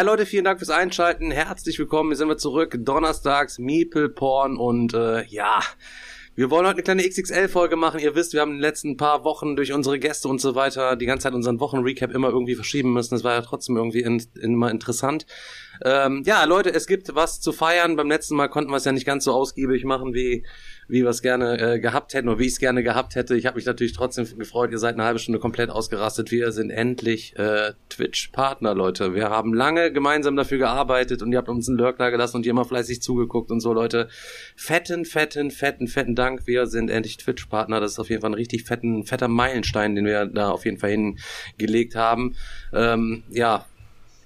[0.00, 1.30] Hi Leute, vielen Dank fürs Einschalten.
[1.30, 2.08] Herzlich willkommen.
[2.08, 2.74] Hier sind wir zurück.
[2.78, 5.60] Donnerstags, Meeple, Porn und äh, ja,
[6.34, 8.00] wir wollen heute eine kleine XXL-Folge machen.
[8.00, 10.96] Ihr wisst, wir haben in den letzten paar Wochen durch unsere Gäste und so weiter
[10.96, 13.14] die ganze Zeit unseren Wochenrecap immer irgendwie verschieben müssen.
[13.14, 15.26] Das war ja trotzdem irgendwie in, immer interessant.
[15.84, 17.96] Ähm, ja, Leute, es gibt was zu feiern.
[17.96, 20.46] Beim letzten Mal konnten wir es ja nicht ganz so ausgiebig machen, wie
[20.90, 23.36] wie wir es gerne äh, gehabt hätten oder wie ich es gerne gehabt hätte.
[23.36, 24.70] Ich habe mich natürlich trotzdem gefreut.
[24.72, 26.30] Ihr seid eine halbe Stunde komplett ausgerastet.
[26.30, 29.14] Wir sind endlich äh, Twitch-Partner, Leute.
[29.14, 32.46] Wir haben lange gemeinsam dafür gearbeitet und ihr habt uns einen Lurk da gelassen und
[32.46, 34.08] ihr immer fleißig zugeguckt und so, Leute.
[34.56, 36.46] Fetten, fetten, fetten, fetten Dank.
[36.46, 37.80] Wir sind endlich Twitch-Partner.
[37.80, 40.78] Das ist auf jeden Fall ein richtig fetten, fetter Meilenstein, den wir da auf jeden
[40.78, 42.36] Fall hingelegt haben.
[42.72, 43.66] Ähm, ja,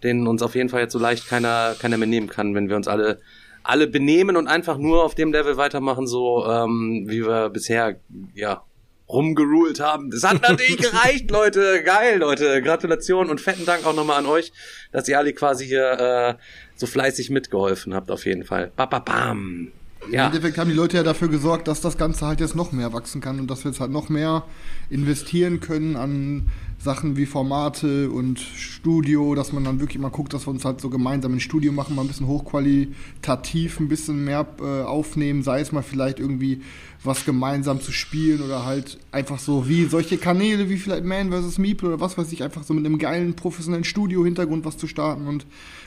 [0.02, 2.76] den uns auf jeden Fall jetzt so leicht keiner, keiner mehr nehmen kann, wenn wir
[2.76, 3.20] uns alle
[3.64, 7.98] alle benehmen und einfach nur auf dem Level weitermachen, so ähm, wie wir bisher
[8.34, 8.62] ja
[9.08, 10.10] rumgeruled haben.
[10.10, 11.82] Das hat natürlich gereicht, Leute.
[11.82, 12.62] Geil, Leute.
[12.62, 14.52] Gratulation und fetten Dank auch nochmal an euch,
[14.92, 16.34] dass ihr alle quasi hier äh,
[16.76, 18.70] so fleißig mitgeholfen habt, auf jeden Fall.
[18.76, 19.72] Ba, ba, bam.
[20.08, 20.26] Im Ja.
[20.26, 23.20] Endeffekt haben die Leute ja dafür gesorgt, dass das Ganze halt jetzt noch mehr wachsen
[23.20, 24.44] kann und dass wir jetzt halt noch mehr
[24.90, 30.46] investieren können an Sachen wie Formate und Studio, dass man dann wirklich mal guckt, dass
[30.46, 34.46] wir uns halt so gemeinsam ein Studio machen, mal ein bisschen hochqualitativ ein bisschen mehr
[34.60, 36.60] äh, aufnehmen, sei es mal vielleicht irgendwie
[37.02, 41.58] was gemeinsam zu spielen oder halt einfach so wie solche Kanäle wie vielleicht Man vs.
[41.58, 45.26] Meeple oder was weiß ich, einfach so mit einem geilen professionellen Studio-Hintergrund was zu starten
[45.26, 45.46] und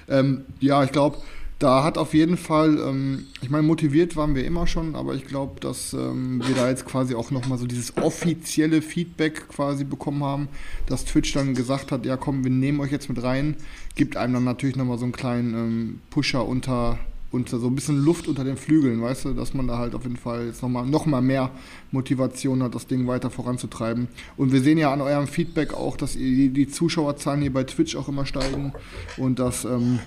[0.10, 1.18] ähm, ja, ich glaube,
[1.60, 5.26] da hat auf jeden Fall, ähm, ich meine, motiviert waren wir immer schon, aber ich
[5.26, 10.24] glaube, dass ähm, wir da jetzt quasi auch nochmal so dieses offizielle Feedback quasi bekommen
[10.24, 10.50] haben,
[10.86, 13.56] dass Twitch dann gesagt hat, ja komm, wir nehmen euch jetzt mit rein,
[13.96, 17.00] gibt einem dann natürlich nochmal so einen kleinen ähm, Pusher unter,
[17.32, 20.04] unter, so ein bisschen Luft unter den Flügeln, weißt du, dass man da halt auf
[20.04, 21.50] jeden Fall jetzt nochmal noch mal mehr
[21.92, 24.10] Motivation hat, das Ding weiter voranzutreiben.
[24.38, 27.96] Und wir sehen ja an eurem Feedback auch, dass die, die Zuschauerzahlen hier bei Twitch
[27.96, 28.74] auch immer steigen
[29.18, 29.98] und dass ähm,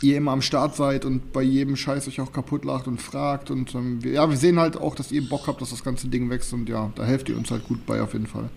[0.00, 3.50] ihr immer am Start seid und bei jedem Scheiß euch auch kaputt lacht und fragt.
[3.50, 6.08] Und ähm, wir, ja, wir sehen halt auch, dass ihr Bock habt, dass das ganze
[6.08, 8.48] Ding wächst und ja, da helft ihr uns halt gut bei auf jeden Fall.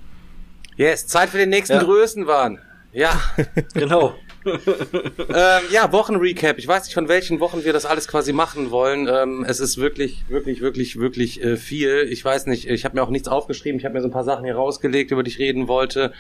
[0.78, 1.84] Yes, Zeit für den nächsten Ja.
[1.84, 2.60] Größenwahn.
[2.92, 3.20] Ja.
[3.74, 4.16] Genau.
[4.46, 6.58] Ähm, ja, Wochenrecap.
[6.58, 9.08] Ich weiß nicht, von welchen Wochen wir das alles quasi machen wollen.
[9.08, 12.08] Ähm, es ist wirklich, wirklich, wirklich, wirklich äh, viel.
[12.10, 13.80] Ich weiß nicht, ich habe mir auch nichts aufgeschrieben.
[13.80, 16.14] Ich habe mir so ein paar Sachen hier rausgelegt, über die ich reden wollte.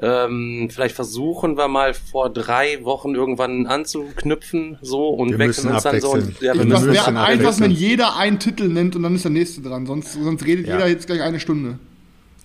[0.00, 5.74] Ähm, vielleicht versuchen wir mal vor drei Wochen irgendwann anzuknüpfen so und Wir wechseln müssen
[5.74, 6.12] uns dann so.
[6.12, 9.02] Und, ja, Ich wir das müssen, wäre am einfachsten, wenn jeder einen Titel nennt und
[9.02, 9.86] dann ist der nächste dran.
[9.86, 10.74] Sonst, sonst redet Ja.
[10.74, 11.78] jeder jetzt gleich eine Stunde.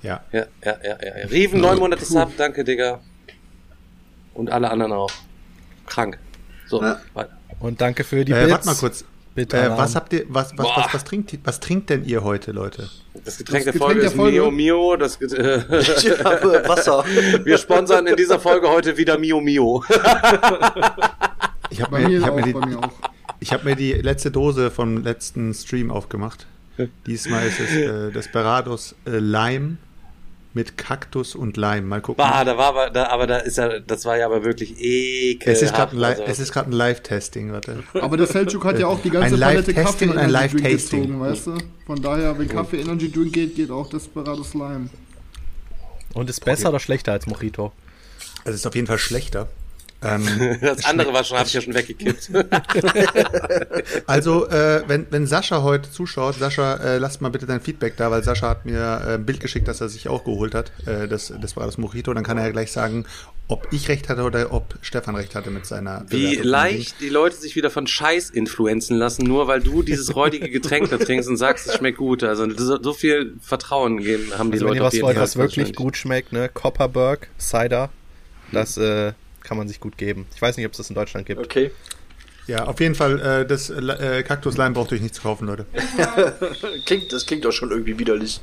[0.03, 0.23] Ja.
[0.31, 1.17] ja, ja, ja, ja.
[1.19, 1.27] ja.
[1.27, 2.99] Riven, neun Monate Sub, danke, Digga.
[4.33, 5.11] Und alle anderen auch.
[5.87, 6.19] Krank.
[6.67, 6.99] So, Ja.
[7.13, 7.31] weiter.
[7.59, 8.51] Und danke für die Äh, Bits.
[8.51, 9.03] warte mal kurz.
[9.33, 9.55] Bitte.
[9.57, 10.77] Äh, was habt ihr, was, was, Boah.
[10.85, 12.89] was, was trinkt, ihr- was trinkt denn ihr heute, Leute?
[13.23, 14.33] Das Getränk, Das der Folge Getränk der ist?
[14.33, 14.95] Mio Mio.
[14.95, 17.03] Das, Get- Ich habe Wasser.
[17.43, 19.83] wir sponsern in dieser Folge heute wieder Mio Mio.
[21.69, 22.79] Ich habe mir, mir ich hab auch, mir, die, mir
[23.39, 26.47] ich hab mir die letzte Dose vom letzten Stream aufgemacht.
[27.05, 29.77] Diesmal ist es äh, Desperados äh, Lime
[30.57, 31.83] mit Kaktus und Lime.
[31.83, 32.17] Mal gucken.
[32.17, 35.55] Bah, da war aber, da, aber da ist ja, das war ja aber wirklich ekelhaft.
[35.55, 36.59] es ist gerade ein, Li also.
[36.59, 37.83] ein Live-Testing, warte.
[37.93, 40.51] Aber der Selchuk hat ja auch die ganze Ein Palette Live-Testing und ein Kaffee Energy
[40.51, 41.01] Drink Live-Tasting.
[41.01, 41.57] gezogen, weißt du?
[41.85, 44.89] Von daher, wenn Kaffee Energy Drink geht, geht auch Desperado Slime.
[46.15, 47.71] Und ist besser oder schlechter als Mojito?
[48.39, 49.47] Also es ist auf jeden Fall schlechter.
[50.03, 50.27] Ähm,
[50.61, 52.29] das andere war schon, habe ich ja schon weggekippt.
[54.07, 58.11] also, äh, wenn, wenn Sascha heute zuschaut, Sascha, äh, lasst mal bitte dein Feedback da,
[58.11, 60.71] weil Sascha hat mir äh, ein Bild geschickt, dass er sich auch geholt hat.
[60.85, 62.13] Äh, das, das war das Mojito.
[62.13, 63.05] Dann kann er ja gleich sagen,
[63.47, 67.09] ob ich recht hatte oder ob Stefan recht hatte mit seiner Wie Bewertung leicht die
[67.09, 71.29] Leute sich wieder von Scheiß influenzen lassen, nur weil du dieses räudige Getränk da trinkst
[71.29, 72.23] und sagst, es schmeckt gut.
[72.23, 75.17] Also so, so viel Vertrauen geben, haben die Also wenn Leute ihr auf was wollt,
[75.17, 76.49] was wirklich gut schmeckt, ne?
[76.49, 77.89] Copperberg, Cider,
[78.51, 79.13] das äh,
[79.47, 80.25] kann man sich gut geben.
[80.35, 81.39] Ich weiß nicht, ob es das in Deutschland gibt.
[81.39, 81.71] Okay.
[82.47, 85.65] Ja, auf jeden Fall, äh, das äh, Kaktusleim braucht euch nicht zu kaufen, Leute.
[86.85, 88.39] Klingt, das klingt doch schon irgendwie widerlich.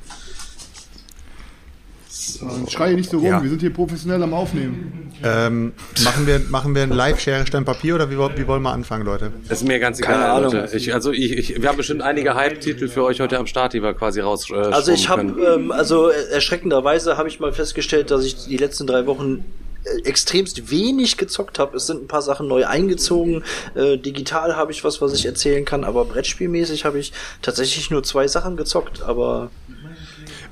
[2.41, 3.43] Dann schrei nicht so rum, Ja.
[3.43, 5.13] wir sind hier professionell am Aufnehmen.
[5.23, 5.73] Ähm,
[6.05, 9.33] machen wir, machen wir ein Live-Schere, Stein, Papier oder wie, wie wollen wir anfangen, Leute?
[9.49, 10.53] Das ist mir ganz egal, Keine Ahnung.
[10.53, 10.77] Leute.
[10.77, 13.83] Ich, also ich, ich, wir haben bestimmt einige Hype-Titel für euch heute am Start, die
[13.83, 14.49] wir quasi raus.
[14.51, 18.87] Äh, Also ich habe, ähm, also erschreckenderweise habe ich mal festgestellt, dass ich die letzten
[18.87, 19.64] drei Wochen äh,
[20.05, 21.77] extremst wenig gezockt habe.
[21.77, 23.45] Es sind ein paar Sachen neu eingezogen.
[23.75, 28.03] Äh, digital habe ich was, was ich erzählen kann, aber Brettspielmäßig habe ich tatsächlich nur
[28.03, 29.51] zwei Sachen gezockt, aber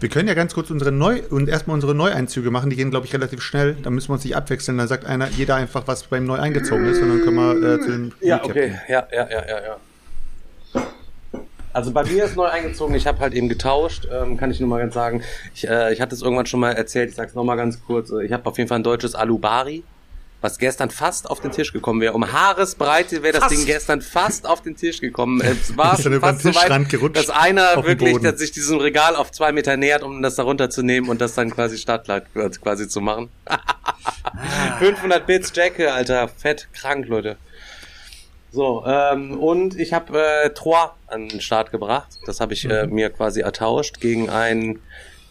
[0.00, 2.70] Wir können ja ganz kurz unsere Neu und erstmal unsere Neueinzüge machen.
[2.70, 3.76] Die gehen, glaube ich, relativ schnell.
[3.82, 4.76] Da müssen wir uns nicht abwechseln.
[4.78, 7.80] Da sagt einer, jeder einfach, was beim neu eingezogen ist, und dann können wir äh,
[7.80, 8.68] zu dem Ja, Recap okay.
[8.68, 8.80] gehen.
[8.88, 9.76] Ja, ja, ja, ja, ja.
[11.72, 14.68] Also bei mir ist neu eingezogen, ich habe halt eben getauscht, ähm, kann ich nur
[14.68, 15.22] mal ganz sagen.
[15.54, 18.10] Ich, äh, ich hatte es irgendwann schon mal erzählt, ich sag's noch mal ganz kurz.
[18.10, 19.82] Äh, Ich habe auf jeden Fall ein deutsches Alubari,
[20.42, 22.12] was gestern fast auf den Tisch gekommen wäre.
[22.12, 25.40] Um Haaresbreite wäre das Ding gestern fast auf den Tisch gekommen.
[25.40, 28.78] Es war Ist dann fast so Tischrand weit, gerutscht, dass einer wirklich dass sich diesem
[28.78, 32.24] Regal auf zwei Meter nähert, um das da runterzunehmen und das dann quasi Startlight
[32.60, 33.30] quasi zu machen.
[34.78, 37.36] 500 Bits Jacke, Alter, fett, krank, Leute.
[38.52, 42.08] So, ähm, und ich habe äh, Trois an den Start gebracht.
[42.26, 44.78] Das habe ich äh, mir quasi ertauscht gegen ein,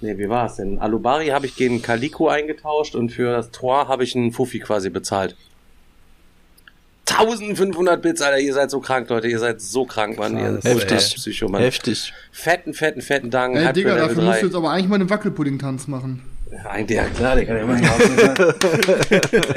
[0.02, 0.80] nee, wie war es denn?
[0.80, 4.90] Alubari habe ich gegen Calico eingetauscht und für das Trois habe ich einen Fuffi quasi
[4.90, 5.36] bezahlt.
[7.06, 10.38] 1500 Bits, Alter, ihr seid so krank, Leute, ihr seid so krank, Mann.
[10.38, 11.16] Ihr seid Heftig.
[11.16, 11.62] Psycho, Mann.
[11.62, 12.14] heftig.
[12.32, 13.56] Fetten, fetten, fetten Dank.
[13.56, 14.40] Ey, Digga, dafür musst 3.
[14.40, 16.24] du jetzt aber eigentlich mal einen Wackelpudding-Tanz machen.
[16.70, 17.76] Eigentlich, ja klar, der kann ja immer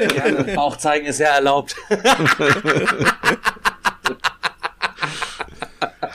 [0.07, 1.75] Gerne, Bauch zeigen ist ja erlaubt.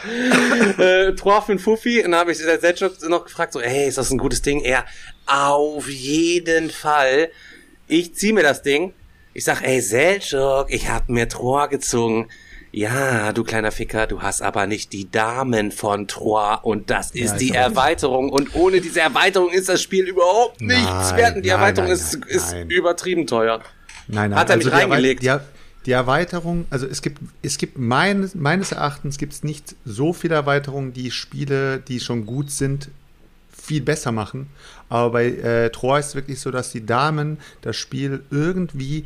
[0.79, 3.89] äh, Trois für den Fuffi, und dann habe ich der Setschuk noch gefragt, so, hey,
[3.89, 4.61] ist das ein gutes Ding?
[4.63, 4.85] Er,
[5.27, 7.31] auf jeden Fall.
[7.87, 8.95] Ich zieh mir das Ding.
[9.35, 12.29] Ich sag, ey, Selchuk, ich hab mir Trois gezogen.
[12.73, 17.39] Ja, du kleiner Ficker, du hast aber nicht die Damen von Trois und das ist
[17.39, 21.49] die Erweiterung und ohne diese Erweiterung ist das Spiel überhaupt nichts Nein, wert und die
[21.49, 23.61] nein, Erweiterung nein, ist, ist übertrieben teuer.
[24.07, 24.39] Nein, nein.
[24.39, 25.23] Hat er mich die Erwei- reingelegt?
[25.25, 25.45] Die, Er-
[25.87, 30.35] die Erweiterung, also es gibt, es gibt meines, meines Erachtens gibt es nicht so viele
[30.35, 32.91] Erweiterungen, die Spiele, die schon gut sind,
[33.51, 34.49] viel besser machen.
[34.89, 39.05] Aber bei äh, Troy ist es wirklich so, dass die Damen das Spiel irgendwie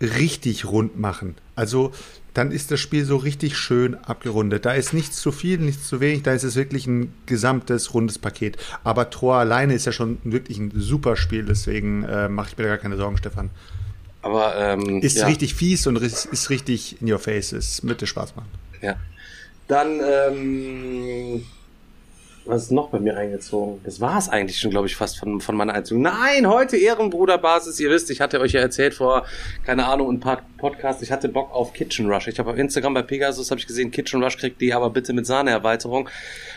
[0.00, 1.36] richtig rund machen.
[1.54, 1.92] Also
[2.34, 4.64] dann ist das Spiel so richtig schön abgerundet.
[4.64, 8.18] Da ist nichts zu viel, nichts zu wenig, da ist es wirklich ein gesamtes rundes
[8.18, 8.56] Paket.
[8.84, 12.64] Aber Troy alleine ist ja schon wirklich ein super Spiel, deswegen äh, mache ich mir
[12.64, 13.50] da gar keine Sorgen, Stefan.
[14.22, 15.26] Aber ähm, Ist ja.
[15.26, 17.52] richtig fies und ist, ist richtig in your face.
[17.52, 18.48] Ist mit dir Spaß machen.
[18.80, 18.96] Ja.
[19.68, 21.44] Dann, ähm,
[22.44, 23.80] was ist noch bei mir eingezogen?
[23.84, 25.98] Das war es eigentlich schon, glaube ich, fast von, von meiner Einzug.
[25.98, 27.78] Nein, heute Ehrenbruderbasis.
[27.80, 29.24] Ihr wisst, ich hatte euch ja erzählt vor,
[29.64, 32.28] keine Ahnung, ein paar Podcasts, ich hatte Bock auf Kitchen Rush.
[32.28, 35.12] Ich habe auf Instagram bei Pegasus, habe ich gesehen, Kitchen Rush kriegt die aber bitte
[35.12, 36.08] mit Sahneerweiterung.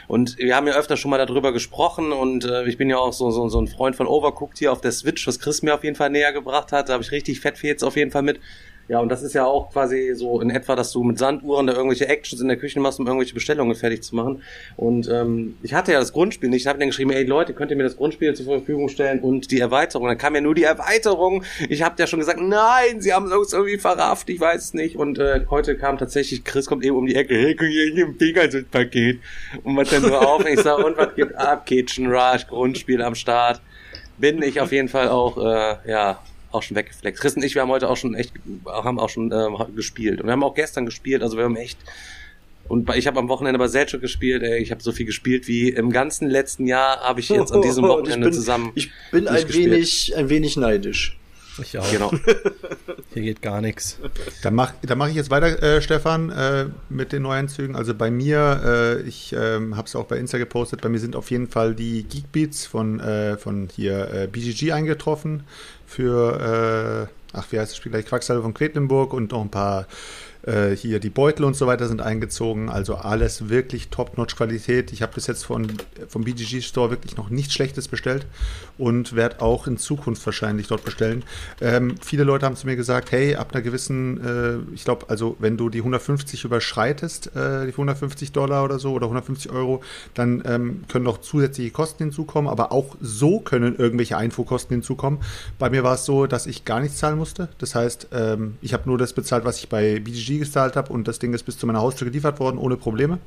[0.07, 3.13] Und wir haben ja öfter schon mal darüber gesprochen und äh, ich bin ja auch
[3.13, 5.83] so, so, so ein Freund von Overcooked hier auf der Switch, was Chris mir auf
[5.83, 6.89] jeden Fall näher gebracht hat.
[6.89, 8.39] Da habe ich richtig fett jetzt auf jeden Fall mit.
[8.87, 11.73] Ja, und das ist ja auch quasi so in etwa, dass du mit Sanduhren da
[11.73, 14.43] irgendwelche Actions in der Küche machst, um irgendwelche Bestellungen fertig zu machen.
[14.77, 16.61] Und ähm, ich hatte ja das Grundspiel nicht.
[16.61, 19.49] Ich habe dann geschrieben, ey Leute, könnt ihr mir das Grundspiel zur Verfügung stellen und
[19.49, 20.07] die Erweiterung.
[20.07, 21.43] Dann kam ja nur die Erweiterung.
[21.67, 24.97] Ich habe ja schon gesagt, nein, sie haben uns irgendwie verrafft, ich weiß nicht.
[24.97, 28.05] Und äh, heute kam tatsächlich, Chris kommt eben um die Ecke, hey, guck hier, hier
[28.05, 29.19] im Pegasus-Paket.
[29.63, 30.45] Und macht dann nur auf.
[30.45, 31.65] Ich sag, und was gibt ab?
[31.65, 33.61] Kitchen Rush, Grundspiel am Start.
[34.19, 36.19] Bin ich auf jeden Fall auch, äh, ja,
[36.55, 37.19] auch schon weggefleckt.
[37.19, 38.33] Chris und ich, wir haben heute auch schon echt,
[38.65, 40.21] haben auch schon ähm, gespielt.
[40.21, 41.77] Und wir haben auch gestern gespielt, also wir haben echt.
[42.67, 45.69] Und ich habe am Wochenende bei Selchuk gespielt, ey, ich habe so viel gespielt wie
[45.69, 48.71] im ganzen letzten Jahr habe ich jetzt an diesem Wochenende ich bin, zusammen.
[48.73, 51.17] Ich bin ein wenig, ein wenig neidisch.
[51.61, 51.89] Ich auch.
[51.89, 52.11] Genau.
[53.13, 53.97] Hier geht gar nichts.
[54.43, 57.75] Dann mache dann mach ich jetzt weiter, äh, Stefan, äh, mit den Neueinzügen.
[57.75, 61.15] Also bei mir, äh, ich ähm, habe es auch bei Insta gepostet, bei mir sind
[61.15, 65.43] auf jeden Fall die Geekbeats von, äh, von hier äh, BGG eingetroffen
[65.86, 68.06] für, äh, ach, wie heißt das Spiel gleich?
[68.06, 69.88] Quacksalbe von Quedlinburg und noch ein paar
[70.45, 72.69] äh, hier die Beutel und so weiter sind eingezogen.
[72.69, 74.93] Also alles wirklich Top-Notch-Qualität.
[74.93, 75.67] Ich habe bis jetzt von,
[76.07, 78.25] vom BGG Store wirklich noch nichts Schlechtes bestellt
[78.77, 81.23] und werde auch in Zukunft wahrscheinlich dort bestellen.
[81.61, 85.35] Ähm, viele Leute haben zu mir gesagt, hey, ab einer gewissen, äh, ich glaube, also
[85.39, 89.81] wenn du die 150 überschreitest, äh, die 150 Dollar oder so oder 150 Euro,
[90.13, 95.19] dann ähm, können noch zusätzliche Kosten hinzukommen, aber auch so können irgendwelche Einfuhrkosten hinzukommen.
[95.57, 97.49] Bei mir war es so, dass ich gar nichts zahlen musste.
[97.57, 101.08] Das heißt, ähm, ich habe nur das bezahlt, was ich bei BGG gezahlt habe und
[101.08, 103.20] das Ding ist bis zu meiner Haustür geliefert worden, ohne Probleme.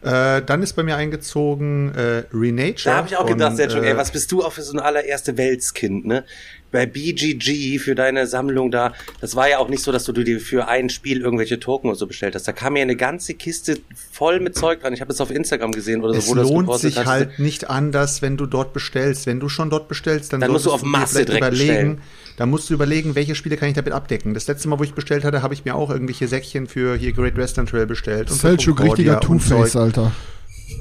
[0.00, 2.84] Äh, dann ist bei mir eingezogen äh, Renature.
[2.84, 4.72] Da habe ich auch von, gedacht, Selchuk, äh, ey, was bist du auch für so
[4.74, 6.24] ein allererste Weltskind, ne?
[6.70, 10.38] Bei BGG für deine Sammlung da, das war ja auch nicht so, dass du dir
[10.38, 12.46] für ein Spiel irgendwelche Token oder so bestellt hast.
[12.46, 13.78] Da kam ja eine ganze Kiste
[14.12, 14.92] voll mit Zeug dran.
[14.92, 17.06] Ich habe es auf Instagram gesehen oder so, Es wo das lohnt gepostet sich hast.
[17.06, 19.26] halt nicht anders, wenn du dort bestellst.
[19.26, 22.02] Wenn du schon dort bestellst, dann, Dann musst du auf Masse direkt bestellen.
[22.38, 24.32] Dann musst du überlegen, welche Spiele kann ich damit abdecken.
[24.32, 27.12] Das letzte Mal, wo ich bestellt hatte, habe ich mir auch irgendwelche Säckchen für hier
[27.12, 28.30] Great Western Trail bestellt.
[28.30, 29.74] Selchuk, Concordia richtiger Two-Face.
[29.74, 30.12] Alter.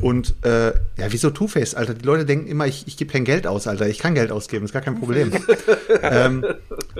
[0.01, 1.95] Und äh, ja, wieso Two-Face, Alter?
[1.95, 3.87] Die Leute denken immer, ich, ich gebe kein Geld aus, Alter.
[3.87, 5.31] Ich kann Geld ausgeben, ist gar kein Problem.
[6.03, 6.45] ähm,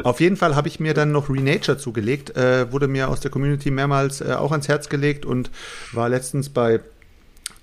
[0.01, 3.29] auf jeden Fall habe ich mir dann noch Renature zugelegt, äh, wurde mir aus der
[3.29, 5.51] Community mehrmals äh, auch ans Herz gelegt und
[5.91, 6.79] war letztens bei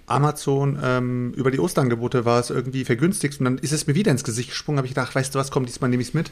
[0.06, 4.12] Amazon ähm, über die Osterangebote war es irgendwie vergünstigt und dann ist es mir wieder
[4.12, 6.30] ins Gesicht gesprungen, habe ich gedacht, weißt du was, komm, diesmal nehme ich es mit.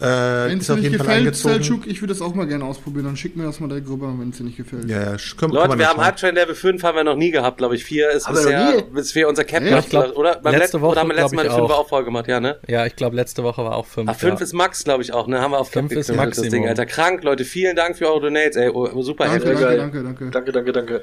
[0.00, 1.34] Äh, Wenn es dir nicht gefällt.
[1.34, 3.06] Selchuk, ich würde das auch mal gerne ausprobieren.
[3.06, 4.88] Dann schick mir das mal direkt rüber, wenn es dir nicht gefällt.
[4.88, 6.04] Ja, ja, können, Leute, können wir haben schauen.
[6.04, 7.84] Hype Train Level 5 haben wir noch nie gehabt, glaube ich.
[7.84, 10.36] 4 ist Haben wir noch bisher, für unser Cap, ich glaub, oder?
[10.36, 11.88] Beim letzte letzten, Woche, oder haben wir letztes Mal eine 5er auch.
[11.88, 12.58] voll gemacht, ja, ne?
[12.68, 14.08] Ja, ich glaube, letzte Woche war auch 5.
[14.08, 14.44] Ah, 5 ja.
[14.44, 15.40] ist Max, glaube ich, auch, ne?
[15.40, 16.48] Haben wir auf Fünf Club ist geknüpft, das.
[16.48, 16.86] Ding, Alter.
[16.86, 17.44] Krank, Leute.
[17.44, 18.68] Vielen Dank für eure Donates, ey.
[18.68, 19.76] Oh, super Danke, danke, geil.
[19.78, 20.30] danke, danke.
[20.30, 21.02] Danke, danke, danke.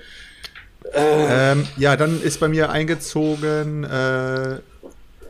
[0.94, 4.60] Ähm, ja, dann ist bei mir eingezogen äh,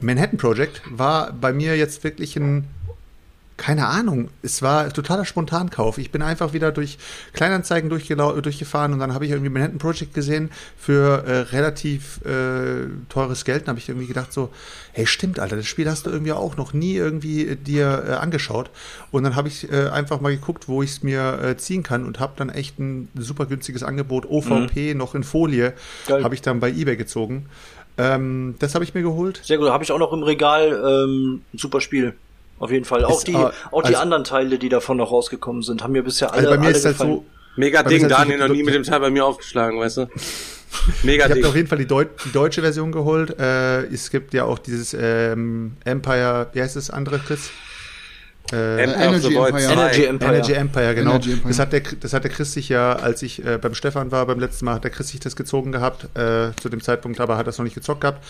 [0.01, 0.81] Manhattan Project.
[0.89, 2.67] War bei mir jetzt wirklich ein,
[3.57, 5.97] keine Ahnung, es war totaler Spontankauf.
[5.97, 6.97] Ich bin einfach wieder durch
[7.31, 13.45] Kleinanzeigen durchgefahren und dann habe ich irgendwie Manhattan Project gesehen für äh, relativ äh, teures
[13.45, 13.63] Geld.
[13.63, 14.50] Dann habe ich irgendwie gedacht so,
[14.91, 18.12] hey, stimmt, Alter, das Spiel hast du irgendwie auch noch nie irgendwie äh, dir äh,
[18.13, 18.71] angeschaut.
[19.12, 22.05] Und dann habe ich äh, einfach mal geguckt, wo ich es mir äh, ziehen kann
[22.05, 25.74] und habe dann echt ein super günstiges Angebot, OVP, noch in Folie,
[26.09, 27.45] habe ich dann bei eBay gezogen.
[27.97, 29.39] Ähm, das habe ich mir geholt.
[29.43, 32.13] Sehr gut, habe ich auch noch im Regal ähm, ein super Spiel.
[32.59, 33.03] Auf jeden Fall.
[33.05, 36.03] Auch Ist, die, auch die also- anderen Teile, die davon noch rausgekommen sind, haben mir
[36.03, 37.12] bisher alle, Also bei mir alle ist halt gefallen.
[37.17, 37.25] so,
[37.57, 40.07] Mega Ding, halt Daniel noch nie mit dem Teil bei mir aufgeschlagen, weißt du?
[41.03, 41.45] Mega Ich habe Ding.
[41.45, 43.38] auf jeden Fall die, Deut die deutsche Version geholt.
[43.39, 47.50] Äh, es gibt ja auch dieses ähm, Empire, wie heißt das andere, Chris?
[48.51, 49.51] Äh, Empire Energy Empire.
[49.51, 49.71] 2.
[49.74, 50.33] Energy Empire.
[50.35, 51.12] Energy Empire, genau.
[51.12, 51.47] Energy Empire.
[51.50, 54.25] Das, hat der, das hat der Chris sich ja, als ich äh, beim Stefan war,
[54.25, 57.38] beim letzten Mal, hat der Chris sich das gezogen gehabt, äh, zu dem Zeitpunkt, aber
[57.38, 58.24] hat das noch nicht gezockt gehabt.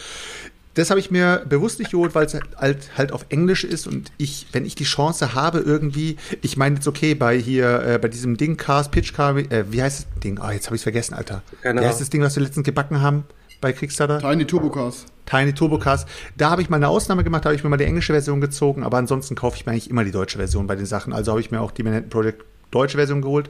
[0.75, 4.11] Das habe ich mir bewusst nicht geholt, weil es halt, halt auf Englisch ist und
[4.17, 8.07] ich, wenn ich die Chance habe, irgendwie, ich meine jetzt okay, bei hier, äh, bei
[8.07, 10.39] diesem Ding, Cars, Pitch Car, äh, wie heißt das Ding?
[10.39, 11.41] Ah, jetzt habe ich es vergessen, Alter.
[11.61, 13.23] Keine wie heißt das Ding, was wir letztens gebacken haben
[13.61, 14.19] bei Kickstarter?
[14.19, 15.05] Tiny Turbocars.
[15.25, 16.07] Tiny Turbocast.
[16.37, 18.41] Da habe ich mal eine Ausnahme gemacht, da habe ich mir mal die englische Version
[18.41, 21.13] gezogen, aber ansonsten kaufe ich mir eigentlich immer die deutsche Version bei den Sachen.
[21.13, 23.49] Also habe ich mir auch die Manhattan Project deutsche Version geholt.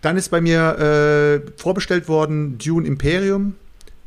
[0.00, 3.56] Dann ist bei mir äh, vorbestellt worden Dune Imperium.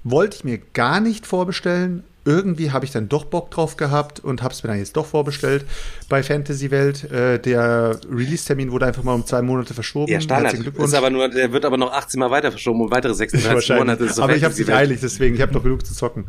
[0.04, 2.04] Wollte ich mir gar nicht vorbestellen.
[2.26, 5.06] Irgendwie habe ich dann doch Bock drauf gehabt und habe es mir dann jetzt doch
[5.06, 5.66] vorbestellt
[6.10, 7.10] bei Fantasy Welt.
[7.12, 10.12] Äh, der Release-Termin wurde einfach mal um zwei Monate verschoben.
[10.12, 10.54] Ja, Standard.
[10.56, 14.10] Ist aber nur, der wird aber noch 18 Mal weiter verschoben um weitere 36 Monate.
[14.10, 16.26] So aber ich habe es nicht eilig, deswegen, ich habe noch genug zu zocken.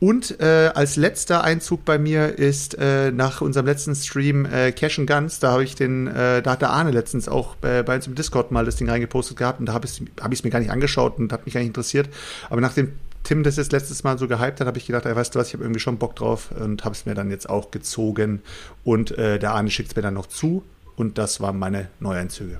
[0.00, 4.98] Und äh, als letzter Einzug bei mir ist äh, nach unserem letzten Stream äh, Cash
[4.98, 7.94] and Guns, da habe ich den, äh, da hat der Arne letztens auch bei, bei
[7.96, 10.50] uns im Discord mal das Ding reingepostet gehabt und da habe ich es hab mir
[10.50, 12.08] gar nicht angeschaut und hat mich gar nicht interessiert.
[12.50, 12.92] Aber nachdem
[13.24, 15.48] Tim das jetzt letztes Mal so gehypt hat, habe ich gedacht, ey, weißt du was,
[15.48, 18.42] ich habe irgendwie schon Bock drauf und habe es mir dann jetzt auch gezogen.
[18.84, 20.62] Und äh, der Arne schickt es mir dann noch zu
[20.96, 22.58] und das waren meine Neueinzüge.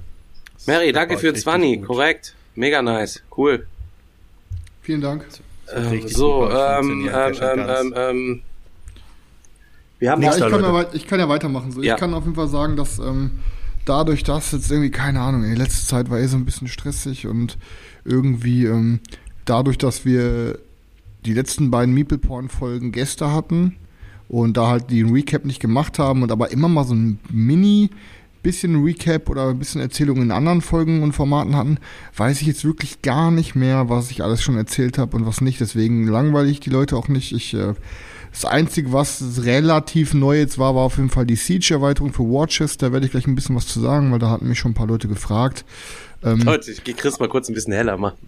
[0.67, 1.79] Mary, danke für den richtig 20.
[1.79, 1.87] gut.
[1.87, 2.35] Korrekt.
[2.55, 3.23] Mega nice.
[3.37, 3.67] Cool.
[4.83, 5.25] Vielen Dank.
[5.73, 8.43] Ähm, so, ähm, ähm, ähm, ähm, ähm,
[9.99, 11.73] wir haben Ja, ich kann, ja ich kann ja weitermachen.
[11.73, 11.83] So.
[11.83, 11.95] Ja.
[11.95, 13.41] Ich kann auf jeden Fall sagen, dass ähm,
[13.85, 17.27] dadurch, dass jetzt irgendwie, keine Ahnung, ey, letzte Zeit war eh so ein bisschen stressig
[17.27, 17.59] und
[18.05, 19.00] irgendwie ähm,
[19.49, 20.59] dadurch, dass wir
[21.25, 23.76] die letzten beiden Meeple-Porn-Folgen Gäste hatten
[24.28, 27.90] und da halt die Recap nicht gemacht haben und aber immer mal so ein Mini
[28.43, 31.78] bisschen Recap oder ein bisschen Erzählung in anderen Folgen und Formaten hatten,
[32.17, 35.40] weiß ich jetzt wirklich gar nicht mehr, was ich alles schon erzählt habe und was
[35.40, 35.61] nicht.
[35.61, 37.33] Deswegen langweile ich die Leute auch nicht.
[37.33, 37.75] Ich äh,
[38.31, 42.76] das Einzige, was relativ neu jetzt war, war auf jeden Fall die Siege-Erweiterung für Watches.
[42.76, 44.75] Da werde ich gleich ein bisschen was zu sagen, weil da hatten mich schon ein
[44.75, 45.64] paar Leute gefragt.
[46.25, 48.19] Ähm, Leute, ich geh Chris mal kurz ein bisschen heller machen.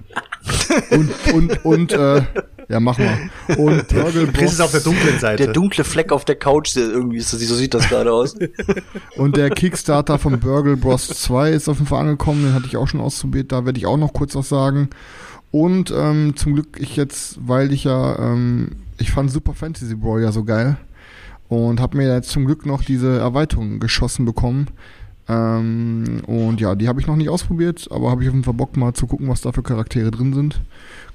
[0.91, 2.23] und, und, und, äh,
[2.69, 3.19] ja, mach mal.
[3.57, 5.45] Und Burgle Chris ist auf der dunklen Seite.
[5.45, 8.37] Der dunkle Fleck auf der Couch, der irgendwie ist das, so sieht das gerade aus.
[9.17, 12.77] Und der Kickstarter von Burgle Bros 2 ist auf jeden Fall angekommen, den hatte ich
[12.77, 14.91] auch schon ausprobiert, da werde ich auch noch kurz was sagen.
[15.51, 20.23] Und ähm, zum Glück ich jetzt, weil ich ja, ähm, ich fand Super Fantasy Brawl
[20.23, 20.77] ja so geil
[21.49, 24.69] und habe mir jetzt zum Glück noch diese Erweiterung geschossen bekommen.
[25.31, 28.55] Ähm, und ja, die habe ich noch nicht ausprobiert, aber habe ich auf jeden Fall
[28.55, 30.61] Bock mal zu gucken, was da für Charaktere drin sind.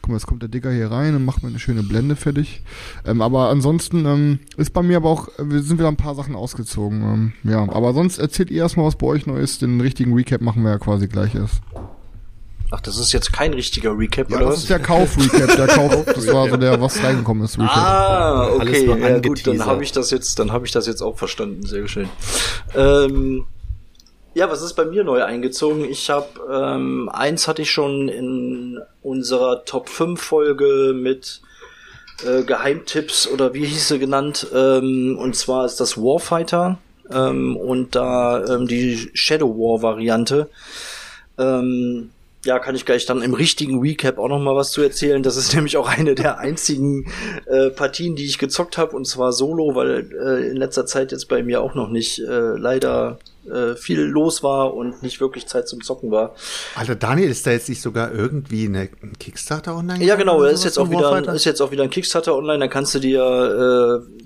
[0.02, 2.62] Guck mal, jetzt kommt der Digger hier rein und macht mir eine schöne Blende fertig.
[3.06, 6.36] Ähm, aber ansonsten ähm, ist bei mir aber auch, wir sind wieder ein paar Sachen
[6.36, 7.02] ausgezogen.
[7.02, 9.62] Ähm, ja, aber sonst erzählt ihr erstmal, was bei euch neu ist.
[9.62, 11.62] Den richtigen Recap machen wir ja quasi gleich erst.
[12.72, 15.56] Ach, das ist jetzt kein richtiger Recap, Ja, oder das ist der Kauf-Recap.
[15.56, 17.76] Der Kauf, das war so der, was reingekommen ist, Recap.
[17.76, 21.18] Ah, okay, ja gut, dann habe ich das jetzt, dann habe ich das jetzt auch
[21.18, 22.10] verstanden, sehr schön.
[22.76, 23.46] Ähm,
[24.36, 25.86] ja, was ist bei mir neu eingezogen?
[25.86, 31.42] Ich habe ähm, eins hatte ich schon in unserer Top 5 Folge mit
[32.26, 34.48] äh, Geheimtipps oder wie hieß sie genannt?
[34.54, 36.78] Ähm, und zwar ist das Warfighter
[37.12, 40.50] ähm, und da ähm, die Shadow War Variante.
[41.38, 42.12] Ähm,
[42.46, 45.24] Ja, kann ich gleich dann im richtigen Recap auch noch mal was zu erzählen.
[45.24, 47.06] Das ist nämlich auch eine der einzigen
[47.48, 51.28] äh, Partien, die ich gezockt habe und zwar solo, weil äh, in letzter Zeit jetzt
[51.30, 55.68] bei mir auch noch nicht äh, leider äh, viel los war und nicht wirklich Zeit
[55.68, 56.36] zum Zocken war.
[56.76, 60.04] Alter, Daniel, ist da jetzt nicht sogar irgendwie eine ein Kickstarter online?
[60.04, 62.96] Ja, genau, ist jetzt auch wieder ist jetzt auch wieder ein Kickstarter online, da kannst
[62.96, 64.26] du dir äh,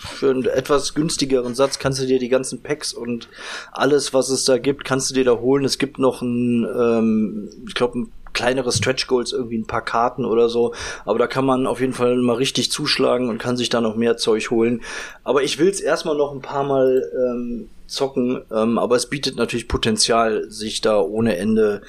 [0.00, 3.28] für einen etwas günstigeren Satz kannst du dir die ganzen Packs und
[3.72, 5.64] alles, was es da gibt, kannst du dir da holen.
[5.64, 10.24] Es gibt noch ein, ähm, ich glaube, ein kleinere Stretch Goals, irgendwie ein paar Karten
[10.24, 10.74] oder so.
[11.04, 13.96] Aber da kann man auf jeden Fall mal richtig zuschlagen und kann sich da noch
[13.96, 14.82] mehr Zeug holen.
[15.24, 18.42] Aber ich will es erstmal noch ein paar Mal ähm, zocken.
[18.52, 21.82] Ähm, aber es bietet natürlich Potenzial, sich da ohne Ende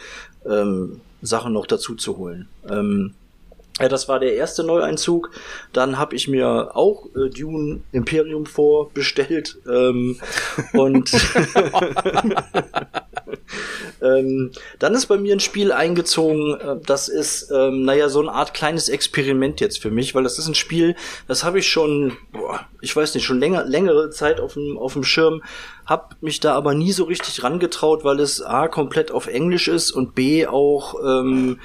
[0.46, 2.48] ähm, Sachen noch dazu zu holen.
[2.70, 3.14] Ähm,
[3.82, 5.32] ja, das war der erste Neueinzug.
[5.74, 10.20] Dann habe ich mir auch äh, Dune Imperium vorbestellt ähm,
[10.74, 11.12] und
[14.02, 16.60] ähm, dann ist bei mir ein Spiel eingezogen.
[16.60, 20.38] Äh, das ist ähm, naja so eine Art kleines Experiment jetzt für mich, weil das
[20.38, 20.96] ist ein Spiel,
[21.28, 24.94] das habe ich schon, boah, ich weiß nicht, schon länger längere Zeit auf dem auf
[24.94, 25.42] dem Schirm.
[25.86, 29.92] Hab mich da aber nie so richtig rangetraut, weil es a komplett auf Englisch ist
[29.92, 31.60] und b auch ähm,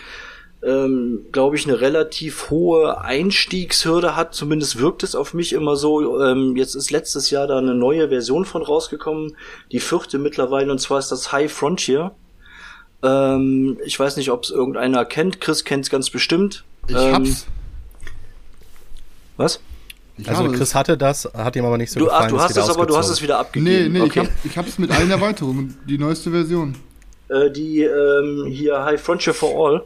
[0.66, 4.34] ähm, glaube ich, eine relativ hohe Einstiegshürde hat.
[4.34, 6.20] Zumindest wirkt es auf mich immer so.
[6.22, 9.36] Ähm, jetzt ist letztes Jahr da eine neue Version von rausgekommen,
[9.72, 12.10] die vierte mittlerweile, und zwar ist das High Frontier.
[13.02, 15.40] Ähm, ich weiß nicht, ob es irgendeiner kennt.
[15.40, 16.64] Chris kennt es ganz bestimmt.
[16.88, 17.46] Ich Ähm, hab's.
[19.36, 19.60] Was?
[20.18, 22.24] Ich Also Chris hatte das, hat ihm aber nicht so Du, gefallen.
[22.24, 23.92] ach, du ist hast es aber, du hast es wieder abgegeben.
[23.92, 24.20] Nee, nee, ich, okay.
[24.20, 26.74] hab, ich hab's mit allen Erweiterungen, die neueste Version.
[27.28, 29.84] äh, die ähm, hier High Frontier for All.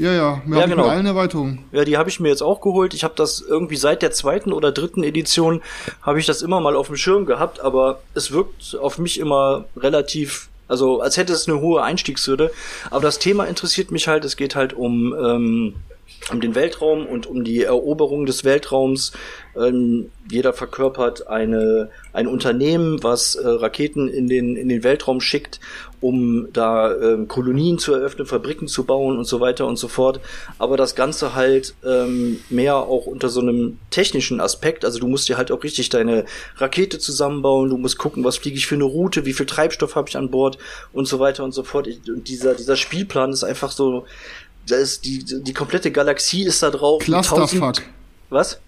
[0.00, 0.86] Ja, ja, wir Ja, haben genau.
[0.88, 1.64] allen Erweiterungen.
[1.72, 2.94] Ja, die habe ich mir jetzt auch geholt.
[2.94, 5.60] Ich habe das irgendwie seit der zweiten oder dritten Edition
[6.00, 9.66] habe ich das immer mal auf dem Schirm gehabt, aber es wirkt auf mich immer
[9.76, 12.50] relativ, also als hätte es eine hohe Einstiegshürde.
[12.90, 14.24] Aber das Thema interessiert mich halt.
[14.24, 15.74] Es geht halt um ähm,
[16.30, 19.12] um den Weltraum und um die Eroberung des Weltraums.
[19.56, 25.60] Ähm, jeder verkörpert eine, ein Unternehmen, was äh, Raketen in den, in den Weltraum schickt,
[26.00, 30.20] um da ähm, Kolonien zu eröffnen, Fabriken zu bauen und so weiter und so fort.
[30.58, 34.84] Aber das Ganze halt ähm, mehr auch unter so einem technischen Aspekt.
[34.84, 36.24] Also du musst dir halt auch richtig deine
[36.56, 40.08] Rakete zusammenbauen, du musst gucken, was fliege ich für eine Route, wie viel Treibstoff habe
[40.08, 40.58] ich an Bord
[40.92, 41.86] und so weiter und so fort.
[41.86, 44.06] Und dieser, dieser Spielplan ist einfach so,
[44.66, 47.02] da ist die, die komplette Galaxie ist da drauf.
[47.02, 47.82] Clusterfuck.
[48.30, 48.60] Was?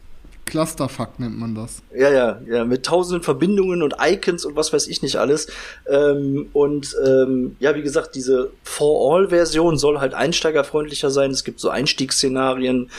[0.45, 1.83] Clusterfuck nennt man das.
[1.95, 5.49] Ja, ja, ja, mit tausenden Verbindungen und Icons und was weiß ich nicht alles.
[5.89, 11.31] Ähm, und ähm, ja, wie gesagt, diese For-All-Version soll halt einsteigerfreundlicher sein.
[11.31, 12.91] Es gibt so Einstiegsszenarien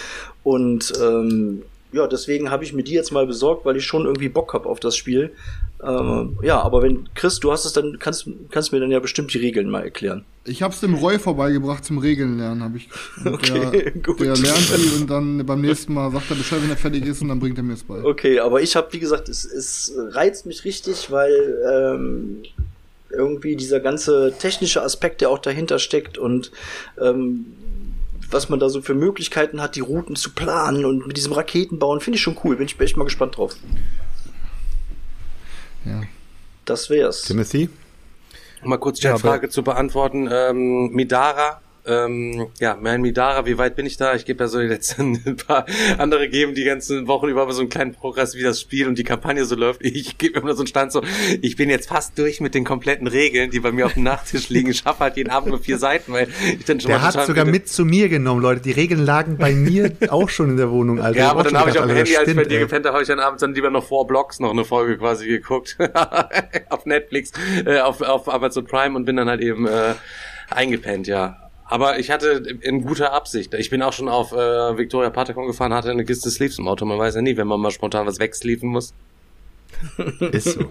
[0.44, 4.30] und ähm, ja, deswegen habe ich mir die jetzt mal besorgt, weil ich schon irgendwie
[4.30, 5.32] Bock hab auf das Spiel.
[5.86, 9.34] Ähm, ja, aber wenn Chris, du hast es dann, kannst kannst mir dann ja bestimmt
[9.34, 10.26] die Regeln mal erklären.
[10.46, 12.90] Ich hab's dem Roy vorbeigebracht zum Regeln lernen, habe ich.
[13.26, 14.20] Okay, der, gut.
[14.20, 17.22] der lernt die und dann beim nächsten Mal sagt er Bescheid, wenn er fertig ist
[17.22, 18.04] und dann bringt er mir es bei.
[18.04, 22.44] Okay, aber ich habe, wie gesagt, es, es reizt mich richtig, weil ähm,
[23.10, 26.52] irgendwie dieser ganze technische Aspekt, der auch dahinter steckt und
[27.00, 27.46] ähm,
[28.34, 32.00] was man da so für Möglichkeiten hat, die Routen zu planen und mit diesem Raketenbauen,
[32.00, 32.56] finde ich schon cool.
[32.56, 33.56] Bin ich echt mal gespannt drauf.
[35.86, 36.02] Ja.
[36.66, 37.24] Das wär's.
[37.24, 37.70] Timothy?
[38.64, 40.30] Um mal kurz die Ja, Frage zu beantworten.
[40.32, 44.16] Ähm, Midara, ähm, ja, mein Midara, wie weit bin ich da?
[44.16, 45.66] Ich gebe ja so die letzten ein paar
[45.98, 49.04] andere geben die ganzen Wochen über so einen kleinen Progress, wie das Spiel und die
[49.04, 49.84] Kampagne so läuft.
[49.84, 51.02] Ich gebe immer so einen Stand so,
[51.42, 54.50] ich bin jetzt fast durch mit den kompletten Regeln, die bei mir auf dem Nachttisch
[54.50, 54.70] liegen.
[54.70, 57.26] Ich schaffe halt jeden Abend nur vier Seiten, weil ich dann schon Der mal hat
[57.26, 58.62] sogar mit zu mir genommen, Leute.
[58.62, 61.20] Die Regeln lagen bei mir auch schon in der Wohnung, Alter.
[61.20, 62.94] Ja, aber dann habe ich auf dem Handy, als ich bei stimmt, dir gepennt habe,
[62.94, 65.78] habe ich dann abends dann lieber noch vor Blocks noch eine Folge quasi geguckt.
[66.70, 67.32] auf Netflix,
[67.66, 69.96] äh, auf, auf Amazon Prime und bin dann halt eben äh,
[70.50, 71.43] eingepennt, ja.
[71.74, 73.56] Aber ich hatte in guter Absicht.
[73.56, 76.86] Ich bin auch schon auf äh, Victoria Patacon gefahren, hatte eine Kiste Sleeves im Auto.
[76.86, 78.94] Man weiß ja nie, wenn man mal spontan was wegsleeven muss.
[80.20, 80.60] Ist so.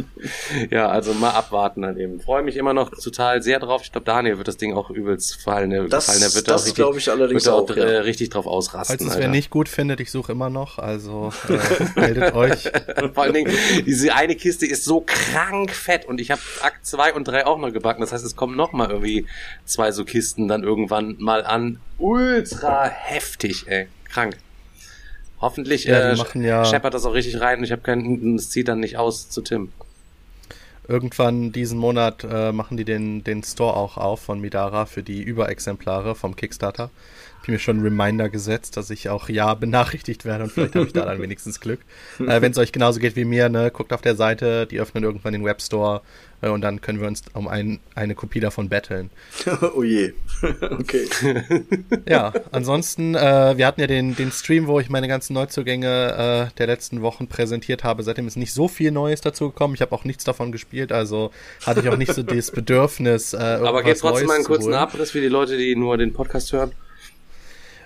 [0.70, 2.20] Ja, also mal abwarten dann eben.
[2.20, 3.82] Freue mich immer noch total sehr drauf.
[3.84, 5.70] Ich glaube, Daniel wird das Ding auch übelst fallen.
[5.88, 6.20] Das- gefallen.
[6.20, 7.84] Der wird da das auch richtig, glaube ich allerdings wird auch, auch, ja.
[7.84, 8.98] äh, richtig drauf ausrasten.
[8.98, 12.70] Falls es wer nicht gut findet, ich suche immer noch, also äh, meldet euch.
[13.14, 13.52] Vor allen Dingen,
[13.86, 17.58] diese eine Kiste ist so krank fett und ich habe Akt 2 und 3 auch
[17.58, 18.00] noch gebacken.
[18.00, 19.26] Das heißt, es kommen noch mal irgendwie
[19.64, 21.80] zwei so Kisten dann irgendwann mal an.
[21.98, 23.88] Ultra heftig, ey.
[24.04, 24.36] Krank.
[25.42, 28.48] Hoffentlich Ja, äh, machen ja- scheppert das auch richtig rein und ich habe keinen, es
[28.48, 29.70] zieht dann nicht aus zu Tim.
[30.88, 35.22] Irgendwann diesen Monat äh, machen die den, den Store auch auf von Midara für die
[35.22, 36.90] Überexemplare vom Kickstarter.
[37.44, 40.86] Ich mir schon einen Reminder gesetzt, dass ich auch ja benachrichtigt werde und vielleicht habe
[40.86, 41.80] ich da dann wenigstens Glück.
[42.22, 45.02] Äh, Wenn es euch genauso geht wie mir, ne, guckt auf der Seite, die öffnen
[45.02, 46.02] irgendwann den Webstore
[46.42, 49.10] äh, und dann können wir uns um ein, eine Kopie davon betteln.
[49.74, 50.12] oh je.
[50.60, 51.08] okay.
[52.06, 56.54] Ja, ansonsten, äh, wir hatten ja den, den Stream, wo ich meine ganzen Neuzugänge äh,
[56.58, 58.02] der letzten Wochen präsentiert habe.
[58.02, 59.74] Seitdem ist nicht so viel Neues dazu gekommen.
[59.74, 61.30] Ich habe auch nichts davon gespielt, also
[61.64, 63.32] hatte ich auch nicht so das Bedürfnis.
[63.32, 64.74] Äh, Aber geht trotzdem Neues mal einen kurzen.
[64.74, 66.72] Abriss für die Leute, die nur den Podcast hören.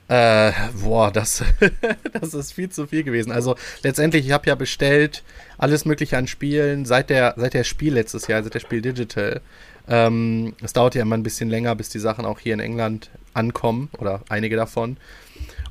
[0.09, 1.43] Äh, boah, das,
[2.13, 3.33] das ist viel zu viel gewesen.
[3.33, 5.25] Also letztendlich, ich habe ja bestellt
[5.59, 9.41] alles Mögliche an Spielen seit der, seit der Spiel letztes Jahr, seit der Spiel Digital.
[9.89, 13.11] Ähm, es dauert ja immer ein bisschen länger, bis die Sachen auch hier in England
[13.35, 14.97] ankommen oder einige davon.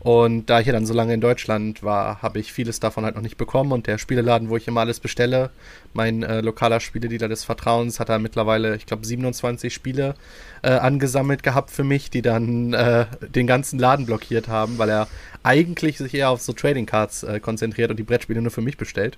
[0.05, 3.15] Und da ich ja dann so lange in Deutschland war, habe ich vieles davon halt
[3.15, 3.71] noch nicht bekommen.
[3.71, 5.49] Und der Spieleladen, wo ich immer alles bestelle,
[5.93, 10.13] mein äh, lokaler Spieledealer des Vertrauens, hat da mittlerweile, ich glaube, 27 Spiele
[10.61, 15.07] äh, angesammelt gehabt für mich, die dann äh, den ganzen Laden blockiert haben, weil er
[15.41, 18.77] eigentlich sich eher auf so Trading Cards äh, konzentriert und die Brettspiele nur für mich
[18.77, 19.17] bestellt.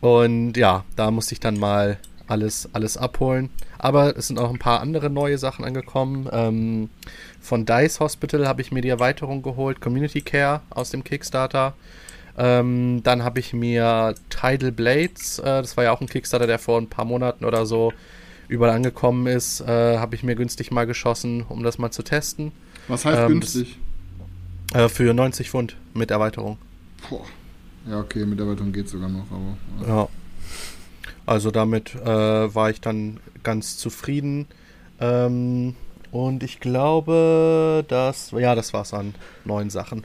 [0.00, 3.50] Und ja, da musste ich dann mal alles, alles abholen.
[3.78, 6.28] Aber es sind auch ein paar andere neue Sachen angekommen.
[6.32, 6.90] Ähm,
[7.40, 11.74] von Dice Hospital habe ich mir die Erweiterung geholt, Community Care aus dem Kickstarter.
[12.36, 16.58] Ähm, dann habe ich mir Tidal Blades, äh, das war ja auch ein Kickstarter, der
[16.58, 17.92] vor ein paar Monaten oder so
[18.48, 22.52] überall angekommen ist, äh, habe ich mir günstig mal geschossen, um das mal zu testen.
[22.88, 23.78] Was heißt Ähm, günstig?
[24.72, 26.58] Äh, für 90 Pfund mit Erweiterung.
[27.08, 27.24] Boah.
[27.88, 29.86] Ja, okay, mit Erweiterung geht sogar noch, aber.
[29.86, 30.08] Ja.
[31.26, 32.06] Also damit äh,
[32.54, 34.46] war ich dann ganz zufrieden.
[35.00, 35.74] Ähm,
[36.12, 40.04] und ich glaube, das, ja, das war's an neuen Sachen.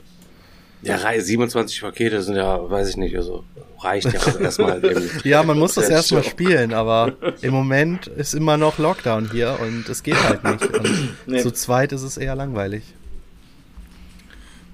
[0.82, 3.44] Ja, Reihe 27 Pakete sind ja, weiß ich nicht, also
[3.80, 4.82] reicht ja auch erstmal.
[4.84, 5.08] eben.
[5.24, 9.88] Ja, man muss das erstmal spielen, aber im Moment ist immer noch Lockdown hier und
[9.90, 10.66] es geht halt nicht.
[10.74, 11.42] Und Nee.
[11.42, 12.82] zu zweit ist es eher langweilig.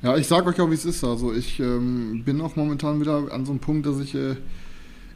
[0.02, 1.02] Ja, ich sag euch auch, wie es ist.
[1.02, 4.14] Also ich ähm, bin auch momentan wieder an so einem Punkt, dass ich.
[4.14, 4.36] Äh,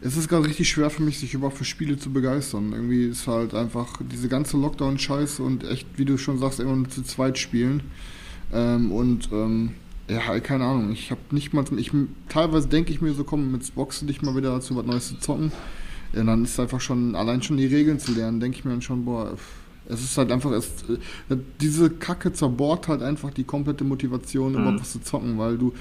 [0.02, 2.72] es ist gerade richtig schwer für mich, sich überhaupt für Spiele zu begeistern.
[2.72, 6.88] Irgendwie ist halt einfach diese ganze Lockdown-Scheiße und echt, wie du schon sagst, immer nur
[6.88, 7.82] zu zweit spielen.
[8.52, 9.72] Ähm, und ähm,
[10.08, 10.90] ja, keine Ahnung.
[10.92, 11.64] Ich habe nicht mal.
[11.76, 11.92] Ich,
[12.28, 15.18] teilweise denke ich mir so, komm, jetzt boxen dich mal wieder dazu, was Neues zu
[15.18, 15.52] zocken.
[16.14, 18.82] Ja, dann ist einfach schon, allein schon die Regeln zu lernen, denke ich mir dann
[18.82, 19.36] schon, boah,
[19.88, 20.66] es ist halt einfach, es,
[21.28, 25.72] äh, diese Kacke zerbohrt halt einfach die komplette Motivation, überhaupt was zu zocken, weil du,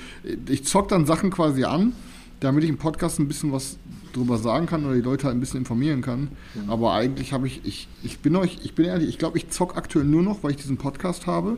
[0.47, 1.93] ich zock dann Sachen quasi an,
[2.39, 3.77] damit ich im Podcast ein bisschen was
[4.13, 6.29] drüber sagen kann oder die Leute halt ein bisschen informieren kann.
[6.67, 9.77] Aber eigentlich habe ich, ich, ich bin euch, ich bin ehrlich, ich glaube, ich zock
[9.77, 11.57] aktuell nur noch, weil ich diesen Podcast habe.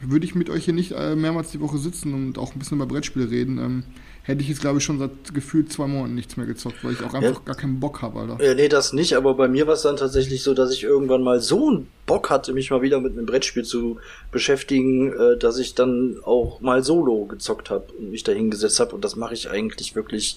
[0.00, 2.76] Würde ich mit euch hier nicht äh, mehrmals die Woche sitzen und auch ein bisschen
[2.78, 3.84] über Brettspiele reden, ähm,
[4.22, 7.02] hätte ich jetzt, glaube ich, schon seit gefühlt zwei Monaten nichts mehr gezockt, weil ich
[7.02, 8.40] auch einfach gar keinen Bock habe, Alter.
[8.40, 11.22] Äh, nee, das nicht, aber bei mir war es dann tatsächlich so, dass ich irgendwann
[11.22, 13.98] mal so einen Bock hatte, mich mal wieder mit einem Brettspiel zu
[14.30, 18.94] beschäftigen, äh, dass ich dann auch mal solo gezockt habe und mich da hingesetzt habe.
[18.94, 20.36] Und das mache ich eigentlich wirklich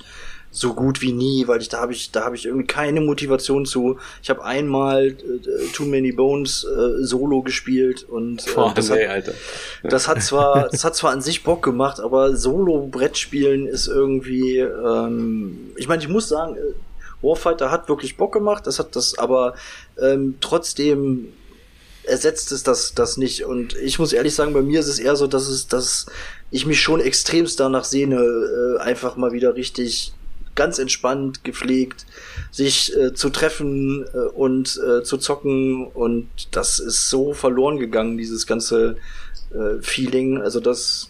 [0.55, 3.65] so gut wie nie, weil ich da habe ich da habe ich irgendwie keine Motivation
[3.65, 3.99] zu.
[4.23, 9.05] Ich habe einmal äh, Too Many Bones äh, solo gespielt und äh, Boah, das, nee,
[9.05, 9.33] hat, Alter.
[9.83, 14.59] das hat zwar das hat zwar an sich Bock gemacht, aber solo Brettspielen ist irgendwie
[14.59, 16.59] ähm, ich meine, ich muss sagen, äh,
[17.21, 19.55] Warfighter hat wirklich Bock gemacht, das hat das, aber
[20.01, 21.33] ähm, trotzdem
[22.03, 23.45] ersetzt es das, das nicht.
[23.45, 26.05] Und ich muss ehrlich sagen, bei mir ist es eher so, dass es, dass
[26.51, 30.13] ich mich schon extremst danach sehne, äh, einfach mal wieder richtig
[30.55, 32.05] ganz entspannt, gepflegt,
[32.51, 35.85] sich äh, zu treffen äh, und äh, zu zocken.
[35.87, 38.97] Und das ist so verloren gegangen, dieses ganze
[39.53, 40.41] äh, Feeling.
[40.41, 41.09] Also das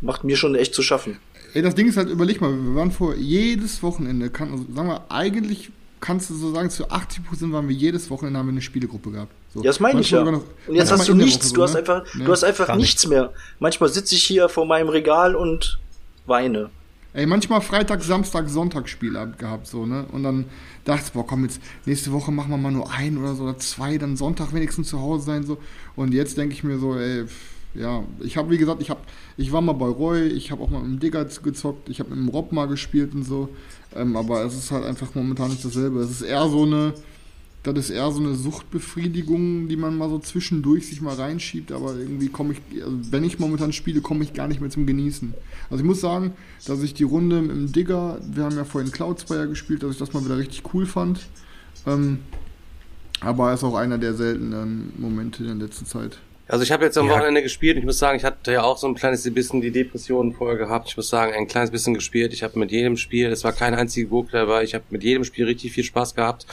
[0.00, 1.18] macht mir schon echt zu schaffen.
[1.54, 4.88] Ey, das Ding ist halt, überleg mal, wir waren vor jedes Wochenende, kann, also, sagen
[4.88, 8.60] wir, eigentlich kannst du so sagen, zu 80% waren wir jedes Wochenende haben wir eine
[8.60, 9.32] Spielegruppe gehabt.
[9.54, 9.60] So.
[9.60, 10.22] Ja, das meine ich ja.
[10.22, 11.78] Noch- Und jetzt hast du nichts, Woche du hast ne?
[11.78, 12.24] einfach, Ne?
[12.26, 13.32] du hast einfach Gar nichts mehr.
[13.58, 15.78] Manchmal sitze ich hier vor meinem Regal und
[16.26, 16.70] weine.
[17.16, 20.04] Ey, manchmal Freitag, Samstag, Sonntag Spielabend gehabt, so, ne?
[20.12, 20.44] Und dann
[20.84, 23.56] dachte ich, boah, komm, jetzt nächste Woche machen wir mal nur ein oder so oder
[23.56, 25.56] zwei, dann Sonntag wenigstens zu Hause sein, so.
[25.94, 27.24] Und jetzt denke ich mir so, ey,
[27.72, 29.00] ja, ich habe, wie gesagt, ich habe,
[29.38, 32.10] ich war mal bei Roy, ich habe auch mal mit dem Digger gezockt, ich habe
[32.10, 33.48] mit dem Rob mal gespielt und so.
[33.94, 36.00] Ähm, aber es ist halt einfach momentan nicht dasselbe.
[36.00, 36.92] Es ist eher so eine,
[37.72, 41.96] das ist eher so eine Suchtbefriedigung, die man mal so zwischendurch sich mal reinschiebt, aber
[41.96, 45.34] irgendwie komme ich, also wenn ich momentan spiele, komme ich gar nicht mehr zum Genießen.
[45.70, 46.32] Also ich muss sagen,
[46.66, 50.12] dass ich die Runde im Digger, wir haben ja vorhin Cloudspire gespielt, dass ich das
[50.12, 51.26] mal wieder richtig cool fand.
[51.86, 52.18] Ähm,
[53.20, 56.18] aber er ist auch einer der seltenen Momente in der letzten Zeit.
[56.48, 57.14] Also ich habe jetzt am Ja.
[57.14, 59.72] Wochenende gespielt und ich muss sagen, ich hatte ja auch so ein kleines bisschen die
[59.72, 60.88] Depressionen vorher gehabt.
[60.88, 62.32] Ich muss sagen, ein kleines bisschen gespielt.
[62.32, 65.24] Ich habe mit jedem Spiel, es war kein einziger Gurke dabei, ich habe mit jedem
[65.24, 66.46] Spiel richtig viel Spaß gehabt.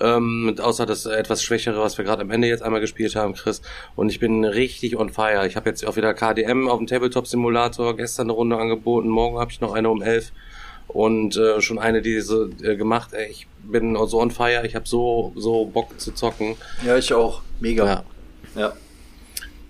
[0.00, 3.62] Ähm, außer das etwas schwächere, was wir gerade am Ende jetzt einmal gespielt haben, Chris.
[3.96, 5.44] Und ich bin richtig on fire.
[5.46, 9.08] Ich habe jetzt auch wieder KDM auf dem Tabletop-Simulator gestern eine Runde angeboten.
[9.08, 10.30] Morgen habe ich noch eine um elf.
[10.88, 13.12] Und äh, schon eine diese äh, gemacht.
[13.12, 14.64] Ey, ich bin so on fire.
[14.66, 16.56] Ich habe so so Bock zu zocken.
[16.84, 17.40] Ja, ich auch.
[17.60, 17.86] Mega.
[17.86, 18.04] Ja.
[18.54, 18.72] Ja.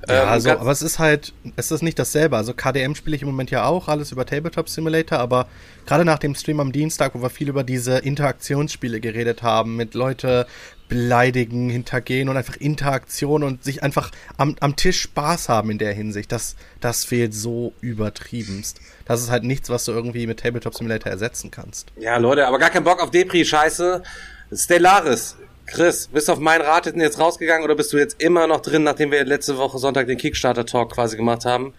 [0.09, 2.37] Ja, Ähm, also, aber es ist halt, es ist nicht dasselbe.
[2.37, 5.47] Also KDM spiele ich im Moment ja auch, alles über Tabletop Simulator, aber
[5.87, 9.95] gerade nach dem Stream am Dienstag, wo wir viel über diese Interaktionsspiele geredet haben, mit
[9.95, 10.47] Leute
[10.89, 15.95] beleidigen, hintergehen und einfach Interaktion und sich einfach am, am Tisch Spaß haben in der
[15.95, 18.79] Hinsicht, das, das fehlt so übertriebenst.
[19.07, 21.93] Das ist halt nichts, was du irgendwie mit Tabletop Simulator ersetzen kannst.
[21.97, 24.03] Ja, Leute, aber gar kein Bock auf Depri-Scheiße.
[24.53, 25.37] Stellaris.
[25.73, 28.83] Chris, bist du auf meinen Rat jetzt rausgegangen oder bist du jetzt immer noch drin,
[28.83, 31.73] nachdem wir letzte Woche Sonntag den Kickstarter-Talk quasi gemacht haben?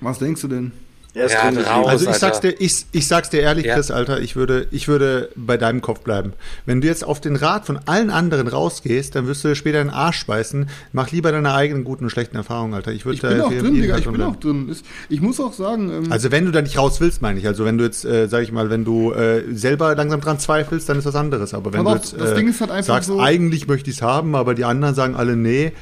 [0.00, 0.72] Was denkst du denn?
[1.18, 1.86] Er ist Ja, drin raus.
[1.88, 3.74] Also ich sag's dir, ich, ich sag's dir ehrlich, Ja.
[3.74, 6.34] Chris, Alter, ich würde, ich würde bei deinem Kopf bleiben.
[6.66, 9.88] Wenn du jetzt auf den Rat von allen anderen rausgehst, dann wirst du später einen
[9.88, 10.68] Arsch speisen.
[10.92, 12.92] Mach lieber deine eigenen guten und schlechten Erfahrungen, Alter.
[12.92, 14.32] Ich würde Ich bin auch drin, Digga, ich bin bleiben.
[14.32, 14.68] auch drin.
[14.68, 17.46] Ist- Ich muss auch sagen, ähm, Also wenn du da nicht raus willst, meine ich.
[17.46, 20.86] Also wenn du jetzt, äh, sag ich mal, wenn du äh, selber langsam dran zweifelst,
[20.88, 21.54] dann ist was anderes.
[21.54, 23.88] Aber wenn Pass du jetzt das äh, Ding ist halt einfach sagst, so- eigentlich möchte
[23.88, 25.72] ich's haben, aber die anderen sagen alle nee,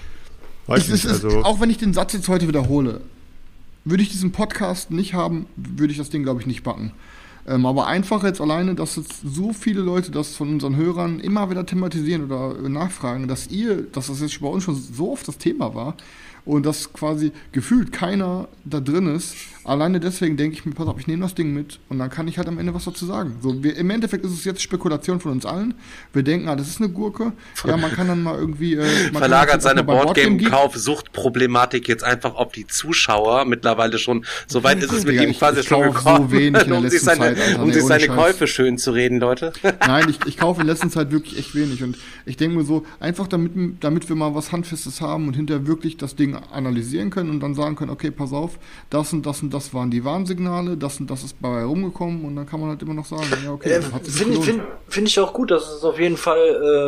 [0.68, 1.04] weiß es, nicht.
[1.06, 3.00] es ist, Also auch wenn ich den Satz jetzt heute wiederhole,
[3.84, 6.92] würde ich diesen Podcast nicht haben, würde ich das Ding, glaube ich, nicht backen.
[7.46, 11.50] Ähm, aber einfach jetzt alleine, dass jetzt so viele Leute das von unseren Hörern immer
[11.50, 15.36] wieder thematisieren oder nachfragen, dass ihr, dass das jetzt bei uns schon so oft das
[15.36, 15.96] Thema war
[16.44, 19.34] und dass quasi gefühlt keiner da drin ist.
[19.64, 22.28] Alleine deswegen denke ich mir, pass auf, ich nehme das Ding mit und dann kann
[22.28, 23.36] ich halt am Ende was dazu sagen.
[23.40, 25.72] So, wir, Im Endeffekt ist es jetzt Spekulation von uns allen.
[26.12, 27.32] Wir denken, ah, das ist eine Gurke.
[27.66, 28.74] Ja, man kann dann mal irgendwie.
[28.74, 29.82] Äh, Verlagert seine
[30.74, 33.44] Boardgame-Kauf-Suchtproblematik jetzt einfach auf die Zuschauer.
[33.46, 36.30] Mittlerweile schon, so weit ist es mit ihm ich- quasi ich schon kauf so gekommen,
[36.32, 37.62] wenig in der um sich seine, Zeit, Alter.
[37.62, 38.06] um Nee, sich seine.
[38.08, 39.52] Käufe schön zu reden, Leute.
[39.86, 41.82] Nein, ich, ich kaufe in letzter Zeit wirklich echt wenig.
[41.82, 43.52] Und ich denke mir so, einfach damit,
[43.82, 47.54] damit wir mal was Handfestes haben und hinterher wirklich das Ding analysieren können und dann
[47.54, 48.58] sagen können, okay, pass auf,
[48.90, 52.36] das und das und das waren die Warnsignale, das und das ist dabei rumgekommen und
[52.36, 54.44] dann kann man halt immer noch sagen, ja, okay, Äh, Finde gelohnt.
[54.44, 56.38] find, find ich auch gut, dass es auf jeden Fall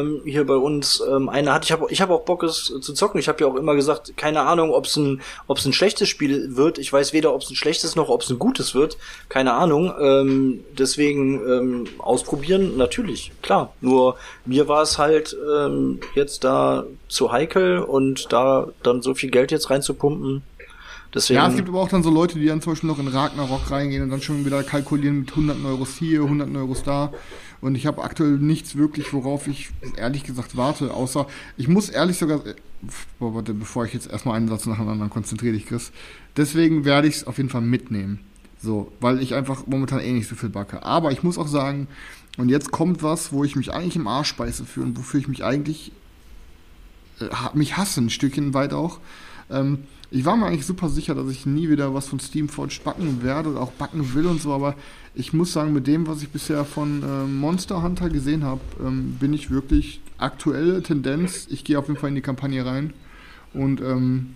[0.01, 1.65] ähm, hier bei uns ähm, einer hat.
[1.65, 3.19] Ich habe ich hab auch Bock, es zu zocken.
[3.19, 6.57] Ich habe ja auch immer gesagt, keine Ahnung, ob es ein, ob's ein schlechtes Spiel
[6.57, 6.79] wird.
[6.79, 8.97] Ich weiß weder, ob es ein schlechtes noch ob es ein gutes wird.
[9.29, 9.93] Keine Ahnung.
[10.01, 13.73] Ähm, deswegen ähm, ausprobieren, natürlich, klar.
[13.81, 19.31] Nur mir war es halt ähm, jetzt da zu heikel und da dann so viel
[19.37, 20.43] Geld jetzt reinzupumpen.
[21.13, 23.09] Deswegen, Ja, es gibt aber auch dann so Leute, die dann zum Beispiel noch in
[23.09, 27.13] Ragnarok reingehen und dann schon wieder kalkulieren mit 100 Euros hier, 100 Euros da.
[27.61, 31.27] Und ich habe aktuell nichts wirklich, worauf ich ehrlich gesagt warte, außer
[31.59, 32.41] ich muss ehrlich sogar,
[33.19, 35.93] boah, warte, bevor ich jetzt erstmal einen Satz nach dem anderen konzentriere dich, Chris.
[36.35, 38.21] Deswegen werde ich es auf jeden Fall mitnehmen.
[38.63, 40.83] So, weil ich einfach momentan eh nicht so viel backe.
[40.83, 41.89] Aber ich muss auch sagen,
[42.39, 45.29] und jetzt kommt was, wo ich mich eigentlich im Arsch beiße für und wofür ich
[45.29, 45.93] mich eigentlich
[47.21, 48.99] äh, mich hasse, ein Stückchen weit auch.
[49.51, 49.79] Ähm,
[50.11, 53.51] ich war mir eigentlich super sicher, dass ich nie wieder was von Steamforged backen werde
[53.51, 54.75] oder auch backen will und so, aber
[55.15, 59.17] ich muss sagen, mit dem, was ich bisher von ähm, Monster Hunter gesehen habe, ähm,
[59.19, 61.47] bin ich wirklich aktuelle Tendenz.
[61.51, 62.93] Ich gehe auf jeden Fall in die Kampagne rein
[63.53, 64.35] und ähm,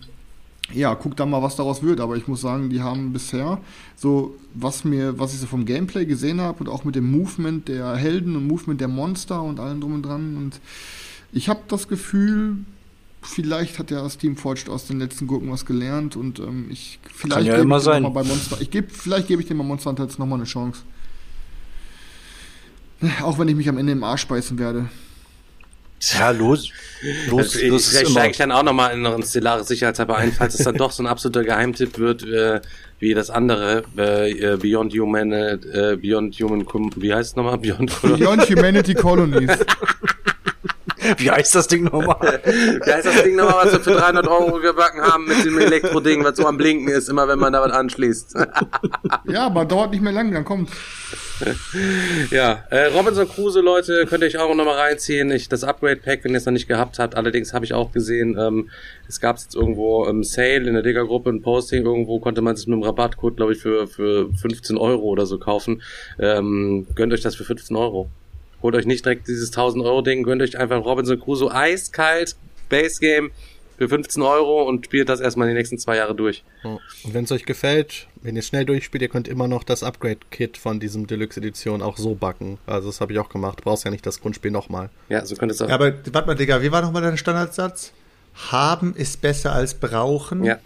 [0.72, 2.00] ja, guck dann mal, was daraus wird.
[2.00, 3.60] Aber ich muss sagen, die haben bisher
[3.96, 7.68] so, was mir, was ich so vom Gameplay gesehen habe und auch mit dem Movement
[7.68, 10.36] der Helden und Movement der Monster und allem drum und dran.
[10.36, 10.60] Und
[11.32, 12.58] ich habe das Gefühl,
[13.22, 17.52] vielleicht hat ja Steamforged aus den letzten Gurken was gelernt und ähm, ich vielleicht ja
[17.54, 18.02] gebe immer ich dem sein.
[18.02, 18.58] mal bei Monster.
[18.60, 20.80] Ich gebe, vielleicht gebe ich dem bei Monster Hunter jetzt nochmal eine Chance.
[23.22, 24.88] Auch wenn ich mich am Ende im Arsch beißen werde.
[26.18, 26.70] ja, los,
[27.28, 30.54] los, Also, ich, los steige ich dann auch nochmal in einen Stellaris Sicherheitshalber ein, falls
[30.58, 32.60] es dann doch so ein absoluter Geheimtipp wird, äh,
[32.98, 37.56] wie das andere, äh, äh, Beyond Human, äh, Beyond Human, Com wie heißt es nochmal?
[37.58, 39.50] Beyond, Beyond Humanity Colonies.
[41.18, 42.40] Wie heißt das Ding nochmal?
[42.44, 46.24] wie heißt das Ding nochmal, was wir für 300 Euro gebacken haben mit dem Elektro-Ding,
[46.24, 48.34] was so am Blinken ist, immer wenn man da was anschließt.
[49.24, 50.70] Ja, aber dauert nicht mehr lang, dann kommt.
[52.30, 55.30] Ja, äh, Robinson Crusoe, Leute, könnt ihr euch auch nochmal reinziehen.
[55.30, 57.14] Ich, das Upgrade-Pack, wenn ihr es noch nicht gehabt habt.
[57.16, 58.70] Allerdings habe ich auch gesehen, ähm,
[59.08, 61.84] es gab jetzt irgendwo im Sale in der Digger-Gruppe ein Posting.
[61.84, 65.38] Irgendwo konnte man es mit einem Rabattcode, glaube ich, für, für 15 Euro oder so
[65.38, 65.82] kaufen.
[66.18, 68.10] Ähm, gönnt euch das für 15 Euro.
[68.62, 72.36] Holt euch nicht direkt dieses 1000 Euro Ding, gönnt euch einfach Robinson Crusoe eiskalt,
[72.68, 73.30] Base Game
[73.78, 76.44] für 15 Euro und spielt das erstmal die nächsten zwei Jahre durch.
[76.62, 76.80] Und
[77.14, 80.78] wenn es euch gefällt, wenn ihr schnell durchspielt, ihr könnt immer noch das Upgrade-Kit von
[80.80, 82.58] diesem Deluxe-Edition auch so backen.
[82.66, 83.60] Also das habe ich auch gemacht.
[83.60, 84.90] Du brauchst ja nicht das Grundspiel nochmal.
[85.08, 85.68] Ja, so könnt ihr es auch.
[85.70, 87.92] Ja, aber warte mal, Digga, wie war nochmal dein Standardsatz?
[88.52, 90.44] haben ist besser als brauchen.
[90.44, 90.58] Ja.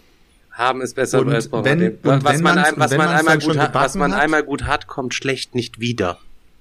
[0.51, 1.65] Haben ist besser Und als brauchen.
[1.65, 4.87] wenn- was wenn man, ein, was man einmal gut hat, was man einmal gut hat,
[4.87, 6.19] kommt schlecht nicht wieder.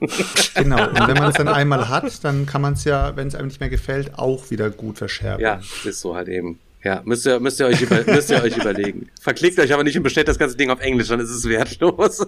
[0.54, 0.88] Genau.
[0.88, 3.48] Und wenn man es dann einmal hat, dann kann man es ja, wenn es einem
[3.48, 5.42] nicht mehr gefällt, auch wieder gut verschärfen.
[5.42, 6.58] Ja, ist so halt eben.
[6.84, 9.08] Ja, müsst ihr, müsst ihr euch, über, müsst ihr euch überlegen.
[9.20, 12.26] Verklickt euch aber nicht und bestellt das ganze Ding auf Englisch, dann ist es wertlos.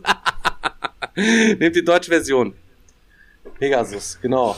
[1.14, 2.54] Nehmt die deutsche Version.
[3.58, 4.56] Pegasus, genau.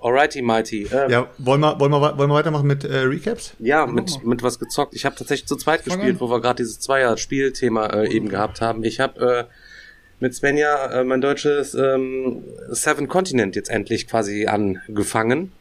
[0.00, 0.86] Alrighty, mighty.
[0.92, 3.54] Ähm, Ja, wollen wir, wollen wir, wollen wir weitermachen mit äh, Recaps?
[3.58, 4.94] Ja, mit, mit was gezockt.
[4.94, 8.84] Ich habe tatsächlich zu zweit gespielt, wo wir gerade dieses Zweier-Spielthema äh, eben gehabt haben.
[8.84, 9.54] Ich habe äh,
[10.24, 15.52] mit Svenja äh, mein deutsches ähm, Seven Continent jetzt endlich quasi angefangen.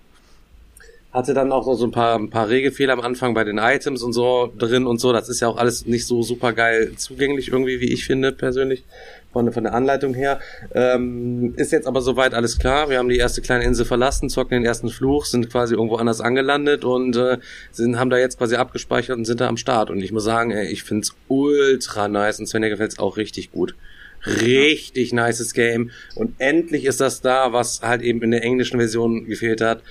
[1.12, 4.02] Hatte dann auch noch so ein paar, ein paar Regelfehler am Anfang bei den Items
[4.04, 5.12] und so drin und so.
[5.12, 8.86] Das ist ja auch alles nicht so super geil zugänglich irgendwie, wie ich finde persönlich
[9.34, 10.40] von, von der Anleitung her.
[10.74, 12.90] Ähm, ist jetzt aber soweit alles klar.
[12.90, 16.22] Wir haben die erste kleine Insel verlassen, zocken den ersten Fluch, sind quasi irgendwo anders
[16.22, 17.38] angelandet und äh,
[17.72, 19.90] sind, haben da jetzt quasi abgespeichert und sind da am Start.
[19.90, 23.76] Und ich muss sagen, ey, ich find's ultra nice und Svenja gefällt's auch richtig gut.
[24.26, 25.92] Richtig nices Game.
[26.16, 29.84] Und endlich ist das da, was halt eben in der englischen Version gefehlt hat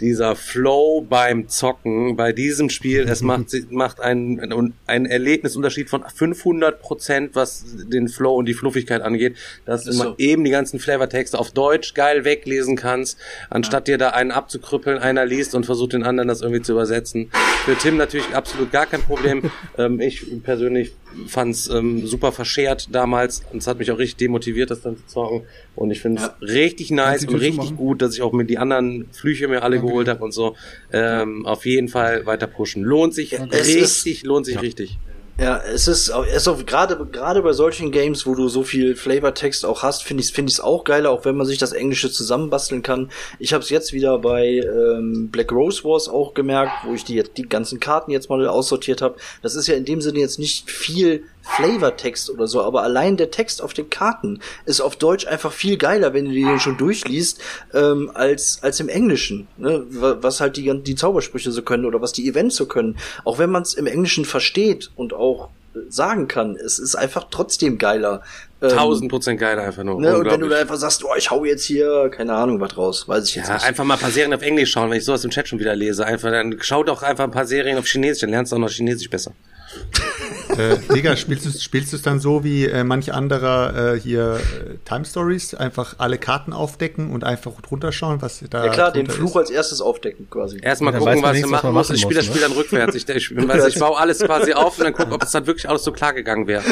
[0.00, 6.80] dieser Flow beim Zocken bei diesem Spiel, es macht, macht einen, einen Erlebnisunterschied von 500
[6.80, 10.14] Prozent, was den Flow und die Fluffigkeit angeht, dass du Ist mal so.
[10.18, 13.18] eben die ganzen Flavortexte auf Deutsch geil weglesen kannst,
[13.50, 17.30] anstatt dir da einen abzukrüppeln, einer liest und versucht den anderen das irgendwie zu übersetzen.
[17.64, 19.50] Für Tim natürlich absolut gar kein Problem.
[19.78, 20.92] ähm, ich persönlich
[21.26, 25.06] fand's ähm, super verschert damals und es hat mich auch richtig demotiviert, das dann zu
[25.06, 25.42] zocken.
[25.74, 26.36] Und ich finde es Ja.
[26.40, 27.76] richtig nice du und richtig zumachen?
[27.76, 29.87] gut, dass ich auch mit die anderen Flüche mir alle Danke.
[29.88, 30.54] Geholt habe und so.
[30.92, 32.82] Ähm, auf jeden Fall weiter pushen.
[32.82, 34.98] Lohnt sich Es ist- richtig, lohnt sich richtig.
[35.40, 38.96] Ja, es ist, auch- es ist gerade gerade bei solchen Games, wo du so viel
[38.96, 41.70] Flavortext auch hast, finde ich finde ich es auch geiler, auch wenn man sich das
[41.72, 43.10] Englische zusammenbasteln kann.
[43.38, 47.22] Ich habe es jetzt wieder bei ähm, Black Rose Wars auch gemerkt, wo ich die
[47.36, 49.14] die ganzen Karten jetzt mal aussortiert habe.
[49.40, 51.22] Das ist ja in dem Sinne jetzt nicht viel
[51.56, 55.76] Flavortext oder so, aber allein der Text auf den Karten ist auf Deutsch einfach viel
[55.76, 57.40] geiler, wenn du den schon durchliest,
[57.74, 59.48] ähm, als, als im Englischen.
[59.56, 59.84] Ne?
[59.90, 62.96] Wa- Was halt die, die Zaubersprüche so können oder was die Events so können.
[63.24, 67.26] Auch wenn man es im Englischen versteht und auch äh, sagen kann, es ist einfach
[67.30, 68.22] trotzdem geiler.
[68.60, 70.00] Ähm, Tausend Prozent geil einfach nur.
[70.00, 72.76] Ne, und wenn du da einfach sagst, oh, ich hau jetzt hier, keine Ahnung, was
[72.76, 73.64] raus, weiß ich jetzt ja, nicht.
[73.66, 75.74] einfach mal ein paar Serien auf Englisch schauen, wenn ich sowas im Chat schon wieder
[75.76, 76.04] lese.
[76.04, 78.70] Einfach, dann schau doch einfach ein paar Serien auf Chinesisch, dann lernst du auch noch
[78.70, 79.32] Chinesisch besser.
[80.56, 84.76] Äh, Digga, spielst du spielst du's dann so wie äh, manch anderer äh, hier äh,
[84.84, 85.54] Time Stories?
[85.54, 89.36] Einfach alle Karten aufdecken und einfach drunter schauen, was da ja klar, den Fluch ist?
[89.36, 90.58] als erstes aufdecken quasi.
[90.60, 91.90] Erstmal Dann gucken, was nicht, du was machen man musst.
[91.92, 92.94] Ich spiele das muss, Spiel dann rückwärts.
[92.94, 95.68] Ich, ich, also ich baue alles quasi auf und dann gucke, ob es dann wirklich
[95.68, 96.62] alles so klar gegangen wäre.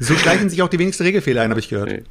[0.00, 2.02] So schleichen sich auch die wenigsten Regelfehler ein, habe ich gehört.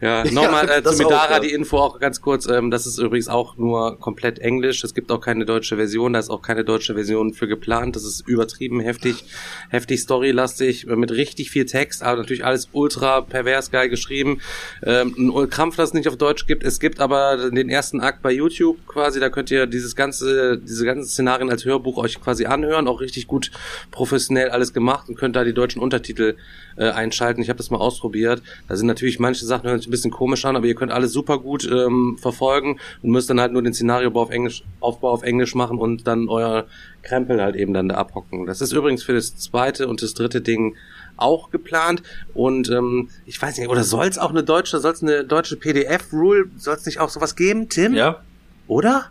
[0.00, 1.40] Ja, nochmal Ja, äh, das zu auch, Midara ja.
[1.40, 2.46] die Info auch ganz kurz.
[2.46, 4.84] Ähm, das ist übrigens auch nur komplett Englisch.
[4.84, 6.03] Es gibt auch keine deutsche Version.
[6.12, 7.96] Da ist auch keine deutsche Version für geplant.
[7.96, 9.24] Das ist übertrieben heftig,
[9.70, 14.40] heftig storylastig mit richtig viel Text, aber natürlich alles ultra pervers geil geschrieben.
[14.82, 16.64] Ähm, ein Krampf, das es nicht auf Deutsch gibt.
[16.64, 19.20] Es gibt aber den ersten Akt bei YouTube quasi.
[19.20, 22.88] Da könnt ihr dieses ganze, diese ganzen Szenarien als Hörbuch euch quasi anhören.
[22.88, 23.50] Auch richtig gut
[23.90, 26.36] professionell alles gemacht und könnt da die deutschen Untertitel
[26.76, 27.42] äh, einschalten.
[27.42, 28.42] Ich habe das mal ausprobiert.
[28.68, 31.12] Da sind natürlich manche Sachen hören sich ein bisschen komisch an, aber ihr könnt alles
[31.12, 35.22] super gut ähm, verfolgen und müsst dann halt nur den Szenariobau auf Englisch, Aufbau auf
[35.22, 36.66] Englisch machen und dann euer
[37.02, 38.46] Krempel halt eben dann da abhocken.
[38.46, 40.76] Das ist übrigens für das zweite und das dritte Ding
[41.16, 42.02] auch geplant
[42.34, 45.56] und ähm, ich weiß nicht, oder soll es auch eine deutsche, soll es eine deutsche
[45.56, 47.94] PDF-Rule, soll es nicht auch sowas geben, Tim?
[47.94, 48.22] Ja?
[48.66, 49.10] Oder?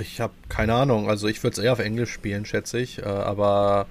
[0.00, 1.08] Ich habe keine Ahnung.
[1.08, 3.00] Also ich würde es eher auf Englisch spielen, schätze ich.
[3.00, 3.86] Äh, aber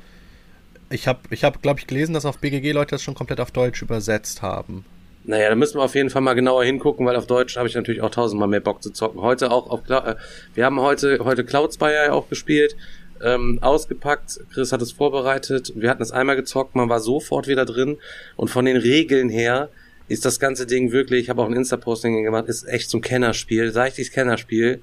[0.89, 3.51] ich habe, ich hab, glaube ich, gelesen, dass auf BGG Leute das schon komplett auf
[3.51, 4.85] Deutsch übersetzt haben.
[5.27, 7.75] Naja, da müssen wir auf jeden Fall mal genauer hingucken, weil auf Deutsch habe ich
[7.75, 9.21] natürlich auch tausendmal mehr Bock zu zocken.
[9.21, 10.15] Heute auch auf Clou- äh,
[10.55, 12.77] wir haben heute heute Cloud Spire auch gespielt,
[13.21, 14.39] ähm, ausgepackt.
[14.53, 15.73] Chris hat es vorbereitet.
[15.75, 17.97] Wir hatten es einmal gezockt, man war sofort wieder drin
[18.37, 19.67] und von den Regeln her
[20.07, 23.01] ist das ganze Ding wirklich, ich habe auch ein Insta-Posting gemacht, ist echt so ein
[23.01, 24.81] Kennerspiel, seichtes Kennerspiel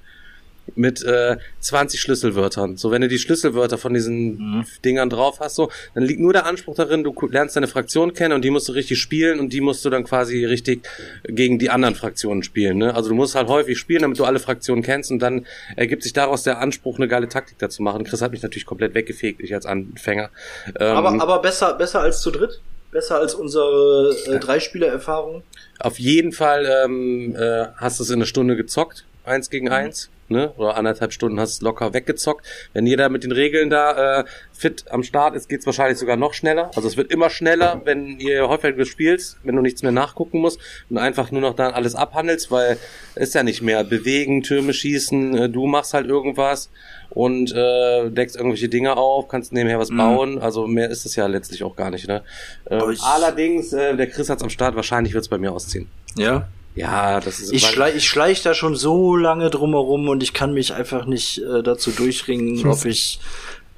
[0.75, 2.77] mit äh, 20 Schlüsselwörtern.
[2.77, 6.47] So, wenn du die Schlüsselwörter von diesen Dingern drauf hast, so, dann liegt nur der
[6.47, 9.61] Anspruch darin, du lernst deine Fraktion kennen und die musst du richtig spielen und die
[9.61, 10.89] musst du dann quasi richtig
[11.25, 12.79] gegen die anderen Fraktionen spielen.
[12.79, 12.95] Ne?
[12.95, 15.47] Also du musst halt häufig spielen, damit du alle Fraktionen kennst und dann
[15.77, 18.05] ergibt sich daraus der Anspruch, eine geile Taktik dazu machen.
[18.05, 20.31] Chris hat mich natürlich komplett weggefegt, ich als Anfänger.
[20.79, 22.61] Ähm, Aber, aber besser, besser als zu dritt?
[22.91, 25.43] Besser als unsere äh, Dreispieler-Erfahrung?
[25.81, 29.05] Auf jeden Fall ähm, äh, hast du es in einer Stunde gezockt.
[29.25, 30.53] eins gegen eins, ne?
[30.57, 32.47] Oder anderthalb Stunden hast du locker weggezockt.
[32.73, 36.35] Wenn jeder mit den Regeln da äh, fit am Start ist, geht's wahrscheinlich sogar noch
[36.35, 36.71] schneller.
[36.75, 40.59] Also es wird immer schneller, wenn ihr häufiger spielst, wenn du nichts mehr nachgucken musst
[40.91, 42.79] und einfach nur noch dann alles abhandelst, weil
[43.15, 46.71] es ist ja nicht mehr bewegen, Türme schießen, äh, du machst halt irgendwas
[47.11, 50.39] und äh, deckst irgendwelche Dinge auf, kannst nebenher was bauen.
[50.41, 52.09] Also mehr ist es ja letztlich auch gar nicht.
[52.09, 52.23] Ne?
[52.69, 55.89] Ähm, allerdings, äh, der Chris hat's am Start, wahrscheinlich wird's bei mir ausziehen.
[56.17, 56.49] Ja.
[56.75, 60.53] Ja, das ist Ich, schlei ich schleich da schon so lange drumherum und ich kann
[60.53, 63.21] mich einfach nicht äh, dazu durchringen, ob ich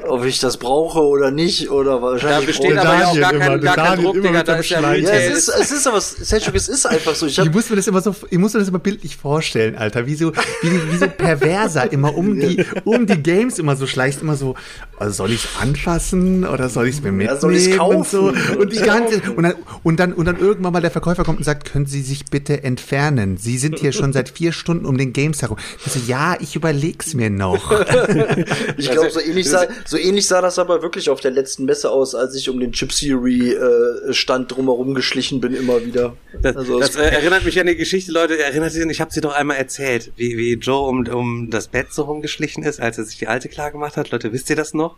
[0.04, 3.32] ob ich das brauche oder nicht oder Da wahrscheinlich besteht Der aber ja auch gar
[3.32, 6.00] immer, kein, gar kein Druck, Digga, da ist ja ja, es ist, es ist aber,
[6.00, 7.26] Selchuk, es ist einfach so.
[7.26, 9.74] Ich Ich hab, muss mir das immer so, ich muss mir das immer bildlich vorstellen,
[9.74, 10.32] Alter, wie so,
[10.62, 14.54] wie, wie so perverser immer um die, um die Games immer so schleicht, immer so,
[14.98, 18.56] also soll ich anfassen oder soll ich es mir mitnehmen soll ich's und so kaufen?
[18.58, 21.44] und die ganze und dann und dann und dann irgendwann mal der Verkäufer kommt und
[21.44, 23.38] sagt, können Sie sich bitte entfernen?
[23.38, 25.56] Sie sind hier schon seit vier Stunden um den Games herum.
[25.84, 27.72] Ich so, ja, ich überleg's mir noch.
[28.76, 29.48] ich glaube, so ähnlich
[29.86, 32.72] so ähnlich sah das aber wirklich auf der letzten Messe aus, als ich um den
[32.72, 36.16] Chip Theory äh, Stand drumherum geschlichen bin immer wieder.
[36.42, 38.38] Das, Also das äh, erinnert mich an die Geschichte, Leute.
[38.38, 41.88] Erinnert sich, ich habe sie doch einmal erzählt, wie, wie Joe um, um das Bett
[41.92, 44.10] so rumgeschlichen ist, als er sich die alte klar gemacht hat.
[44.10, 44.96] Leute, wisst ihr das noch?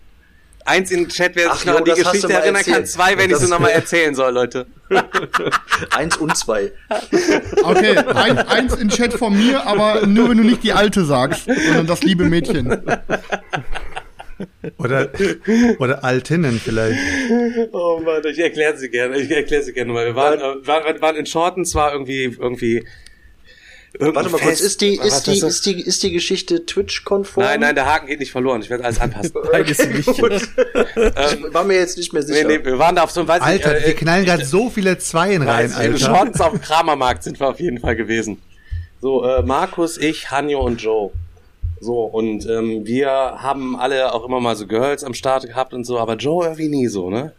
[0.65, 2.73] Eins in den Chat, wer sich Ach noch jo, an die Geschichte erinnern kann.
[2.75, 2.89] erzählt.
[2.89, 4.67] Zwei, wenn ich Das- sie nochmal erzählen soll, Leute.
[5.97, 6.73] Eins und zwei.
[7.63, 11.45] Okay, ein, eins in Chat von mir, aber nur wenn du nicht die alte sagst,
[11.47, 12.83] sondern das liebe Mädchen.
[14.79, 15.11] Oder,
[15.79, 16.99] oder Altinnen vielleicht.
[17.73, 19.19] Oh Mann, ich erkläre sie gerne.
[19.19, 20.07] Ich erkläre sie gerne mal.
[20.07, 22.85] Wir waren, äh, waren, waren in Shorten zwar irgendwie, irgendwie.
[23.99, 27.45] Warte mal kurz, ist die, Was ist die, ist die, ist die Geschichte Twitch-konform?
[27.45, 28.61] Nein, nein, der Haken geht nicht verloren.
[28.61, 29.33] Ich werde alles anpassen.
[29.53, 30.09] Beides nicht.
[30.19, 32.49] Ich war mir jetzt nicht mehr nee, sicher.
[32.49, 34.69] nee, wir waren da auf so einem, weiß Alter, ich, äh, wir knallen gerade so
[34.71, 35.99] viele Zweien rein, Nein, in Alter.
[35.99, 38.41] Shorts auf dem Kramermarkt sind wir auf jeden Fall gewesen.
[39.01, 41.13] So, äh, Markus, ich, Hanjo und Joe.
[41.81, 45.85] So, und ähm, wir haben alle auch immer mal so Girls am Start gehabt und
[45.85, 47.33] so, aber Joe irgendwie nie so, ne?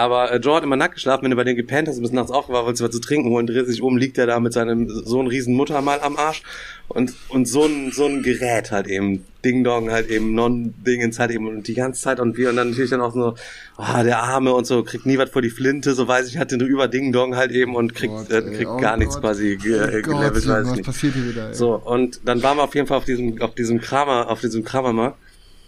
[0.00, 2.30] Aber äh, Joe hat immer nackt geschlafen, wenn du bei dem gepennt hast, bis nachts
[2.30, 4.88] aufgewacht, wolltest du was zu trinken holen, dreht sich um, liegt er da mit seinem
[4.88, 6.42] so einem riesen Muttermal am Arsch
[6.88, 11.32] und und so ein so ein Gerät halt eben Ding Dong halt eben Non-Dingens halt
[11.32, 13.34] eben und die ganze Zeit und wir und dann natürlich dann auch so
[13.76, 16.50] ah der Arme und so kriegt nie was vor die Flinte, so weiß ich, hat
[16.50, 19.24] den über Ding Dong halt eben und kriegt Gott, äh, kriegt oh gar nichts Gott.
[19.24, 20.86] quasi ge äh, Gott, gelevelt, weiß was ich nicht.
[20.86, 21.48] passiert hier wieder?
[21.48, 21.54] Ey?
[21.54, 24.64] So und dann waren wir auf jeden Fall auf diesem auf diesem Kramer auf diesem
[24.64, 25.18] Kramermarkt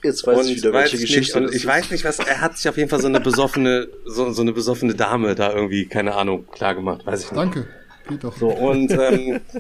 [0.03, 1.67] Jetzt weiß und ich wieder, weiß welche ich Geschichte nicht, und ich ist.
[1.67, 4.53] weiß nicht was er hat sich auf jeden Fall so eine besoffene so, so eine
[4.53, 7.39] besoffene Dame da irgendwie keine Ahnung klar gemacht weiß ich nicht.
[7.39, 7.69] Danke,
[8.09, 8.37] geht doch.
[8.37, 9.41] so und ähm,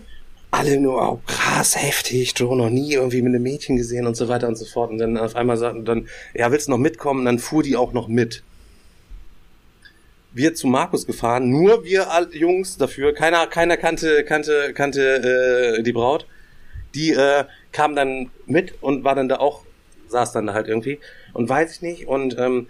[0.52, 4.28] alle nur oh, krass heftig Joe noch nie irgendwie mit einem Mädchen gesehen und so
[4.28, 4.90] weiter und so fort.
[4.90, 7.20] Und dann auf einmal sagten dann ja willst du noch mitkommen?
[7.20, 8.42] Und dann fuhr die auch noch mit.
[10.34, 15.92] Wir zu Markus gefahren, nur wir Jungs dafür, keiner, keiner kannte, kannte, kannte äh, die
[15.92, 16.26] Braut.
[16.94, 19.64] Die äh, kam dann mit und war dann da auch,
[20.12, 21.00] saß dann da halt irgendwie.
[21.32, 22.06] Und weiß ich nicht.
[22.06, 22.68] Und ähm,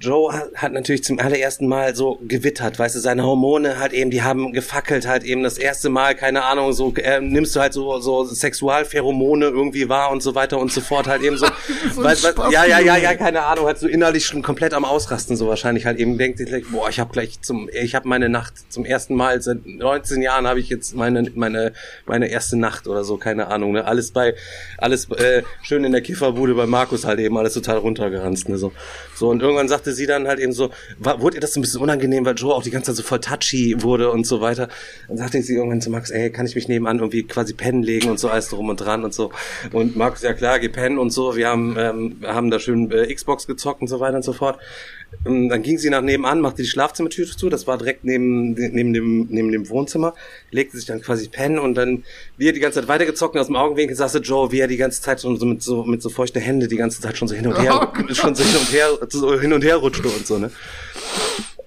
[0.00, 4.22] Joe hat, natürlich zum allerersten Mal so gewittert, weißt du, seine Hormone halt eben, die
[4.22, 7.98] haben gefackelt halt eben das erste Mal, keine Ahnung, so äh, nimmst du halt so
[7.98, 11.46] so Sexualpheromone irgendwie wahr und so weiter und so fort halt eben so,
[11.94, 14.84] So weißt, Spaß, ja ja ja ja keine Ahnung, halt so innerlich schon komplett am
[14.84, 18.28] ausrasten so wahrscheinlich halt eben denkt sich boah, ich habe gleich zum ich habe meine
[18.28, 21.72] Nacht zum ersten Mal seit 19 Jahren habe ich jetzt meine meine
[22.06, 23.84] meine erste Nacht oder so, keine Ahnung, ne?
[23.84, 24.34] Alles bei
[24.76, 28.72] alles äh, schön in der Kifferbude bei Markus halt eben alles total runtergeranzt, ne so.
[29.18, 31.80] So und irgendwann sagte sie dann halt eben so, war, wurde ihr das ein bisschen
[31.80, 34.68] unangenehm, weil Joe auch die ganze Zeit so voll touchy wurde und so weiter.
[35.08, 38.08] Dann sagte sie irgendwann zu Max, ey, kann ich mich nebenan irgendwie quasi pennen legen
[38.10, 39.32] und so alles drum und dran und so.
[39.72, 41.36] Und Markus, ja klar, geh pennen und so.
[41.36, 44.58] Wir haben, ähm, haben da schön äh, Xbox gezockt und so weiter und so fort.
[45.26, 48.92] Ähm, Dann ging sie nach nebenan, machte die Schlafzimmertür zu, das war direkt neben, neben,
[48.92, 50.14] dem, neben dem Wohnzimmer,
[50.50, 52.04] legte sich dann quasi pennen und dann,
[52.36, 54.76] wie er die ganze Zeit weitergezockt und aus dem Augenwinkel sagte Joe, wie er die
[54.76, 57.46] ganze Zeit so mit so, mit so feuchten Hände die ganze Zeit schon so hin
[57.46, 60.50] und her, schon so hin und her, so hin und her rutschte und so, ne.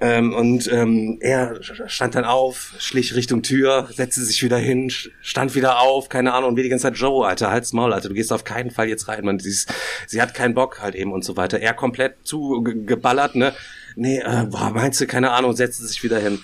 [0.03, 4.91] Ähm, und ähm, er stand dann auf, schlich Richtung Tür, setzte sich wieder hin,
[5.21, 8.09] stand wieder auf, keine Ahnung, und wie die ganze Zeit, Joe, Alter, halt's Maul, Alter,
[8.09, 9.71] du gehst auf keinen Fall jetzt rein, man, sie, ist,
[10.07, 11.59] sie hat keinen Bock halt eben und so weiter.
[11.59, 13.53] Er komplett zugeballert, ne?
[13.95, 16.43] Nee, äh, boah, meinst du, keine Ahnung, setzte sich wieder hin.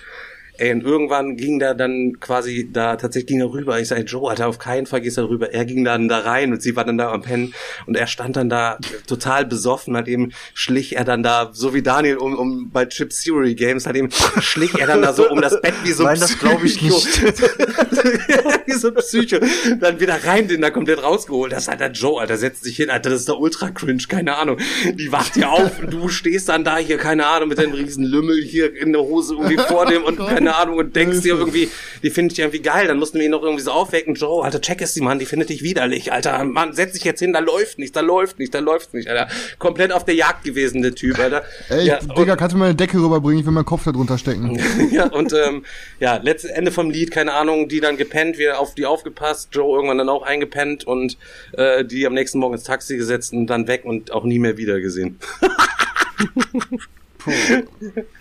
[0.59, 3.79] Ey, und irgendwann ging der dann quasi da, tatsächlich ging er rüber.
[3.79, 5.53] Ich sage, Joe, Alter, auf keinen Fall gehst du da rüber.
[5.53, 7.53] Er ging dann da rein und sie war dann da am Pennen
[7.85, 11.83] und er stand dann da total besoffen, halt eben schlich er dann da, so wie
[11.83, 15.41] Daniel um, um bei Chip Theory Games, halt eben schlich er dann da so um
[15.41, 17.23] das Bett wie so ein Nein, das glaub ich nicht.
[18.65, 19.37] wie so ein Psycho.
[19.79, 21.51] Dann wieder rein, den da komplett rausgeholt.
[21.51, 24.03] Das ist halt der Joe, Alter, setzt sich hin, Alter, das ist der ultra cringe,
[24.07, 24.57] keine Ahnung.
[24.93, 28.03] Die wacht hier auf und du stehst dann da hier, keine Ahnung, mit deinem riesen
[28.03, 31.35] Lümmel hier in der Hose irgendwie vor dem und keine keine Ahnung, und denkst dir
[31.35, 31.69] irgendwie,
[32.03, 34.61] die finde ich irgendwie geil, dann musst du mich noch irgendwie so aufwecken, Joe, Alter,
[34.61, 37.39] check es die Mann, die findet dich widerlich, Alter, Mann, setz dich jetzt hin, da
[37.39, 39.27] läuft nicht, da läuft nicht, da läuft nicht, Alter.
[39.59, 41.43] Komplett auf der Jagd gewesen, der Typ, Alter.
[41.69, 43.39] Ey, ja, Digga, kannst du mir eine Decke rüberbringen?
[43.39, 44.57] Ich will meinen Kopf da drunter stecken.
[44.91, 45.65] ja, und ähm,
[45.99, 49.75] ja, letztes Ende vom Lied, keine Ahnung, die dann gepennt, wir auf die aufgepasst, Joe
[49.75, 51.17] irgendwann dann auch eingepennt und
[51.53, 54.57] äh, die am nächsten Morgen ins Taxi gesetzt und dann weg und auch nie mehr
[54.57, 55.19] wieder gesehen.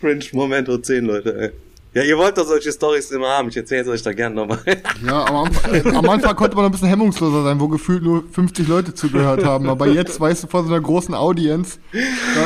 [0.01, 1.66] Cringe Momento 10, Leute, ey.
[1.97, 3.49] Ja, ihr wollt doch solche Stories immer haben.
[3.49, 4.59] Ich erzähle euch da gern nochmal.
[5.07, 8.23] Ja, am Anfang, äh, am Anfang konnte man ein bisschen hemmungsloser sein, wo gefühlt nur
[8.33, 9.71] 50 Leute zugehört haben.
[9.71, 11.99] Aber jetzt, weißt du, vor so einer großen Audienz, da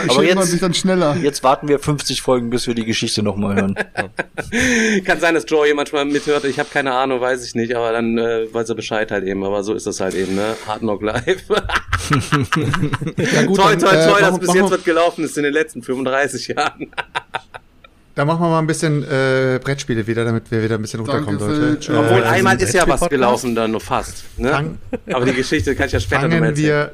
[0.05, 1.16] Aber schämt man jetzt- sich dann schneller.
[1.16, 3.74] Jetzt warten wir 50 Folgen, bis wir die Geschichte nochmal hören.
[5.05, 6.44] Kann sein, dass Joe hier manchmal mithört.
[6.44, 7.74] Ich habe keine Ahnung, weiß ich nicht.
[7.74, 9.42] Aber dann äh, weiß er Bescheid halt eben.
[9.42, 10.55] Aber so ist das halt eben, ne?
[10.68, 11.42] Hard Knock Live.
[13.16, 15.53] Ja, gut, toi, dann, toi, äh, toi, dass bis jetzt was gelaufen ist in den
[15.53, 16.90] letzten 35 Jahren.
[18.21, 21.25] Da machen wir mal ein bisschen äh, Brettspiele wieder, damit wir wieder ein bisschen Danke,
[21.25, 21.71] runterkommen, Phil.
[21.71, 21.99] Leute.
[21.99, 24.25] Obwohl Äh, einmal ist ja was gelaufen, dann nur fast.
[24.37, 24.51] Ne?
[24.51, 24.79] Fang-
[25.11, 26.57] Aber die Geschichte kann ich ja später fangen erzählen.
[26.66, 26.91] wir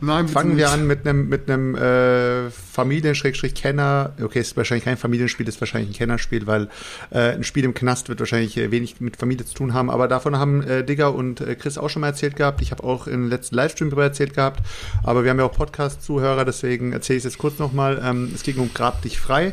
[0.00, 4.12] Nein, Fangen wir an mit einem mit einem äh, Familien-Kenner.
[4.22, 6.68] Okay, ist wahrscheinlich kein Familienspiel, ist wahrscheinlich ein Kennerspiel, weil
[7.10, 9.90] äh, ein Spiel im Knast wird wahrscheinlich äh, wenig mit Familie zu tun haben.
[9.90, 12.62] Aber davon haben äh, Digger und äh, Chris auch schon mal erzählt gehabt.
[12.62, 14.60] Ich habe auch im letzten Livestream darüber erzählt gehabt.
[15.04, 18.00] Aber wir haben ja auch Podcast-Zuhörer, deswegen erzähle ich es jetzt kurz nochmal.
[18.04, 19.52] Ähm, es ging um Grab dich frei,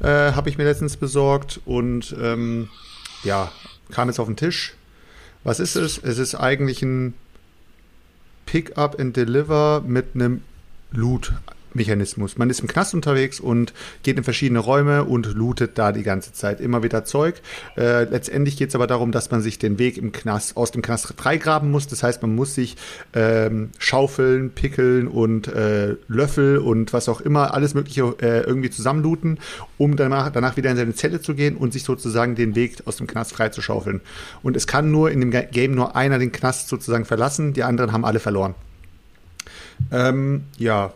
[0.00, 2.68] äh, habe ich mir letztens besorgt und ähm,
[3.22, 3.50] ja,
[3.90, 4.74] kam jetzt auf den Tisch.
[5.44, 5.98] Was ist es?
[5.98, 7.14] Es ist eigentlich ein
[8.46, 10.42] Pick up and Deliver mit einem
[11.74, 12.38] Loot-Mechanismus.
[12.38, 13.72] Man ist im Knast unterwegs und
[14.02, 17.36] geht in verschiedene Räume und lootet da die ganze Zeit immer wieder Zeug.
[17.76, 20.82] Äh, letztendlich geht es aber darum, dass man sich den Weg im Knast aus dem
[20.82, 21.86] Knast freigraben muss.
[21.88, 22.76] Das heißt, man muss sich
[23.12, 29.38] ähm, Schaufeln, Pickeln und äh, Löffel und was auch immer, alles Mögliche äh, irgendwie zusammenlooten,
[29.78, 32.96] um danach, danach wieder in seine Zelle zu gehen und sich sozusagen den Weg aus
[32.96, 34.00] dem Knast freizuschaufeln.
[34.42, 37.62] Und es kann nur in dem Ga- Game nur einer den Knast sozusagen verlassen, die
[37.62, 38.54] anderen haben alle verloren.
[39.90, 40.92] Ähm, ja,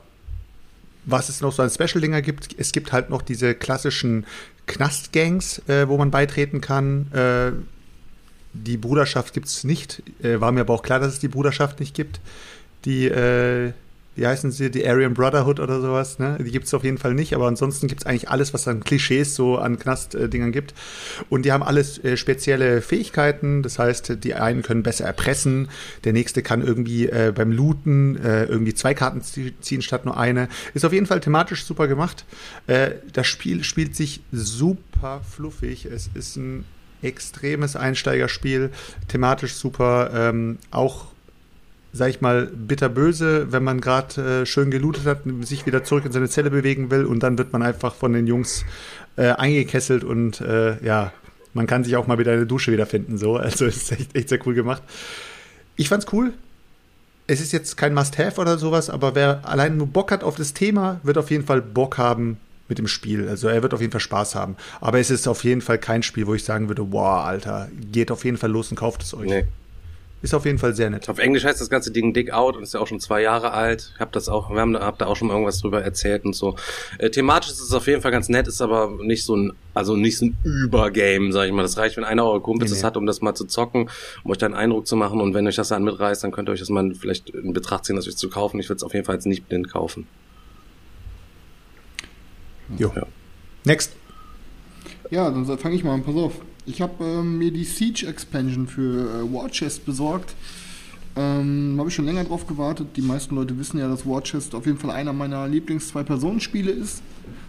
[1.11, 4.27] was es noch so an Special-Dinger gibt, es gibt halt noch diese klassischen
[4.67, 7.11] Knastgangs, äh, wo man beitreten kann.
[7.13, 7.53] Äh,
[8.53, 10.03] die Bruderschaft gibt es nicht.
[10.23, 12.21] Äh, war mir aber auch klar, dass es die Bruderschaft nicht gibt.
[12.85, 13.73] Die, äh,
[14.19, 16.37] wie heißen sie, die Aryan Brotherhood oder sowas, ne?
[16.45, 18.85] Die gibt es auf jeden Fall nicht, aber ansonsten gibt es eigentlich alles, was an
[18.85, 20.75] Klischees so an Knastdingern gibt.
[21.29, 23.63] Und die haben alles äh, spezielle Fähigkeiten.
[23.63, 25.69] Das heißt, die einen können besser erpressen,
[26.05, 30.17] der nächste kann irgendwie äh, beim Looten äh, irgendwie zwei Karten zie- ziehen statt nur
[30.19, 30.49] eine.
[30.75, 32.25] Ist auf jeden Fall thematisch super gemacht.
[32.67, 35.87] Äh, das Spiel spielt sich super fluffig.
[35.87, 36.65] Es ist ein
[37.03, 38.71] extremes Einsteigerspiel,
[39.07, 41.07] thematisch super, ähm, auch
[41.93, 46.13] sag ich mal, bitterböse, wenn man gerade äh, schön gelootet hat, sich wieder zurück in
[46.13, 48.65] seine Zelle bewegen will und dann wird man einfach von den Jungs
[49.17, 51.13] äh, eingekesselt und äh, ja,
[51.55, 53.37] man kann sich auch mal wieder eine Dusche wiederfinden, so.
[53.49, 54.83] Also ist echt, echt sehr cool gemacht.
[55.77, 56.33] Ich fand's cool.
[57.27, 60.55] Es ist jetzt kein Must-Have oder sowas, aber wer allein nur Bock hat auf das
[60.55, 63.29] Thema, wird auf jeden Fall Bock haben mit dem Spiel.
[63.29, 64.57] Also er wird auf jeden Fall Spaß haben.
[64.81, 68.11] Aber es ist auf jeden Fall kein Spiel, wo ich sagen würde, wow, Alter, geht
[68.11, 69.29] auf jeden Fall los und kauft es euch.
[69.29, 69.45] Nee.
[70.21, 71.09] Ist auf jeden Fall sehr nett.
[71.09, 73.53] Auf Englisch heißt das ganze Ding Dig Out und ist ja auch schon zwei Jahre
[73.53, 73.93] alt.
[73.95, 76.25] Ich hab das auch, wir haben da, hab da auch schon mal irgendwas drüber erzählt
[76.25, 76.57] und so.
[76.99, 79.95] Äh, thematisch ist es auf jeden Fall ganz nett, ist aber nicht so ein, also
[79.95, 81.63] nicht so ein Übergame, sag ich mal.
[81.63, 82.87] Das reicht, wenn einer eurer Kumpels Nee, das nee.
[82.87, 83.91] hat, um das mal zu zocken,
[84.25, 85.21] um euch da einen Eindruck zu machen.
[85.21, 87.85] Und wenn euch das dann mitreißt, dann könnt ihr euch das mal vielleicht in Betracht
[87.85, 88.59] ziehen, das euch zu kaufen.
[88.59, 90.09] Ich würde es auf jeden Fall jetzt nicht blind kaufen.
[92.77, 92.93] Jo.
[92.97, 93.07] Ja.
[93.65, 93.95] Next.
[95.11, 96.03] Ja, dann fange ich mal an.
[96.03, 96.41] Pass auf.
[96.69, 100.35] Ich habe ähm, mir die Siege Expansion für äh, War Chest besorgt.
[101.17, 102.89] Ähm, habe ich schon länger drauf gewartet.
[102.97, 107.03] Die meisten Leute wissen ja, dass War Chest auf jeden Fall einer meiner Lieblings-Zwei-Personen-Spiele ist.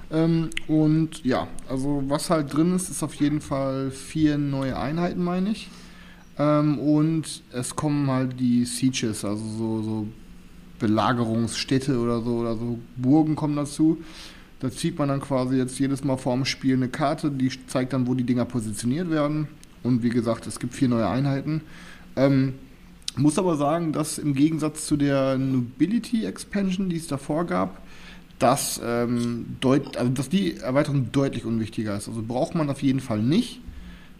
[0.09, 5.22] Ähm, und ja, also was halt drin ist, ist auf jeden Fall vier neue Einheiten,
[5.22, 5.67] meine ich.
[6.38, 10.07] Ähm, und es kommen halt die Sieges, also so, so
[10.80, 13.97] Belagerungsstädte oder so, oder so Burgen kommen dazu.
[14.60, 18.07] Da zieht man dann quasi jetzt jedes Mal vorm Spiel eine Karte, die zeigt dann,
[18.07, 19.47] wo die Dinger positioniert werden.
[19.84, 21.62] Und wie gesagt, es gibt vier neue Einheiten.
[22.16, 22.55] Ähm,
[23.16, 27.82] muss aber sagen, dass im Gegensatz zu der Nobility Expansion, die es davor gab,
[28.38, 32.07] dass, ähm, deut also dass die Erweiterung deutlich unwichtiger ist.
[32.07, 33.62] Also braucht man auf jeden Fall nicht.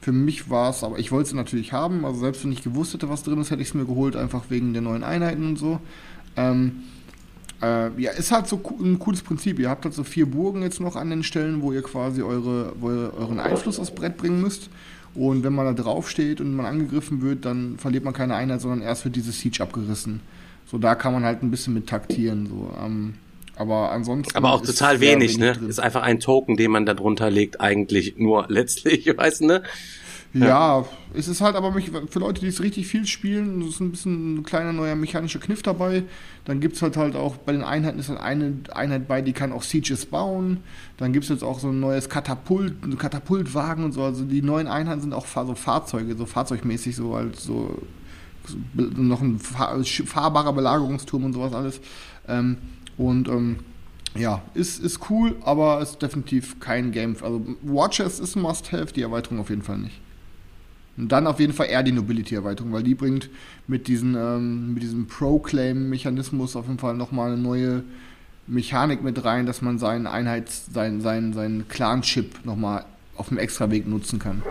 [0.02, 2.06] Für mich war es, aber ich wollte es natürlich haben.
[2.06, 4.46] Also selbst wenn ich gewusst hätte, was drin ist, hätte ich es mir geholt, einfach
[4.50, 5.80] wegen der neuen Einheiten und so.
[6.36, 6.84] Ähm,
[7.62, 9.60] äh, ja, ist halt so ein cooles Prinzip.
[9.60, 12.74] Ihr habt halt so vier Burgen jetzt noch an den Stellen, wo ihr quasi eure,
[12.80, 14.70] wo ihr euren Einfluss aufs Brett bringen müsst.
[15.16, 18.62] Und wenn man da drauf steht und man angegriffen wird, dann verliert man keine Einheit,
[18.62, 20.22] sondern erst wird dieses Siege abgerissen.
[20.66, 22.46] So, da kann man halt ein bisschen mit taktieren.
[22.46, 22.72] So.
[22.82, 23.16] Ähm,
[23.56, 24.38] Aber ansonsten.
[24.38, 25.54] Aber auch total sehr wenig, ne?
[25.54, 25.68] drin.
[25.68, 29.64] Ist einfach ein Token, den man da drunter legt, eigentlich nur letztlich, weißt du, ne?
[30.32, 34.36] Ja, es ist halt aber für Leute, die es richtig viel spielen, ist ein bisschen
[34.36, 36.04] ein kleiner neuer mechanischer Kniff dabei.
[36.46, 39.34] Dann gibt es halt halt auch, bei den Einheiten ist halt eine Einheit bei, die
[39.34, 40.58] kann auch Sieges bauen.
[40.98, 44.04] Dann gibt es jetzt auch so ein neues Katapult, Katapultwagen und so.
[44.04, 47.82] Also die neuen Einheiten sind auch so Fahrzeuge, so fahrzeugmäßig, so als so,
[48.76, 51.82] noch ein fahrbarer Belagerungsturm und sowas alles.
[52.28, 52.58] Ähm,
[52.98, 53.58] und ähm,
[54.16, 57.16] ja, ist, ist cool, aber ist definitiv kein Game.
[57.22, 60.00] Also Watchers ist ein Must-Have, die Erweiterung auf jeden Fall nicht.
[61.00, 63.30] Und dann auf jeden Fall eher die Nobility-Erweiterung, weil die bringt
[63.68, 67.84] mit, diesen, ähm, mit diesem Proclaim-Mechanismus auf jeden Fall nochmal eine neue
[68.48, 72.84] Mechanik mit rein, dass man seinen Einheits-, seinen, seinen, seinen Clan-Chip nochmal
[73.16, 74.44] auf dem Extraweg nutzen kann.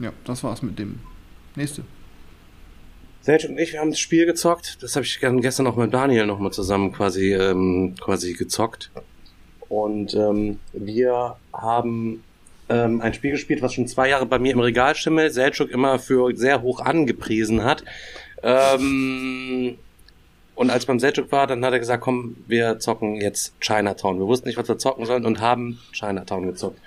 [0.00, 1.00] Ja, das war's mit dem.
[1.54, 1.82] Nächste.
[3.20, 4.82] Sergio und ich, wir haben das Spiel gezockt.
[4.82, 8.90] Das habe ich gestern auch mit Daniel nochmal zusammen quasi, ähm, quasi gezockt.
[9.68, 12.22] Und ähm, wir haben
[12.68, 15.98] ähm, ein Spiel gespielt, was schon zwei Jahre bei mir im Regal schimmelt, Selchuk immer
[15.98, 17.84] für sehr hoch angepriesen hat.
[18.42, 19.78] Ähm,
[20.54, 24.18] und als beim Selchuk war, dann hat er gesagt, komm, wir zocken jetzt Chinatown.
[24.18, 26.78] Wir wussten nicht, was wir zocken sollen und haben Chinatown gezockt.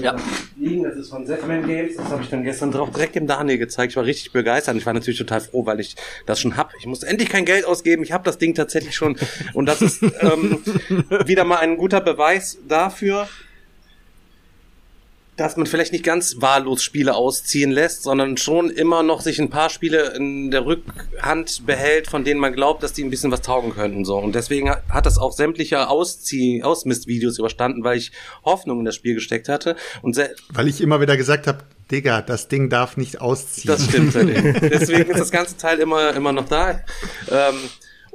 [0.00, 0.16] Ja.
[0.56, 0.82] liegen.
[0.82, 1.96] Das ist von Setman Games.
[1.96, 3.92] Das habe ich dann gestern drauf direkt dem Daniel gezeigt.
[3.92, 4.76] Ich war richtig begeistert.
[4.76, 5.96] Ich war natürlich total froh, weil ich
[6.26, 6.72] das schon hab.
[6.78, 8.02] Ich musste endlich kein Geld ausgeben.
[8.02, 9.16] Ich habe das Ding tatsächlich schon.
[9.54, 10.58] Und das ist ähm,
[11.26, 13.28] wieder mal ein guter Beweis dafür,
[15.40, 19.48] dass man vielleicht nicht ganz wahllos Spiele ausziehen lässt, sondern schon immer noch sich ein
[19.48, 23.40] paar Spiele in der Rückhand behält, von denen man glaubt, dass die ein bisschen was
[23.40, 24.04] taugen könnten.
[24.04, 24.18] So.
[24.18, 28.12] Und deswegen hat das auch sämtliche Auszieh Ausmistvideos überstanden, weil ich
[28.44, 29.76] Hoffnung in das Spiel gesteckt hatte.
[30.02, 30.20] Und
[30.50, 31.60] Weil ich immer wieder gesagt habe,
[31.90, 33.66] Digga, das Ding darf nicht ausziehen.
[33.66, 34.14] das stimmt.
[34.14, 36.80] Deswegen ist das ganze Teil immer, immer noch da.
[37.30, 37.54] Ähm,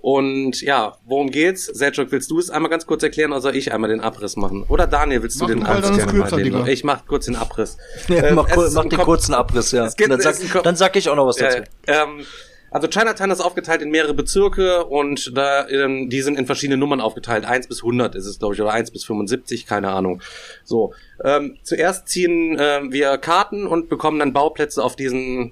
[0.05, 1.65] und ja, worum geht's?
[1.65, 4.63] Selchuk, willst du es einmal ganz kurz erklären oder soll ich einmal den Abriss machen?
[4.69, 5.65] Oder Daniel, willst du Mach den ist
[5.97, 6.67] gerne kürzer, mal den- Digga.
[6.67, 7.77] Ich mach kurz den Abriss.
[8.07, 9.87] Ja, Ähm, mach, mach den kurzen Abriss, ja.
[9.89, 11.63] Gibt- dann, sag, dann sag ich auch noch was dazu.
[11.87, 12.23] Ja, ähm,
[12.69, 17.01] also Chinatown ist aufgeteilt in mehrere Bezirke und da, ähm, die sind in verschiedene Nummern
[17.01, 17.43] aufgeteilt.
[17.43, 20.21] 1 bis 100 ist es, glaube ich, oder 1 bis 75, keine Ahnung.
[20.65, 20.93] So,
[21.23, 25.51] ähm, zuerst ziehen ähm, wir Karten und bekommen dann Bauplätze auf diesen äh,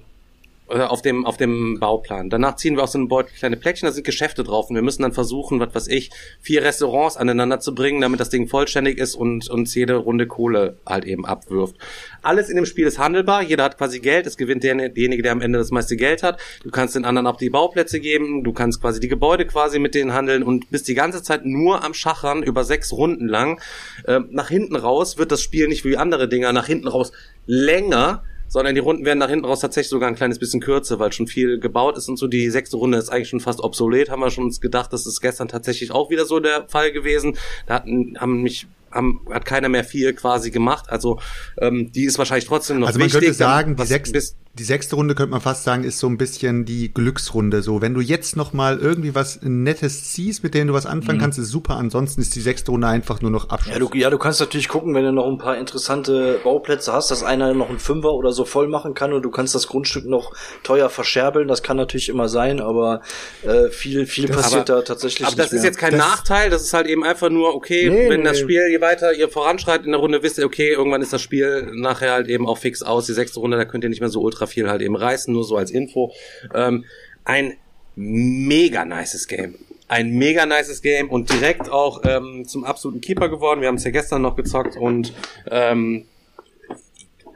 [0.82, 2.30] auf dem auf dem Bauplan.
[2.30, 4.82] Danach ziehen wir aus so einem Beutel kleine Plättchen, da sind Geschäfte drauf und wir
[4.82, 6.10] müssen dann versuchen, was weiß ich,
[6.40, 10.76] vier Restaurants aneinander zu bringen, damit das Ding vollständig ist und uns jede Runde Kohle
[10.86, 11.76] halt eben abwirft.
[12.22, 15.32] Alles in dem Spiel ist handelbar, jeder hat quasi Geld, es gewinnt der- derjenige, der
[15.32, 16.40] am Ende das meiste Geld hat.
[16.62, 19.94] Du kannst den anderen auch die Bauplätze geben, du kannst quasi die Gebäude quasi mit
[19.94, 23.60] denen handeln und bist die ganze Zeit nur am Schachern über sechs Runden lang.
[24.06, 27.12] Ähm, nach hinten raus wird das Spiel nicht wie andere Dinger nach hinten raus
[27.46, 31.12] länger, sondern die Runden werden nach hinten raus tatsächlich sogar ein kleines bisschen kürzer, weil
[31.12, 32.28] schon viel gebaut ist und so.
[32.28, 35.20] Die sechste Runde ist eigentlich schon fast obsolet, haben wir schon uns gedacht, das ist
[35.20, 37.36] gestern tatsächlich auch wieder so der Fall gewesen.
[37.66, 40.84] Da hatten, haben mich haben, hat keiner mehr viel quasi gemacht.
[40.88, 41.18] Also
[41.58, 43.22] ähm, die ist wahrscheinlich trotzdem noch Also man wichtig.
[43.22, 46.06] könnte sagen, die, was sechs, bis- die sechste Runde könnte man fast sagen, ist so
[46.06, 47.60] ein bisschen die Glücksrunde.
[47.60, 51.18] So, wenn du jetzt noch mal irgendwie was Nettes ziehst, mit dem du was anfangen
[51.18, 51.76] kannst, ist super.
[51.76, 53.72] Ansonsten ist die sechste Runde einfach nur noch Abschluss.
[53.74, 57.10] Ja du, ja, du kannst natürlich gucken, wenn du noch ein paar interessante Bauplätze hast,
[57.10, 60.06] dass einer noch einen Fünfer oder so voll machen kann und du kannst das Grundstück
[60.06, 60.32] noch
[60.62, 61.48] teuer verscherbeln.
[61.48, 63.00] Das kann natürlich immer sein, aber
[63.42, 65.70] äh, viel, viel passiert aber- da tatsächlich Aber das nicht ist mehr.
[65.72, 68.38] jetzt kein Das- Nachteil, das ist halt eben einfach nur, okay, Nee, wenn nee, das.
[68.38, 71.70] Spiel je weiter ihr voranschreitet in der Runde, wisst ihr, okay, irgendwann ist das Spiel
[71.74, 73.06] nachher halt eben auch fix aus.
[73.06, 75.44] Die sechste Runde, da könnt ihr nicht mehr so ultra viel halt eben reißen, nur
[75.44, 76.12] so als Info.
[76.54, 76.84] Ähm,
[77.24, 77.54] ein
[77.96, 79.56] mega nices Game.
[79.88, 83.60] Ein mega nices Game und direkt auch ähm, zum absoluten Keeper geworden.
[83.60, 85.12] Wir haben es ja gestern noch gezockt und
[85.50, 86.06] ähm,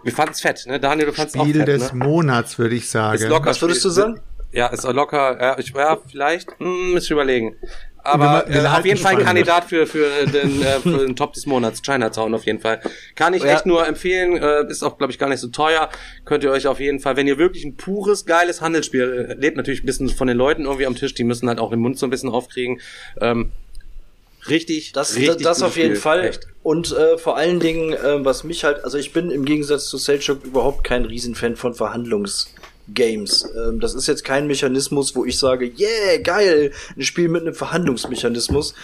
[0.02, 0.80] wir fanden es fett, ne?
[0.80, 2.04] Daniel, du fandst es auch Spiel fett, des ne?
[2.04, 3.16] Monats, würde ich sagen.
[3.16, 3.50] Ist locker.
[3.50, 4.20] Was würdest du sagen?
[4.52, 5.38] Ja, ist locker.
[5.40, 6.59] Ja, ich, ja vielleicht.
[6.59, 7.56] Hm, müsste ich überlegen.
[8.09, 9.24] Aber Wir wir äh, auf jeden Fall ein.
[9.24, 12.80] Kandidat für, für, den, äh, für den Top des Monats, Chinatown auf jeden Fall.
[13.14, 13.50] Kann ich Ja.
[13.54, 14.36] echt nur empfehlen.
[14.36, 15.88] Äh, ist auch, glaube ich, gar nicht so teuer.
[16.24, 19.56] Könnt ihr euch auf jeden Fall, wenn ihr wirklich ein pures, geiles Handelsspiel, äh, lebt
[19.56, 21.98] natürlich ein bisschen von den Leuten irgendwie am Tisch, die müssen halt auch den Mund
[21.98, 22.80] so ein bisschen aufkriegen.
[23.20, 23.52] Ähm,
[24.48, 26.00] richtig, Das, richtig das auf jeden Spiel.
[26.00, 26.24] Fall.
[26.24, 26.46] Echt.
[26.62, 29.96] Und äh, vor allen Dingen, äh, was mich halt, also ich bin im Gegensatz zu
[29.98, 31.74] Selchuk überhaupt kein Riesenfan von
[32.89, 33.49] Verhandlungsgames.
[33.57, 37.55] Ähm, das ist jetzt kein Mechanismus, wo ich sage, yeah, geil, ein Spiel mit einem
[37.55, 38.74] Verhandlungsmechanismus.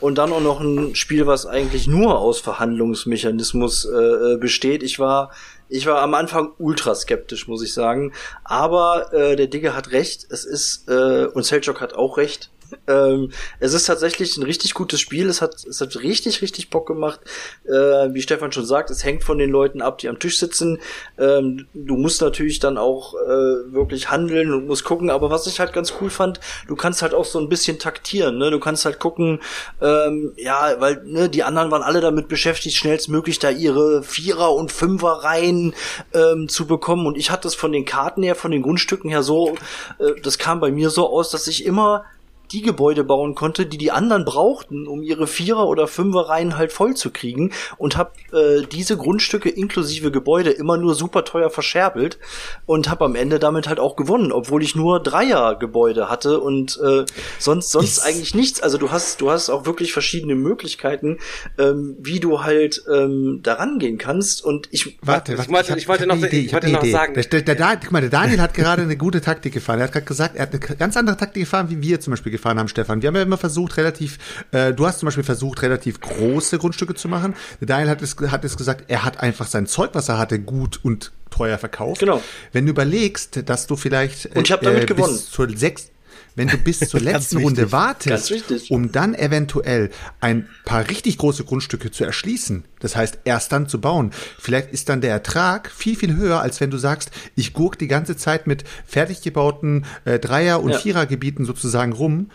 [0.00, 4.82] Und dann auch noch ein Spiel, was eigentlich nur aus Verhandlungsmechanismus äh, äh, besteht.
[4.82, 5.30] Ich war
[5.70, 8.12] ich war am Anfang ultra skeptisch, muss ich sagen.
[8.44, 10.26] Aber äh, der Digge hat recht.
[10.30, 12.50] Es ist, äh, und Selchuk hat auch recht.
[12.86, 15.28] Ähm, es ist tatsächlich ein richtig gutes Spiel.
[15.28, 17.20] Es hat, es hat richtig, richtig Bock gemacht.
[17.64, 20.78] Äh, wie Stefan schon sagt, es hängt von den Leuten ab, die am Tisch sitzen.
[21.18, 25.10] Ähm, du musst natürlich dann auch äh, wirklich handeln und musst gucken.
[25.10, 28.38] Aber was ich halt ganz cool fand, du kannst halt auch so ein bisschen taktieren.
[28.38, 28.50] Ne?
[28.50, 29.40] Du kannst halt gucken,
[29.80, 34.72] ähm, ja, weil ne, die anderen waren alle damit beschäftigt, schnellstmöglich da ihre Vierer und
[34.72, 35.74] Fünfer rein
[36.12, 37.06] ähm, zu bekommen.
[37.06, 39.54] Und ich hatte es von den Karten her, von den Grundstücken her so,
[39.98, 42.04] äh, das kam bei mir so aus, dass ich immer
[42.52, 46.94] die Gebäude bauen konnte, die die anderen brauchten, um ihre Vierer- oder Fünferreihen halt voll
[46.94, 52.18] zu kriegen und habe äh, diese Grundstücke inklusive Gebäude immer nur super teuer verscherbelt
[52.66, 57.04] und habe am Ende damit halt auch gewonnen, obwohl ich nur Dreier-Gebäude hatte und äh,
[57.38, 58.60] sonst sonst eigentlich nichts.
[58.62, 61.18] Also du hast du hast auch wirklich verschiedene Möglichkeiten,
[61.58, 65.88] ähm, wie du halt ähm, daran gehen kannst und ich Warte, Ich warte, wollte- ich
[65.88, 66.92] wollte noch- Idee, ich wollte eine noch Idee.
[66.92, 69.78] sagen- Der, der, der, der Daniel hat gerade eine gute Taktik gefahren.
[69.80, 72.32] Er hat gerade gesagt, er hat eine ganz andere Taktik gefahren, wie wir zum Beispiel
[72.34, 73.00] gefahren haben, Stefan.
[73.02, 74.18] Wir haben ja immer versucht, relativ,
[74.52, 77.34] äh, du hast zum Beispiel versucht, relativ große Grundstücke zu machen.
[77.60, 80.38] Der Daniel hat es, hat es gesagt, er hat einfach sein Zeug, was er hatte,
[80.38, 82.00] gut und teuer verkauft.
[82.00, 82.22] Genau.
[82.52, 85.12] Wenn du überlegst, dass du vielleicht äh, Und ich hab damit gewonnen.
[85.12, 85.90] bis zur sechs
[86.34, 88.32] wenn du bis zur letzten Runde wartest,
[88.70, 93.80] um dann eventuell ein paar richtig große Grundstücke zu erschließen, das heißt erst dann zu
[93.80, 97.78] bauen, vielleicht ist dann der Ertrag viel, viel höher, als wenn du sagst, ich gurk
[97.78, 100.78] die ganze Zeit mit fertig gebauten äh, Dreier- und Ja.
[100.78, 102.30] Vierergebieten sozusagen rum.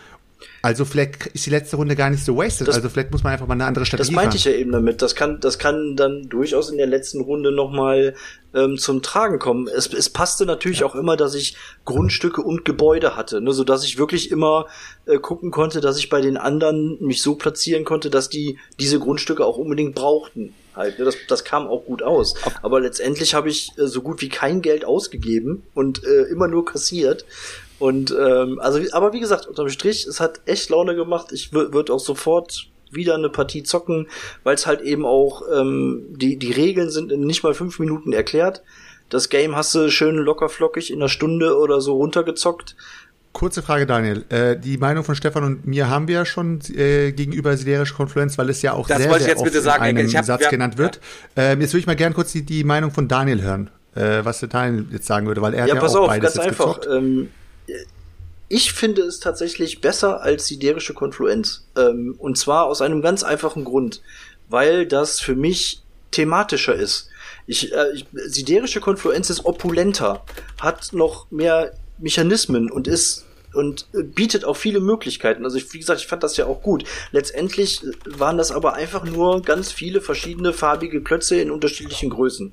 [0.61, 2.67] Also vielleicht ist die letzte Runde gar nicht so wasted.
[2.67, 4.71] Das- also vielleicht muss man einfach mal eine andere Das Strategie meinte ich ja eben
[4.71, 5.01] damit.
[5.01, 8.15] Das kann, das kann dann durchaus in der letzten Runde nochmal
[8.53, 9.67] ähm, zum Tragen kommen.
[9.67, 13.83] Es, es passte natürlich auch immer, dass ich Grundstücke und Gebäude hatte, ne, so dass
[13.83, 14.65] ich wirklich immer
[15.05, 18.99] äh, gucken konnte, dass ich bei den anderen mich so platzieren konnte, dass die diese
[18.99, 20.53] Grundstücke auch unbedingt brauchten.
[20.75, 22.35] Halt, ne, das, das kam auch gut aus.
[22.61, 26.65] Aber letztendlich habe ich äh, so gut wie kein Geld ausgegeben und äh, immer nur
[26.65, 27.25] kassiert.
[27.79, 31.27] Und ähm, also, aber wie gesagt, unterm Strich, es hat echt Laune gemacht.
[31.31, 34.07] Ich würde auch sofort wieder eine Partie zocken,
[34.43, 38.11] weil es halt eben auch ähm, die die Regeln sind in nicht mal fünf Minuten
[38.13, 38.63] erklärt.
[39.09, 42.75] Das Game hast du schön locker flockig in einer Stunde oder so runtergezockt.
[43.31, 44.25] Kurze Frage, Daniel.
[44.29, 48.37] Äh, die Meinung von Stefan und mir haben wir ja schon äh, gegenüber siderische Konfluenz,
[48.39, 50.25] weil es ja auch Das sehr, sehr jetzt oft bitte sagen, in einem ich hab-
[50.25, 50.99] Satz wir- genannt wird.
[51.35, 54.39] Ähm, jetzt würde ich mal gerne kurz die, die Meinung von Daniel hören, äh, was
[54.39, 56.45] der Daniel jetzt sagen würde, weil er Ja, hat ja pass auch auf, beides ganz
[56.47, 56.79] jetzt einfach.
[56.81, 56.87] gezockt.
[56.97, 57.29] Ähm,
[58.49, 61.65] ich finde es tatsächlich besser als siderische Konfluenz.
[61.77, 64.01] Ähm, und zwar aus einem ganz einfachen Grund,
[64.49, 67.09] weil das für mich thematischer ist.
[67.45, 70.25] Ich, äh, ich, siderische Konfluenz ist opulenter,
[70.59, 75.43] hat noch mehr Mechanismen und ist und äh, bietet auch viele Möglichkeiten.
[75.43, 76.83] Also ich, wie gesagt, ich fand das ja auch gut.
[77.11, 82.51] Letztendlich äh, waren das aber einfach nur ganz viele verschiedene farbige Klötze in unterschiedlichen Größen.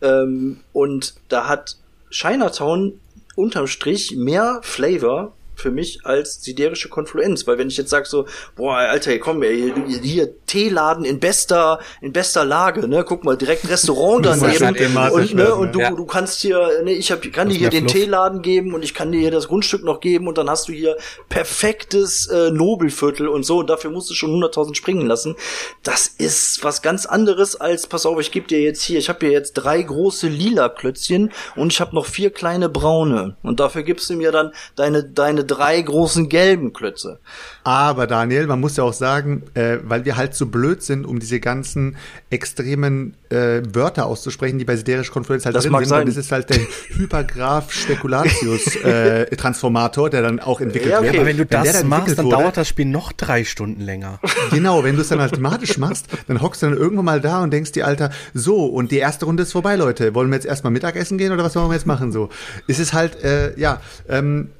[0.00, 1.76] Ähm, und da hat
[2.10, 3.00] Chinatown
[3.38, 8.26] unterm Strich mehr Flavor für mich als siderische Konfluenz, weil wenn ich jetzt sag so,
[8.56, 13.04] boah, Alter, komm, ey, hier, hier Teeladen in bester in bester Lage, ne?
[13.04, 15.90] Guck mal, direkt ein Restaurant daneben und, ne, und du, ja.
[15.90, 17.92] du kannst hier, ne, ich hab, kann Das dir hier den Fluff.
[17.92, 20.72] Teeladen geben und ich kann dir hier das Grundstück noch geben und dann hast du
[20.72, 20.96] hier
[21.28, 25.34] perfektes äh, Nobelviertel und so und dafür musst du schon 100.000 springen lassen.
[25.82, 29.26] Das ist was ganz anderes als, pass auf, ich gebe dir jetzt hier, ich habe
[29.26, 33.82] hier jetzt drei große lila Klötzchen und ich habe noch vier kleine braune und dafür
[33.82, 37.18] gibst du mir dann deine deine drei großen gelben Klötze.
[37.64, 41.18] Aber Daniel, man muss ja auch sagen, äh, weil wir halt so blöd sind, um
[41.18, 41.96] diese ganzen
[42.30, 46.06] extremen äh, Wörter auszusprechen, die bei siderisch Konfluenz halt Das drin mag sind, sein.
[46.06, 46.58] das ist halt der
[46.96, 51.06] Hypergraph Spekulatius äh, Transformator, der dann auch entwickelt Ja, okay.
[51.08, 51.16] wird.
[51.16, 54.20] Aber wenn du das da machst, dann wurde- dauert das Spiel noch drei Stunden länger.
[54.50, 57.50] Genau, wenn du es dann automatisch machst, dann hockst du dann irgendwann mal da und
[57.52, 60.14] denkst dir, Alter, so, und die erste Runde ist vorbei, Leute.
[60.14, 62.12] Wollen wir jetzt erstmal Mittagessen gehen oder was wollen wir jetzt machen?
[62.12, 62.28] So.
[62.66, 64.50] Es ist halt, äh, ja, ähm,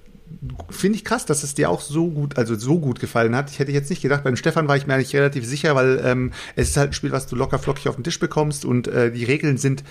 [0.70, 3.50] finde ich krass, dass es dir auch so gut, also so gut gefallen hat.
[3.50, 6.32] Ich hätte jetzt nicht gedacht, beim Stefan war ich mir eigentlich relativ sicher, weil ähm,
[6.56, 9.10] es ist halt ein Spiel, was du locker flockig auf den Tisch bekommst und äh,
[9.10, 9.84] die Regeln sind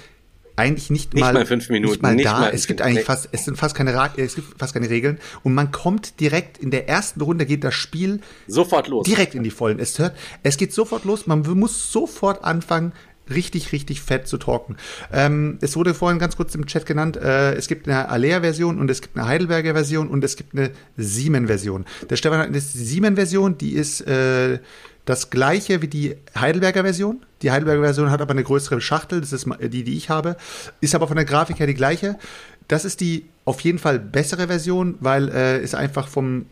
[0.60, 2.40] eigentlich nicht, Nicht mal, mal fünf Minuten, Nicht mal nicht da.
[2.40, 5.20] mal- es gibt eigentlich fast, es sind fast keine, Ra es gibt fast keine Regeln
[5.44, 9.06] und man kommt direkt in der ersten Runde geht das Spiel Sofort los.
[9.06, 9.78] direkt in die Vollen.
[9.80, 11.28] Es hört, es geht sofort los.
[11.28, 12.94] Man muss sofort anfangen,
[13.30, 14.78] richtig, richtig fett zu talken.
[15.12, 18.90] Ähm, es wurde vorhin ganz kurz im Chat genannt, äh, es gibt eine Alea-Version und
[18.90, 21.86] es gibt eine Heidelberger Version und es gibt eine Siemen-Version.
[22.10, 24.60] Der Stefan hat eine Siemen-Version, die ist äh,
[25.06, 27.26] das gleiche wie die Heidelberger Version.
[27.42, 30.36] Die Heidelberger Version hat aber eine größere Schachtel, das ist die, die ich habe,
[30.82, 32.18] ist aber von der Grafik her die gleiche.
[32.68, 36.46] Das ist die auf jeden Fall bessere Version, weil äh, es einfach vom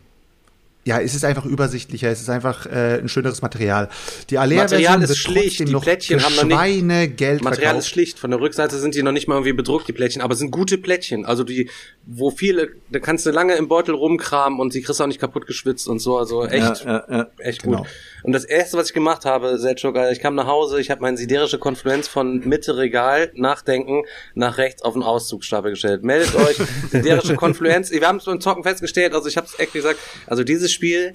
[0.86, 3.88] ja, es ist einfach übersichtlicher, es ist einfach äh, ein schöneres Material.
[4.30, 7.78] Die Alea Material ist schlicht, die Plättchen haben noch nicht- Schweinegeld Material verkauft.
[7.86, 8.18] ist schlicht.
[8.20, 10.52] Von der Rückseite sind die noch nicht mal irgendwie bedruckt, die Plättchen, aber es sind
[10.52, 11.26] gute Plättchen.
[11.26, 11.68] Also die,
[12.06, 15.20] wo viele, da kannst du lange im Beutel rumkramen und die kriegst du auch nicht
[15.20, 16.16] kaputt geschwitzt und so.
[16.18, 17.26] Also echt, Ja, ja, ja.
[17.38, 17.78] echt Genau.
[17.78, 17.86] gut.
[18.26, 21.16] Und das erste, was ich gemacht habe, Selchuk, ich kam nach Hause, ich habe meine
[21.16, 24.02] siderische Konfluenz von Mitte Regal, Nachdenken,
[24.34, 26.02] nach rechts auf den Auszugsstapel gestellt.
[26.02, 26.56] Meldet euch,
[26.90, 27.92] siderische Konfluenz.
[27.92, 31.14] Wir haben es beim Zocken festgestellt, also ich habe es echt gesagt, also dieses Spiel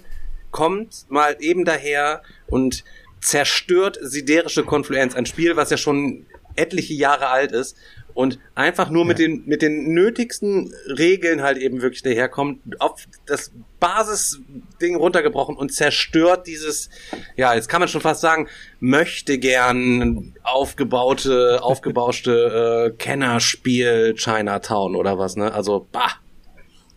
[0.51, 2.85] kommt mal eben daher und
[3.19, 7.75] zerstört siderische Konfluenz, ein Spiel, was ja schon etliche Jahre alt ist
[8.13, 13.51] und einfach nur mit den mit den nötigsten Regeln halt eben wirklich daherkommt, auf das
[13.79, 16.89] Basisding runtergebrochen und zerstört dieses,
[17.35, 18.47] ja, jetzt kann man schon fast sagen,
[18.79, 25.53] möchte gern aufgebaute, aufgebauschte äh, Kennerspiel Chinatown oder was, ne?
[25.53, 26.11] Also, bah.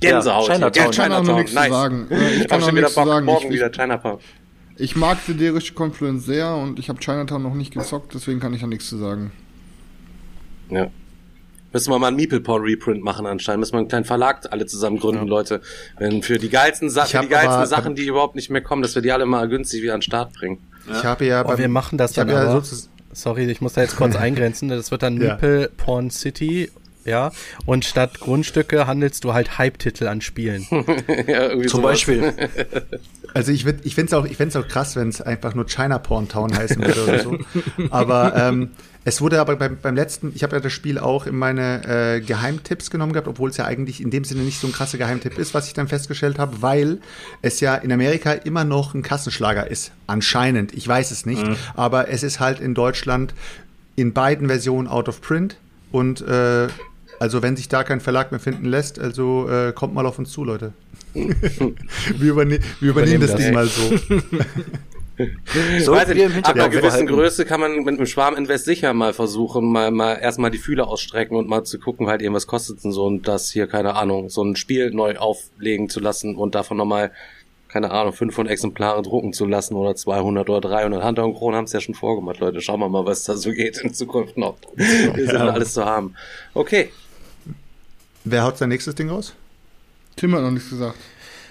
[0.00, 0.48] Gänsehaut.
[0.48, 0.70] Ja.
[0.70, 0.74] Chinatown.
[0.74, 1.70] Ja, Ich kann nice.
[1.70, 2.08] sagen.
[2.10, 3.26] Ich Hab kann auch schon wieder nichts sagen.
[3.26, 4.18] morgen Ich, wieder Chinatown.
[4.78, 8.60] Ich mag siderische Confluence sehr und ich habe Chinatown noch nicht gezockt, deswegen kann ich
[8.60, 9.32] da nichts zu sagen.
[10.70, 10.88] Ja.
[11.72, 13.60] Müssen wir mal einen Meeple-Porn Reprint machen anscheinend.
[13.60, 15.60] Müssen wir einen kleinen Verlag alle zusammen gründen, Leute.
[15.98, 18.80] Wenn für die geilsten, Sa für die geilsten aber- Sachen, die überhaupt nicht mehr kommen,
[18.82, 20.58] dass wir die alle mal günstig wieder an den Start bringen.
[20.90, 22.52] Ich habe ja Oh, wir machen das dann ja aber.
[22.52, 24.68] sozusagen- Sorry, ich muss da jetzt kurz eingrenzen.
[24.70, 25.32] Das wird dann Ja.
[25.34, 26.70] Meeple Porn City,
[27.08, 27.32] ja.
[27.66, 30.66] Und statt Grundstücke handelst du halt Hype-Titel an Spielen.
[31.26, 31.82] ja, Zum sowas.
[31.92, 32.32] Beispiel.
[33.34, 35.66] Also ich, würd- ich finde es auch, ich find's auch krass, wenn es einfach nur
[35.66, 37.38] China Porn Town heißen würde oder so.
[37.90, 38.70] Aber ähm,
[39.04, 42.20] es wurde aber beim, beim letzten, ich habe ja das Spiel auch in meine äh,
[42.20, 45.38] Geheimtipps genommen gehabt, obwohl es ja eigentlich in dem Sinne nicht so ein krasser Geheimtipp
[45.38, 47.00] ist, was ich dann festgestellt habe, weil
[47.42, 49.92] es ja in Amerika immer noch ein Kassenschlager ist.
[50.06, 51.44] Anscheinend, ich weiß es nicht.
[51.76, 53.34] Aber es ist halt in Deutschland
[53.94, 55.56] in beiden Versionen out of print
[55.92, 56.68] und äh,
[57.18, 60.30] also wenn sich da kein Verlag mehr finden lässt, also äh, kommt mal auf uns
[60.30, 60.72] zu, Leute.
[61.14, 63.40] wir, überne wir übernehmen Übernehmen das das.
[63.40, 64.16] Ding mal so.
[65.80, 67.06] So, Weiß nicht, ab einer gewissen.
[67.06, 71.36] Größe kann man mit einem Schwarminvest sicher mal versuchen, mal, mal erstmal die Fühler ausstrecken
[71.36, 74.28] und mal zu gucken, halt eben, was kostet denn so und das hier, keine Ahnung,
[74.28, 77.10] so ein Spiel neu auflegen zu lassen und davon nochmal,
[77.66, 81.04] keine Ahnung, 500 Exemplare drucken zu lassen oder 200 oder 300.
[81.04, 82.60] Hunter und Kron haben es ja schon vorgemacht, Leute.
[82.60, 84.56] Schauen wir mal, was da so geht in Zukunft noch.
[84.76, 86.14] Wir sind alles zu haben.
[86.54, 86.90] Okay.
[88.24, 89.34] Wer haut sein nächstes Ding raus?
[90.16, 90.98] Tim hat noch nichts gesagt.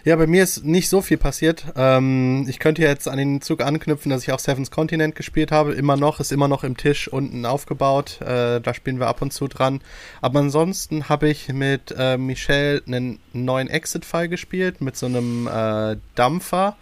[0.03, 1.65] Ja, bei mir ist nicht so viel passiert.
[1.75, 5.73] Ähm, ich könnte jetzt an den Zug anknüpfen, dass ich auch Seven's Continent gespielt habe.
[5.73, 8.21] Immer noch, ist immer noch im Tisch unten aufgebaut.
[8.21, 9.81] Äh, da spielen wir ab und zu dran.
[10.21, 15.97] Aber ansonsten habe ich mit äh, Michelle einen neuen Exit-File gespielt, mit so einem äh,
[16.15, 16.77] Dampfer.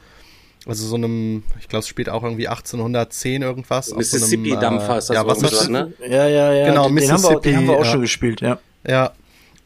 [0.68, 3.88] Also so einem, ich glaube, es spielt auch irgendwie 1810 irgendwas.
[3.88, 5.94] auf so Mississippi-Dampfer ist das ja, irgendwas, Wasser, ne?
[6.08, 6.68] Ja, ja, ja.
[6.68, 8.04] Genau, den, den, haben wir, auch- den haben wir auch Mississippi, schon ja.
[8.04, 8.60] gespielt, ja.
[8.88, 9.12] Ja.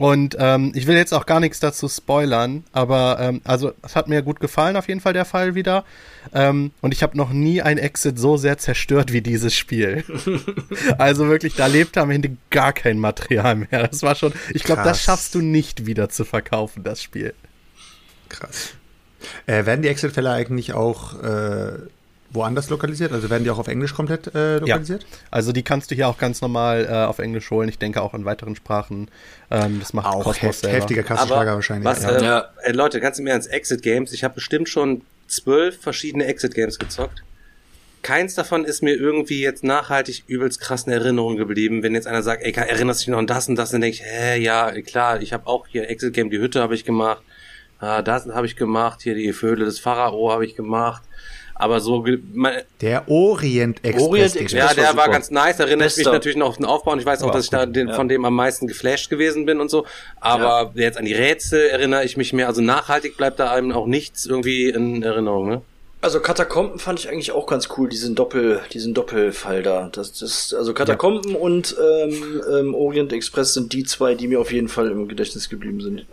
[0.00, 4.08] Und ähm, ich will jetzt auch gar nichts dazu spoilern, aber ähm, also es hat
[4.08, 5.84] mir gut gefallen auf jeden Fall der Fall wieder.
[6.32, 10.02] Ähm, und ich habe noch nie ein Exit so sehr zerstört wie dieses Spiel.
[10.98, 13.88] also wirklich, da lebt am Ende gar kein Material mehr.
[13.88, 17.34] Das war schon, ich glaube, das schaffst du nicht wieder zu verkaufen, das Spiel.
[18.30, 18.70] Krass.
[19.44, 21.72] Äh, werden die Exit-Fälle eigentlich auch äh,
[22.30, 23.12] woanders lokalisiert?
[23.12, 25.06] Also werden die auch auf Englisch komplett äh, lokalisiert?
[25.30, 27.68] Also die kannst du hier auch ganz normal äh, auf Englisch holen.
[27.68, 29.10] Ich denke auch in weiteren Sprachen.
[29.50, 30.76] Ähm, das macht Auch Cosmos heft, selber.
[30.78, 31.84] heftiger Kassenschlager wahrscheinlich.
[31.84, 32.10] Was, ja.
[32.10, 32.48] äh, Ja.
[32.62, 36.78] Ey, Leute, ganz im Ernst, Exit Games, ich habe bestimmt schon zwölf verschiedene Exit Games
[36.78, 37.22] gezockt.
[38.02, 41.82] Keins davon ist mir irgendwie jetzt nachhaltig übelst krass in Erinnerung geblieben.
[41.82, 43.96] Wenn jetzt einer sagt, ey, erinnerst du dich noch an das und das, dann denke
[43.96, 47.22] ich, hä, ja, klar, ich habe auch hier Exit Game, die Hütte habe ich gemacht,
[47.78, 51.02] ah, das habe ich gemacht, hier die Vögel des Pharao habe ich gemacht.
[51.60, 54.02] Aber so, ge- man, Der Orient Express.
[54.06, 54.36] Orient.
[54.36, 54.52] Express.
[54.52, 55.08] ja, war der war super.
[55.10, 57.44] ganz nice, ich mich natürlich noch auf den Aufbau und ich weiß auch, War dass
[57.44, 57.94] ich da den, ja.
[57.94, 59.84] von dem am meisten geflasht gewesen bin und so.
[60.20, 62.48] Aber jetzt an die Rätsel erinnere ich mich mehr.
[62.48, 65.62] Also nachhaltig bleibt da einem auch nichts irgendwie in Erinnerung, ne?
[66.02, 69.90] Also Katakomben fand ich eigentlich auch ganz cool, diesen Doppel, diesen Doppelfall da.
[69.92, 74.50] Das, das, also Katakomben und ähm, ähm, Orient Express sind die zwei, die mir auf
[74.50, 76.06] jeden Fall im Gedächtnis geblieben sind.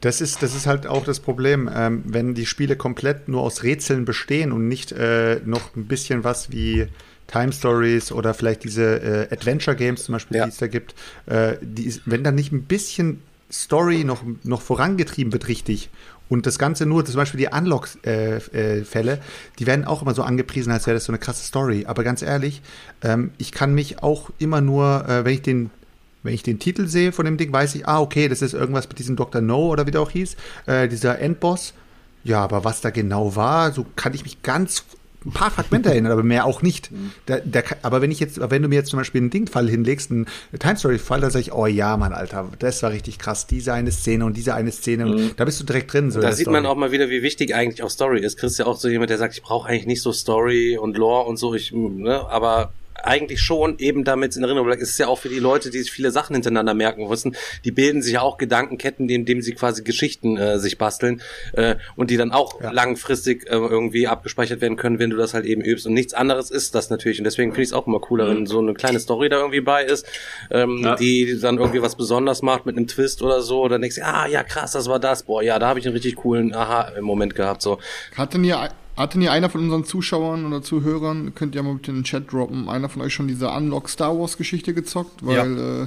[0.00, 3.64] Das ist, das ist halt auch das Problem, ähm, wenn die Spiele komplett nur aus
[3.64, 6.86] Rätseln bestehen und nicht äh, noch ein bisschen was wie
[7.26, 10.44] Time Stories oder vielleicht diese äh, Adventure Games zum Beispiel, Ja.
[10.44, 10.94] die es da gibt,
[11.26, 15.90] äh, die ist, wenn da nicht ein bisschen Story noch, noch vorangetrieben wird richtig
[16.28, 19.18] und das Ganze nur, zum Beispiel die Unlock-Fälle, äh, Fälle,
[19.58, 21.86] die werden auch immer so angepriesen, als wäre das so eine krasse Story.
[21.86, 22.60] Aber ganz ehrlich,
[23.02, 25.70] ähm, ich kann mich auch immer nur, äh, wenn ich den
[26.22, 28.88] wenn ich den Titel sehe von dem Ding, weiß ich, ah, okay, das ist irgendwas
[28.88, 29.40] mit diesem Dr.
[29.40, 31.74] No oder wie der auch hieß, äh, dieser Endboss.
[32.24, 34.84] Ja, aber was da genau war, so kann ich mich ganz
[35.24, 36.90] ein paar Fragmente erinnert, aber mehr auch nicht.
[37.26, 40.10] Da, da, aber wenn ich jetzt, wenn du mir jetzt zum Beispiel einen Ding-Fall hinlegst,
[40.10, 40.26] einen
[40.58, 43.46] Time Story-Fall, da sage ich, oh ja, Mann, Alter, das war richtig krass.
[43.46, 45.30] Diese eine Szene und diese eine Szene, mhm.
[45.36, 46.10] da bist du direkt drin.
[46.10, 46.60] So da sieht Story.
[46.60, 48.38] man auch mal wieder, wie wichtig eigentlich auch Story ist.
[48.38, 50.96] Chris ist ja auch so jemand, der sagt, ich brauche eigentlich nicht so Story und
[50.96, 52.72] Lore und so, ich, ne, aber
[53.08, 54.82] eigentlich schon, eben damit in Erinnerung bleibt.
[54.82, 57.72] Es ist ja auch für die Leute, die sich viele Sachen hintereinander merken müssen, die
[57.72, 62.16] bilden sich ja auch Gedankenketten, indem sie quasi Geschichten äh, sich basteln äh, und die
[62.16, 62.70] dann auch ja.
[62.70, 65.86] langfristig äh, irgendwie abgespeichert werden können, wenn du das halt eben übst.
[65.86, 67.18] Und nichts anderes ist das natürlich.
[67.18, 69.60] Und deswegen finde ich es auch immer cooler, wenn so eine kleine Story da irgendwie
[69.60, 70.06] bei ist,
[70.50, 70.96] ähm, ja.
[70.96, 73.62] die dann irgendwie was besonders macht mit einem Twist oder so.
[73.62, 75.22] Oder denkst du, ah ja krass, das war das.
[75.22, 77.62] Boah, ja, da habe ich einen richtig coolen Aha-Moment gehabt.
[77.62, 77.78] So.
[78.16, 78.58] Hatten ihr
[78.98, 82.32] hatte nie einer von unseren Zuschauern oder Zuhörern, könnt ihr mal mit in den Chat
[82.32, 85.24] droppen, einer von euch schon diese Unlock Star Wars Geschichte gezockt?
[85.24, 85.82] Weil ja.
[85.84, 85.86] äh,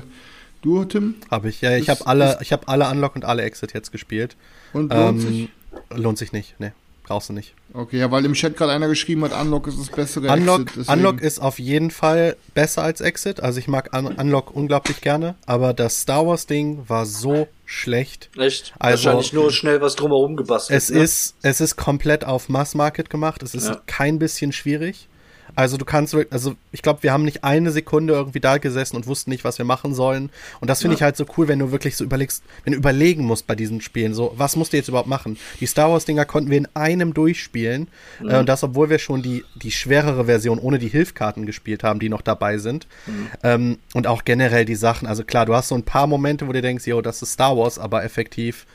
[0.62, 1.16] du, Tim?
[1.30, 1.76] Habe ich, ja.
[1.76, 4.36] Ich habe alle, ich habe alle Unlock und alle Exit jetzt gespielt.
[4.74, 5.50] Und lohnt ähm, sich?
[5.94, 6.74] Lohnt sich nicht, ne.
[7.04, 7.54] Brauchst du nicht.
[7.74, 10.78] Okay, ja, weil im Chat gerade einer geschrieben hat, Unlock ist das bessere Unlock, Exit.
[10.78, 11.00] Deswegen.
[11.00, 13.42] Unlock ist auf jeden Fall besser als Exit.
[13.42, 18.30] Also ich mag Un Unlock unglaublich gerne, aber das Star Wars Ding war so schlecht.
[18.38, 18.74] Echt?
[18.80, 20.78] Also, Wahrscheinlich nur schnell was drumherum gebastelt.
[20.78, 21.02] Es ne?
[21.02, 23.42] ist, es ist komplett auf Mass Market gemacht.
[23.44, 23.82] Es ist ja.
[23.88, 25.08] kein bisschen schwierig.
[25.56, 29.08] Also du kannst, also ich glaube, wir haben nicht eine Sekunde irgendwie da gesessen und
[29.08, 30.30] wussten nicht, was wir machen sollen.
[30.60, 30.98] Und das finde ja.
[30.98, 33.82] ich halt so cool, wenn du wirklich so überlegst, wenn du überlegen musst bei diesen
[33.82, 35.38] Spielen, so, was musst du jetzt überhaupt machen?
[35.60, 37.88] Die Star Wars-Dinger konnten wir in einem durchspielen.
[38.20, 38.30] Mhm.
[38.30, 42.00] Äh, und das, obwohl wir schon die, die schwerere Version ohne die Hilfkarten gespielt haben,
[42.00, 42.88] die noch dabei sind.
[43.06, 43.28] Mhm.
[43.44, 45.08] Ähm, und auch generell die Sachen.
[45.08, 47.58] Also klar, du hast so ein paar Momente, wo du denkst, yo, das ist Star
[47.58, 48.66] Wars, aber effektiv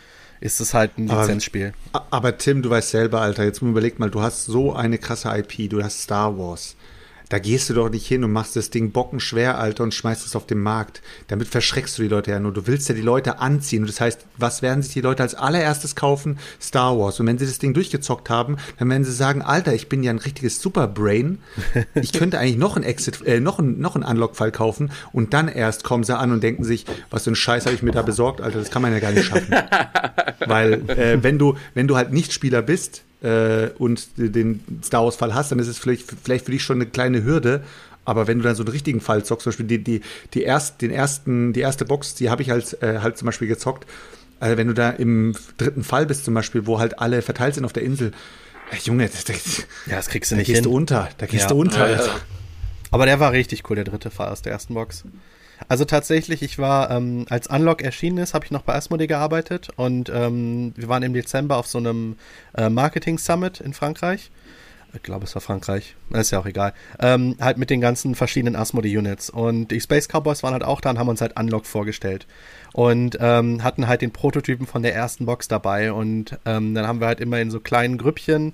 [0.40, 1.72] ist es halt ein Lizenzspiel.
[1.92, 5.30] Aber, aber, Tim, du weißt selber, Alter, jetzt überleg mal, du hast so eine krasse
[5.36, 6.76] IP, du hast Star Wars.
[7.28, 10.36] Da gehst du doch nicht hin und machst das Ding bockenschwer, Alter, und schmeißt es
[10.36, 11.02] auf den Markt.
[11.26, 12.52] Damit verschreckst du die Leute ja nur.
[12.52, 13.82] Du willst ja die Leute anziehen.
[13.82, 16.38] Und das heißt, was werden sich die Leute als allererstes kaufen?
[16.60, 17.18] Star Wars.
[17.18, 20.10] Und wenn sie das Ding durchgezockt haben, dann werden sie sagen, Alter, ich bin ja
[20.10, 21.38] ein richtiges Superbrain.
[21.94, 24.92] Ich könnte eigentlich noch ein Exit, äh, noch ein, noch einen Unlock-Fall kaufen.
[25.12, 27.82] Und dann erst kommen sie an und denken sich, was für ein Scheiß habe ich
[27.82, 29.52] mir da besorgt, Alter, das kann man ja gar nicht schaffen.
[30.46, 35.34] Weil, äh, wenn du, wenn du halt nicht Spieler bist, äh, und den Star Wars-Fall
[35.34, 37.62] hast, dann ist es vielleicht, vielleicht für dich schon eine kleine Hürde.
[38.04, 40.00] Aber wenn du dann so einen richtigen Fall zockst, zum Beispiel die, die,
[40.34, 43.48] die, erst, den ersten, die erste Box, die habe ich halt, äh, halt zum Beispiel
[43.48, 43.86] gezockt.
[44.38, 47.64] Also wenn du da im dritten Fall bist, zum Beispiel, wo halt alle verteilt sind
[47.64, 48.12] auf der Insel,
[48.70, 50.70] äh, Junge, das, das, ja, das kriegst du da nicht gehst hin.
[50.70, 51.48] du unter, da gehst ja.
[51.48, 51.90] du unter.
[51.90, 52.16] Ja.
[52.90, 55.04] Aber der war richtig cool, der dritte Fall aus der ersten Box.
[55.68, 59.68] Also tatsächlich, ich war, ähm, als Unlock erschienen ist, habe ich noch bei Asmodee gearbeitet
[59.76, 62.16] und ähm, wir waren im Dezember auf so einem
[62.56, 64.30] äh, Marketing Summit in Frankreich.
[64.94, 65.94] Ich glaube, es war Frankreich.
[66.10, 66.72] Ist ja auch egal.
[67.00, 69.30] Ähm, halt mit den ganzen verschiedenen Asmodee-Units.
[69.30, 72.26] Und die Space Cowboys waren halt auch da und haben uns halt Unlock vorgestellt
[72.76, 77.00] und ähm, hatten halt den Prototypen von der ersten Box dabei und ähm, dann haben
[77.00, 78.52] wir halt immer in so kleinen Grüppchen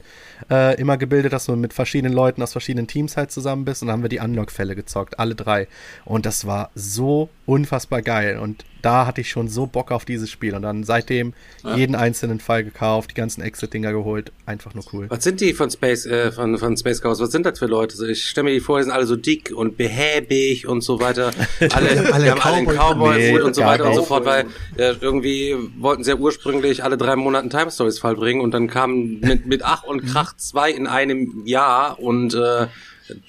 [0.49, 3.89] äh, immer gebildet, dass du mit verschiedenen Leuten aus verschiedenen Teams halt zusammen bist und
[3.89, 5.67] dann haben wir die Unlock-Fälle gezockt, alle drei
[6.05, 10.31] und das war so unfassbar geil und da hatte ich schon so Bock auf dieses
[10.31, 11.33] Spiel und dann seitdem
[11.65, 11.77] ja.
[11.77, 15.07] jeden einzelnen Fall gekauft, die ganzen Exit-Dinger geholt, einfach nur cool.
[15.09, 17.21] Was sind die von Space, äh, von, von Space Cows?
[17.21, 17.97] Was sind das für Leute?
[18.11, 21.33] Ich stelle mir die vor, die sind alle so dick und behäbig und so weiter.
[21.73, 24.95] Alle, alle, haben alle einen Cowboy nee, und so weiter und so fort, weil äh,
[25.01, 28.67] irgendwie wollten sie ja ursprünglich alle drei Monate einen Time Stories Fall bringen und dann
[28.69, 32.67] kamen mit, mit Ach und Krach zwei in einem Jahr und äh,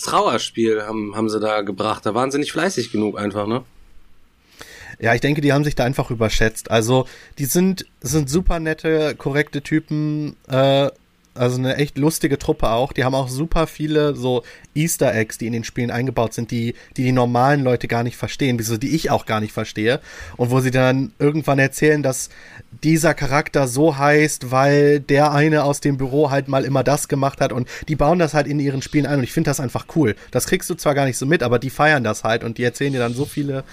[0.02, 2.06] Trauerspiel haben, haben sie da gebracht.
[2.06, 3.64] Da waren sie nicht fleißig genug einfach, ne?
[5.00, 6.72] Ja, ich denke, die haben sich da einfach überschätzt.
[6.72, 10.90] Also, die sind, sind super nette, korrekte Typen, äh,
[11.36, 12.94] also eine echt lustige Truppe auch.
[12.94, 14.44] Die haben auch super viele so
[14.76, 18.18] Easter Eggs, die in den Spielen eingebaut sind, die die, die normalen Leute gar nicht
[18.18, 20.00] verstehen, wieso die ich auch gar nicht verstehe.
[20.38, 22.30] Und wo sie dann irgendwann erzählen, dass
[22.84, 27.42] dieser Charakter so heißt, weil der eine aus dem Büro halt mal immer das gemacht
[27.42, 29.88] hat und die bauen das halt in ihren Spielen ein und ich finde das einfach
[29.96, 30.16] cool.
[30.32, 32.64] Das kriegst du zwar gar nicht so mit, aber die feiern das halt und die
[32.64, 33.64] erzählen dir dann so viele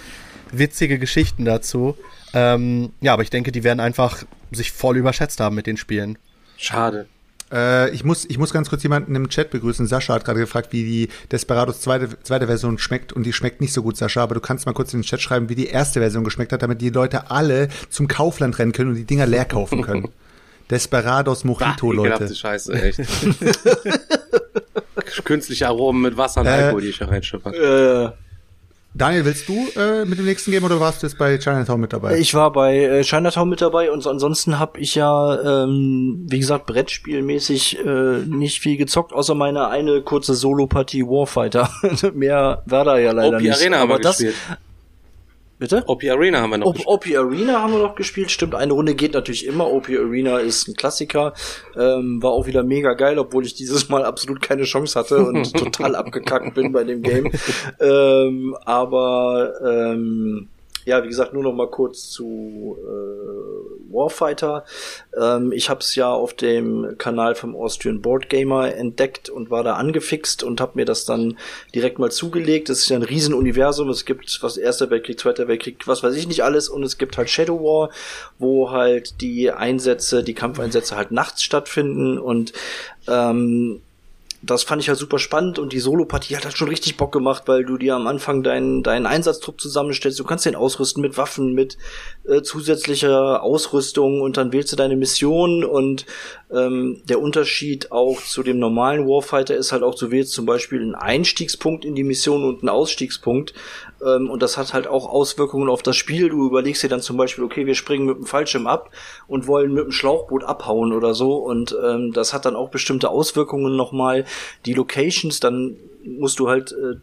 [0.51, 1.95] witzige Geschichten dazu.
[2.33, 6.17] Ähm, ja, aber ich denke, die werden einfach sich voll überschätzt haben mit den Spielen.
[6.57, 7.07] Schade.
[7.51, 9.87] Äh, ich, muss, ich muss ganz kurz jemanden im Chat begrüßen.
[9.87, 13.73] Sascha hat gerade gefragt, wie die Desperados zweite, zweite Version schmeckt und die schmeckt nicht
[13.73, 15.99] so gut, Sascha, aber du kannst mal kurz in den Chat schreiben, wie die erste
[15.99, 19.45] Version geschmeckt hat, damit die Leute alle zum Kaufland rennen können und die Dinger leer
[19.45, 20.07] kaufen können.
[20.69, 22.33] Desperados Mojito, bah, Leute.
[22.33, 23.01] Scheiße, echt.
[25.25, 27.53] Künstliche Aromen mit Wasser und äh, Alkohol, die ich da reinschippern.
[27.53, 28.11] Äh.
[28.93, 31.93] Daniel, willst du äh, mit dem nächsten Game oder warst du jetzt bei Chinatown mit
[31.93, 32.17] dabei?
[32.19, 36.65] Ich war bei äh, Chinatown mit dabei und ansonsten habe ich ja, ähm, wie gesagt,
[36.65, 41.69] Brettspielmäßig äh, nicht viel gezockt, außer meine eine kurze Solo-Partie Warfighter.
[42.13, 43.53] Mehr war da ja leider OP nicht.
[43.53, 44.35] Arena Aber das, gespielt.
[45.61, 45.83] Bitte?
[45.85, 48.55] OP Arena haben wir noch OP, OP Arena haben wir noch gespielt, stimmt.
[48.55, 49.71] Eine Runde geht natürlich immer.
[49.71, 51.35] OP Arena ist ein Klassiker.
[51.77, 55.53] Ähm, war auch wieder mega geil, obwohl ich dieses Mal absolut keine Chance hatte und
[55.57, 57.31] total abgekackt bin bei dem Game.
[57.79, 60.49] Ähm, aber ähm,
[60.85, 64.65] ja, wie gesagt, nur noch mal kurz zu äh, Warfighter.
[65.19, 69.63] Ähm, ich habe es ja auf dem Kanal vom Austrian Board Gamer entdeckt und war
[69.63, 71.37] da angefixt und habe mir das dann
[71.75, 72.69] direkt mal zugelegt.
[72.69, 73.89] Es ist ja ein Riesenuniversum.
[73.89, 77.17] Es gibt was Erster Weltkrieg, Zweiter Weltkrieg, was weiß ich nicht alles und es gibt
[77.17, 77.89] halt Shadow War,
[78.39, 82.53] wo halt die Einsätze, die Kampfeinsätze halt nachts stattfinden und
[83.07, 83.81] ähm,
[84.43, 87.43] das fand ich halt super spannend und die Solo-Partie hat halt schon richtig Bock gemacht,
[87.45, 90.19] weil du dir am Anfang deinen, deinen Einsatztrupp zusammenstellst.
[90.19, 91.77] Du kannst den ausrüsten mit Waffen, mit
[92.27, 96.05] äh, zusätzlicher Ausrüstung und dann wählst du deine Mission und
[96.51, 100.81] ähm, der Unterschied auch zu dem normalen Warfighter ist halt auch, du wählst zum Beispiel
[100.81, 103.53] einen Einstiegspunkt in die Mission und einen Ausstiegspunkt
[104.01, 106.29] und das hat halt auch Auswirkungen auf das Spiel.
[106.29, 108.89] Du überlegst dir dann zum Beispiel, okay, wir springen mit dem Fallschirm ab
[109.27, 113.09] und wollen mit dem Schlauchboot abhauen oder so und ähm, das hat dann auch bestimmte
[113.09, 114.25] Auswirkungen nochmal.
[114.65, 116.95] Die Locations, dann musst du halt äh,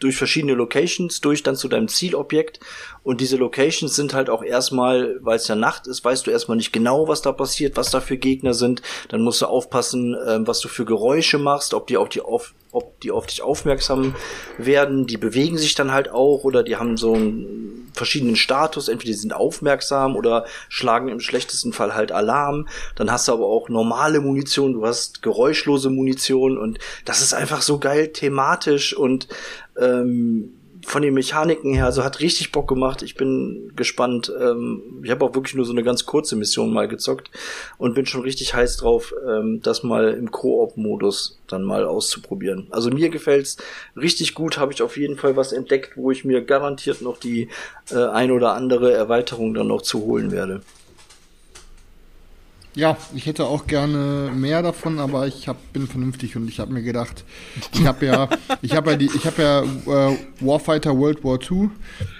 [0.00, 2.60] durch verschiedene Locations durch dann zu deinem Zielobjekt
[3.08, 6.58] und diese Locations sind halt auch erstmal, weil es ja Nacht ist, weißt du erstmal
[6.58, 8.82] nicht genau, was da passiert, was da für Gegner sind.
[9.08, 12.52] Dann musst du aufpassen, ähm, was du für Geräusche machst, ob die auf die auf
[12.70, 14.14] ob die auf dich aufmerksam
[14.58, 15.06] werden.
[15.06, 18.88] Die bewegen sich dann halt auch oder die haben so einen verschiedenen Status.
[18.88, 22.68] Entweder die sind aufmerksam oder schlagen im schlechtesten Fall halt Alarm.
[22.94, 27.62] Dann hast du aber auch normale Munition, du hast geräuschlose Munition und das ist einfach
[27.62, 29.28] so geil thematisch und
[29.78, 30.52] ähm,
[30.86, 33.02] von den Mechaniken her, also hat richtig Bock gemacht.
[33.02, 34.32] Ich bin gespannt.
[34.40, 37.30] Ähm, ich habe auch wirklich nur so eine ganz kurze Mission mal gezockt
[37.78, 42.68] und bin schon richtig heiß drauf, ähm, das mal im Koop-Modus dann mal auszuprobieren.
[42.70, 43.56] Also mir gefällt's
[43.96, 44.58] richtig gut.
[44.58, 47.48] Habe ich auf jeden Fall was entdeckt, wo ich mir garantiert noch die
[47.90, 50.62] äh, ein oder andere Erweiterung dann noch zu holen werde.
[52.78, 56.72] Ja, ich hätte auch gerne mehr davon, aber ich hab, bin vernünftig und ich habe
[56.72, 57.24] mir gedacht,
[57.74, 58.28] ich habe ja,
[58.62, 61.70] ich habe ja die, ich habe ja äh, Warfighter World War II,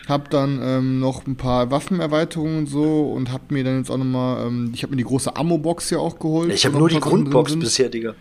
[0.09, 3.99] habe dann ähm, noch ein paar Waffenerweiterungen und so und habe mir dann jetzt auch
[3.99, 6.53] nochmal, ähm, ich habe mir die große Ammo-Box ja auch geholt.
[6.53, 8.17] Ich habe nur die Grundbox bisher, Digga.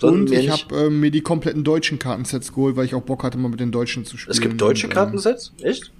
[0.00, 3.36] und ich habe ähm, mir die kompletten deutschen Kartensets geholt, weil ich auch Bock hatte,
[3.36, 4.32] mal mit den Deutschen zu spielen.
[4.32, 5.52] Es gibt deutsche und, ähm, Kartensets?
[5.60, 5.92] Echt?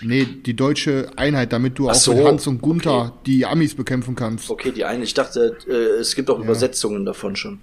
[0.00, 3.12] Nee, die deutsche Einheit, damit du Ach auch so, mit Hans und Gunther okay.
[3.26, 4.50] die Amis bekämpfen kannst.
[4.50, 5.04] Okay, die eine.
[5.04, 7.60] Ich dachte, äh, es gibt auch Übersetzungen davon schon.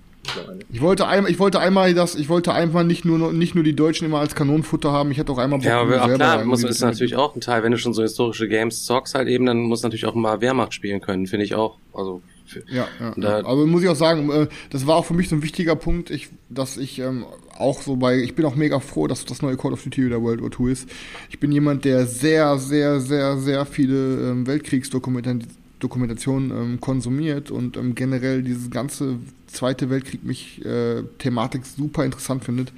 [0.71, 3.75] Ich wollte einmal, ich wollte einmal das, ich wollte einfach nicht nur nicht nur die
[3.75, 5.11] Deutschen immer als Kanonenfutter haben.
[5.11, 7.63] Ich hätte auch einmal Bock, Ja, aber selber klar, muss, ist natürlich auch ein Teil,
[7.63, 10.73] wenn du schon so historische Games zockst halt eben, dann muss natürlich auch mal Wehrmacht
[10.73, 11.77] spielen können, finde ich auch.
[11.93, 13.45] Also für, Ja, ja, Da- ja.
[13.45, 16.11] Aber muss ich auch sagen, äh, das war auch für mich so ein wichtiger Punkt,
[16.11, 17.25] ich, dass ich ähm,
[17.59, 20.21] auch so bei, ich bin auch mega froh, dass das neue Call of Duty wieder
[20.21, 20.87] World War II ist.
[21.29, 27.95] Ich bin jemand, der sehr, sehr, sehr, sehr viele ähm, Weltkriegsdokumentationen ähm, konsumiert und ähm,
[27.95, 32.71] generell dieses ganze Zweite Weltkrieg mich äh, Thematik super interessant findet.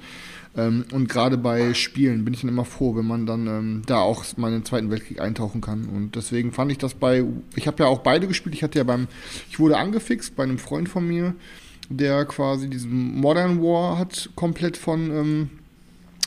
[0.56, 4.00] Ähm, und gerade bei Spielen bin ich dann immer froh, wenn man dann ähm, da
[4.00, 5.86] auch mal in den Zweiten Weltkrieg eintauchen kann.
[5.86, 7.24] Und deswegen fand ich das bei,
[7.56, 8.54] ich habe ja auch beide gespielt.
[8.54, 9.08] Ich hatte ja beim,
[9.50, 11.34] ich wurde angefixt bei einem Freund von mir,
[11.96, 15.50] der quasi diesen Modern War hat komplett von, ähm,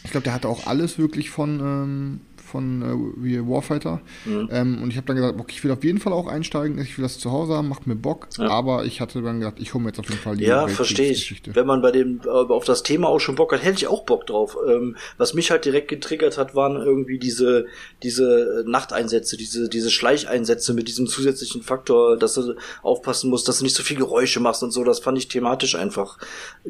[0.04, 2.82] ich glaube, der hatte auch alles wirklich von, ähm, von
[3.24, 4.02] äh, Warfighter.
[4.26, 4.50] Mhm.
[4.52, 6.98] Ähm, und ich habe dann gesagt, okay, ich will auf jeden Fall auch einsteigen, ich
[6.98, 8.28] will das zu Hause haben, macht mir Bock.
[8.38, 8.48] Ja.
[8.50, 11.12] Aber ich hatte dann gedacht, ich hole mir jetzt auf jeden Fall die Ja, verstehe
[11.12, 11.42] ich.
[11.54, 14.06] Wenn man bei dem äh, auf das Thema auch schon Bock hat, hätte ich auch
[14.06, 14.58] Bock drauf.
[14.68, 17.66] Ähm, was mich halt direkt getriggert hat, waren irgendwie diese
[18.04, 23.64] diese Nachteinsätze, diese diese Schleicheinsätze mit diesem zusätzlichen Faktor, dass du aufpassen musst, dass du
[23.64, 24.84] nicht so viel Geräusche machst und so.
[24.84, 26.18] Das fand ich thematisch einfach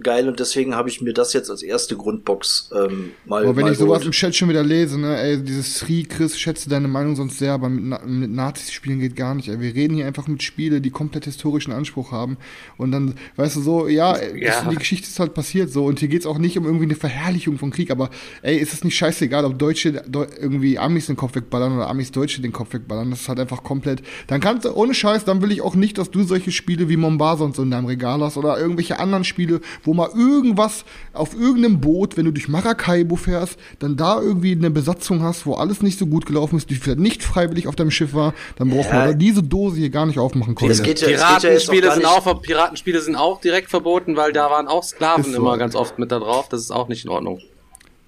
[0.01, 3.63] geil und deswegen habe ich mir das jetzt als erste Grundbox ähm, mal Aber wenn
[3.63, 4.05] mal ich sowas geholt.
[4.05, 7.53] im Chat schon wieder lese, ne, ey, dieses Sri, Chris, schätze deine Meinung sonst sehr,
[7.53, 9.59] aber mit, Na mit Nazis spielen geht gar nicht, ey.
[9.59, 12.37] Wir reden hier einfach mit Spiele, die komplett historischen Anspruch haben.
[12.77, 14.61] Und dann, weißt du, so, ja, Ja.
[14.61, 15.85] Das, die Geschichte ist halt passiert so.
[15.85, 18.09] Und hier geht's auch nicht um irgendwie eine Verherrlichung von Krieg, aber
[18.41, 22.11] ey, ist es nicht scheißegal, ob Deutsche Deu irgendwie Amis den Kopf wegballern oder Amis
[22.11, 23.09] Deutsche den Kopf wegballern.
[23.09, 24.03] Das ist halt einfach komplett.
[24.27, 26.97] Dann kannst du, ohne Scheiß, dann will ich auch nicht, dass du solche Spiele wie
[26.97, 31.33] Mombasa und so in deinem Regal hast oder irgendwelche anderen Spiele, wo mal irgendwas auf
[31.33, 35.81] irgendeinem Boot, wenn du durch Maracaibo fährst, dann da irgendwie eine Besatzung hast, wo alles
[35.81, 38.89] nicht so gut gelaufen ist, die vielleicht nicht freiwillig auf deinem Schiff war, dann braucht
[38.89, 39.05] Ja.
[39.07, 40.71] man diese Dose hier gar nicht aufmachen können.
[40.71, 44.31] Es geht ja, geht ja auch Piratenspiele sind auch, Piratenspiele sind auch direkt verboten, weil
[44.33, 45.37] da waren auch Sklaven so.
[45.37, 46.49] immer ganz oft mit da drauf.
[46.49, 47.39] Das ist auch nicht in Ordnung.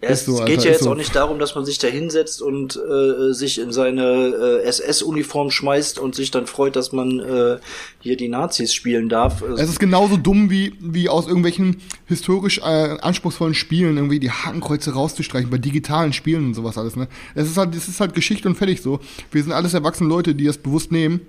[0.01, 0.91] Ja, es so, geht Alter, ja jetzt so.
[0.91, 5.49] auch nicht darum, dass man sich da hinsetzt und äh, sich in seine äh, SS-Uniform
[5.49, 7.57] schmeißt und sich dann freut, dass man äh,
[7.99, 9.41] hier die Nazis spielen darf.
[9.41, 14.29] Also, Es ist genauso dumm wie, wie aus irgendwelchen historisch äh, anspruchsvollen Spielen irgendwie die
[14.29, 17.07] Hakenkreuze rauszustreichen, bei digitalen Spielen und sowas alles, ne?
[17.33, 18.99] Es ist halt, es ist halt Geschichte und fertig so.
[19.31, 21.21] Wir sind alles erwachsene Leute, die das bewusst nehmen.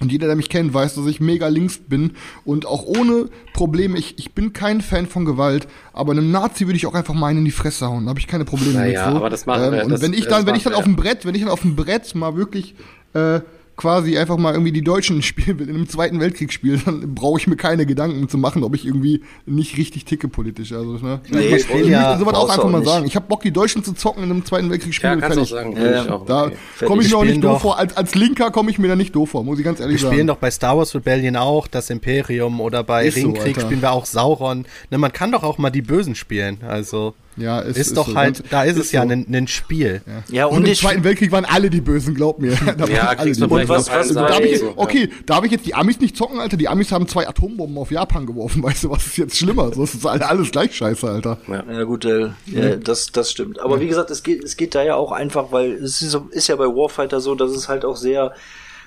[0.00, 2.12] Und jeder, der mich kennt, weiß, dass ich mega links bin
[2.44, 6.76] und auch ohne Probleme, ich, ich bin kein Fan von Gewalt, aber einem Nazi würde
[6.76, 9.04] ich auch einfach mal einen in die Fresse hauen, da habe ich keine Probleme Naja,
[9.06, 9.12] mit.
[9.12, 9.16] So.
[9.18, 11.24] aber das machen wir, Und das- wenn ich dann, wenn ich dann auf dem Brett,
[11.24, 12.74] wenn ich dann auf dem Brett mal wirklich
[13.14, 13.40] äh,
[13.76, 17.40] quasi einfach mal irgendwie die Deutschen spielen will, in einem Zweiten Weltkrieg spielen, dann brauche
[17.40, 20.72] ich mir keine Gedanken zu machen, ob ich irgendwie nicht richtig ticke politisch.
[20.72, 21.20] Also, ne?
[21.30, 22.88] Nee, ich, brauchst ich du- möchte sowas auch einfach auch mal nicht.
[22.88, 23.06] sagen.
[23.06, 25.20] Ich habe Bock, die Deutschen zu zocken in einem Zweiten Weltkrieg Ja, spielen.
[25.20, 25.76] kannst du auch fertig.
[25.76, 26.00] sagen.
[26.00, 26.56] ich Ja, auch Da okay.
[26.86, 27.78] komme ich mir auch nicht doof vor.
[27.78, 30.06] Als, als Linker komme ich mir da nicht doof vor, muss ich ganz ehrlich Wir
[30.08, 30.26] spielen sagen.
[30.28, 33.60] doch bei Star Wars Rebellion auch das Imperium oder bei Ist so, Ringkrieg Alter.
[33.66, 34.66] spielen wir auch Sauron.
[34.90, 36.58] Ne, man kann doch auch mal die Bösen spielen.
[36.66, 39.08] Also Ja, ist, ist- ist doch so, halt, da ist, ist es ja so.
[39.10, 40.02] ein, ein Spiel.
[40.28, 42.52] ja, Und, und im Zweiten Weltkrieg waren alle die Bösen, glaub mir.
[42.66, 43.68] Da waren Ja, alle die Bösen.
[43.68, 46.56] was- sagen, Darf ich, okay, darf ich jetzt die Amis nicht zocken, Alter?
[46.56, 49.72] Die Amis haben zwei Atombomben auf Japan geworfen, weißt du, was ist jetzt schlimmer?
[49.72, 51.38] So ist alles, alles gleich scheiße, Alter.
[51.48, 53.60] Ja gut, äh, ja, das, das stimmt.
[53.60, 56.48] Aber wie gesagt, es geht, es geht da ja auch einfach, weil es ist, ist
[56.48, 58.32] ja bei Warfighter so, dass es halt auch sehr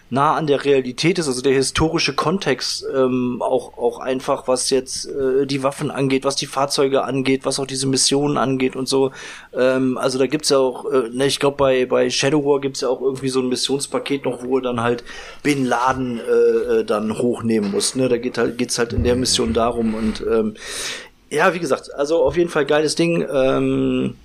[0.09, 5.05] nah an der Realität ist, also der historische Kontext ähm, auch auch einfach, was jetzt
[5.07, 9.11] äh, die Waffen angeht, was die Fahrzeuge angeht, was auch diese Missionen angeht und so.
[9.53, 12.81] Ähm, also da gibt's ja auch, äh, ne, ich glaube bei bei Shadow War gibt's
[12.81, 15.03] ja auch irgendwie so ein Missionspaket noch, wo er dann halt
[15.43, 17.95] Bin Laden äh, äh, dann hochnehmen muss.
[17.95, 20.55] Ne, da geht halt geht's halt in der Mission darum und ähm,
[21.29, 23.25] ja, wie gesagt, also auf jeden Fall geiles Ding.
[23.29, 24.15] Ähm,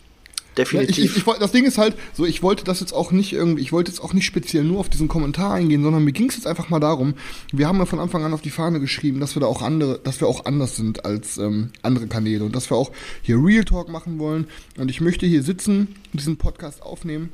[0.56, 1.16] Ja, ich, definitiv.
[1.16, 3.72] ich, ich, das Ding ist halt, so ich wollte das jetzt auch nicht irgendwie, ich
[3.72, 6.46] wollte jetzt auch nicht speziell nur auf diesen Kommentar eingehen, sondern mir ging es jetzt
[6.46, 7.14] einfach mal darum,
[7.52, 9.98] wir haben ja von Anfang an auf die Fahne geschrieben, dass wir da auch andere,
[10.02, 12.92] dass wir auch anders sind als ähm, andere Kanäle und dass wir auch
[13.22, 14.46] hier Real Talk machen wollen
[14.76, 17.30] und ich möchte hier sitzen, diesen Podcast aufnehmen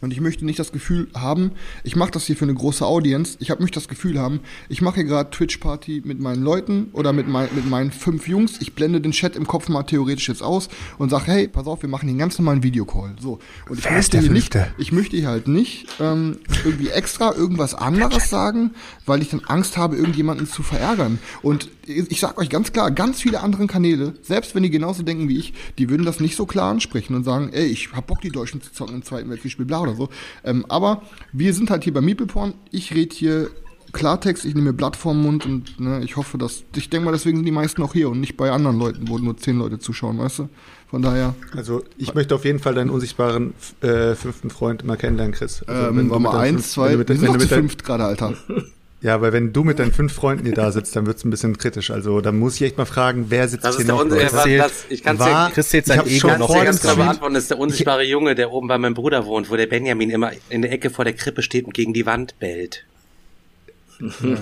[0.00, 1.52] und ich möchte nicht das Gefühl haben,
[1.82, 3.36] ich mache das hier für eine große Audience.
[3.40, 7.12] Ich habe möchte das Gefühl haben, ich mache hier gerade Twitch-Party mit meinen Leuten oder
[7.12, 8.60] mit, mein, mit meinen fünf Jungs.
[8.60, 10.68] Ich blende den Chat im Kopf mal theoretisch jetzt aus
[10.98, 13.16] und sage, hey, pass auf, wir machen hier einen ganz normalen Videocall.
[13.20, 13.38] So.
[13.68, 17.74] Und ich Wer möchte hier nicht, ich möchte hier halt nicht ähm, irgendwie extra irgendwas
[17.74, 18.72] anderes sagen,
[19.06, 21.18] weil ich dann Angst habe, irgendjemanden zu verärgern.
[21.42, 25.28] Und ich sag euch ganz klar, ganz viele andere Kanäle, selbst wenn die genauso denken
[25.28, 28.20] wie ich, die würden das nicht so klar ansprechen und sagen, ey, ich hab Bock,
[28.20, 30.08] die Deutschen zu zocken im Zweiten Weltkrieg, spiel bla oder so.
[30.44, 31.02] Ähm, aber
[31.32, 32.54] wir sind halt hier bei Meepleporn.
[32.70, 33.50] Ich rede hier
[33.92, 37.12] Klartext, ich nehme mir Blatt vorm Mund und ne, ich hoffe, dass, ich denke mal,
[37.12, 39.78] deswegen sind die meisten auch hier und nicht bei anderen Leuten, wo nur zehn Leute
[39.78, 40.48] zuschauen, weißt du?
[40.90, 43.52] Von daher, Also ich möchte auf jeden Fall deinen unsichtbaren
[43.82, 45.62] äh, fünften Freund mal kennenlernen, Chris.
[45.62, 48.34] Also, ähm, wenn mal eins, zwei, wir mit, sind doch zu fünft gerade, Alter.
[49.00, 51.56] Ja, aber wenn du mit deinen fünf Freunden hier da sitzt, dann wird's ein bisschen
[51.56, 51.90] kritisch.
[51.92, 54.04] Also da muss ich echt mal fragen, wer sitzt Das hier ist der noch?
[54.04, 54.16] Leute?
[54.24, 56.46] das, zählt- das, ich kann es war- ja Chris zählt Ich sein Ego schon noch
[56.52, 57.34] vor ganz klar Stream- beantworten.
[57.34, 60.32] Das ist der unsichtbare Junge, der oben bei meinem Bruder wohnt, wo der Benjamin immer
[60.48, 62.84] in der Ecke vor der Krippe steht und gegen die Wand bellt.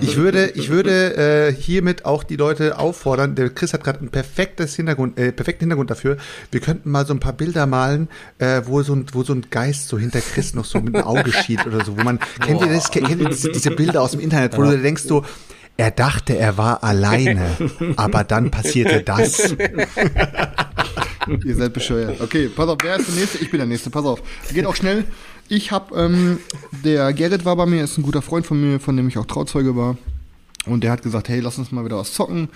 [0.01, 3.35] Ich würde, ich würde äh, hiermit auch die Leute auffordern.
[3.35, 6.19] Der Chris hat gerade ein perfektes Hintergrund, äh, perfekten Hintergrund dafür.
[6.51, 8.09] Wir könnten mal so ein paar Bilder malen,
[8.39, 11.05] äh, wo so ein, wo so ein Geist so hinter Chris noch so mit dem
[11.05, 11.97] Auge schielt oder so.
[11.97, 12.91] Wo man kennt ihr das?
[12.91, 15.25] Kennt ihr diese, diese Bilder aus dem Internet, wo du dir denkst so,
[15.79, 17.51] er dachte, er war alleine,
[17.97, 19.55] aber dann passierte das.
[21.45, 22.21] Ihr seid bescheuert.
[22.21, 23.39] Okay, pass auf, wer ist der Nächste?
[23.39, 24.23] Ich bin der Nächste, pass auf.
[24.53, 25.05] Geht auch schnell.
[25.49, 26.39] Ich hab, ähm,
[26.85, 29.27] der Gerrit war bei mir, ist ein guter Freund von mir, von dem ich auch
[29.27, 29.97] Trauzeuge war.
[30.67, 32.49] Und der hat gesagt, hey, lass uns mal wieder was zocken.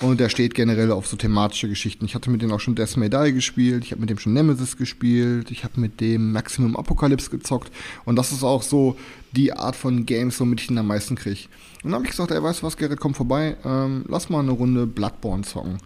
[0.00, 2.06] Und der steht generell auf so thematische Geschichten.
[2.06, 4.32] Ich hatte mit dem auch schon Death May Die gespielt, ich habe mit dem schon
[4.32, 7.70] Nemesis gespielt, ich habe mit dem Maximum Apocalypse gezockt.
[8.06, 8.96] Und das ist auch so
[9.32, 11.50] die Art von Games, womit ich ihn am meisten krieg.
[11.82, 14.40] Und dann habe ich gesagt, ey, weißt du was, Gerrit, komm vorbei, ähm, lass mal
[14.40, 15.76] eine Runde Bloodborne zocken.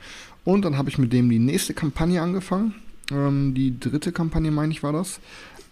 [0.45, 2.75] Und dann habe ich mit dem die nächste Kampagne angefangen.
[3.11, 5.19] Ähm, die dritte Kampagne, meine ich, war das.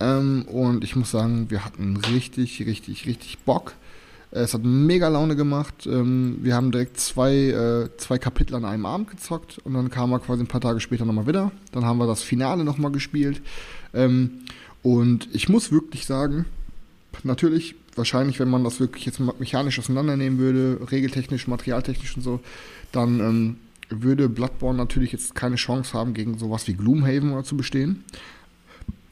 [0.01, 3.75] Ähm, und ich muss sagen, wir hatten richtig, richtig, richtig Bock.
[4.33, 5.87] Es hat mega Laune gemacht.
[5.87, 10.13] Ähm, wir haben direkt zwei, äh, zwei Kapitel an einem Abend gezockt und dann kam
[10.13, 11.51] er quasi ein paar Tage später nochmal wieder.
[11.73, 13.43] Dann haben wir das Finale nochmal gespielt.
[13.93, 14.43] Ähm,
[14.83, 16.47] und ich muss wirklich sagen,
[17.25, 22.41] natürlich, wahrscheinlich, wenn man das wirklich jetzt me- mechanisch auseinandernehmen würde, regeltechnisch, materialtechnisch und so,
[22.93, 23.57] dann ähm,
[23.89, 28.05] würde Bloodborne natürlich jetzt keine Chance haben, gegen sowas wie Gloomhaven zu bestehen.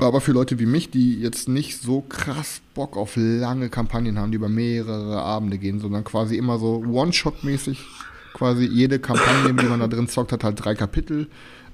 [0.01, 4.31] Aber für Leute wie mich, die jetzt nicht so krass Bock auf lange Kampagnen haben,
[4.31, 7.85] die über mehrere Abende gehen, sondern quasi immer so One-Shot-mäßig,
[8.33, 11.27] quasi jede Kampagne, die man da drin zockt, hat halt drei Kapitel.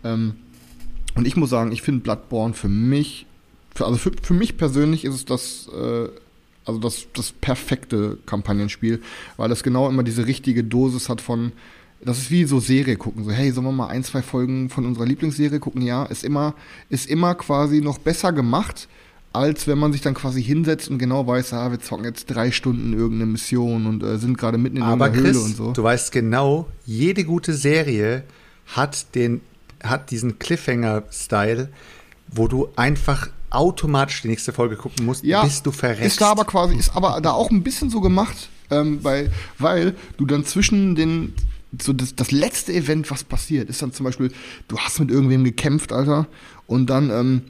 [0.02, 0.36] Ähm,
[1.14, 3.26] und ich muss sagen, ich finde Bloodborne für mich,
[3.74, 6.08] für, also für, für mich persönlich ist es das, äh,
[6.64, 9.02] also das, das perfekte Kampagnenspiel,
[9.36, 11.52] weil es genau immer diese richtige Dosis hat von,
[12.04, 13.24] das ist wie so Serie gucken.
[13.24, 15.82] So, hey, sollen wir mal ein, zwei Folgen von unserer Lieblingsserie gucken?
[15.82, 16.54] Ja, ist immer,
[16.90, 18.88] ist immer quasi noch besser gemacht,
[19.32, 22.50] als wenn man sich dann quasi hinsetzt und genau weiß, ah, wir zocken jetzt drei
[22.50, 25.72] Stunden irgendeine Mission und äh, sind gerade mitten in Chris, Höhle und so.
[25.72, 28.22] du weißt genau, jede gute Serie
[28.66, 29.40] hat den,
[29.82, 31.68] hat diesen Cliffhanger-Style,
[32.28, 36.04] wo du einfach automatisch die nächste Folge gucken musst, bis du verreckst.
[36.04, 39.94] Ist da aber quasi, ist aber da auch ein bisschen so gemacht, ähm, weil, weil
[40.16, 41.34] du dann zwischen den,
[41.80, 44.32] so das, das letzte Event, was passiert, ist dann zum Beispiel,
[44.68, 46.28] du hast mit irgendwem gekämpft, Alter,
[46.66, 47.42] und dann, ähm,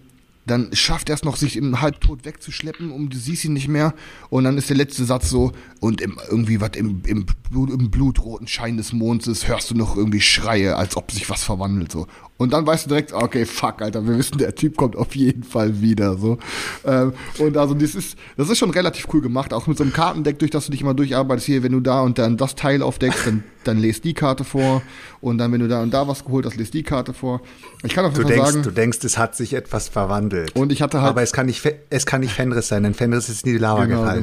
[0.46, 3.94] dann schafft er es noch, sich im Halbtod wegzuschleppen und du siehst ihn nicht mehr.
[4.28, 7.90] Und dann ist der letzte Satz so, und im, irgendwie was im, im, Blut, im
[7.90, 11.92] blutroten Schein des Monds ist, hörst du noch irgendwie Schreie, als ob sich was verwandelt.
[11.92, 12.06] so.
[12.36, 15.44] Und dann weißt du direkt, okay, fuck, Alter, wir wissen, der Typ kommt auf jeden
[15.44, 16.18] Fall wieder.
[16.18, 16.38] so.
[16.84, 19.92] Ähm, und also das ist, das ist schon relativ cool gemacht, auch mit so einem
[19.92, 21.46] Kartendeck, durch das du dich immer durcharbeitest.
[21.46, 24.82] Hier, wenn du da und dann das Teil aufdeckst, dann, dann lest die Karte vor.
[25.20, 27.40] Und dann, wenn du da und da was geholt hast, lest die Karte vor.
[27.82, 28.62] Ich kann auf Du jeden Fall denkst, sagen.
[28.62, 30.54] du denkst, es hat sich etwas verwandelt.
[30.54, 33.28] Und ich hatte halt- Aber es kann nicht, es kann nicht Fenris sein, denn Fenris
[33.28, 34.22] ist in die Lava Genau, gefallen.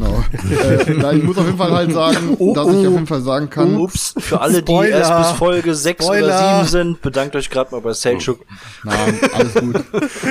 [0.85, 1.09] genau.
[1.09, 2.77] äh, ich muss auf jeden Fall halt sagen, Oh, dass ich oh.
[2.87, 4.97] auf jeden Fall sagen kann, Ups, für alle, die Spoiler.
[4.97, 6.65] erst bis Folge 6 oder Spoiler.
[6.65, 8.39] 7 sind, bedankt euch gerade mal bei Selchuk.
[8.83, 9.83] Nein, alles gut.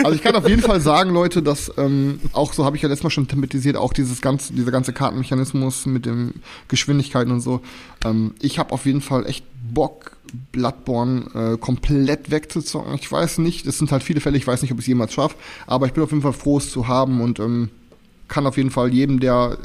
[0.05, 2.89] Also ich kann auf jeden Fall sagen, Leute, dass ähm, auch so habe ich ja
[2.89, 6.35] letztes Mal schon thematisiert, auch dieses ganze, dieser ganze Kartenmechanismus mit den
[6.69, 7.61] Geschwindigkeiten und so.
[8.05, 10.17] Ähm, ich habe auf jeden Fall echt Bock,
[10.53, 12.95] Bloodborne äh, komplett wegzuzocken.
[12.95, 15.13] Ich weiß nicht, es sind halt viele Fälle, ich weiß nicht, ob ich es jemals
[15.13, 15.37] schaffe,
[15.67, 17.71] aber ich bin auf jeden Fall froh, es zu haben und ähm,
[18.29, 19.59] kann auf jeden Fall jedem, der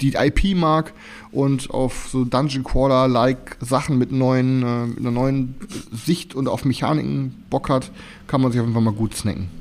[0.00, 0.92] die IP mag
[1.30, 5.54] und auf so Dungeon Crawler-like Sachen mit neuen, äh, mit einer neuen
[5.92, 7.90] Sicht und auf Mechaniken Bock hat,
[8.26, 9.59] kann man sich auf jeden Fall mal gut snacken.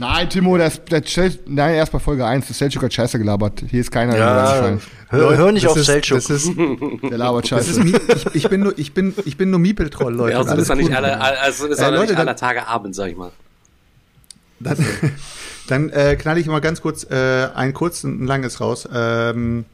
[0.00, 3.62] Nein, Timo, das, der Chel nein, erst bei Folge 1, das Selchuk hat Scheiße gelabert.
[3.68, 4.78] Hier ist keiner, Ja, der,
[5.10, 6.16] hör, hör nicht Das auf ist, Selchuk.
[6.16, 7.84] das ist, der labert das ist Scheiße.
[7.84, 10.32] Mi ich, ich bin nur, ich bin, ich bin nur Miepel-Troll, Leute.
[10.32, 12.94] Ja, also Alles ist doch nicht alle, also ist Äh, Leute, nicht aller Tage Abend,
[12.94, 13.30] sag ich mal.
[14.58, 14.76] Dann,
[15.68, 18.88] dann äh, knall ich mal ganz kurz äh, ein kurzes und ein langes raus.
[18.90, 19.66] Ähm,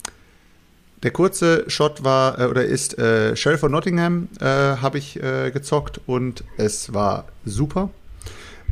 [1.04, 5.52] der kurze Shot war äh, oder ist äh, Sheriff von Nottingham äh, habe ich äh,
[5.52, 7.90] gezockt und es war super.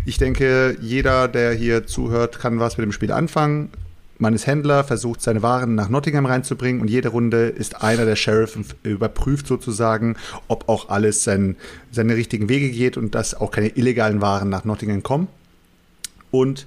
[0.07, 3.71] Ich denke, jeder, der hier zuhört, kann was mit dem Spiel anfangen.
[4.19, 8.15] Man ist Händler, versucht seine Waren nach Nottingham reinzubringen und jede Runde ist einer der
[8.15, 10.17] Sheriff und überprüft sozusagen,
[10.47, 11.57] ob auch alles sein,
[11.91, 15.27] seine richtigen Wege geht und dass auch keine illegalen Waren nach Nottingham kommen.
[16.31, 16.67] Und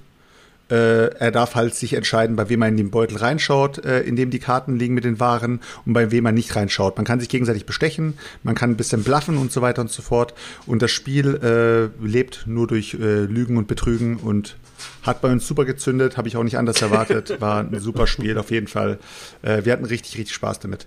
[0.70, 4.16] äh, er darf halt sich entscheiden, bei wem er in den Beutel reinschaut, äh, in
[4.16, 6.96] dem die Karten liegen mit den Waren und bei wem er nicht reinschaut.
[6.96, 10.02] Man kann sich gegenseitig bestechen, man kann ein bisschen bluffen und so weiter und so
[10.02, 10.34] fort.
[10.66, 14.56] Und das Spiel äh, lebt nur durch äh, Lügen und Betrügen und
[15.02, 17.36] hat bei uns super gezündet, habe ich auch nicht anders erwartet.
[17.40, 18.98] War ein super Spiel auf jeden Fall.
[19.42, 20.86] Äh, wir hatten richtig, richtig Spaß damit.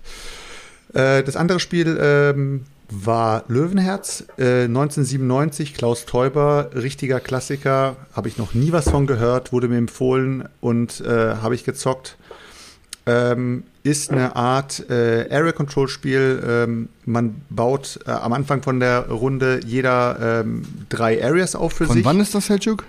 [0.94, 2.64] Äh, das andere Spiel ähm,
[2.94, 9.52] war Löwenherz, äh, 1997, Klaus Teuber, richtiger Klassiker, habe ich noch nie was von gehört,
[9.52, 12.16] wurde mir empfohlen und äh, habe ich gezockt.
[13.04, 16.40] Ähm, ist eine Art äh, Area Control Spiel.
[16.46, 21.86] Ähm, man baut äh, am Anfang von der Runde jeder ähm, drei Areas auf für
[21.86, 22.04] Von sich.
[22.04, 22.84] wann ist das, Selchuk?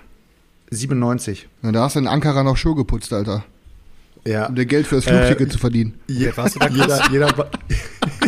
[0.70, 1.48] 97.
[1.62, 3.44] Na, da hast du in Ankara noch Show geputzt, Alter.
[4.24, 4.46] Ja.
[4.46, 5.94] Um dir Geld für das Flugticket zu verdienen.
[6.06, 6.78] Je, warst du da, Chris?
[6.78, 7.26] jeder, jeder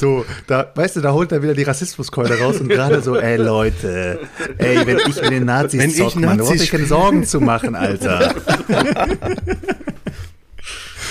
[0.00, 3.36] So, da, weißt du, da holt er wieder die Rassismuskeule raus und gerade so, ey
[3.36, 4.18] Leute,
[4.56, 7.24] ey, wenn ich mit den Nazis Wenn ich zock, Mann, da braucht Nazis keine Sorgen
[7.24, 8.34] zu machen, Alter.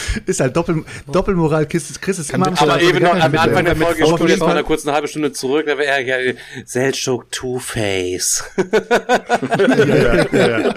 [0.26, 3.76] ist halt Doppel, Doppelmoral, Chris, Chris ist immer am Aber eben noch am Anfang der.
[3.76, 6.34] Folge spult jeden jetzt mal eine kurz eine halbe Stunde zurück, da wäre er ja
[6.65, 8.44] Selchuk Two-Face.
[9.57, 10.73] ja, ja, ja, ja.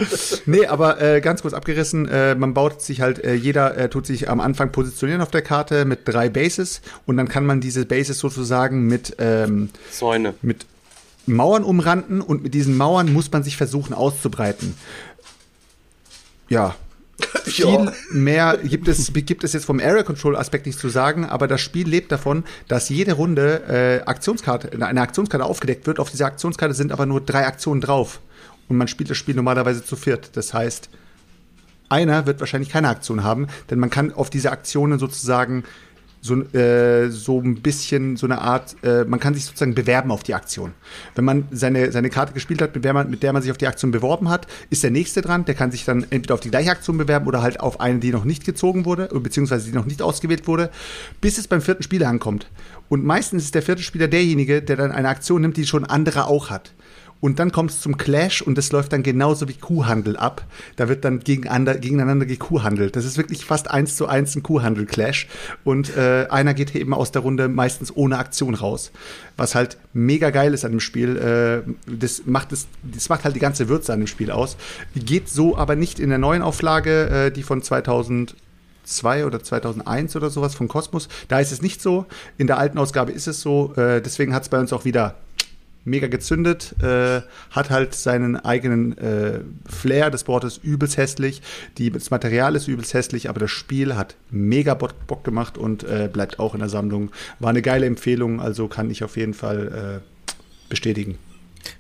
[0.47, 4.07] Nee, aber äh, ganz kurz abgerissen, äh, man baut sich halt, äh, jeder äh, tut
[4.07, 7.87] sich am Anfang positionieren auf der Karte mit drei Bases und dann kann man diese
[7.87, 10.35] Bases sozusagen mit, ähm, Zäune.
[10.43, 10.67] mit
[11.27, 14.75] Mauern umranden und mit diesen Mauern muss man sich versuchen auszubreiten.
[16.49, 16.75] Ja.
[17.45, 21.49] Viel mehr gibt es, gibt es jetzt vom Area Control Aspekt nicht zu sagen, aber
[21.49, 23.63] das Spiel lebt davon, dass jede Runde
[24.03, 25.99] äh, Aktionskarte, eine Aktionskarte aufgedeckt wird.
[25.99, 28.21] Auf dieser Aktionskarte sind aber nur drei Aktionen drauf.
[28.69, 30.31] Und man spielt das Spiel normalerweise zu viert.
[30.35, 30.89] Das heißt,
[31.89, 35.65] einer wird wahrscheinlich keine Aktion haben, denn man kann auf diese Aktionen sozusagen
[36.25, 40.23] so, äh, so ein bisschen so eine Art, äh, man kann sich sozusagen bewerben auf
[40.23, 40.73] die Aktion.
[41.17, 43.59] Wenn man seine, seine Karte gespielt hat, mit der, man, mit der man sich auf
[43.59, 46.51] die Aktion beworben hat, ist der nächste dran, der kann sich dann entweder auf die
[46.51, 49.85] gleiche Aktion bewerben oder halt auf eine, die noch nicht gezogen wurde, beziehungsweise die noch
[49.85, 50.71] nicht ausgewählt wurde,
[51.21, 52.47] bis es beim vierten Spieler ankommt.
[52.89, 56.29] Und meistens ist der vierte Spieler derjenige, der dann eine Aktion nimmt, die schon andere
[56.29, 56.73] auch hat.
[57.23, 60.45] Und dann kommt es zum Clash und das läuft dann genauso wie Kuhhandel ab.
[60.75, 62.97] Da wird dann gegeneinander, gegeneinander gekuhhandelt.
[62.97, 65.29] Das ist wirklich fast eins zu eins ein Kuhhandel-Clash
[65.63, 68.91] und äh, einer geht eben aus der Runde meistens ohne Aktion raus.
[69.37, 71.17] Was halt mega geil ist an dem Spiel.
[71.17, 74.57] Äh, das, macht das, das macht halt die ganze Würze an dem Spiel aus.
[74.97, 78.35] Geht so aber nicht in der neuen Auflage, äh, die von 2000
[78.85, 81.09] 2002 oder 2001 oder sowas von Kosmos.
[81.29, 82.07] Da ist es nicht so.
[82.39, 83.75] In der alten Ausgabe ist es so.
[83.77, 85.15] Äh, deswegen hat es bei uns auch wieder
[85.85, 90.11] mega gezündet, äh, hat halt seinen eigenen äh, Flair.
[90.11, 91.43] Das Board ist übelst hässlich,
[91.79, 95.85] die, das Material ist übelst hässlich, aber das Spiel hat mega Bock, Bock gemacht und
[95.85, 97.11] äh, bleibt auch in der Sammlung.
[97.41, 100.31] War eine geile Empfehlung, also kann ich auf jeden Fall äh,
[100.69, 101.19] bestätigen.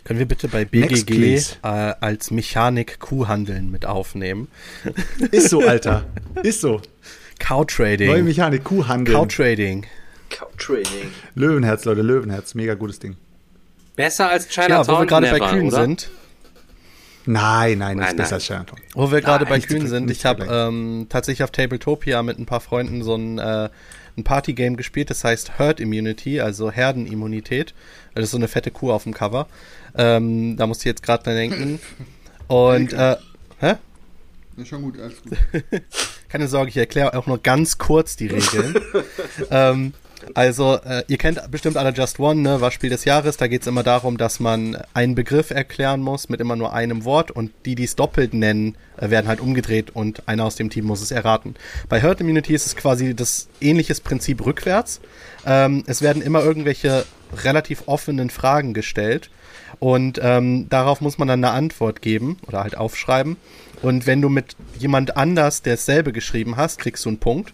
[0.04, 1.66] Können wir bitte bei BGG äh,
[2.00, 4.48] als Mechanik Kuhhandeln mit aufnehmen?
[5.30, 6.04] Ist so, Alter.
[6.42, 6.80] Ist so.
[7.38, 8.08] Cowtrading.
[8.08, 9.16] Neue Mechanik, Kuhhandeln.
[9.16, 9.86] Cowtrading.
[10.30, 11.10] Cowtrading.
[11.34, 12.54] Löwenherz, Leute, Löwenherz.
[12.54, 13.16] Mega gutes Ding.
[13.96, 14.86] Besser als Chinatown.
[14.86, 15.82] Ja, wo wir gerade bei Kühn oder?
[15.82, 16.10] sind.
[17.24, 18.34] Nein, nein, nicht Nein, besser nein.
[18.34, 18.80] als Chinatown.
[18.94, 22.60] Wo wir gerade bei zu- sind, ich habe ähm, tatsächlich auf Tabletopia mit ein paar
[22.60, 23.68] Freunden so ein, äh,
[24.16, 27.74] ein Partygame gespielt, das heißt Herd Immunity, also Herdenimmunität.
[28.14, 29.46] Das ist so eine fette Kuh auf dem Cover.
[29.96, 31.80] Ähm, da musste ich jetzt gerade dran denken.
[32.48, 33.16] Und, äh,
[33.60, 33.74] hä?
[34.56, 35.38] Ist schon gut, alles gut.
[36.28, 38.74] Keine Sorge, ich erkläre auch nur ganz kurz die Regeln.
[39.50, 39.94] ähm,
[40.34, 42.60] also, äh, ihr kennt bestimmt alle Just One, ne?
[42.60, 43.36] war Spiel des Jahres.
[43.36, 47.04] Da geht es immer darum, dass man einen Begriff erklären muss mit immer nur einem
[47.04, 50.70] Wort und die, die es doppelt nennen, äh, werden halt umgedreht und einer aus dem
[50.70, 51.54] Team muss es erraten.
[51.88, 55.00] Bei Herd Immunity ist es quasi das ähnliches Prinzip rückwärts.
[55.46, 57.04] Ähm, es werden immer irgendwelche
[57.44, 59.30] relativ offenen Fragen gestellt
[59.78, 63.36] und ähm, darauf muss man dann eine Antwort geben oder halt aufschreiben.
[63.80, 67.52] Und wenn du mit jemand anders, der dasselbe geschrieben hast, kriegst du einen Punkt.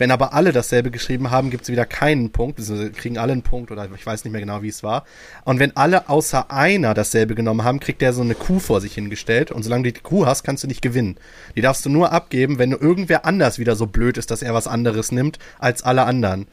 [0.00, 3.42] Wenn aber alle dasselbe geschrieben haben, gibt es wieder keinen Punkt, beziehungsweise kriegen alle einen
[3.42, 5.04] Punkt oder ich weiß nicht mehr genau, wie es war.
[5.44, 8.94] Und wenn alle außer einer dasselbe genommen haben, kriegt der so eine Kuh vor sich
[8.94, 9.50] hingestellt.
[9.50, 11.18] Und solange du die Kuh hast, kannst du nicht gewinnen.
[11.54, 14.66] Die darfst du nur abgeben, wenn irgendwer anders wieder so blöd ist, dass er was
[14.66, 16.46] anderes nimmt als alle anderen.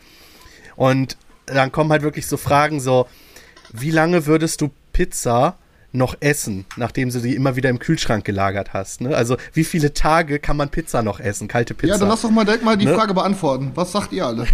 [0.76, 1.16] Und
[1.46, 3.08] dann kommen halt wirklich so Fragen so,
[3.72, 5.58] wie lange würdest du Pizza
[5.98, 9.02] noch essen, nachdem du sie immer wieder im Kühlschrank gelagert hast?
[9.02, 9.16] Ne?
[9.16, 11.94] Also wie viele Tage kann man Pizza noch essen, kalte Pizza?
[11.94, 12.96] Ja, dann lass doch mal direkt mal die Ne?
[12.96, 13.72] Frage beantworten.
[13.76, 14.48] Was sagt ihr alle?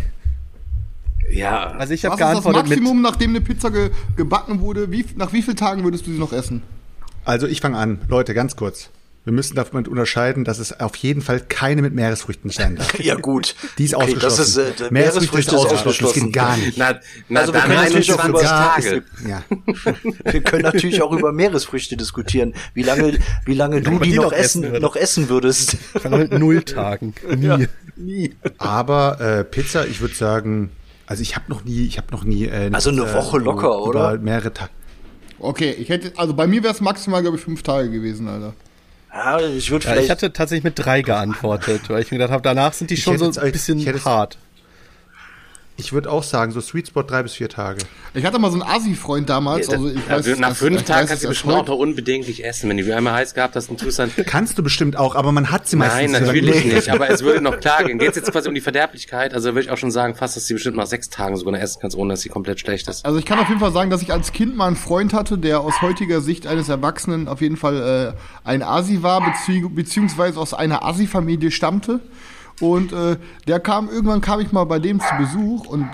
[1.31, 4.59] Ja, also ich habe Was ist das geantwortet mit Maximum, nachdem eine Pizza ge gebacken
[4.59, 4.91] wurde?
[4.91, 6.63] Wie, nach wie vielen Tagen würdest du sie noch essen?
[7.25, 7.99] Also ich fange an.
[8.07, 8.89] Leute, ganz kurz.
[9.25, 12.99] Wir müssen davon unterscheiden, dass es auf jeden Fall keine mit Meeresfrüchten sein darf.
[12.99, 13.55] Ja, gut.
[13.77, 14.73] Die ist Okay, das ausgeschlossen.
[14.73, 16.03] ist, äh, Meeresfrüchte ist ausgeschlossen.
[16.03, 16.77] Das geht gar nicht.
[16.77, 19.03] na, na Also wir dann können natürlich auch 21 über- Tage.
[19.27, 19.43] Ja.
[20.33, 22.53] Wir können natürlich auch über Meeresfrüchte diskutieren.
[22.73, 24.79] Wie lange, wie lange du die die noch noch essen würde.
[24.81, 25.77] noch essen würdest.
[26.01, 27.13] von halt null Tagen.
[27.37, 27.67] Nie.
[27.95, 28.35] Nie.
[28.57, 30.69] Aber äh, Pizza, ich würde sagen,
[31.05, 32.45] also ich habe noch nie, ich habe noch nie.
[32.45, 34.13] Äh, Also eine Pizza Woche locker, oder?
[34.13, 34.71] Über mehrere Tage.
[35.39, 38.53] Okay, ich hätte, also bei mir wäre es maximal, glaube ich, fünf Tage gewesen, Alter.
[39.13, 40.05] Ja, ich würde Ja, vielleicht.
[40.05, 43.17] ich hatte tatsächlich mit drei geantwortet, weil ich mir gedacht habe, danach sind die schon
[43.17, 44.37] so jetzt ein bisschen es- hart.
[45.75, 47.79] Ich würde auch sagen, so Sweet Spot drei bis vier Tage.
[48.13, 50.81] Ich hatte mal so einen Asi-Freund damals, Ja, also ich ja, weiß, nach das- fünf
[50.81, 52.69] ich Tagen kannst du es bestimmt auch noch unbedinglich essen.
[52.69, 54.25] Wenn du einmal heiß gehabt hast, dann tust du dann.
[54.27, 56.89] Kannst du bestimmt auch, aber man hat sie meistens Nein, natürlich nicht.
[56.89, 57.97] Aber es würde noch klar gehen.
[57.97, 59.33] Geht es jetzt quasi um die Verderblichkeit?
[59.33, 61.59] Also würde ich auch schon sagen, fast, dass sie bestimmt nach sechs Tagen sogar noch
[61.59, 63.03] essen kannst, ohne dass sie komplett schlecht ist.
[63.03, 65.39] Also ich kann auf jeden Fall sagen, dass ich als Kind mal einen Freund hatte,
[65.39, 70.39] der aus heutiger Sicht eines Erwachsenen auf jeden Fall äh, ein Asi war, bezieh beziehungsweise
[70.39, 71.99] aus einer Asi-Familie stammte.
[72.61, 73.17] Und äh,
[73.47, 75.87] der kam, irgendwann kam ich mal bei dem zu Besuch und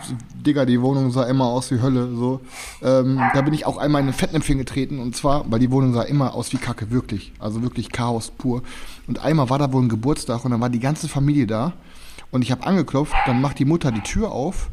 [0.46, 2.14] Digga, die Wohnung sah immer aus wie Hölle.
[2.16, 2.42] So.
[2.82, 5.94] Ähm, da bin ich auch einmal in ein Fettnäpfchen getreten und zwar, weil die Wohnung
[5.94, 7.32] sah immer aus wie Kacke, wirklich.
[7.40, 8.62] Also wirklich Chaos pur.
[9.08, 11.74] Und einmal war da wohl ein Geburtstag und dann war die ganze Familie da.
[12.32, 14.70] Und ich habe angeklopft, dann macht die Mutter die Tür auf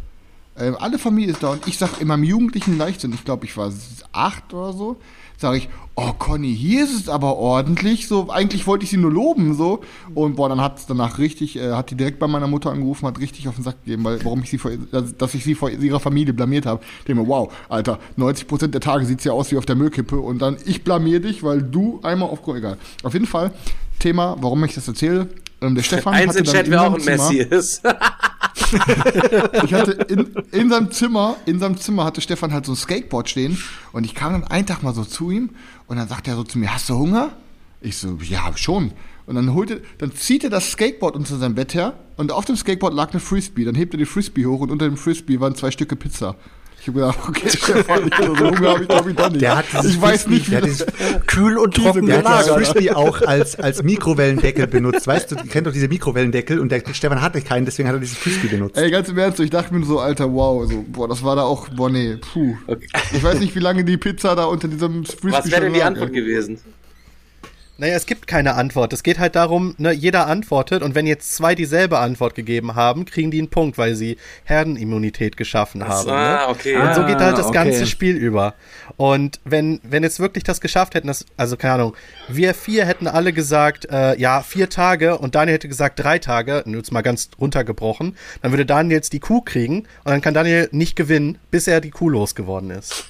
[0.58, 3.56] ähm, alle Familie ist da und ich sag in meinem jugendlichen Leichtsinn, ich glaube, ich
[3.56, 3.72] war
[4.12, 4.96] acht oder so,
[5.38, 8.08] sage ich, oh Conny, hier ist es aber ordentlich.
[8.08, 9.80] So, eigentlich wollte ich sie nur loben, so.
[10.14, 13.06] Und boah, dann hat es danach richtig, äh, hat die direkt bei meiner Mutter angerufen,
[13.06, 15.54] hat richtig auf den Sack gegeben, weil warum ich sie vor, dass, dass ich sie
[15.54, 16.82] vor ihrer Familie blamiert habe.
[17.00, 20.18] Ich denke mir, wow, Alter, 90% der Tage sieht's ja aus wie auf der Müllkippe
[20.18, 22.78] und dann ich blamier dich, weil du einmal auf egal.
[23.02, 23.52] Auf jeden Fall,
[23.98, 25.28] Thema, warum ich das erzähle.
[25.60, 27.82] Ähm, der Stefan Eins im Chat, wer auch ein Messi ist.
[29.64, 33.28] ich hatte in, in seinem Zimmer, in seinem Zimmer hatte Stefan halt so ein Skateboard
[33.28, 33.59] stehen
[33.93, 35.51] und ich kam dann einen Tag mal so zu ihm
[35.86, 37.30] und dann sagt er so zu mir, hast du Hunger?
[37.80, 38.93] Ich so, ja, schon.
[39.26, 42.56] Und dann holte, dann zieht er das Skateboard unter seinem Bett her und auf dem
[42.56, 43.64] Skateboard lag eine Frisbee.
[43.64, 46.36] Dann hebt er die Frisbee hoch und unter dem Frisbee waren zwei Stücke Pizza.
[46.88, 49.40] Ich habe gedacht, okay, Stefan, so Hunger habe ich glaube ich doch nicht.
[49.42, 50.86] Der hat ich weiß Frisbee- nicht, wie der hat dieses-
[51.26, 52.46] Kühl und trocken Der hat.
[52.48, 55.04] Frisbee auch als, als Mikrowellendeckel benutzt.
[55.06, 58.00] Weißt du, ihr kennt doch diese Mikrowellendeckel und der Stefan hatte keinen, deswegen hat er
[58.00, 58.76] dieses Frisbee benutzt.
[58.78, 61.42] Ey, ganz im Ernst, ich dachte mir so, Alter, wow, so, boah, das war da
[61.42, 62.56] auch, boah, nee, puh.
[63.12, 65.82] Ich weiß nicht, wie lange die Pizza da unter diesem Frisbee Was wäre denn die
[65.82, 66.58] Antwort gewesen?
[67.78, 68.94] Naja, es gibt keine Antwort.
[68.94, 73.05] Es geht halt darum, ne, jeder antwortet und wenn jetzt zwei dieselbe Antwort gegeben haben,
[73.05, 76.09] kriegen die einen Punkt, weil sie Herdenimmunität geschaffen haben.
[76.09, 76.48] ah, ne?
[76.48, 76.77] okay.
[76.77, 77.86] Und so geht halt das Ah, ganze okay.
[77.86, 78.55] Spiel über.
[78.97, 81.97] Und wenn, wenn jetzt wirklich das geschafft hätten, das, also keine Ahnung,
[82.28, 86.62] wir vier hätten alle gesagt, äh, ja, vier Tage und Daniel hätte gesagt drei Tage,
[86.65, 90.32] nur jetzt mal ganz runtergebrochen, dann würde Daniel jetzt die Kuh kriegen und dann kann
[90.32, 93.05] Daniel nicht gewinnen, bis er die Kuh losgeworden ist.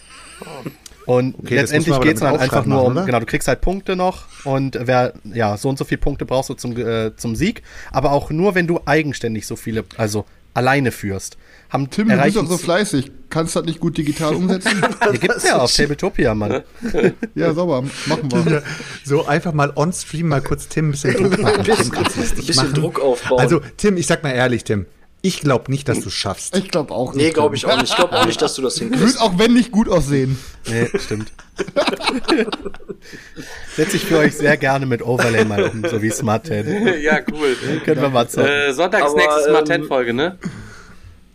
[1.07, 3.95] Und Okay, letztendlich aber geht's dann einfach nur um, machen, genau, du kriegst halt Punkte
[3.95, 7.63] noch und wer, ja, so und so viele Punkte brauchst du zum, äh, zum Sieg,
[7.93, 10.25] aber auch nur, wenn du eigenständig so viele, also
[10.57, 11.37] alleine führst.
[11.69, 13.11] Haben, Tim, du bist doch so fleißig.
[13.29, 14.83] Kannst du das nicht gut digital umsetzen?
[15.11, 16.63] Hier gibt's ja auf Tabletopia, Mann.
[17.35, 18.63] ja, sauber, machen wir.
[19.05, 21.65] So einfach mal on stream mal kurz Tim ein bisschen Druck machen.
[21.65, 22.75] Tim, nicht bisschen machen?
[22.75, 23.41] Druck aufbauen.
[23.41, 24.87] Also, Tim, ich sag mal ehrlich, Tim.
[25.27, 26.57] Ich glaube nicht, dass du schaffst.
[26.57, 27.25] Ich glaube auch nicht.
[27.25, 27.91] nee, glaube ich auch nicht.
[27.91, 29.21] Ich glaube auch nicht, dass du das Wird hinkriegst.
[29.21, 30.39] auch wenn nicht gut aussehen.
[30.69, 31.33] Nee, stimmt.
[33.75, 37.01] Setze ich für euch sehr gerne mit Overlay mal um, so wie Smart 10.
[37.03, 37.57] ja, cool.
[37.85, 38.49] Können wir mal zocken.
[38.49, 40.39] Äh, Sonntags Aber, nächstes Smart ähm, 10 Folge, ne?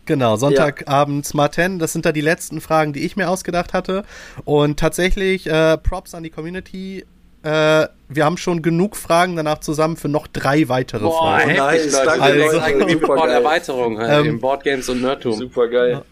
[0.06, 4.04] Genau, Sonntagabend Smart 10, das sind da die letzten Fragen, die ich mir ausgedacht hatte.
[4.44, 7.04] Und tatsächlich, äh, Props an die Community.
[7.42, 11.50] Äh, wir haben schon genug Fragen danach zusammen für noch drei weitere Boah, Fragen.
[11.50, 12.06] heftig, nice, Leute.
[12.06, 12.92] danke, Also, Leute.
[12.92, 13.28] Super.
[13.28, 15.32] Erweiterung halt, Ähm, im Boardgames und Nerdtum.
[15.34, 16.02] Super geil.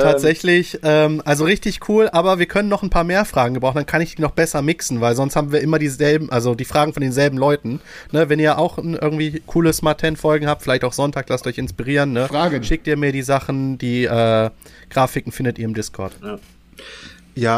[0.00, 3.84] Tatsächlich, ähm, also richtig cool, aber wir können noch ein paar mehr Fragen gebrauchen, dann
[3.86, 6.94] kann ich die noch besser mixen, weil sonst haben wir immer dieselben, also die Fragen
[6.94, 7.78] von denselben Leuten.
[8.10, 11.46] Ne, wenn ihr auch n- irgendwie coole Smart 10 Folgen habt, vielleicht auch Sonntag, lasst
[11.46, 12.26] euch inspirieren, ne?
[12.26, 12.64] Fragen.
[12.64, 14.48] Schickt ihr mir die Sachen, die äh,
[14.88, 16.12] Grafiken findet ihr im Discord.
[16.22, 16.38] Ja,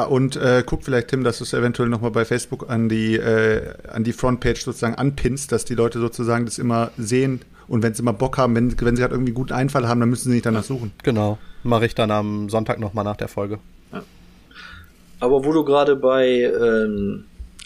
[0.04, 3.74] und äh, guck vielleicht, Tim, dass du es eventuell nochmal bei Facebook an die, äh,
[3.88, 8.02] an die Frontpage sozusagen anpinnst, dass die Leute sozusagen das immer sehen und wenn sie
[8.02, 10.34] mal Bock haben, wenn, wenn sie halt irgendwie einen guten Einfall haben, dann müssen sie
[10.34, 10.92] nicht danach suchen.
[11.02, 13.58] Genau, mache ich dann am Sonntag nochmal nach der Folge.
[15.20, 17.24] Aber wo du gerade bei ähm,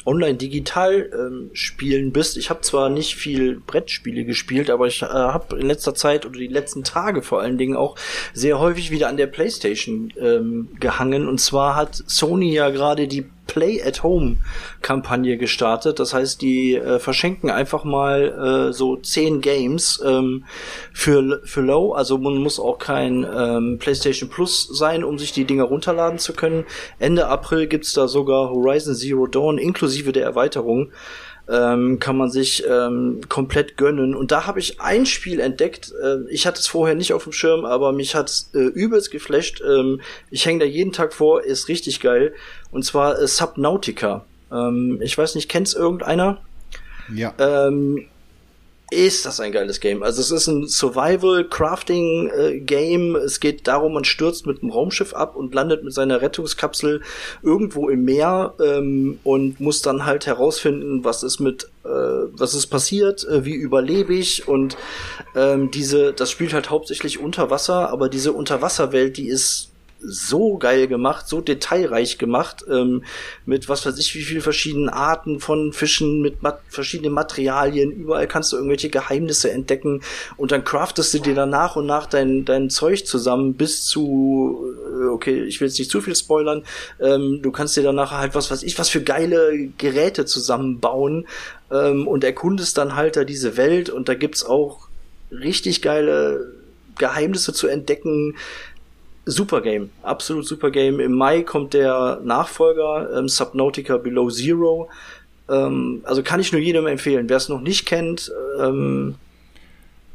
[0.08, 5.94] Online-Digital-Spielen bist, ich habe zwar nicht viel Brettspiele gespielt, aber ich äh, habe in letzter
[5.94, 7.96] Zeit oder die letzten Tage vor allen Dingen auch
[8.32, 11.28] sehr häufig wieder an der PlayStation ähm, gehangen.
[11.28, 14.36] Und zwar hat Sony ja gerade die Play at Home
[14.80, 15.98] Kampagne gestartet.
[15.98, 20.44] Das heißt, die äh, verschenken einfach mal äh, so zehn Games ähm,
[20.92, 21.92] für für low.
[21.92, 26.32] Also man muss auch kein ähm, PlayStation Plus sein, um sich die Dinger runterladen zu
[26.32, 26.64] können.
[27.00, 30.92] Ende April gibt's da sogar Horizon Zero Dawn inklusive der Erweiterung.
[31.50, 34.14] Ähm, kann man sich ähm, komplett gönnen.
[34.14, 35.92] Und da habe ich ein Spiel entdeckt.
[36.02, 39.62] Äh, ich hatte es vorher nicht auf dem Schirm, aber mich hat's äh, übelst geflasht.
[39.66, 40.00] Ähm,
[40.30, 42.34] ich hänge da jeden Tag vor, ist richtig geil.
[42.70, 44.26] Und zwar äh, Subnautica.
[44.52, 46.42] Ähm, ich weiß nicht, kennt's irgendeiner?
[47.14, 47.32] Ja.
[47.38, 48.06] Ähm,
[48.90, 50.02] ist das ein geiles Game.
[50.02, 53.16] Also es ist ein Survival-Crafting-Game.
[53.16, 57.02] es geht darum, man stürzt mit einem Raumschiff ab und landet mit seiner Rettungskapsel
[57.42, 62.68] irgendwo im Meer ähm, und muss dann halt herausfinden, was ist mit, äh, was ist
[62.68, 64.78] passiert, äh, wie überlebe ich und
[65.36, 69.68] ähm, diese, das spielt halt hauptsächlich unter Wasser, aber diese Unterwasserwelt, die ist
[70.00, 73.04] so geil gemacht, so detailreich gemacht, ähm,
[73.46, 78.28] mit was weiß ich, wie viel verschiedenen Arten von Fischen, mit mat verschiedenen Materialien, überall
[78.28, 80.02] kannst du irgendwelche Geheimnisse entdecken
[80.36, 84.66] und dann craftest du dir dann nach und nach dein, dein Zeug zusammen bis zu,
[85.00, 86.62] äh, okay, ich will jetzt nicht zu viel spoilern,
[87.00, 91.26] ähm, du kannst dir dann nachher halt was weiß ich, was für geile Geräte zusammenbauen
[91.70, 93.90] ähm, und erkundest dann halt da diese Welt.
[93.90, 94.88] Und da gibt's auch
[95.30, 96.52] richtig geile
[96.98, 98.36] Geheimnisse zu entdecken,
[99.30, 101.00] Super Game, absolut super Game.
[101.00, 104.88] Im Mai kommt der Nachfolger ähm, Subnautica Below Zero.
[105.50, 107.28] Ähm, also kann ich nur jedem empfehlen.
[107.28, 109.16] Wer es noch nicht kennt, ähm,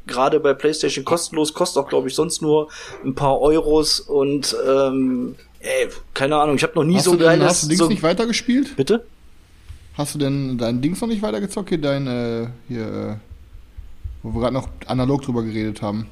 [0.08, 2.70] gerade bei PlayStation kostenlos, kostet auch glaube ich sonst nur
[3.06, 7.18] ein paar Euros und ähm, ey, keine Ahnung, ich habe noch nie hast so du
[7.18, 7.48] denn, geiles.
[7.48, 8.76] hast du Dings so, nicht weitergespielt?
[8.76, 9.06] bitte?
[9.96, 11.70] Hast du denn dein Dings noch nicht weitergezockt?
[11.70, 13.16] Hier dein, äh, hier, äh,
[14.24, 16.08] wo wir gerade noch analog drüber geredet haben.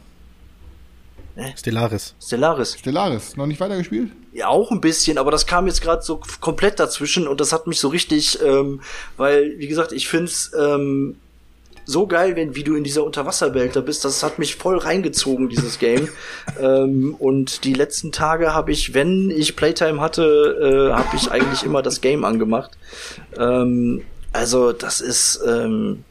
[1.56, 2.16] Stellaris.
[2.22, 2.78] Stellaris.
[2.78, 4.12] Stellaris, noch nicht weitergespielt?
[4.34, 7.68] Ja, auch ein bisschen, aber das kam jetzt gerade so komplett dazwischen und das hat
[7.68, 8.82] mich so richtig, ähm,
[9.18, 11.16] weil, wie gesagt, ich find's ähm,
[11.86, 14.06] so geil, wenn wie du in dieser Unterwasserwelt da bist.
[14.06, 16.10] Das hat mich voll reingezogen, dieses Game.
[16.60, 21.64] ähm, und die letzten Tage habe ich, wenn ich Playtime hatte, äh, habe ich eigentlich
[21.64, 22.72] immer das Game angemacht.
[23.38, 24.04] Ähm,
[24.34, 26.04] also das ist, ähm,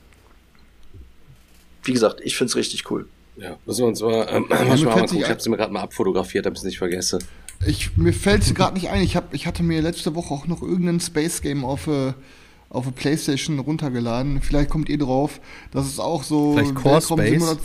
[1.85, 3.07] wie gesagt, ich find's richtig cool.
[3.41, 5.19] Ja, müssen wir uns mal, ähm, manchmal mal sich gucken.
[5.19, 7.19] Ich habe sie mir gerade mal abfotografiert, damit ich es nicht vergesse.
[7.67, 9.03] Ich, mir fällt es gerade nicht ein.
[9.03, 12.13] Ich, hab, ich hatte mir letzte Woche auch noch irgendein Space Game auf, äh,
[12.69, 14.43] auf der Playstation runtergeladen.
[14.43, 15.41] Vielleicht kommt ihr drauf.
[15.71, 16.53] Das ist auch so.
[16.55, 17.59] Vielleicht Core Space?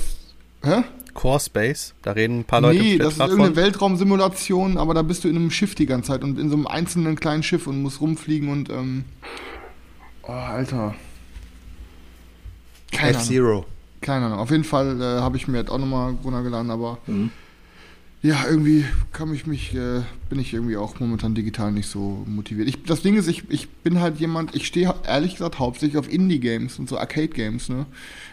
[0.64, 0.84] Hä?
[1.14, 3.56] Core Space, da reden ein paar Leute nee, das ist irgendeine.
[3.56, 6.68] Weltraumsimulation, aber da bist du in einem Schiff die ganze Zeit und in so einem
[6.68, 9.06] einzelnen kleinen Schiff und musst rumfliegen und ähm.
[10.23, 10.93] Oh, Alter.
[12.91, 13.65] F-Zero.
[14.06, 14.38] Keine Ahnung.
[14.40, 17.32] Auf jeden Fall äh, habe ich mir jetzt auch nochmal runtergeladen, aber Mhm.
[18.22, 22.68] ja, irgendwie kann ich mich, äh, bin ich irgendwie auch momentan digital nicht so motiviert.
[22.68, 26.11] Ich, das Ding ist, ich, ich bin halt jemand, ich stehe ehrlich gesagt hauptsächlich auf
[26.11, 27.86] Indie-Games und so Arcade-Games, ne?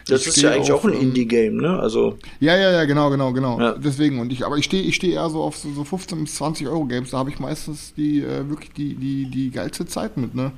[0.09, 1.78] Das Ich ist ja eigentlich auf, auch ein ähm, Indie-Game, ne?
[1.78, 3.59] Also, Ja, ja, ja, genau, genau, genau.
[3.59, 3.73] Ja.
[3.73, 6.35] Deswegen und ich, aber ich stehe, ich stehe eher so auf so, so 15 bis
[6.35, 7.11] 20 Euro Games.
[7.11, 10.53] Da habe ich meistens die äh, wirklich die die die geilste Zeit mit, ne?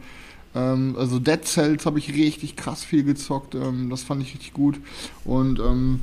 [0.55, 3.55] Ähm, also Dead Cells habe ich richtig krass viel gezockt.
[3.55, 4.77] Ähm, das fand ich richtig gut
[5.25, 6.01] und ähm,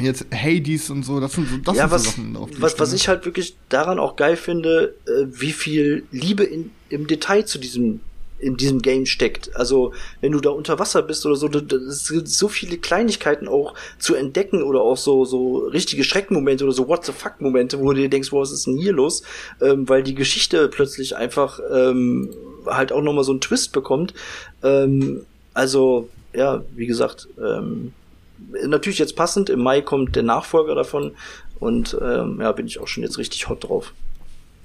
[0.00, 1.20] jetzt Hades und so.
[1.20, 3.24] Das sind so das ja, sind was, so Sachen, auf die was, was ich halt
[3.24, 8.00] wirklich daran auch geil finde, äh, wie viel Liebe in, im Detail zu diesem
[8.38, 9.54] in diesem Game steckt.
[9.56, 13.74] Also, wenn du da unter Wasser bist oder so, es gibt so viele Kleinigkeiten auch
[13.98, 17.92] zu entdecken oder auch so, so richtige Schreckmomente oder so What the fuck Momente, wo
[17.92, 19.22] du dir denkst, was ist denn hier los?
[19.60, 22.30] Ähm, weil die Geschichte plötzlich einfach ähm,
[22.66, 24.14] halt auch nochmal so einen Twist bekommt.
[24.62, 25.24] Ähm,
[25.54, 27.92] also, ja, wie gesagt, ähm,
[28.66, 31.12] natürlich jetzt passend, im Mai kommt der Nachfolger davon
[31.58, 33.92] und ähm, ja, bin ich auch schon jetzt richtig hot drauf.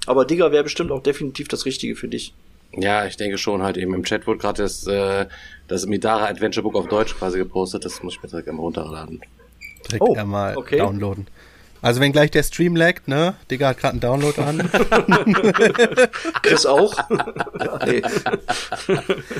[0.06, 2.34] Aber Digga wäre bestimmt auch definitiv das Richtige für dich.
[2.74, 3.94] Ja, ich denke schon halt eben.
[3.94, 5.26] Im Chat wurde gerade das, äh,
[5.68, 7.84] das Midara Adventure Book auf Deutsch quasi gepostet.
[7.84, 9.20] Das muss ich mir direkt einmal runterladen.
[9.86, 10.78] Direkt Oh, einmal okay.
[10.78, 11.26] downloaden.
[11.82, 13.34] Also wenn gleich der Stream laggt, ne?
[13.50, 14.70] Digga hat gerade einen Download an.
[16.42, 16.94] Chris auch?
[17.86, 18.00] nee.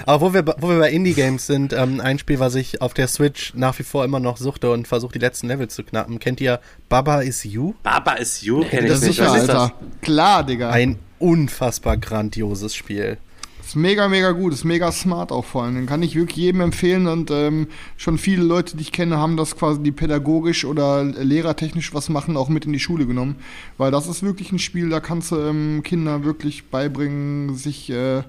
[0.06, 3.06] Aber wo wir, wo wir bei Indie-Games sind, ähm, ein Spiel, was ich auf der
[3.06, 6.18] Switch nach wie vor immer noch suchte und versuche die letzten Level zu knappen.
[6.18, 7.74] Kennt ihr Baba is You?
[7.84, 9.16] Baba is you, kenn das ich ist nicht.
[9.18, 9.56] sicher, Was ist das?
[9.56, 9.74] Alter.
[10.02, 10.70] Klar, Digga.
[10.70, 13.18] Ein unfassbar grandioses Spiel.
[13.64, 15.76] Ist mega, mega gut, ist mega smart auch vor allem.
[15.76, 19.36] Den kann ich wirklich jedem empfehlen und ähm, schon viele Leute, die ich kenne, haben
[19.36, 23.36] das quasi die pädagogisch oder lehrertechnisch was machen, auch mit in die Schule genommen.
[23.78, 28.22] Weil das ist wirklich ein Spiel, da kannst du ähm, Kinder wirklich beibringen, sich äh,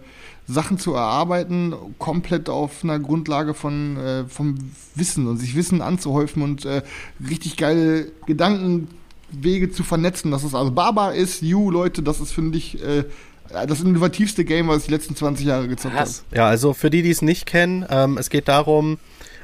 [0.46, 4.56] Sachen zu erarbeiten, komplett auf einer Grundlage von äh, vom
[4.94, 6.84] Wissen und sich Wissen anzuhäufen und äh,
[7.28, 10.32] richtig geile Gedankenwege zu vernetzen.
[10.32, 13.06] Das ist also Baba ist You, Leute, das ist, finde ich, äh,
[13.54, 16.10] das innovativste Game, was ich die letzten 20 Jahre gezockt habe.
[16.34, 18.98] Ja, also für die, die es nicht kennen, ähm, es geht darum,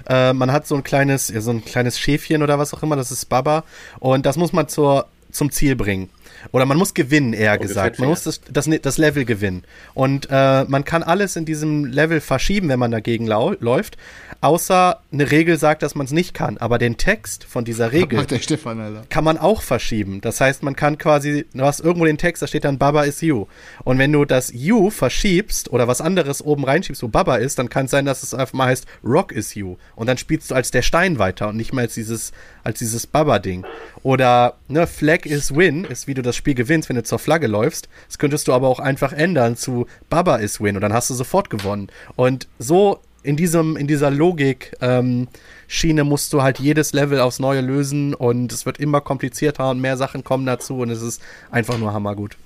[0.07, 2.95] äh, man hat so ein kleines, ja, so ein kleines Schäfchen oder was auch immer,
[2.95, 3.63] das ist Baba,
[3.99, 6.09] und das muss man zur, zum Ziel bringen.
[6.51, 7.99] Oder man muss gewinnen, eher Oh, gesagt.
[7.99, 9.63] Man muss das, das, das Level gewinnen.
[9.93, 13.97] Und äh, man kann alles in diesem Level verschieben, wenn man dagegen läuft.
[14.41, 16.57] Außer eine Regel sagt, dass man es nicht kann.
[16.57, 20.21] Aber den Text von dieser Regel Stefan, kann man auch verschieben.
[20.21, 23.21] Das heißt, man kann quasi, du hast irgendwo den Text, da steht dann Baba is
[23.21, 23.47] you.
[23.83, 27.69] Und wenn du das you verschiebst oder was anderes oben reinschiebst, wo Baba ist, dann
[27.69, 29.77] kann es sein, dass es einfach mal heißt Rock is you.
[29.95, 32.31] Und dann spielst du als der Stein weiter und nicht mehr als dieses,
[32.69, 33.65] als dieses Baba-Ding.
[34.03, 37.47] Oder, ne, Flag is win, ist wie du das Spiel gewinnst, wenn du zur Flagge
[37.47, 37.89] läufst.
[38.07, 41.13] Das könntest du aber auch einfach ändern zu Baba is win und dann hast du
[41.13, 41.89] sofort gewonnen.
[42.15, 45.27] Und so in diesem, in dieser Logik, ähm,
[45.67, 49.81] Schiene musst du halt jedes Level aufs Neue lösen und es wird immer komplizierter und
[49.81, 51.21] mehr Sachen kommen dazu und es ist
[51.51, 52.37] einfach nur hammergut.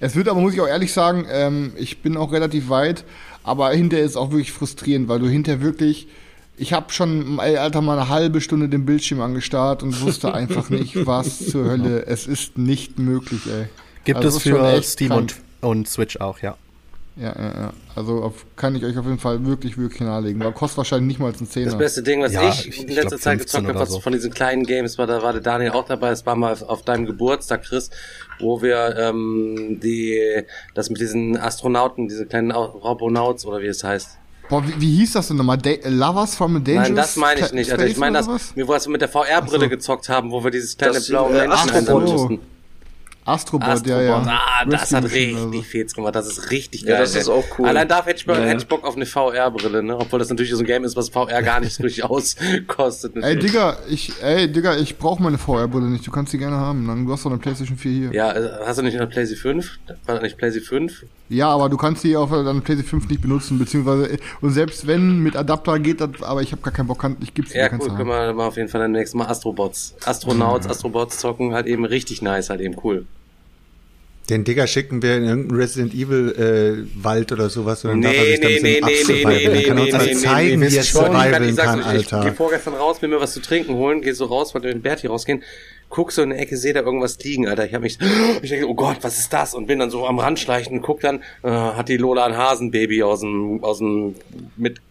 [0.00, 3.04] Es wird aber, muss ich auch ehrlich sagen, ähm, ich bin auch relativ weit,
[3.44, 6.08] aber hinterher ist auch wirklich frustrierend, weil du hinterher wirklich,
[6.56, 10.70] ich habe schon, ey, Alter, mal eine halbe Stunde den Bildschirm angestarrt und wusste einfach
[10.70, 12.06] nicht, was zur Hölle.
[12.06, 13.66] Es ist nicht möglich, ey.
[14.04, 15.34] Gibt Also es für Steam krank.
[15.62, 16.56] und, und Switch auch, ja.
[17.18, 17.72] Ja, ja, ja.
[17.94, 20.38] Also auf, kann ich euch auf jeden Fall wirklich, wirklich nahelegen.
[20.44, 21.70] Weil kostet wahrscheinlich nicht mal einen Zehner.
[21.70, 23.88] Das beste Ding, was Ja, ich, ich- in letzter glaub, Zeit 15 gezockt habe, was
[23.90, 24.00] so.
[24.00, 26.62] von diesen kleinen Games war, da war der Daniel auch dabei, das war mal auf,
[26.62, 27.88] auf deinem Geburtstag, Chris,
[28.38, 30.42] wo wir ähm, die
[30.74, 34.18] das mit diesen Astronauten, diese kleinen Au- Robonauts oder wie es heißt.
[34.48, 35.58] Boah, wie, wie hieß das denn nochmal?
[35.58, 37.72] Da Lovers from a Dangerous Nein, das meine ich nicht.
[37.72, 38.56] Also ich meine oder das, was?
[38.56, 39.68] wir wo wir mit der VR-Brille so.
[39.68, 42.40] gezockt haben, wo wir dieses kleine Das, blaue äh, Menschen Astrobot.
[43.26, 44.22] Astrobot, Astrobot, ja, ja.
[44.24, 45.62] ah, das hat richtig so.
[45.62, 46.14] Fets gemacht.
[46.14, 46.94] Das ist richtig geil.
[46.94, 47.32] Ja, das ist ey.
[47.34, 47.66] auch cool.
[47.68, 48.48] Allein dafür hätte ich, Bock- Ja, ja.
[48.50, 49.96] hätte ich Bock auf eine VR-Brille, ne?
[49.98, 53.16] Obwohl das natürlich so ein Game ist, was VR gar nicht richtig auskostet.
[53.16, 53.36] Ey.
[53.38, 56.06] Digga, ich, ey, Digga, ich brauche meine VR-Brille nicht.
[56.06, 56.86] Du kannst die gerne haben.
[56.86, 58.12] Dann, du hast doch eine PlayStation 4 hier.
[58.12, 59.78] Ja, Ja, äh, hast du nicht eine PlayStation 5?
[60.06, 61.06] War das nicht PlayStation 5?
[61.40, 65.18] aber du kannst die auf deiner PlayStation 5 nicht benutzen, beziehungsweise, äh, und selbst wenn,
[65.18, 67.68] mit Adapter geht das, aber ich habe gar keinen Bock, kann, ich gib's dir, Ja,
[67.72, 69.96] cool, können wir mal auf jeden Fall dann nächstes Mal Astrobots.
[70.04, 73.06] Astronauts, Astrobots zocken, halt eben richtig nice, halt eben cool.
[74.28, 78.06] Den Digger schicken wir in irgendeinen Resident Evil äh, Wald oder sowas und dann Nee,
[78.06, 79.28] darf er sich nee, nee, nee, absurviven.
[79.30, 82.12] nee, Dann kann nee, uns nee, nee, zeigen, nee, wie er survivalen kann, euch, Ich,
[82.12, 82.20] Alter.
[82.22, 85.06] gehe vorgestern raus, will mir was zu trinken holen, gehe so raus, wollte mit Berti
[85.06, 85.42] rausgehen.
[85.88, 87.64] guck so in der Ecke, sehe da irgendwas liegen, Alter.
[87.66, 87.98] Ich habe mich,
[88.42, 89.54] ich denke, oh Gott, was ist das?
[89.54, 92.36] Und bin dann so am Rand schleichen und guck dann, äh, hat die Lola ein
[92.36, 94.16] Hasenbaby aus dem, aus dem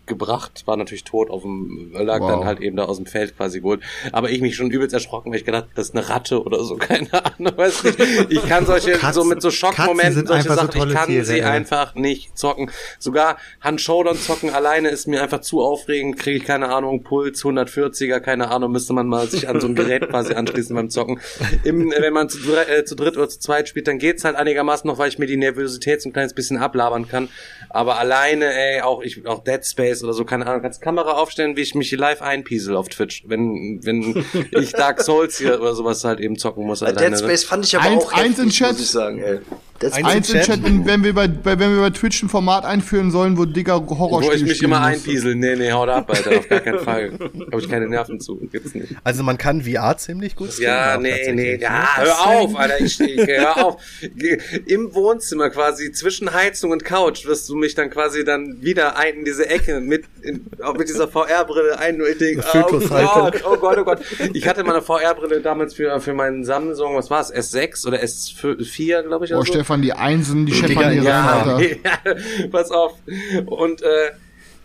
[0.06, 2.30] mitgebracht, war natürlich tot auf dem, lag Wow.
[2.30, 3.82] dann halt eben da aus dem Feld quasi geholt.
[4.12, 6.76] Aber ich mich schon übelst erschrocken, weil ich gedacht, das ist eine Ratte oder so,
[6.80, 8.00] keine Ahnung, weiß nicht.
[8.30, 11.26] Ich kann solche, Katzen- so mit so Schockmomenten, solche einfach so Sachen, ich kann Tiere,
[11.26, 11.46] sie ey.
[11.46, 12.72] einfach nicht zocken.
[13.00, 17.44] Sogar Hand Showdown zocken alleine ist mir einfach zu aufregend, kriege ich keine Ahnung, Puls
[17.44, 21.20] 140er, keine Ahnung, müsste man mal sich an so ein Gerät quasi anschließen beim Zocken.
[21.64, 24.36] Im, äh, wenn man zu, äh, zu dritt oder zu zweit spielt, dann geht's halt
[24.36, 27.30] einigermaßen noch, weil ich mir die Nervosität so ein kleines bisschen ablabern kann.
[27.70, 31.56] Aber alleine, ey, auch ich, auch Dead Space oder so, keine Ahnung, kannst Kamera aufstellen,
[31.56, 36.04] wie ich mich live einpiesel auf Twitch, wenn, wenn ich Dark Souls hier oder sowas
[36.04, 36.84] halt eben zocken muss.
[36.84, 37.18] Alleine, Dead ne?
[37.18, 38.72] Space fand ich aber Eins- auch eins in heftig, Chat.
[38.74, 39.40] muss ich sagen, ey.
[39.84, 40.46] Eins im Chat.
[40.46, 43.88] Chat, wenn wir, bei, bei, wenn wir bei Twitch ein Format einführen sollen, wo Digger
[43.88, 44.88] Wo Horrorspiele ich mich immer muss.
[44.88, 45.36] einpiesel.
[45.36, 47.12] Nee, nee, haut ab, Alter, auf gar keinen Fall.
[47.52, 48.94] Habe ich keine Nerven zu, gibt's nicht.
[49.04, 51.62] Also man kann VR ziemlich gut Ja, nee, nee, ne?
[51.62, 53.82] ja, Das hör auf, Alter, ich, hör auf.
[54.66, 59.16] Im Wohnzimmer quasi, zwischen Heizung und Couch, wirst du mich dann quasi dann wieder ein
[59.16, 62.62] in diese Ecke mit, in, auch mit dieser VR-Brille ein, und ich denke, oh.
[62.70, 64.00] Gott, oh Gott, oh Gott.
[64.34, 67.98] Ich hatte mal eine VR-Brille damals für, für meinen Samsung, was war es, S6 oder
[68.02, 69.65] S4, glaube ich, Oh, oder so.
[69.66, 71.64] Stefan, die Einsen, die scheppern hier ja, rein, Alter.
[71.84, 72.94] ja, pass auf.
[73.48, 74.12] Und äh,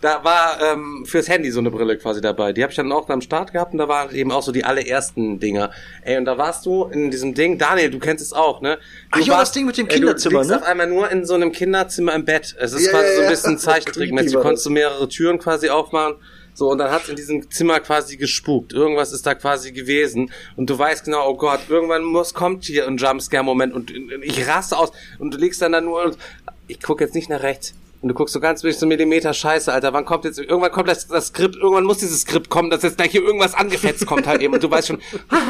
[0.02, 2.52] da war ähm, fürs Handy so eine Brille quasi dabei.
[2.52, 4.64] Die habe ich dann auch am Start gehabt und da waren eben auch so die
[4.64, 5.70] allerersten Dinger.
[6.02, 8.76] Ey, und da warst du in diesem Ding, Daniel, du kennst es auch, ne?
[9.12, 10.56] Du Ach ja, das Ding mit dem ey, Kinderzimmer, du liegst ne?
[10.58, 12.54] auf einmal nur in so einem Kinderzimmer im Bett.
[12.58, 13.30] Es ist Ja, quasi ja, so ein ja.
[13.30, 14.32] bisschen Zeichentrickmäßig.
[14.32, 16.16] Du konntest so mehrere Türen quasi aufmachen.
[16.60, 18.74] So, und dann hat's in diesem Zimmer quasi gespukt.
[18.74, 20.30] Irgendwas ist da quasi gewesen.
[20.56, 23.90] Und du weißt genau, oh Gott, irgendwann muss, kommt hier ein Jumpscare-Moment und
[24.22, 24.92] ich raste aus.
[25.18, 26.18] Und du liegst dann da nur und
[26.68, 27.72] ich guck jetzt nicht nach rechts.
[28.02, 29.94] Und du guckst so ganz durch so Millimeter Scheiße, Alter.
[29.94, 32.98] Wann kommt jetzt, irgendwann kommt das, das Skript, irgendwann muss dieses Skript kommen, dass jetzt
[32.98, 34.52] gleich hier irgendwas angefetzt kommt halt eben.
[34.52, 35.00] Und du weißt schon,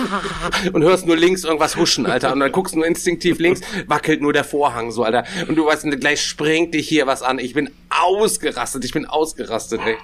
[0.72, 2.32] und hörst nur links irgendwas huschen, Alter.
[2.32, 5.24] Und dann guckst du nur instinktiv links, wackelt nur der Vorhang so, Alter.
[5.48, 7.40] Und du weißt, gleich springt dich hier was an.
[7.40, 9.96] Ich bin ausgerastet, ich bin ausgerastet, ey.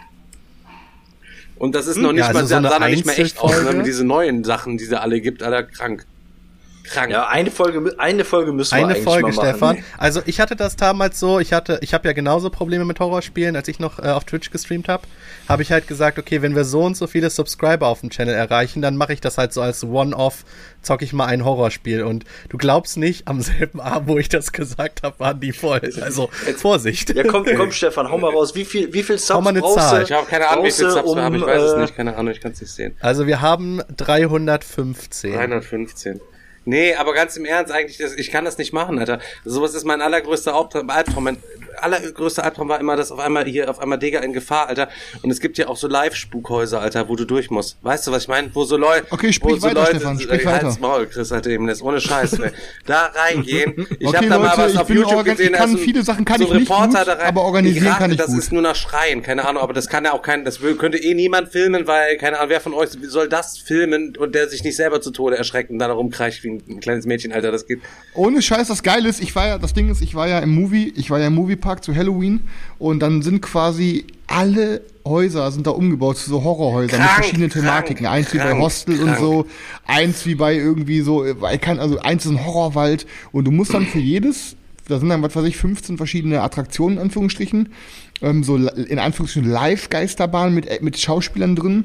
[1.58, 3.62] Und das ist noch nicht Ja, also mal, so sah noch nicht mehr echt aus,
[3.62, 3.82] ne?
[3.82, 6.06] Diese neuen Sachen, die sie alle gibt, Alter, krank.
[6.86, 7.10] Krank.
[7.10, 9.48] Ja, eine Folge, eine Folge müssen wir Eine eigentlich Folge, mal machen.
[9.50, 9.84] Stefan.
[9.98, 13.56] Also ich hatte das damals so, ich hatte, ich habe ja genauso Probleme mit Horrorspielen,
[13.56, 15.04] als ich noch äh, auf Twitch gestreamt habe,
[15.48, 18.34] habe ich halt gesagt, okay, wenn wir so und so viele Subscriber auf dem Channel
[18.34, 20.44] erreichen, dann mache ich das halt so als One-Off,
[20.82, 22.02] zocke ich mal ein Horrorspiel.
[22.02, 25.80] Und du glaubst nicht, am selben Abend, wo ich das gesagt habe, waren die voll.
[26.00, 27.14] Also Vorsicht.
[27.14, 28.54] Ja, komm, komm, Stefan, hau mal raus.
[28.54, 29.98] Wie viel, wie viel Hau Subs mal eine brauchst Zahl.
[29.98, 30.04] du?
[30.04, 31.96] Ich habe keine Ahnung, wie viele Subs wir haben, ich um, weiß es äh, nicht,
[31.96, 32.96] keine Ahnung, ich kann es nicht sehen.
[33.00, 35.32] Also wir haben 315.
[35.32, 36.20] 315.
[36.68, 39.20] Nee, aber ganz im Ernst, eigentlich, das, ich kann das nicht machen, Alter.
[39.44, 41.24] Sowas ist mein allergrößter Albtraum.
[41.24, 41.36] Mein
[41.80, 44.88] allergrößter Albtraum war immer, dass auf einmal hier, auf einmal Digger in Gefahr, Alter.
[45.22, 47.76] Und es gibt ja auch so Live-Spukhäuser, Alter, wo du durch musst.
[47.82, 48.50] Weißt du, was ich meine?
[48.54, 49.06] Wo so Leute.
[49.10, 50.76] Okay, sprich wo so weiter, Stefan, sprich Halt's weiter.
[50.80, 52.50] Maul, Chris, Alter, eben, das ohne Scheiß, ey.
[52.84, 53.86] Da reingehen.
[53.98, 55.78] Ich Okay, hab da mal Leute, was ich auf YouTube gesehen, ich kann ist so
[55.78, 57.26] ein- viele Sachen kann so ich ein nicht Reporter gut, da rein.
[57.26, 58.38] aber organisieren ich rate, kann ich das gut.
[58.38, 61.14] ist nur nach Schreien, keine Ahnung, aber das kann ja auch kein, das könnte eh
[61.14, 64.76] niemand filmen, weil, keine Ahnung, wer von euch soll das filmen und der sich nicht
[64.76, 67.80] selber zu Tode erschreckt und dann rumkreischt wie ein, ein kleines Mädchen, Alter, das geht.
[68.14, 70.54] Ohne Scheiß, das Geile ist, ich war ja, das Ding ist, ich war ja im
[70.54, 72.40] Movie, ich war ja im Moviepark zu Halloween
[72.78, 77.50] und dann sind quasi alle Häuser sind da umgebaut zu so Horrorhäusern mit Krank, verschiedenen
[77.50, 78.04] Thematiken.
[78.04, 79.18] krank, eins wie bei krank, Hostel und krank.
[79.20, 79.46] so,
[79.86, 83.72] eins wie bei irgendwie so, weil kann, also eins ist ein Horrorwald und du musst
[83.72, 84.56] dann für jedes,
[84.88, 87.70] da sind dann, was weiß ich, 15 verschiedene Attraktionen, in Anführungsstrichen,
[88.22, 91.84] ähm, so in Anführungsstrichen Live-Geisterbahnen mit, äh, mit Schauspielern drin.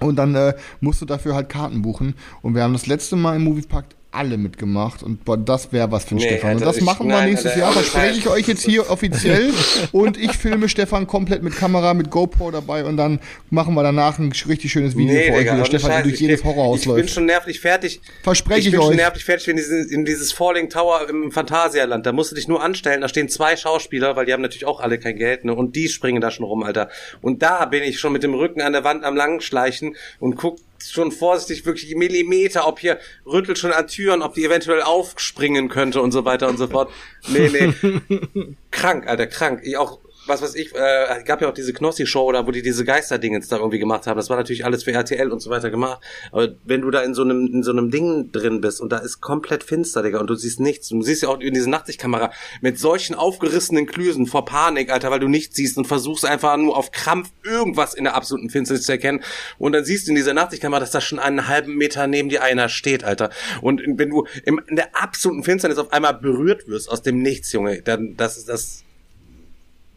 [0.00, 2.14] Und dann äh, musst du dafür halt Karten buchen.
[2.40, 3.86] Und wir haben das letzte Mal im Moviepark
[4.18, 5.02] alle mitgemacht.
[5.02, 6.56] Und boah, das wäre was für Nee, Stefan.
[6.56, 7.72] Und das ich- machen wir nein, nächstes Alter, Jahr.
[7.72, 8.16] Verspreche Scheiß.
[8.18, 9.52] ich euch jetzt hier offiziell.
[9.92, 12.84] und ich filme Stefan komplett mit Kamera, mit GoPro dabei.
[12.84, 13.20] Und dann
[13.50, 16.14] machen wir danach ein richtig schönes Video für euch, wie der ohne Stefan Scheiß, durch
[16.14, 17.10] ich jedes bin- Horrorhaus Ich bin läuft.
[17.10, 18.00] schon nervlich fertig.
[18.22, 18.96] Verspreche ich ich bin schon euch.
[18.96, 22.62] nervlich fertig, wenn dieses, in dieses Falling Tower im Phantasialand, da musst du dich nur
[22.62, 25.76] anstellen, da stehen zwei Schauspieler, weil die haben natürlich auch alle kein Geld, ne, und
[25.76, 26.88] die springen da schon rum, Alter.
[27.20, 30.58] Und da bin ich schon mit dem Rücken an der Wand am Langschleichen und guck
[30.80, 36.00] schon vorsichtig wirklich Millimeter, ob hier rüttelt schon an Türen, ob die eventuell aufspringen könnte
[36.00, 36.90] und so weiter und so fort.
[37.28, 38.56] Nee, nee.
[38.70, 39.60] krank, Alter, krank.
[39.64, 39.98] Ich auch,
[40.28, 43.56] was weiß ich, äh, gab ja auch diese Knossi-Show, da wo die diese Geisterdingens da
[43.56, 44.16] irgendwie gemacht haben.
[44.16, 46.00] Das war natürlich alles für RTL und so weiter gemacht.
[46.32, 48.98] Aber wenn du da in so einem, in so einem Ding drin bist und da
[48.98, 52.30] ist komplett finster, Digga, und du siehst nichts, du siehst ja auch in diese Nachtsichtkamera
[52.60, 56.76] mit solchen aufgerissenen Klüsen vor Panik, Alter, weil du nichts siehst und versuchst einfach nur
[56.76, 59.22] auf Krampf irgendwas in der absoluten Finsternis zu erkennen.
[59.58, 62.42] Und dann siehst du in dieser Nachtsichtkamera, dass da schon einen halben Meter neben dir
[62.42, 63.30] einer steht, Alter.
[63.62, 67.82] Und wenn du in der absoluten Finsternis auf einmal berührt wirst aus dem Nichts, Junge,
[67.82, 68.84] dann, das ist das,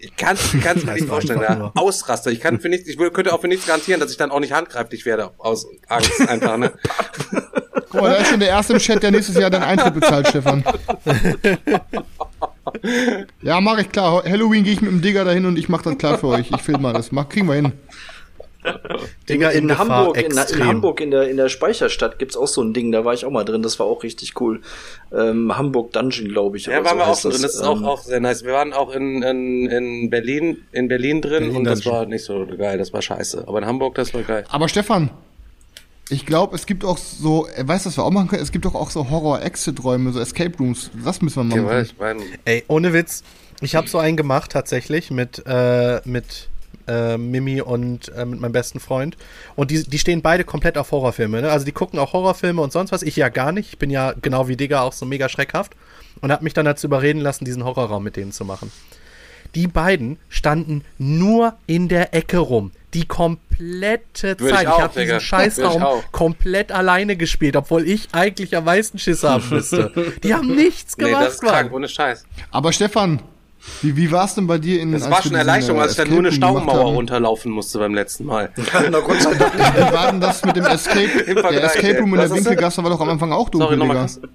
[0.02, 1.82] ich kann es mir nicht vorstellen, einfach ja.
[1.82, 2.32] Ausraster.
[2.32, 4.54] Ich kann für nichts, ich könnte auch für nichts garantieren, dass ich dann auch nicht
[4.54, 6.72] handgreiflich werde aus Angst einfach, ne?
[7.92, 10.28] Guck mal, da ist schon der erste im Chat, der nächstes Jahr deinen Eintritt bezahlt,
[10.28, 10.64] Stefan.
[13.42, 14.24] Ja, mache ich klar.
[14.24, 16.52] Halloween gehe ich mit dem Digger dahin und ich mache das klar für euch.
[16.52, 17.12] Ich filme alles.
[17.12, 17.74] Mach, kriegen wir hin.
[19.30, 20.68] Digga, in, Gefahr Hamburg, in, in.
[20.68, 23.32] Hamburg in der, in der Speicherstadt gibt's auch so ein Ding, da war ich auch
[23.32, 24.62] mal drin, das war auch richtig cool.
[25.12, 26.66] Ähm, Hamburg Dungeon, glaube ich.
[26.68, 27.32] Ja, waren so wir auch drin.
[27.42, 28.44] Das ist auch, Ähm, auch sehr nice.
[28.44, 31.94] Wir waren auch in, in, in Berlin, in Berlin drin Berlin und das Dungeon.
[32.02, 32.78] war nicht so geil.
[32.78, 33.46] Das war scheiße.
[33.48, 34.44] Aber in Hamburg, das war geil.
[34.50, 35.10] Aber Stefan,
[36.10, 38.44] ich glaube, es gibt auch so, äh, weißt du, was wir auch machen können?
[38.44, 40.92] Es gibt doch auch so Horror-Exit-Räume, so Escape Rooms.
[41.04, 41.74] Das müssen wir mal Ja, machen.
[41.76, 43.24] weil ich mein, Ey, ohne Witz.
[43.62, 46.50] Ich habe so einen gemacht tatsächlich mit, äh, mit
[46.92, 49.18] äh, Mimi und äh, mit meinem besten Freund.
[49.56, 51.42] Und die, die stehen beide komplett auf Horrorfilme.
[51.42, 51.52] Ne?
[51.52, 53.02] Also die gucken auch Horrorfilme und sonst was.
[53.02, 53.70] Ich ja gar nicht.
[53.70, 55.74] Ich bin ja genau wie Digga auch so mega schreckhaft.
[56.20, 58.72] Und habe mich dann dazu überreden lassen, diesen Horrorraum mit denen zu machen.
[59.56, 62.72] Die beiden standen nur in der Ecke rum.
[62.94, 64.64] Die komplette Würde ich Zeit.
[64.64, 69.24] Ich, auch, habe diesen Scheißraum ich komplett alleine gespielt, obwohl ich eigentlich am meisten Schiss
[69.24, 69.92] haben müsste.
[70.24, 72.26] Die haben nichts nee, gemacht, das ist krank, ohne Scheiß.
[72.52, 73.22] Aber Stefan,
[73.82, 75.84] wie, wie war es denn bei dir in Das als war schon eine Erleichterung, äh,
[75.84, 76.96] als ich dann nur eine Staumauer haben?
[76.96, 78.52] runterlaufen musste beim letzten Mal.
[78.90, 79.54] Na Gott sei Dank.
[79.54, 81.24] Wie war denn das mit dem Escape?
[81.26, 84.28] Der Escape Room in der Winkelgasse war doch am Anfang auch dunkel, Sorry, nochmal Digga.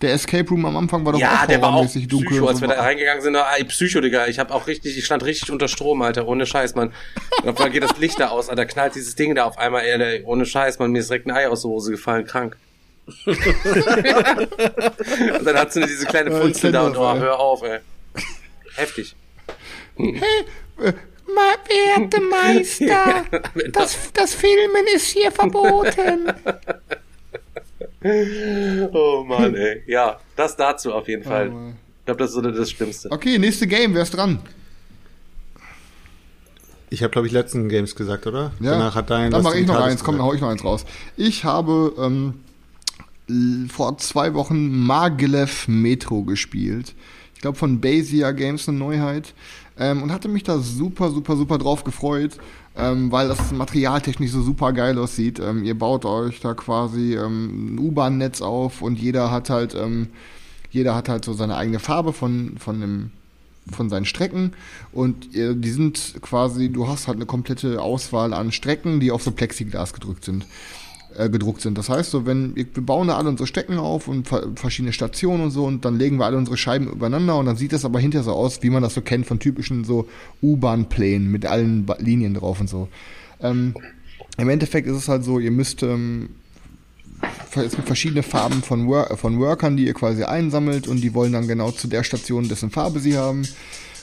[0.00, 2.28] Der Escape Room am Anfang war doch Ja, auch der war auch dunkel.
[2.28, 3.34] Psycho, und als wir da reingegangen sind.
[3.34, 4.28] Ey, Psycho, Digga.
[4.28, 6.28] Ich hab auch richtig, ich stand richtig unter Strom, Alter.
[6.28, 6.92] Ohne Scheiß, Mann.
[7.42, 8.64] Und auf einmal geht das Licht da aus, Alter.
[8.64, 10.92] Knallt dieses Ding da auf einmal, ey, ohne Scheiß, Mann.
[10.92, 12.56] Mir ist direkt ein Ei aus der Hose gefallen, krank.
[13.26, 13.38] und
[15.44, 17.80] dann hat sie diese kleine Ja, Funzel kenn da und oh, hör auf, ey.
[18.78, 19.16] Heftig.
[21.96, 23.24] Werte Meister,
[23.72, 26.32] das, das Filmen ist hier verboten.
[28.92, 29.82] Oh Mann, ey.
[29.86, 31.50] Ja, das dazu auf jeden Fall.
[31.50, 33.10] Oh, Ich glaube, das ist so das Schlimmste.
[33.10, 34.38] Okay, nächste Game, wer ist dran?
[36.90, 38.52] Ich habe, glaube ich, letzten Games gesagt, oder?
[38.60, 40.48] Ja, Danach hat dein dann mache ich noch Digitales eins, komm, dann hau ich noch
[40.48, 40.86] eins raus.
[41.16, 41.92] Ich habe
[43.28, 46.94] ähm, vor zwei Wochen Maglev Metro gespielt.
[47.38, 49.32] Ich glaube von Basia Games eine Neuheit.
[49.78, 52.32] Ähm, und hatte mich da super, super, super drauf gefreut,
[52.76, 55.38] ähm, weil das materialtechnisch so super geil aussieht.
[55.38, 60.08] Ähm, ihr baut euch da quasi ähm, ein U-Bahn-Netz auf und jeder hat halt, ähm,
[60.72, 63.10] jeder hat halt so seine eigene Farbe von, von dem
[63.70, 64.54] von seinen Strecken
[64.92, 69.22] und äh, die sind quasi, du hast halt eine komplette Auswahl an Strecken, die auf
[69.22, 70.46] so Plexiglas gedrückt sind,
[71.18, 71.76] äh, gedruckt sind.
[71.76, 75.44] Das heißt, so wenn wir bauen da alle unsere Strecken auf und ver verschiedene Stationen
[75.44, 78.00] und so und dann legen wir alle unsere Scheiben übereinander und dann sieht das aber
[78.00, 80.08] hinterher so aus, wie man das so kennt von typischen so
[80.42, 82.88] U-Bahn-Plänen mit allen Ba- Linien drauf und so.
[83.40, 83.74] Ähm,
[84.36, 86.30] Im Endeffekt ist es halt so, ihr müsst ähm,
[87.56, 91.32] es gibt verschiedene Farben von, Wor von Workern, die ihr quasi einsammelt und die wollen
[91.32, 93.42] dann genau zu der Station, dessen Farbe sie haben.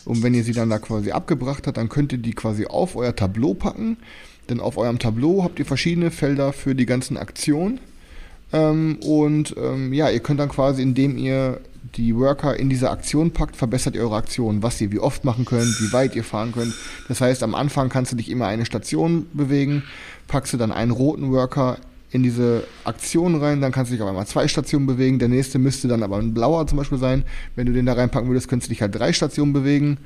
[0.05, 2.95] Und wenn ihr sie dann da quasi abgebracht habt, dann könnt ihr die quasi auf
[2.95, 3.97] euer Tableau packen.
[4.49, 7.79] Denn auf eurem Tableau habt ihr verschiedene Felder für die ganzen Aktionen.
[8.53, 11.59] Ähm, und ähm, ja, ihr könnt dann quasi, indem ihr
[11.95, 15.45] die Worker in diese Aktion packt, verbessert ihr eure Aktion, was ihr wie oft machen
[15.45, 16.73] könnt, wie weit ihr fahren könnt.
[17.07, 19.83] Das heißt, am Anfang kannst du dich immer eine Station bewegen,
[20.27, 21.77] packst du dann einen roten Worker
[22.15, 25.19] in diese Aktion rein, dann kannst du dich auf einmal zwei Stationen bewegen.
[25.19, 27.25] Der nächste müsste dann aber ein blauer zum Beispiel sein.
[27.55, 29.97] Wenn du den da reinpacken würdest, könntest du dich halt drei Stationen bewegen.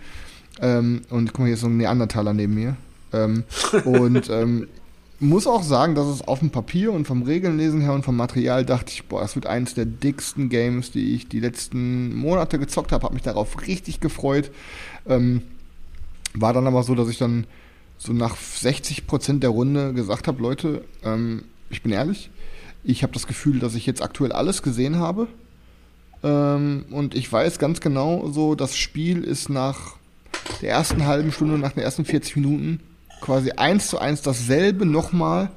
[0.59, 2.75] Ähm, und guck mal, hier ist so ein Neandertaler neben mir.
[3.13, 3.43] Ähm,
[3.85, 4.67] und ähm,
[5.19, 8.65] muss auch sagen, dass es auf dem Papier und vom Regelnlesen her und vom Material
[8.65, 12.91] dachte ich, boah, das wird eines der dicksten Games, die ich die letzten Monate gezockt
[12.91, 13.03] habe.
[13.03, 14.49] Habe mich darauf richtig gefreut.
[15.07, 15.43] Ähm,
[16.33, 17.45] war dann aber so, dass ich dann
[17.99, 22.29] so nach 60% der Runde gesagt habe, Leute, ähm, ich bin ehrlich,
[22.83, 25.27] ich habe das Gefühl, dass ich jetzt aktuell alles gesehen habe.
[26.23, 29.95] Ähm, und ich weiß ganz genau so, das Spiel ist nach
[30.61, 32.79] der ersten halben Stunde, nach den ersten 40 Minuten
[33.21, 35.49] quasi eins zu eins dasselbe nochmal,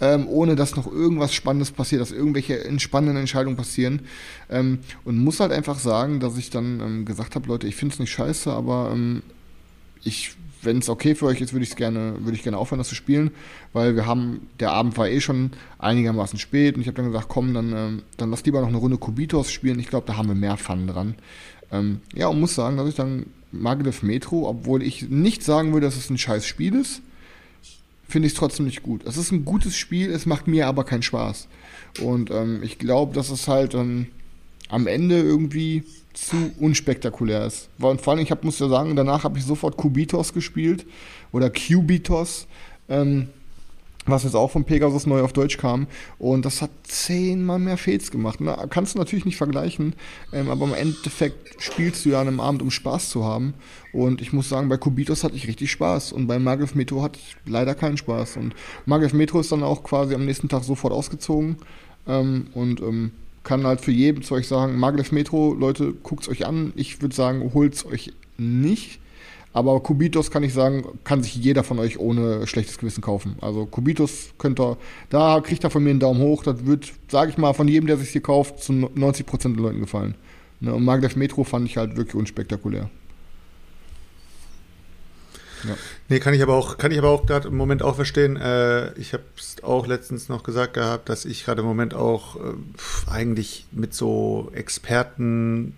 [0.00, 4.02] ähm, ohne dass noch irgendwas Spannendes passiert, dass irgendwelche entspannenden Entscheidungen passieren.
[4.50, 7.94] Ähm, und muss halt einfach sagen, dass ich dann ähm, gesagt habe, Leute, ich finde
[7.94, 9.22] es nicht scheiße, aber ähm,
[10.02, 12.88] ich, wenn es okay für euch ist, würde ich gerne, würde ich gerne aufhören, das
[12.88, 13.32] zu spielen,
[13.72, 17.28] weil wir haben, der Abend war eh schon einigermaßen spät und ich habe dann gesagt,
[17.28, 19.78] komm, dann, ähm, dann lass lieber noch eine Runde Kubitos spielen.
[19.78, 21.16] Ich glaube, da haben wir mehr Fun dran.
[21.70, 25.86] Ähm, ja, und muss sagen, dass ich dann Maglev Metro, obwohl ich nicht sagen würde,
[25.86, 27.02] dass es ein scheiß Spiel ist,
[28.08, 29.04] finde ich es trotzdem nicht gut.
[29.04, 31.48] Es ist ein gutes Spiel, es macht mir aber keinen Spaß.
[32.00, 34.06] Und ähm, ich glaube, dass es halt ähm,
[34.68, 37.68] am Ende irgendwie zu unspektakulär ist.
[37.78, 40.86] Vor allem, ich hab, muss ja sagen, danach habe ich sofort Kubitos gespielt
[41.32, 42.46] oder Cubitos.
[42.88, 43.28] Ähm,
[44.06, 45.86] was jetzt auch von Pegasus neu auf Deutsch kam.
[46.18, 48.40] Und das hat zehnmal mehr Fails gemacht.
[48.40, 49.94] Na, kannst du natürlich nicht vergleichen,
[50.32, 53.54] ähm, aber im Endeffekt spielst du ja an einem Abend, um Spaß zu haben.
[53.92, 56.12] Und ich muss sagen, bei Kubitos hatte ich richtig Spaß.
[56.12, 58.38] Und bei Magriff Metro hatte ich leider keinen Spaß.
[58.38, 58.54] Und
[58.86, 61.58] Magriff Metro ist dann auch quasi am nächsten Tag sofort ausgezogen.
[62.08, 63.12] Ähm, und ähm,
[63.42, 66.72] kann halt für jeden zu euch sagen, Maglev Metro, Leute, guckt's euch an.
[66.76, 69.00] Ich würde sagen, holt's euch nicht.
[69.54, 73.36] Aber Kubitos kann ich sagen, kann sich jeder von euch ohne schlechtes Gewissen kaufen.
[73.42, 74.78] Also Kubitos könnt ihr,
[75.10, 76.42] da kriegt er von mir einen Daumen hoch.
[76.42, 79.80] Das wird, sage ich mal, von jedem, der sich hier kauft, zu 90% der Leuten
[79.80, 80.14] gefallen.
[80.60, 82.88] Ne, und Maglev Metro fand ich halt wirklich unspektakulär.
[85.64, 85.76] Ja.
[86.08, 88.36] Nee, kann ich aber auch, kann ich aber auch gerade im Moment auch verstehen.
[88.36, 92.36] Äh, ich habe es auch letztens noch gesagt gehabt, dass ich gerade im Moment auch
[92.36, 92.40] äh,
[93.10, 95.76] eigentlich mit so Experten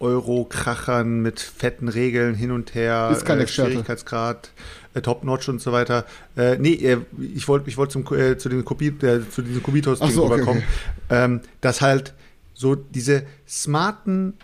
[0.00, 3.46] Euro-Krachern mit fetten Regeln hin und her, Ist kein äh.
[3.46, 4.50] Schwierigkeitsgrad,
[4.92, 6.04] äh, Top-Notch und so weiter.
[6.36, 6.98] Äh, nee, äh,
[7.34, 10.34] ich wollte ich wollt zum, äh, zu, den äh, zu diesen Kubitos Ach so, okay,
[10.34, 10.62] rüberkommen,
[11.08, 11.24] okay.
[11.24, 12.14] ähm, dass halt
[12.52, 14.34] so diese smarten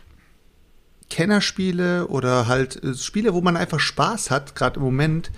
[1.10, 5.30] Kennerspiele oder halt äh, Spiele, wo man einfach Spaß hat, gerade im Moment,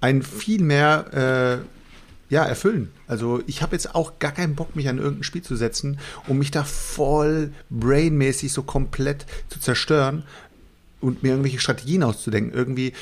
[0.00, 2.90] einen viel mehr äh, ja, erfüllen.
[3.06, 5.98] Also ich habe jetzt auch gar keinen Bock, mich an irgendein Spiel zu setzen,
[6.28, 10.22] um mich da voll brainmäßig so komplett zu zerstören
[11.00, 12.54] und mir irgendwelche Strategien auszudenken.
[12.54, 12.92] Irgendwie,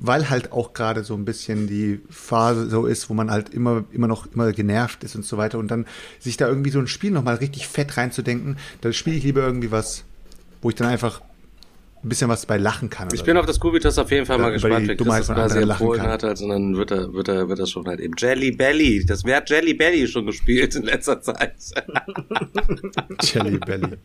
[0.00, 3.84] weil halt auch gerade so ein bisschen die Phase so ist, wo man halt immer,
[3.90, 5.86] immer noch immer genervt ist und so weiter und dann
[6.20, 9.70] sich da irgendwie so ein Spiel nochmal richtig fett reinzudenken, da spiele ich lieber irgendwie
[9.70, 10.04] was,
[10.60, 11.22] wo ich dann einfach
[12.02, 13.08] ein bisschen was bei lachen kann.
[13.12, 13.40] Ich bin so.
[13.40, 16.10] auf das Kubitus auf jeden Fall mal gespannt, wenn Dummheit Chris das quasi empfohlen kann.
[16.10, 19.04] hat, also dann wird er, wird er, wird er schon halt eben Jelly Belly.
[19.04, 21.54] Das wer hat Jelly Belly schon gespielt in letzter Zeit.
[23.22, 23.96] Jelly Belly.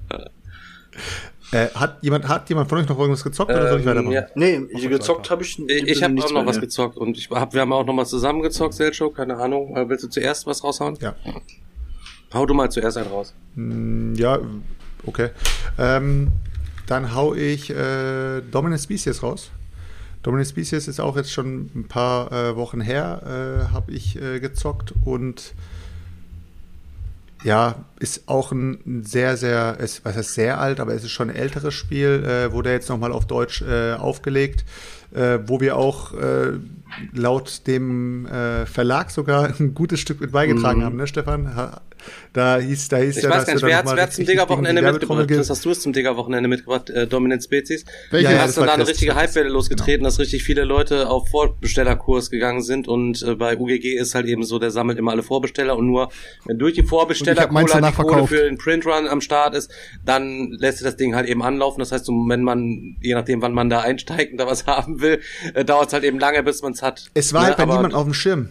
[1.52, 4.14] äh, hat jemand, hat jemand von euch noch irgendwas gezockt oder soll ich Ähm, weitermachen?
[4.14, 4.26] ja.
[4.36, 7.54] Nee, gezockt habe ich Ich, ich habe auch noch mehr, was gezockt und ich hab,
[7.54, 9.76] wir haben auch noch mal zusammen gezockt, Selcho, keine Ahnung.
[9.78, 10.98] Äh, Willst du zuerst was raushauen?
[11.02, 11.16] Ja.
[12.34, 13.36] Hau du mal zuerst einen raus.
[13.56, 14.40] Mm, Ja,
[15.06, 15.30] okay.
[15.78, 16.32] Ähm,
[16.88, 19.52] dann hau ich äh, Dominant Species raus.
[20.22, 24.40] Dominant Species ist auch jetzt schon ein paar äh, Wochen her, äh, habe ich äh,
[24.40, 25.54] gezockt und
[27.44, 31.30] ja, ist auch ein sehr, sehr, ist, was heißt sehr alt, aber es ist schon
[31.30, 34.64] ein älteres Spiel, äh, wurde jetzt nochmal auf Deutsch äh, aufgelegt,
[35.14, 36.14] äh, wo wir auch
[37.14, 41.56] laut dem äh, Verlag sogar ein gutes Stück mit beigetragen haben, ne, Stefan?
[41.56, 41.82] Ha,
[42.34, 44.26] da hieß, da hieß Ich ja, weiß dass gar nicht, wer dann wer hat's zum
[44.26, 45.28] Digger-Wochenende mitgebracht?
[45.28, 47.86] ge- Was hast du es zum Digger-Wochenende mitgebracht, äh, Dominant Spezies?
[48.12, 48.26] Welche?
[48.26, 51.30] Ja, Da das hast war da eine richtige Hypewelle losgetreten, dass richtig viele Leute auf
[51.30, 55.24] Vorbestellerkurs gegangen sind und äh, bei UGG ist halt eben so, der sammelt immer alle
[55.24, 56.10] Vorbesteller und nur
[56.46, 59.72] wenn durch die Vorbesteller danach die Kohle für den Printrun am Start ist,
[60.04, 61.80] dann lässt sich das Ding halt eben anlaufen.
[61.80, 65.22] Das heißt, wenn man, je nachdem wann man da einsteigt und da was haben will,
[65.54, 67.10] äh, dauert es halt eben lange, bis man es hat.
[67.14, 68.50] Es war Ne, halt bei niemandem auf dem Schirm.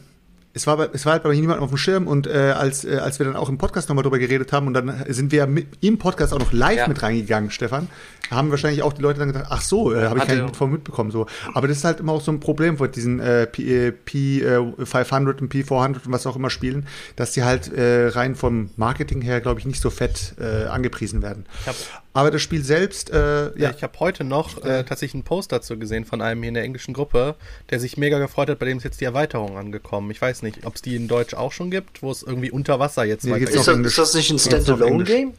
[0.55, 2.97] Es war, bei, es war halt bei niemandem auf dem Schirm und äh, als, äh,
[2.99, 5.47] als wir dann auch im Podcast nochmal drüber geredet haben und dann sind wir ja
[5.47, 6.89] mit, im Podcast auch noch live Ja.
[6.89, 7.89] mit reingegangen, Stefan,
[8.31, 10.71] haben wahrscheinlich auch die Leute dann gedacht, ach so, äh, habe ich gar nicht von
[10.71, 11.11] mitbekommen.
[11.11, 11.27] So.
[11.55, 14.43] Aber das ist halt immer auch so ein Problem mit diesen äh, P, äh, P
[14.43, 16.87] äh, 500 und P400 und was auch immer spielen,
[17.17, 21.23] dass die halt äh, rein vom Marketing her, glaube ich, nicht so fett äh, angepriesen
[21.23, 21.47] werden.
[21.65, 21.77] hab-
[22.15, 25.51] Aber das Spiel selbst, äh, Ja, ja, ich habe heute noch äh, tatsächlich einen Post
[25.51, 27.37] dazu gesehen von einem hier in der englischen Gruppe,
[27.71, 30.11] der sich mega gefreut hat, bei dem ist jetzt die Erweiterung angekommen.
[30.11, 32.79] Ich weiß nicht, ob es die in Deutsch auch schon gibt, wo es irgendwie unter
[32.79, 34.39] Wasser jetzt Nee, Ist das, ist das nicht ein.
[34.39, 35.33] Standalone-Game?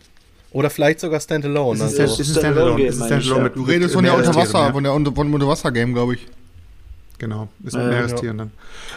[0.51, 1.83] Oder vielleicht sogar Standalone.
[1.83, 3.43] es ist, Also, ist ein Standalone, ist Standalone ja.
[3.43, 4.71] mit Du redest von mit der Unterwasser, ja.
[4.71, 6.27] von der Unterwasser-Game, glaube ich.
[7.19, 8.51] Genau, ist Äh, mit Meerestieren dann.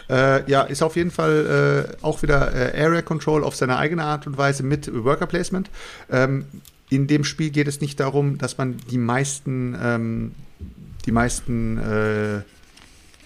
[0.09, 4.03] Äh, ja, ist auf jeden Fall äh, auch wieder äh, Area Control auf seine eigene
[4.03, 5.71] Art und Weise mit Worker Placement.
[6.11, 6.47] Ähm,
[6.89, 10.33] in dem Spiel geht es nicht darum, dass man die meisten, ähm,
[11.05, 12.43] die meisten, äh,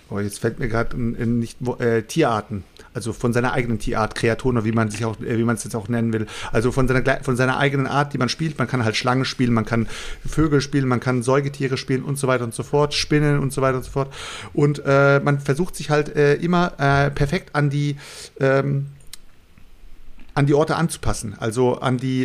[0.09, 2.65] oh, jetzt fällt mir gerade nicht äh, Tierarten,
[2.95, 5.65] also von seiner eigenen Tierart, Kreaturen oder wie man sich auch, äh, wie man es
[5.65, 8.59] jetzt auch nennen will, also von seiner von seiner eigenen Art, die man spielt.
[8.59, 9.87] Man kann halt Schlangen spielen, man kann
[10.27, 13.61] Vögel spielen, man kann Säugetiere spielen und so weiter und so fort, Spinnen und so
[13.61, 14.13] weiter und so fort.
[14.55, 17.97] Und äh, man versucht sich halt äh, immer äh, perfekt an die
[18.41, 18.87] ähm,
[20.33, 22.25] an die Orte anzupassen, also an die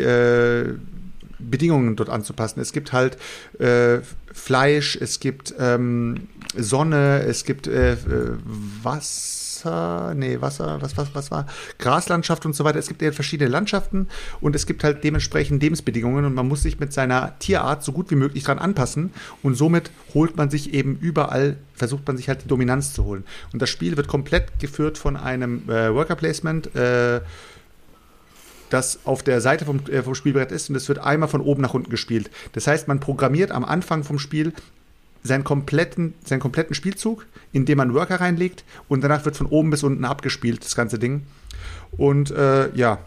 [1.40, 2.60] Bedingungen dort anzupassen.
[2.60, 3.18] Es gibt halt
[3.60, 3.99] äh,
[4.34, 7.98] Fleisch, es gibt ähm, Sonne, es gibt äh, äh,
[8.84, 11.45] Wasser, nee, Wasser, was, was, was war?
[11.80, 12.80] Graslandschaft und so weiter.
[12.80, 14.07] Es gibt ja verschiedene Landschaften
[14.41, 18.12] und es gibt halt dementsprechend Lebensbedingungen und man muss sich mit seiner Tierart so gut
[18.12, 22.44] wie möglich dran anpassen und somit holt man sich eben überall, versucht man sich halt
[22.44, 23.24] die Dominanz zu holen.
[23.53, 27.22] Und das Spiel wird komplett geführt von einem äh, Worker Placement, äh,
[28.70, 31.62] das auf der Seite vom, äh, vom Spielbrett ist und es wird einmal von oben
[31.62, 32.30] nach unten gespielt.
[32.54, 34.54] Das heißt, man programmiert am Anfang vom Spiel
[35.24, 39.84] seinen kompletten, seinen kompletten Spielzug, indem man Worker reinlegt und danach wird von oben bis
[39.84, 41.24] unten abgespielt, das ganze Ding.
[41.98, 43.00] Und äh, ja,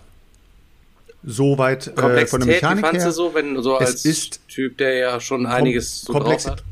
[1.22, 3.06] soweit äh, von der Mechanik fandst her.
[3.08, 6.64] du so, wenn so es als ist Typ, der ja schon einiges so Komplexi- hat?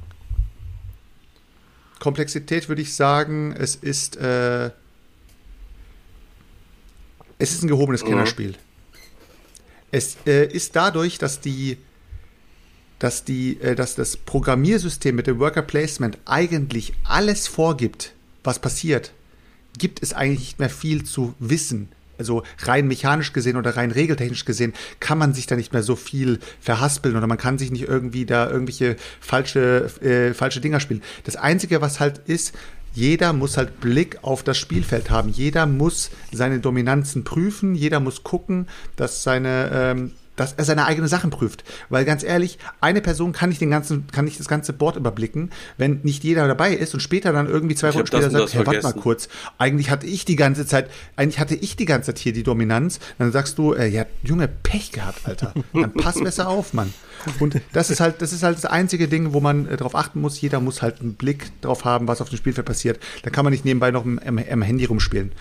[1.98, 4.70] Komplexität würde ich sagen, es ist äh,
[7.38, 8.08] es ist ein gehobenes Mhm.
[9.90, 11.78] Es äh, ist dadurch, dass die
[12.98, 19.12] dass die äh, dass das Programmiersystem mit dem Worker Placement eigentlich alles vorgibt, was passiert,
[19.78, 21.88] gibt es eigentlich nicht mehr viel zu wissen.
[22.18, 25.96] Also rein mechanisch gesehen oder rein regeltechnisch gesehen kann man sich da nicht mehr so
[25.96, 31.02] viel verhaspeln oder man kann sich nicht irgendwie da irgendwelche falsche, äh, falsche Dinger spielen.
[31.24, 32.54] Das Einzige, was halt ist,
[32.96, 35.28] jeder muss halt Blick auf das Spielfeld haben.
[35.28, 37.74] Jeder muss seine Dominanzen prüfen.
[37.74, 41.64] Jeder muss gucken, dass seine, ähm, dass er seine eigenen Sachen prüft.
[41.88, 45.50] Weil ganz ehrlich, eine Person kann nicht den ganzen, kann nicht das ganze Board überblicken,
[45.78, 48.82] wenn nicht jeder dabei ist und später dann irgendwie zwei Runden später sagt, hey, warte
[48.82, 52.32] mal kurz, eigentlich hatte ich die ganze Zeit, eigentlich hatte ich die ganze Zeit hier
[52.32, 53.00] die Dominanz.
[53.18, 55.54] Dann sagst du, äh, ja, Junge, Pech gehabt, Alter.
[55.72, 56.92] Dann pass besser auf, Mann.
[57.40, 60.20] Und das ist halt, das ist halt das einzige Ding, wo man äh, darauf achten
[60.20, 60.40] muss.
[60.40, 63.00] Jeder muss halt einen Blick drauf haben, was auf dem Spielfeld passiert.
[63.22, 65.32] Da kann man nicht nebenbei noch am, am, am Handy rumspielen.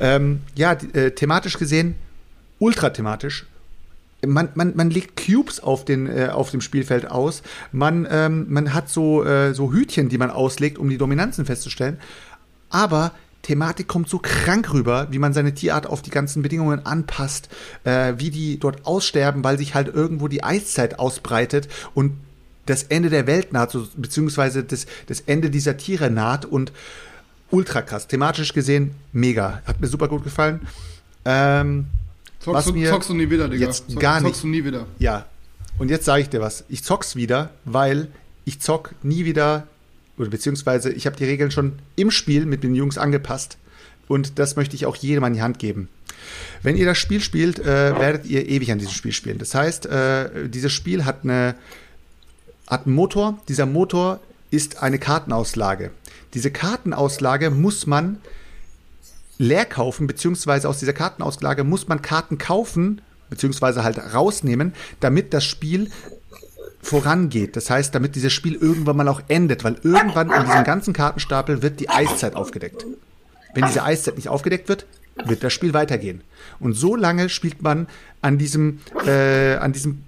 [0.00, 1.94] Ähm, ja, äh, thematisch gesehen,
[2.58, 3.46] ultra thematisch.
[4.26, 7.42] Man, man, man legt Cubes auf, den, äh, auf dem Spielfeld aus.
[7.70, 11.98] Man, ähm, man hat so, äh, so Hütchen, die man auslegt, um die Dominanzen festzustellen.
[12.68, 13.12] Aber
[13.42, 17.48] Thematik kommt so krank rüber, wie man seine Tierart auf die ganzen Bedingungen anpasst,
[17.84, 22.18] äh, wie die dort aussterben, weil sich halt irgendwo die Eiszeit ausbreitet und
[22.66, 26.72] das Ende der Welt naht, so, beziehungsweise das, das Ende dieser Tiere naht und
[27.50, 28.06] ultra krass.
[28.06, 29.62] Thematisch gesehen, mega.
[29.64, 30.66] Hat mir super gut gefallen.
[31.24, 31.86] Ähm,
[32.52, 33.66] Zockst, Was du, mir zockst du nie wieder, Digga.
[33.66, 34.86] jetzt Zock- gar nicht- Zockst du nie wieder.
[34.98, 35.26] ja,
[35.78, 36.64] und jetzt sage ich dir was.
[36.68, 38.08] Ich zock's wieder, weil
[38.44, 39.66] ich zock nie wieder,
[40.16, 43.58] oder beziehungsweise ich habe die Regeln schon im Spiel mit den Jungs angepasst.
[44.08, 45.88] Und das möchte ich auch jedem an die Hand geben.
[46.62, 47.64] Wenn ihr das Spiel spielt, äh,
[47.98, 49.38] werdet ihr ewig an diesem Spiel spielen.
[49.38, 51.54] Das heißt, äh, dieses Spiel hat, eine,
[52.66, 53.38] hat einen Motor.
[53.48, 54.18] Dieser Motor
[54.50, 55.90] ist eine Kartenauslage.
[56.34, 58.16] Diese Kartenauslage muss man
[59.38, 63.00] leer kaufen, beziehungsweise aus dieser Kartenauslage muss man Karten kaufen,
[63.30, 65.90] beziehungsweise halt rausnehmen, damit das Spiel
[66.82, 67.56] vorangeht.
[67.56, 71.62] Das heißt, damit dieses Spiel irgendwann mal auch endet, weil irgendwann in diesem ganzen Kartenstapel
[71.62, 72.86] wird die Eiszeit aufgedeckt.
[73.54, 74.86] Wenn diese Eiszeit nicht aufgedeckt wird,
[75.24, 76.22] wird das Spiel weitergehen.
[76.60, 77.88] Und so lange spielt man
[78.22, 80.04] an diesem, äh, an diesem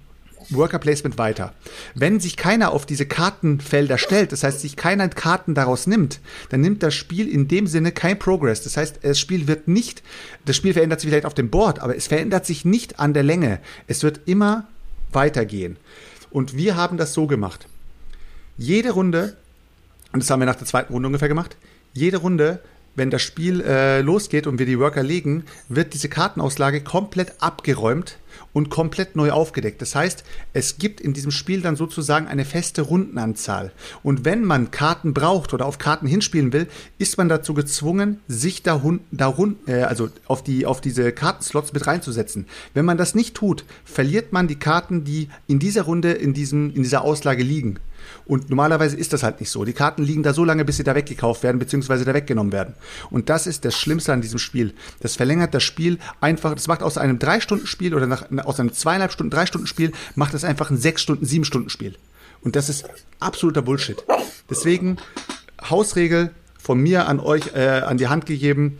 [0.52, 1.54] Worker Placement weiter.
[1.94, 6.20] Wenn sich keiner auf diese Kartenfelder stellt, das heißt, sich keiner Karten daraus nimmt,
[6.50, 8.62] dann nimmt das Spiel in dem Sinne kein Progress.
[8.62, 10.02] Das heißt, das Spiel wird nicht,
[10.44, 13.22] das Spiel verändert sich vielleicht auf dem Board, aber es verändert sich nicht an der
[13.22, 13.60] Länge.
[13.86, 14.66] Es wird immer
[15.12, 15.76] weitergehen.
[16.30, 17.66] Und wir haben das so gemacht.
[18.56, 19.36] Jede Runde,
[20.12, 21.56] und das haben wir nach der zweiten Runde ungefähr gemacht,
[21.92, 22.60] jede Runde,
[22.96, 28.18] wenn das Spiel äh, losgeht und wir die Worker legen, wird diese Kartenauslage komplett abgeräumt
[28.52, 29.80] und komplett neu aufgedeckt.
[29.80, 33.70] Das heißt, es gibt in diesem Spiel dann sozusagen eine feste Rundenanzahl.
[34.02, 36.66] Und wenn man Karten braucht oder auf Karten hinspielen will,
[36.98, 41.12] ist man dazu gezwungen, sich da, hun- da run- äh, also auf, die, auf diese
[41.12, 42.46] Kartenslots mit reinzusetzen.
[42.74, 46.74] Wenn man das nicht tut, verliert man die Karten, die in dieser Runde in, diesem,
[46.74, 47.78] in dieser Auslage liegen.
[48.24, 49.64] Und normalerweise ist das halt nicht so.
[49.64, 52.74] Die Karten liegen da so lange, bis sie da weggekauft werden, beziehungsweise da weggenommen werden.
[53.10, 54.74] Und das ist das Schlimmste an diesem Spiel.
[55.00, 59.12] Das verlängert das Spiel einfach, das macht aus einem 3-Stunden-Spiel oder nach, aus einem zweieinhalb
[59.12, 61.96] Stunden, 3-Stunden-Spiel, macht das einfach ein 6-Stunden, 7-Stunden-Spiel.
[62.42, 62.84] Und das ist
[63.18, 64.02] absoluter Bullshit.
[64.48, 64.96] Deswegen,
[65.68, 68.78] Hausregel von mir an euch äh, an die Hand gegeben,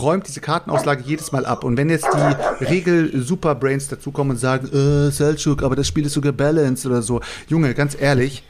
[0.00, 1.64] räumt diese Kartenauslage jedes Mal ab.
[1.64, 6.20] Und wenn jetzt die Regel-Superbrains dazukommen und sagen, äh, Selchuk, aber das Spiel ist so
[6.20, 7.20] gebalanced oder so.
[7.48, 8.42] Junge, ganz ehrlich,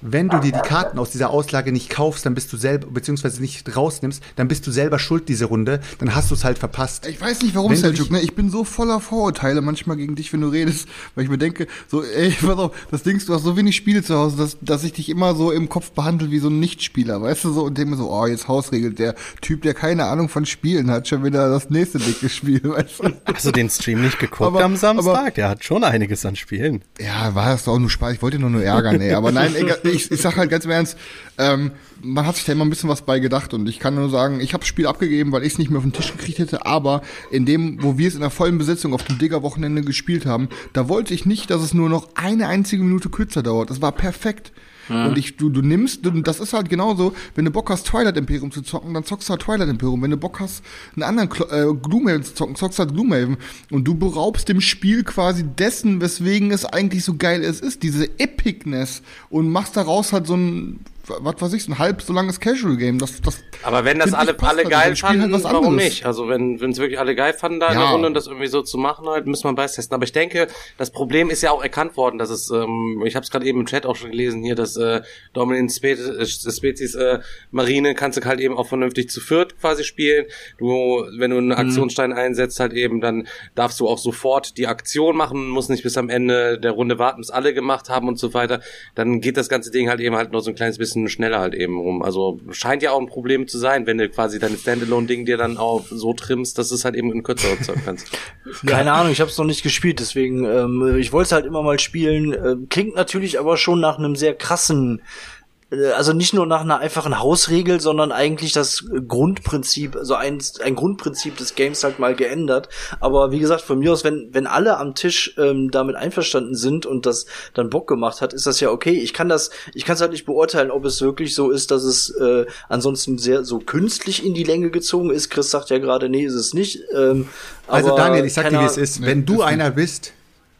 [0.00, 3.40] wenn du dir die Karten aus dieser Auslage nicht kaufst, dann bist du selber, beziehungsweise
[3.40, 7.06] nicht rausnimmst, dann bist du selber schuld diese Runde, dann hast du es halt verpasst.
[7.06, 8.20] Ich weiß nicht warum, Seljuk, ne?
[8.20, 11.66] Ich bin so voller Vorurteile manchmal gegen dich, wenn du redest, weil ich mir denke,
[11.88, 14.56] so, ey, pass auf, das Ding ist, du hast so wenig Spiele zu Hause, dass,
[14.60, 17.64] dass ich dich immer so im Kopf behandle wie so ein Nichtspieler, weißt du so,
[17.64, 21.08] und denke mir so, oh, jetzt Hausregel, der Typ, der keine Ahnung von Spielen hat,
[21.08, 23.10] schon wieder das nächste dicke Spiel, weißt du?
[23.32, 25.16] Hast du den Stream nicht geguckt Aber- am Samstag?
[25.18, 26.82] aber- Der hat schon einiges an Spielen.
[27.00, 28.14] Ja, war das doch auch nur Spaß.
[28.14, 29.12] Ich wollte ihn doch nur ärgern, ey.
[29.14, 30.96] Aber nein, egal, ich, ich sag halt ganz im Ernst,
[31.38, 34.08] ähm, man hat sich da immer ein bisschen was bei gedacht und ich kann nur
[34.10, 36.38] sagen, ich habe das Spiel abgegeben, weil ich es nicht mehr auf den Tisch gekriegt
[36.38, 40.26] hätte, aber in dem, wo wir es in der vollen Besetzung auf dem Digger-Wochenende gespielt
[40.26, 43.70] haben, da wollte ich nicht, dass es nur noch eine einzige Minute kürzer dauert.
[43.70, 44.52] Das war perfekt.
[44.88, 48.16] Und ich, du, du nimmst, du, das ist halt genauso, wenn du Bock hast, Twilight
[48.16, 50.02] Imperium zu zocken, dann zockst du halt Twilight Imperium.
[50.02, 50.62] Wenn du Bock hast,
[50.94, 53.36] einen anderen Klo äh, Gloomhaven zu zocken, zockst du halt Gloomhaven.
[53.70, 58.04] Und du beraubst dem Spiel quasi dessen, weswegen es eigentlich so geil es ist, diese
[58.18, 59.02] Epicness.
[59.30, 62.98] Und machst daraus halt so ein, was weiß ich, ein halb so langes Casual-Game.
[62.98, 64.70] Das, das Aber wenn das alle, alle halt.
[64.70, 65.84] geil halt fanden, was warum anderes.
[65.84, 66.06] nicht?
[66.06, 67.80] Also wenn wenn es wirklich alle geil fanden da in Ja.
[67.84, 69.94] der Runde und das irgendwie so zu machen, halt, müssen wir beides testen.
[69.94, 73.24] Aber ich denke, das Problem ist ja auch erkannt worden, dass es, ähm, ich habe
[73.24, 75.02] es gerade eben im Chat auch schon gelesen hier, dass äh,
[75.32, 77.20] Dominant äh, Spezies äh,
[77.50, 80.26] Marine kannst du halt eben auch vernünftig zu viert quasi spielen.
[80.58, 85.16] Du, wenn du einen Aktionsstein einsetzt, halt eben, dann darfst du auch sofort die Aktion
[85.16, 88.34] machen, musst nicht bis am Ende der Runde warten, bis alle gemacht haben und so
[88.34, 88.60] weiter.
[88.94, 91.54] Dann geht das ganze Ding halt eben halt noch so ein kleines bisschen schneller halt
[91.54, 92.02] eben rum.
[92.02, 95.56] Also scheint ja auch ein Problem zu sein, wenn du quasi dein Standalone-Ding dir dann
[95.56, 98.10] auch so trimmst, dass es halt eben in kürzerer Zeit kannst.
[98.66, 101.62] Keine Ahnung, ich habe es noch nicht gespielt, deswegen ähm, ich wollte es halt immer
[101.62, 102.32] mal spielen.
[102.32, 105.37] Ähm, klingt natürlich aber schon nach einem sehr krassen, äh,
[105.70, 111.36] also nicht nur nach einer einfachen Hausregel, sondern eigentlich das Grundprinzip, also ein, ein Grundprinzip
[111.36, 112.70] des Games halt mal geändert.
[113.00, 116.86] Aber wie gesagt, von mir aus, wenn wenn alle am Tisch ähm, damit einverstanden sind
[116.86, 118.92] und das dann Bock gemacht hat, ist das ja okay.
[118.92, 121.84] Ich kann das, ich kann es halt nicht beurteilen, ob es wirklich so ist, dass
[121.84, 125.28] es äh, ansonsten sehr so künstlich in die Länge gezogen ist.
[125.28, 126.80] Chris sagt ja gerade, nee, ist es nicht.
[126.96, 127.28] Ähm,
[127.66, 129.02] Also aber Daniel, ich sag dir, wie es ist.
[129.02, 130.12] Wenn du einer bist,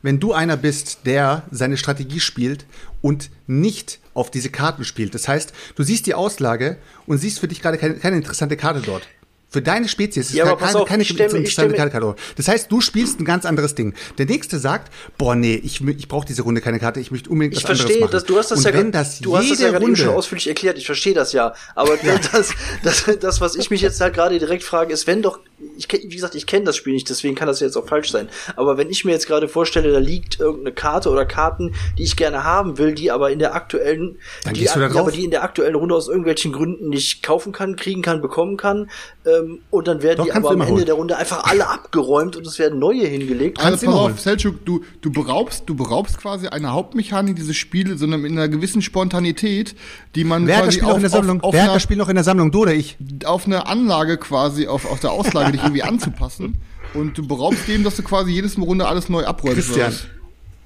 [0.02, 2.66] wenn du einer bist, der seine Strategie spielt
[3.00, 6.76] und nicht auf diese Karten spielt, das heißt, du siehst die Auslage
[7.06, 9.08] und siehst für dich gerade keine, keine interessante Karte dort.
[9.50, 12.18] Für deine Spezies ist Ja, keine, auf, keine stell interessante Karte dort.
[12.36, 13.94] Das heißt, du spielst ein ganz anderes Ding.
[14.18, 17.54] Der nächste sagt, boah, nee, ich, ich brauche diese Runde keine Karte, ich möchte unbedingt
[17.54, 18.12] Ich was anderes verstehe, machen.
[18.12, 20.48] dass du hast das und ja wenn das du hast das ja gerade schon ausführlich
[20.48, 20.76] erklärt.
[20.76, 21.96] Ich verstehe das ja, aber
[22.32, 22.50] das,
[22.82, 25.40] das, das, was ich mich jetzt halt gerade direkt frage, ist, wenn doch
[25.76, 28.28] ich wie gesagt, ich kenne das Spiel nicht, deswegen kann das jetzt auch falsch sein.
[28.56, 32.16] Aber wenn ich mir jetzt gerade vorstelle, da liegt irgendeine Karte oder Karten, die ich
[32.16, 35.42] gerne haben will, die aber in der aktuellen, Dann die, die aber die in der
[35.42, 38.90] aktuellen Runde aus irgendwelchen Gründen nicht kaufen kann, kriegen kann, bekommen kann,
[39.26, 40.86] ähm, und dann werden Doch, die aber am Ende holen.
[40.86, 43.58] der Runde einfach alle abgeräumt und es werden neue hingelegt.
[43.58, 44.20] Also pass immer auf.
[44.20, 48.82] Selchuk, du, du beraubst, du beraubst quasi eine Hauptmechanik dieses Spiels, sondern mit einer gewissen
[48.82, 49.74] Spontanität,
[50.14, 51.40] die man Wer hat das quasi Spiel noch in der Sammlung?
[51.42, 52.50] auf, Wer hat einer, das Spiel noch in der Sammlung?
[52.52, 52.96] Du oder ich?
[53.24, 56.56] auf eine Anlage quasi, auf, auf der Auslage dich irgendwie anzupassen.
[56.94, 59.68] Und du beraubst dem, dass du quasi jedes Mal Runde alles neu abräumst.
[59.68, 59.92] Christian.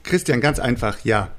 [0.05, 1.31] Christian, ganz einfach, ja.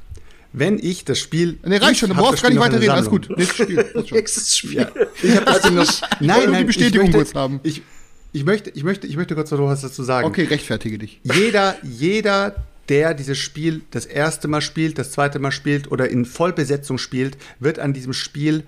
[0.52, 1.58] Wenn ich das Spiel.
[1.66, 3.28] Nee, reicht schon, du brauchst gar nicht weiterreden, alles gut.
[3.36, 3.86] Nächstes Spiel.
[4.12, 4.82] Nächstes Spiel.
[4.82, 4.90] Ja.
[5.22, 6.02] Ich habe das Ding noch.
[6.20, 7.60] Nein, nur die nein, Bestätigung ich möchte, kurz haben.
[7.64, 7.82] Ich,
[8.34, 10.28] ich möchte, ich möchte, ich möchte kurz noch was dazu sagen.
[10.28, 11.20] Okay, rechtfertige dich.
[11.24, 12.56] Jeder, jeder,
[12.88, 17.38] der dieses Spiel das erste Mal spielt, das zweite Mal spielt oder in Vollbesetzung spielt,
[17.60, 18.64] wird an diesem Spiel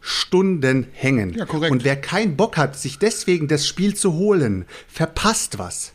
[0.00, 1.34] Stunden hängen.
[1.34, 1.72] Ja, korrekt.
[1.72, 5.92] Und wer keinen Bock hat, sich deswegen das Spiel zu holen, verpasst was.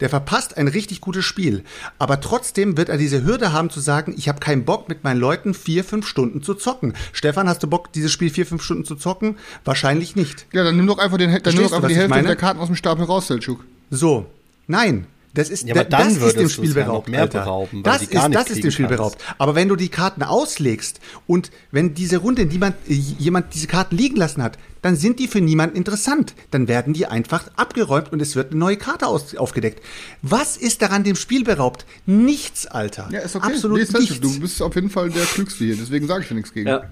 [0.00, 1.64] Der verpasst ein richtig gutes Spiel.
[1.98, 5.18] Aber trotzdem wird er diese Hürde haben zu sagen, ich habe keinen Bock mit meinen
[5.18, 6.94] Leuten vier, fünf Stunden zu zocken.
[7.12, 9.36] Stefan, hast du Bock, dieses Spiel vier, fünf Stunden zu zocken?
[9.64, 10.46] Wahrscheinlich nicht.
[10.52, 12.36] Ja, dann nimm doch einfach, den, dann nimm doch du, einfach was die Hälfte der
[12.36, 13.64] Karten aus dem Stapel raus, Selchuk.
[13.90, 14.26] So,
[14.66, 15.06] nein.
[15.38, 17.08] Das ist, Ja, aber da- dann das ist dem Spiel ja beraubt.
[17.08, 17.40] mehr Alter.
[17.40, 18.96] berauben, das die ist, das ist dem Spiel kannst.
[18.98, 19.18] beraubt.
[19.38, 23.96] Aber wenn du die Karten auslegst und wenn diese Runde niemand, äh, jemand diese Karten
[23.96, 26.34] liegen lassen hat, dann sind die für niemanden interessant.
[26.50, 29.82] Dann werden die einfach abgeräumt und es wird eine neue Karte aus, aufgedeckt.
[30.22, 31.86] Was ist daran dem Spiel beraubt?
[32.06, 33.08] Nichts, Alter.
[33.12, 33.52] Ja, ist okay.
[33.52, 34.20] Absolut Nee, nichts.
[34.20, 36.68] du bist auf jeden Fall der Klügste hier, deswegen sage ich dir nichts gegen.
[36.68, 36.82] Ja.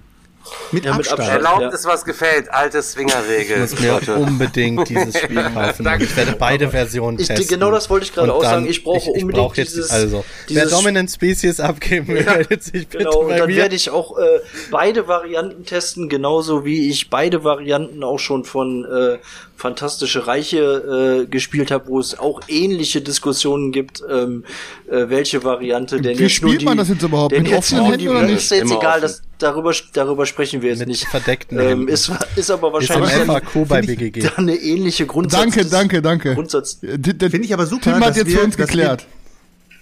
[0.71, 1.19] Mit Ja, mit Abstand.
[1.21, 1.37] Abstand.
[1.45, 1.69] Erlaubt Ja.
[1.69, 2.51] ist, was gefällt.
[2.51, 3.59] Alte Swingerregel.
[3.59, 4.15] muss mir Leute.
[4.15, 5.87] unbedingt dieses Spiel kaufen.
[6.01, 7.47] Ich werde beide Versionen Ich- testen.
[7.47, 8.67] genau das wollte ich gerade Und auch sagen.
[8.67, 12.87] Ich brauche unbedingt brauch jetzt, dieses- Also, wer dieses- Dominant Species abgeben will, meldet sich
[12.87, 13.55] bitte Genau, und bei dann mir.
[13.57, 14.39] werde ich auch äh,
[14.71, 19.17] beide Varianten testen, genauso wie ich beide Varianten auch schon von äh,
[19.57, 24.45] Fantastische Reiche äh, gespielt habe, wo es auch ähnliche Diskussionen gibt, ähm,
[24.87, 27.35] äh, welche Variante denn Wie jetzt nur spielt die, man das jetzt überhaupt?
[27.35, 28.37] Mit jetzt offenen nur Händen oder nicht?
[28.37, 31.05] ist jetzt Immer egal, das, darüber, darüber sprechen wir jetzt Mit nicht.
[31.07, 34.19] verdeckten ähm, ist, ist aber Ist wahrscheinlich im dann, bei BGG.
[34.21, 35.41] dann eine ähnliche Grundsatz.
[35.41, 36.35] Danke, danke, danke.
[36.35, 36.77] Grundsatz.
[36.83, 39.05] Äh, Finde ich aber super, Tim hat dass jetzt wir- für uns geklärt.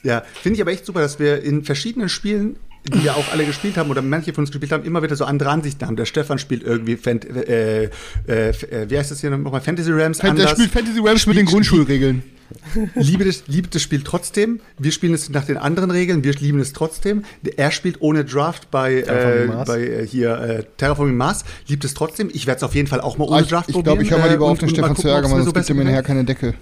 [0.03, 2.57] Ja, finde ich aber echt super, dass wir in verschiedenen Spielen,
[2.93, 5.25] die wir auch alle gespielt haben oder manche von uns gespielt haben, immer wieder so
[5.25, 5.95] andere Ansichten haben.
[5.95, 7.89] Der Stefan spielt irgendwie, Fant äh, äh,
[8.27, 8.51] äh,
[8.89, 10.51] wie heißt das hier nochmal, Fantasy Rams Der anders.
[10.51, 12.23] spielt Fantasy Realms mit den Grundschulregeln.
[12.95, 14.59] liebe das, liebt das Spiel trotzdem.
[14.77, 16.23] Wir spielen es nach den anderen Regeln.
[16.23, 17.23] Wir lieben es trotzdem.
[17.57, 19.67] Er spielt ohne Draft bei, äh, Terraforming Mars.
[19.67, 21.43] bei äh, hier äh, Terraforming Mars.
[21.67, 22.29] Liebt es trotzdem.
[22.31, 24.11] Ich werde es auf jeden Fall auch mal Ah, ohne ich Draft ich glaube, ich
[24.11, 25.75] höre mal äh, lieber auf und- den Stefan zu gucken, ärgern, so sonst gibt er
[25.75, 26.53] mir nachher keine Decke.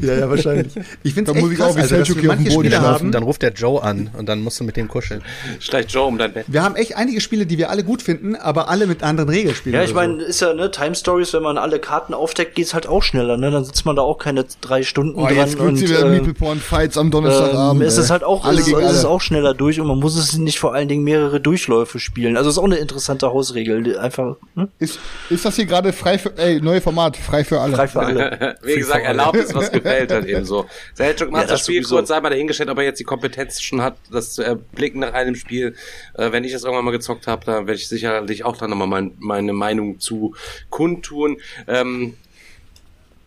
[0.00, 0.72] Ja, ja, wahrscheinlich.
[1.02, 2.44] Ich finde Da es muss echt ich auch krass, also, dass wir hier auf dem
[2.44, 2.94] manche Boden Spiele schlafen.
[3.06, 3.12] haben.
[3.12, 5.22] Dann ruft der Joe an und dann musst du mit dem kuscheln.
[5.60, 6.44] Schleicht Joe um dein Bett.
[6.48, 9.54] Wir haben echt einige Spiele, die wir alle gut finden, aber alle mit anderen Regeln
[9.54, 9.74] spielen.
[9.74, 12.86] Ja, ich meine, ist ja, ne, Time Stories, wenn man alle Karten aufdeckt, geht's halt
[12.86, 13.50] auch schneller, ne?
[13.50, 16.06] Dann sitzt man da auch keine drei Stunden Oh, dran jetzt wird und sie wieder
[16.06, 17.82] äh, Meeple Porn Fights am Donnerstagabend.
[17.82, 20.16] ähm, ist es halt auch, alle ist, ist es auch schneller durch und man muss
[20.16, 22.36] es nicht vor allen Dingen mehrere Durchläufe spielen.
[22.36, 24.68] Also ist auch eine interessante Hausregel, einfach hm?
[24.78, 24.98] Ist,
[25.30, 27.74] ist das hier gerade frei für, ey, neue Format, frei für alle.
[27.76, 28.56] frei für alle.
[28.62, 30.66] Wie gesagt, erlaubt ist, was gefällt halt eben so.
[30.94, 31.96] Selchuk macht Ja, das das Spiel sowieso.
[31.96, 35.12] kurz, sei mal dahingestellt, ob er jetzt die Kompetenz schon hat, das zu erblicken nach
[35.12, 35.74] einem Spiel.
[36.14, 38.88] Äh, wenn ich das irgendwann mal gezockt habe, da werde ich sicherlich auch dann nochmal
[38.88, 40.34] mein, meine Meinung zu
[40.70, 41.38] kundtun.
[41.68, 42.14] Ähm,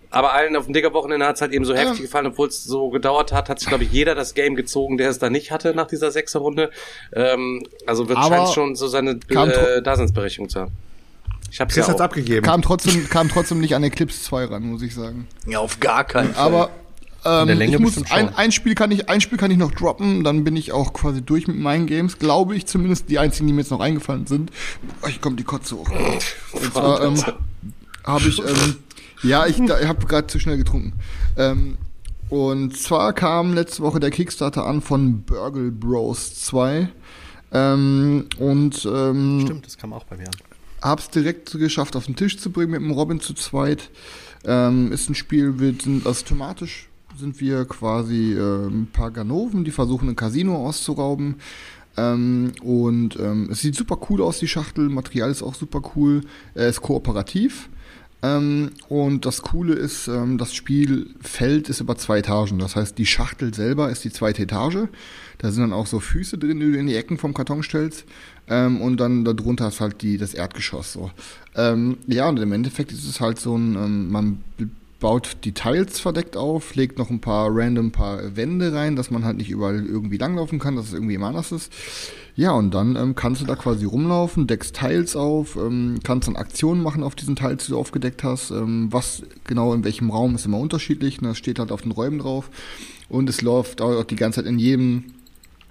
[0.09, 2.89] aber allen auf dem Digger-Wochenende hat es halt eben so heftig gefallen, obwohl es so
[2.89, 5.75] gedauert hat, hat sich, glaube ich, jeder das Game gezogen, der es da nicht hatte
[5.75, 6.71] nach dieser Sechser-Runde.
[7.13, 10.71] Ähm, also wird scheint schon so seine äh, Daseinsberechtigung zu haben.
[11.57, 12.05] Ich hab's Chris ja hat's auch.
[12.05, 12.45] abgegeben.
[12.45, 15.27] Kam trotzdem, kam trotzdem nicht an Eclipse 2 ran, muss ich sagen.
[15.47, 16.45] Ja, auf gar keinen Fall.
[16.45, 16.69] Aber
[17.25, 19.71] ähm, der Länge ich muss ein, ein Spiel kann ich ein Spiel kann ich noch
[19.71, 23.47] droppen, dann bin ich auch quasi durch mit meinen Games, glaube ich zumindest die einzigen,
[23.47, 24.51] die mir jetzt noch eingefallen sind.
[25.01, 25.89] Oh, ich kommt die Kotze hoch.
[26.51, 27.23] Und zwar ähm,
[28.03, 28.75] habe ich ähm,
[29.23, 30.93] ja, ich, ich habe gerade zu schnell getrunken.
[31.37, 31.79] Ähm,
[32.29, 36.89] und zwar kam letzte Woche der Kickstarter an von Burgle Bros 2.
[37.51, 40.46] Ähm, und ähm, Stimmt, das kam auch bei mir an.
[40.81, 43.89] Hab's direkt geschafft, auf den Tisch zu bringen mit dem Robin zu zweit.
[44.45, 49.63] Ähm, ist ein Spiel, wir sind, also thematisch sind wir quasi äh, ein paar Ganoven,
[49.63, 51.35] die versuchen, ein Casino auszurauben.
[51.97, 56.21] Ähm, und ähm, es sieht super cool aus, die Schachtel, Material ist auch super cool,
[56.53, 57.69] er ist kooperativ.
[58.23, 62.59] Ähm, und das Coole ist, ähm, das Spielfeld ist über zwei Etagen.
[62.59, 64.87] Das heißt, die Schachtel selber ist die zweite Etage.
[65.37, 68.05] Da sind dann auch so Füße drin, die du in die Ecken vom Karton stellst.
[68.49, 70.93] Ähm, und dann darunter ist halt die, das Erdgeschoss.
[70.93, 71.11] So.
[71.55, 74.43] Ähm, ja, und im Endeffekt ist es halt so ein, ähm, man
[74.99, 79.25] baut die Tiles verdeckt auf, legt noch ein paar random paar Wände rein, dass man
[79.25, 81.71] halt nicht überall irgendwie langlaufen kann, dass es irgendwie immer anders ist.
[82.35, 86.35] Ja, und dann ähm, kannst du da quasi rumlaufen, deckst Tiles auf, ähm, kannst dann
[86.35, 88.51] Aktionen machen auf diesen Tiles, die du aufgedeckt hast.
[88.51, 91.21] Ähm, was genau in welchem Raum ist immer unterschiedlich.
[91.21, 91.29] Ne?
[91.29, 92.49] Das steht halt auf den Räumen drauf.
[93.09, 95.05] Und es läuft auch die ganze Zeit in jedem,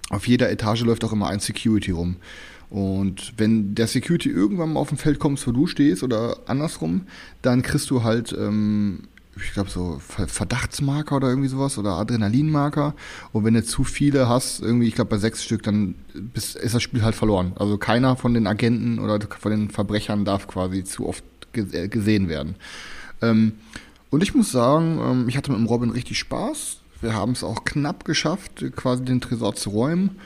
[0.09, 2.17] auf jeder Etage läuft auch immer ein Security rum.
[2.69, 7.03] Und wenn der Security irgendwann mal auf dem Feld kommt, wo du stehst oder andersrum,
[7.41, 9.03] dann kriegst du halt, ähm,
[9.37, 12.93] ich glaube so Ver- Verdachtsmarker oder irgendwie sowas oder Adrenalinmarker.
[13.31, 15.95] Und wenn du zu viele hast, irgendwie, ich glaube bei sechs Stück, dann
[16.33, 17.53] ist das Spiel halt verloren.
[17.55, 21.23] Also keiner von den Agenten oder von den Verbrechern darf quasi zu oft
[21.53, 22.55] äh, gesehen werden.
[23.21, 23.53] Ähm,
[24.09, 26.79] und ich muss sagen, ähm, ich hatte mit dem Robin richtig Spaß.
[26.99, 30.17] Wir haben es auch knapp geschafft, quasi den Tresor zu räumen.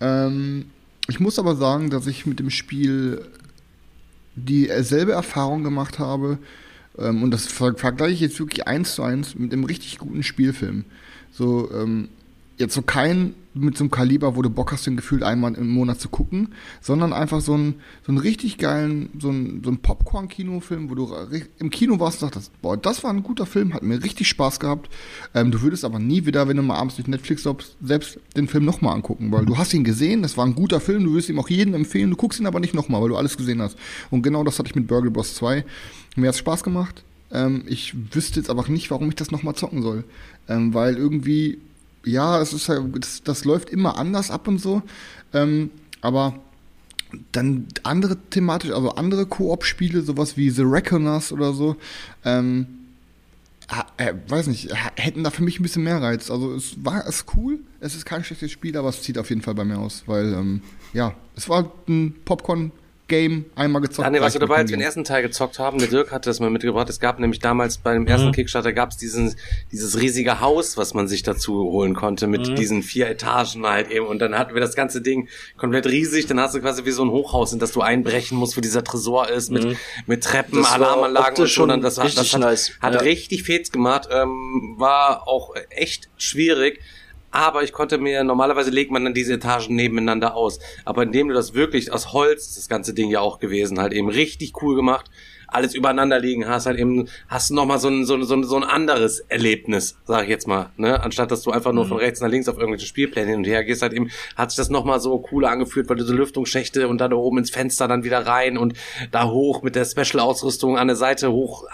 [0.00, 0.66] Ähm,
[1.08, 3.24] ich muss aber sagen, dass ich mit dem Spiel
[4.34, 6.38] dieselbe Erfahrung gemacht habe.
[6.98, 10.22] Ähm, und das ver vergleiche ich jetzt wirklich eins zu eins mit einem richtig guten
[10.22, 10.84] Spielfilm.
[11.32, 12.08] So, ähm,
[12.58, 15.68] jetzt so kein mit so einem Kaliber, wo du Bock hast, den gefühlt einmal im
[15.68, 16.48] Monat zu gucken,
[16.80, 21.10] sondern einfach so einen, so einen richtig geilen, so einen, so Popcorn-Kinofilm, wo du
[21.58, 24.60] im Kino warst und dachtest, boah, das war ein guter Film, hat mir richtig Spaß
[24.60, 24.90] gehabt.
[25.34, 27.48] Ähm, du würdest aber nie wieder, wenn du mal abends durch Netflix
[27.82, 31.04] selbst den Film nochmal angucken, weil du hast ihn gesehen, das war ein guter Film,
[31.04, 33.36] du würdest ihm auch jedem empfehlen, du guckst ihn aber nicht nochmal, weil du alles
[33.36, 33.78] gesehen hast.
[34.10, 35.64] Und genau das hatte ich mit Burgle Boss 2.
[36.16, 37.04] Mir hat's Spaß gemacht.
[37.32, 40.04] Ähm, ich wüsste jetzt aber nicht, warum ich das nochmal zocken soll.
[40.48, 41.58] Ähm, weil irgendwie,
[42.06, 44.82] ja, es ist halt, das, das läuft immer anders ab und so.
[45.34, 45.70] Ähm,
[46.00, 46.38] aber
[47.32, 51.76] dann andere thematisch, also andere Koop-Spiele, sowas wie The Reckoners oder so,
[52.24, 52.66] ähm,
[53.96, 56.30] äh, weiß nicht, hätten da für mich ein bisschen mehr Reiz.
[56.30, 59.42] Also es war es cool, es ist kein schlechtes Spiel, aber es zieht auf jeden
[59.42, 60.62] Fall bei mir aus, weil ähm,
[60.92, 62.14] ja, es war ein
[63.08, 64.06] Popcorn-Game, einmal gezockt.
[64.06, 64.86] Daniel, warst du reicht dabei, als wir den Game.
[64.86, 65.78] ersten Teil gezockt haben?
[65.78, 66.88] Der Dirk hatte das mal mitgebracht.
[66.90, 69.34] Es gab nämlich damals beim ersten Kickstarter gab es diesen,
[69.72, 74.06] dieses riesige Haus, was man sich dazu holen konnte, mit diesen vier Etagen halt eben.
[74.06, 76.26] Und dann hatten wir das ganze Ding komplett riesig.
[76.26, 78.82] Dann hast du quasi wie so ein Hochhaus, in das du einbrechen musst, wo dieser
[78.84, 79.76] Tresor ist, mit,
[80.06, 81.42] mit Treppen, Das war Alarmanlagen und so.
[81.42, 82.72] Und schon das, hat- das richtig hat, nice.
[82.80, 83.00] hat Ja.
[83.00, 84.08] richtig Fets gemacht.
[84.10, 86.80] Ähm, war auch echt schwierig.
[87.36, 90.58] Aber ich konnte mir, normalerweise legt man dann diese Etagen nebeneinander aus.
[90.86, 94.08] Aber indem du das wirklich aus Holz, das ganze Ding ja auch gewesen, halt eben
[94.08, 95.10] richtig cool gemacht,
[95.56, 98.56] alles übereinander liegen hast, halt eben, hast du nochmal so ein, so, ein, so, so
[98.56, 101.02] ein anderes Erlebnis, sag ich jetzt mal, ne?
[101.02, 103.64] Anstatt dass du einfach nur von rechts nach links auf irgendwelche Spielpläne hin und her
[103.64, 107.00] gehst, halt eben, hat sich das nochmal so cooler angefühlt, weil du so Lüftungsschächte und
[107.00, 108.74] dann da oben ins Fenster dann wieder rein und
[109.10, 111.64] da hoch mit der Special-Ausrüstung an der Seite hoch,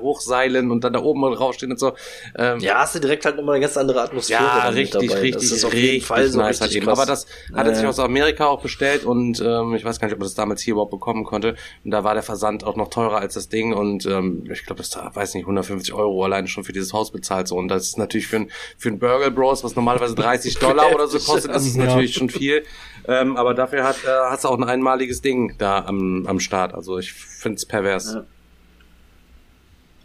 [0.00, 1.92] hochseilen und dann da oben rausstehen und so.
[2.36, 5.20] Ähm, Ja, hast du direkt halt nochmal eine ganz andere Atmosphäre ja, richtig, dabei.
[5.20, 6.88] richtig, das ist auf richtig jeden Fall so nice richtig halt eben.
[6.88, 10.14] Aber das hat er sich aus Amerika auch bestellt und ähm, ich weiß gar nicht,
[10.14, 11.56] ob er das damals hier überhaupt bekommen konnte.
[11.84, 14.78] Und da war der Versand auch noch teurer als das Ding und ähm, ich glaube,
[14.78, 17.88] das da, weiß nicht, 150 Euro alleine schon für dieses Haus bezahlt so und das
[17.88, 21.54] ist natürlich für ein für ein Burger Bros, was normalerweise 30 Dollar oder so kostet,
[21.54, 22.64] das ist natürlich schon viel,
[23.06, 26.74] ähm, aber dafür hat äh, hast du auch ein einmaliges Ding da am am Start,
[26.74, 28.14] also ich finde es pervers.
[28.14, 28.24] Ja.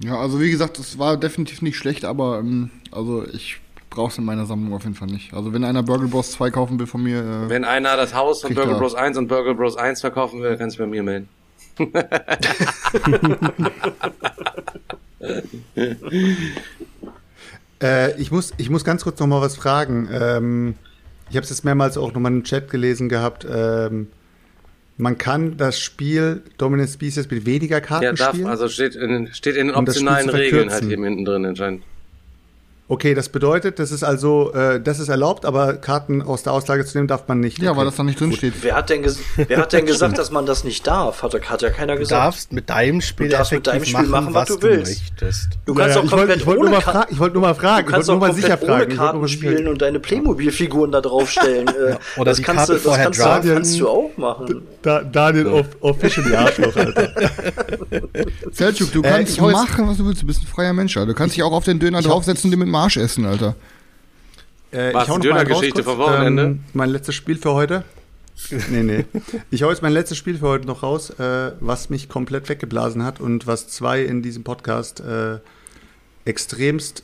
[0.01, 3.59] Ja, also wie gesagt, es war definitiv nicht schlecht, aber ähm, also ich
[3.89, 5.33] brauche es in meiner Sammlung auf jeden Fall nicht.
[5.33, 8.41] Also wenn einer Burger Bros 2 kaufen will von mir, äh, Wenn einer das Haus
[8.41, 8.79] von Burger er.
[8.79, 11.27] Bros 1 und Burger Bros 1 verkaufen will, kann sich bei mir melden.
[17.81, 20.09] Äh, ich, muss, ich muss ganz kurz noch mal was fragen.
[20.11, 20.75] Ähm,
[21.29, 23.45] ich habe es jetzt mehrmals auch noch mal im Chat gelesen gehabt.
[23.49, 24.07] Ähm,
[24.97, 28.47] man kann das Spiel Dominant Species mit weniger Karten Ja, darf, spielen?
[28.47, 31.83] also steht in, steht in den optionalen Regeln halt eben hinten drin anscheinend.
[32.91, 36.83] Okay, das bedeutet, das ist also, äh, das ist erlaubt, aber Karten aus der Auslage
[36.85, 37.59] zu nehmen darf man nicht.
[37.59, 37.77] ja, okay.
[37.79, 38.55] weil das da nicht drin steht.
[38.63, 41.21] Wer hat denn, ges wer hat denn gesagt, dass man das nicht darf?
[41.21, 42.19] Hat, hat ja keiner Du gesagt.
[42.25, 45.03] darfst mit deinem Spiel Du darfst mit deinem Spiel machen, was du willst.
[45.03, 45.49] möchtest.
[45.67, 47.33] Du kannst ja, auch ich wollte komplett ich wollte nur, ohne mal Karten- ich wollte
[47.35, 47.85] nur mal fragen.
[47.85, 48.91] Du Ich kannst wollte auch nur mal sicher komplett ohne fragen.
[48.91, 51.67] Ich wollte nur Karten spielen und deine Playmobil-Figuren da draufstellen.
[51.67, 51.71] Äh,
[52.19, 53.53] Oder das die kannst Karte du, das kannst, du, draften.
[53.53, 54.61] kannst du auch machen.
[54.81, 57.09] Da, Daniel, off officially Arschloch, Alter.
[58.51, 60.21] Selchuk, du Äh, kannst ich machen, was du willst.
[60.21, 61.07] Du bist ein freier Mensch, Alter.
[61.07, 63.25] Du kannst dich auch auf den Döner ich draufsetzen und den mit dem Arsch essen,
[63.25, 63.55] Alter.
[64.71, 65.85] Äh, Was, hau noch mal raus kurz.
[65.85, 66.43] vom Wochenende?
[66.43, 67.83] Ähm, mein letztes Spiel für heute.
[68.69, 69.05] Nee, nee.
[69.51, 73.03] Ich hau jetzt mein letztes Spiel für heute noch raus, äh, was mich komplett weggeblasen
[73.03, 75.39] hat und was zwei in diesem Podcast äh,
[76.23, 77.03] extremst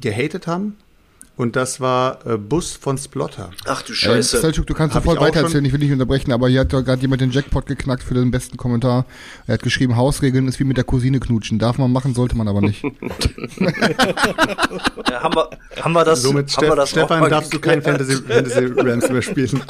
[0.00, 0.76] gehatet haben.
[1.38, 3.50] Und das war äh, Bus von Splotter.
[3.64, 4.40] Ach du Äh, Scheiße.
[4.40, 7.00] Selchuk, du kannst sofort weitererzählen, ich will dich nicht unterbrechen, aber hier hat doch gerade
[7.00, 9.06] jemand den Jackpot geknackt für den besten Kommentar.
[9.46, 11.60] Er hat geschrieben, Hausregeln ist wie mit der Cousine knutschen.
[11.60, 12.82] Darf man machen, sollte man aber nicht.
[15.08, 15.48] Ja, haben, wir,
[15.82, 17.82] haben wir das, Somit, haben wir das auch Stefan, mal darfst du kein?
[17.82, 19.62] Fantasy, Fantasy Rams mehr spielen.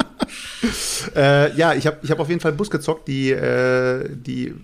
[1.15, 4.55] äh, ja, ich habe ich hab auf jeden Fall Bus gezockt, die, äh, die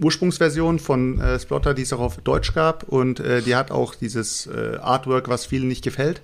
[0.00, 2.84] Ursprungsversion von äh, Splotter, die es auch auf Deutsch gab.
[2.84, 6.20] Und äh, die hat auch dieses äh, Artwork, was vielen nicht gefällt.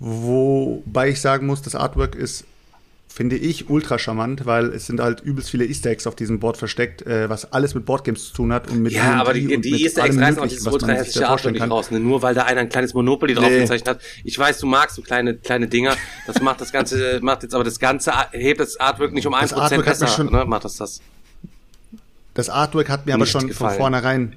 [0.00, 2.44] Wobei ich sagen muss, das Artwork ist
[3.06, 6.56] finde ich ultra charmant, weil es sind halt übelst viele Easter Eggs auf diesem Board
[6.56, 9.54] versteckt, äh, was alles mit Boardgames zu tun hat und mit Ja, D&D aber die,
[9.54, 11.92] und die mit Easter Eggs reißen auch dieses ultra hässliche Artwork nicht raus.
[11.92, 12.00] Ne?
[12.00, 13.60] Nur weil da einer ein kleines Monopoly drauf Nee.
[13.60, 14.00] gezeichnet hat.
[14.24, 15.94] Ich weiß, du magst so kleine, kleine Dinger.
[16.26, 19.38] Das macht das Ganze, macht jetzt aber das Ganze, hebt das Artwork nicht um 1%
[19.38, 20.44] Artwork hat mir besser, schon- ne?
[20.44, 21.00] Macht das das.
[22.34, 23.70] Das Artwork hat mir aber schon gefallen.
[23.70, 24.36] von vornherein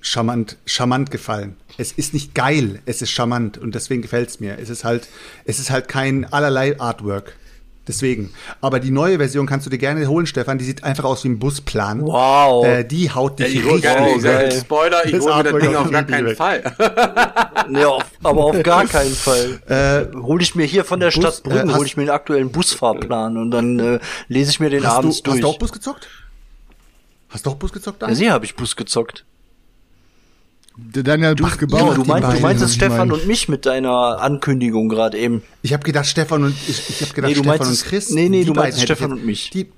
[0.00, 1.56] charmant, charmant gefallen.
[1.76, 4.58] Es ist nicht geil, es ist charmant und deswegen gefällt's mir.
[4.58, 5.08] Es ist halt,
[5.44, 7.36] es ist halt kein allerlei Artwork.
[7.86, 8.30] Deswegen.
[8.60, 10.58] Aber die neue Version kannst du dir gerne holen, Stefan.
[10.58, 12.02] Die sieht einfach aus wie ein Busplan.
[12.02, 12.66] Wow.
[12.66, 14.52] Äh, die haut dich Ich hol richtig gerne, Oh, geil.
[14.52, 16.36] Spoiler, ich Das hole das Ding auf gar keinen weg.
[16.36, 16.62] Fall.
[17.70, 19.60] Nee, auf, aber auf gar keinen Fall.
[19.68, 22.04] Äh, hol ich mir hier von der Bus- Stadt Brüggen, äh, hol hast- ich mir
[22.04, 23.98] den aktuellen Busfahrplan und dann äh,
[24.28, 25.44] lese ich mir den Hast du, abends hast du durch.
[25.44, 26.08] auch Bus gezockt?
[27.28, 28.00] Hast du auch Bus gezockt?
[28.02, 28.16] ja, Dan?
[28.16, 29.24] sie habe ich Bus gezockt.
[30.76, 31.96] Der Daniel Bus Ja, gebaut.
[31.96, 35.42] du, die mein, du meintest was ich Stefan und mich mit deiner Ankündigung gerade eben.
[35.62, 38.10] Ich habe gedacht, Stefan und ich, ich habe gedacht, Nee, du Stefan meintest- und Chris.
[38.10, 39.50] nee, nee, du ich Stefan und mich.
[39.50, 39.70] Die,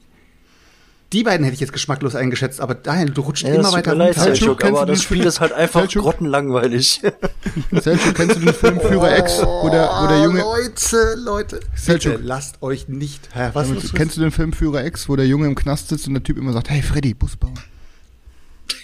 [1.12, 4.16] die beiden hätte ich jetzt geschmacklos eingeschätzt, aber Daniel, du rutscht Ja, immer weiter leid,
[4.16, 4.35] runter.
[4.37, 6.03] Selchuk, aber du das Spiel ist halt einfach Selchuk?
[6.05, 7.01] grottenlangweilig.
[7.73, 10.41] Selchuk, kennst du den Film Führer X, wo der, wo der Junge...
[10.41, 11.57] Leute, Leute.
[11.57, 13.28] Bitte, Selchuk, lasst euch nicht.
[13.32, 16.07] Hä, was damit- kennst du den Film Führer X, wo der Junge im Knast sitzt
[16.07, 17.55] und der Typ immer sagt, hey Freddy, Bus bauen.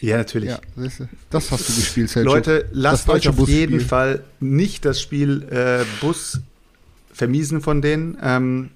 [0.00, 0.50] Ja, natürlich.
[0.50, 0.58] Ja,
[1.30, 2.34] das hast du gespielt, Selchuk.
[2.34, 3.80] Leute, lasst euch auf jeden.
[3.80, 6.40] Fall nicht das Spiel äh, Bus
[7.12, 8.18] vermiesen von denen.
[8.22, 8.70] Ähm,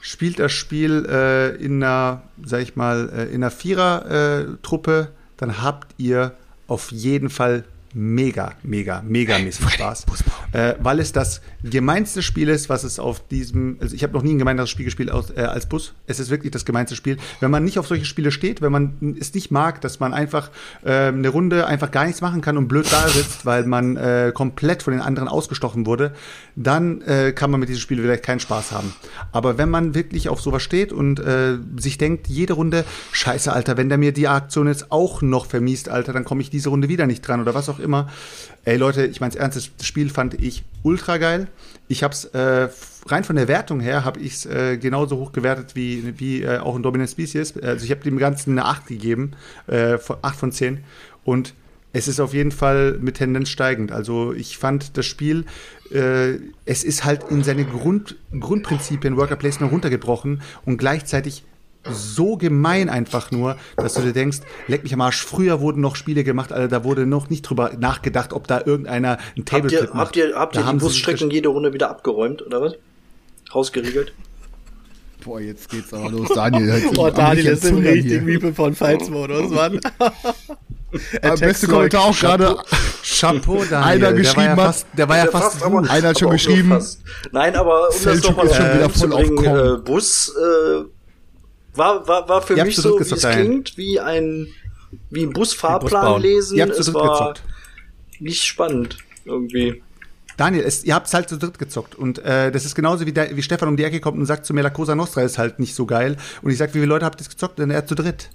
[0.00, 5.94] spielt das Spiel äh, in einer, sag ich mal, äh, in einer Vierer-Truppe, dann habt
[5.98, 6.32] ihr
[6.66, 7.64] auf jeden Fall
[7.94, 10.06] mega, mega, mega mäßig Spaß.
[10.52, 14.22] Äh, weil es das gemeinste Spiel ist, was es auf diesem, also ich habe noch
[14.22, 15.94] nie ein gemeineres Spiel gespielt aus, äh, als Bus.
[16.06, 17.16] Es ist wirklich das gemeinste Spiel.
[17.40, 20.50] Wenn man nicht auf solche Spiele steht, wenn man es nicht mag, dass man einfach
[20.84, 24.32] äh, eine Runde einfach gar nichts machen kann und blöd da sitzt, weil man äh,
[24.34, 26.12] komplett von den anderen ausgestochen wurde,
[26.56, 28.94] dann äh, kann man mit diesem Spiel vielleicht keinen Spaß haben.
[29.32, 33.76] Aber wenn man wirklich auf sowas steht und äh, sich denkt, jede Runde, scheiße, Alter,
[33.76, 36.88] wenn der mir die Aktion jetzt auch noch vermiest, Alter, dann komme ich diese Runde
[36.88, 38.10] wieder nicht dran oder was auch immer.
[38.64, 41.48] Ey Leute, ich meine ernst, das Spiel fand ich ultra geil.
[41.88, 42.68] Ich hab's äh,
[43.06, 46.58] rein von der Wertung her habe ich es äh, genauso hoch gewertet wie, wie äh,
[46.58, 47.56] auch in Dominant Species.
[47.58, 49.32] Also ich habe dem Ganzen eine 8 gegeben,
[49.66, 50.84] äh, von 8 von 10.
[51.24, 51.54] Und
[51.92, 53.92] es ist auf jeden Fall mit Tendenz steigend.
[53.92, 55.44] Also ich fand das Spiel,
[55.90, 56.34] äh,
[56.64, 61.44] es ist halt in seine Grund, Grundprinzipien Worker Placement runtergebrochen und gleichzeitig
[61.84, 64.38] so gemein einfach nur, dass du dir denkst,
[64.68, 67.72] leck mich am Arsch, früher wurden noch Spiele gemacht, Alter, da wurde noch nicht drüber
[67.78, 69.96] nachgedacht, ob da irgendeiner ein Habt Tabletip ihr, macht.
[69.98, 72.74] habt ihr, habt Da ihr die Busstrecken jede Runde wieder abgeräumt, oder was?
[73.54, 74.12] Rausgeriegelt?
[75.24, 76.28] Boah, jetzt geht's aber los.
[76.34, 79.78] Daniel, Boah, Daniel ist im richtigen Meeple von Fights-Modus, Mann.
[81.22, 82.56] Der beste Kommentar auch gerade.
[83.02, 83.74] Chapeau, Daniel.
[83.74, 86.18] Einer der war geschrieben ja hat- fast, der war ja Der fast, aber- Einer hat
[86.18, 87.02] schon geschrieben, fast.
[87.32, 90.84] Nein, aber um das Selçuk nochmal ist schon wieder äh, zu bringen, äh, Bus äh,
[91.80, 94.48] war, war, war für mich habt so, wie es klingt, wie ein,
[95.10, 96.56] wie ein Busfahrplan lesen.
[96.58, 97.42] Ihr habt zu Es war gezockt.
[98.20, 99.82] nicht spannend irgendwie.
[100.36, 103.36] Daniel, es, ihr habt's halt zu dritt gezockt und äh, das ist genauso wie, der,
[103.36, 105.58] wie Stefan um die Ecke kommt und sagt zu mir, La Cosa Nostra ist halt
[105.58, 107.58] nicht so geil und ich sag, wie viele Leute habt ihr gezockt?
[107.58, 108.30] Denn er zu dritt.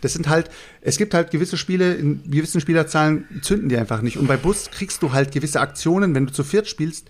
[0.00, 0.50] Das sind halt,
[0.82, 4.16] es gibt halt gewisse Spiele, in gewissen Spielerzahlen zünden die einfach nicht.
[4.18, 7.06] Und bei Bus kriegst du halt gewisse Aktionen, wenn du zu viert spielst,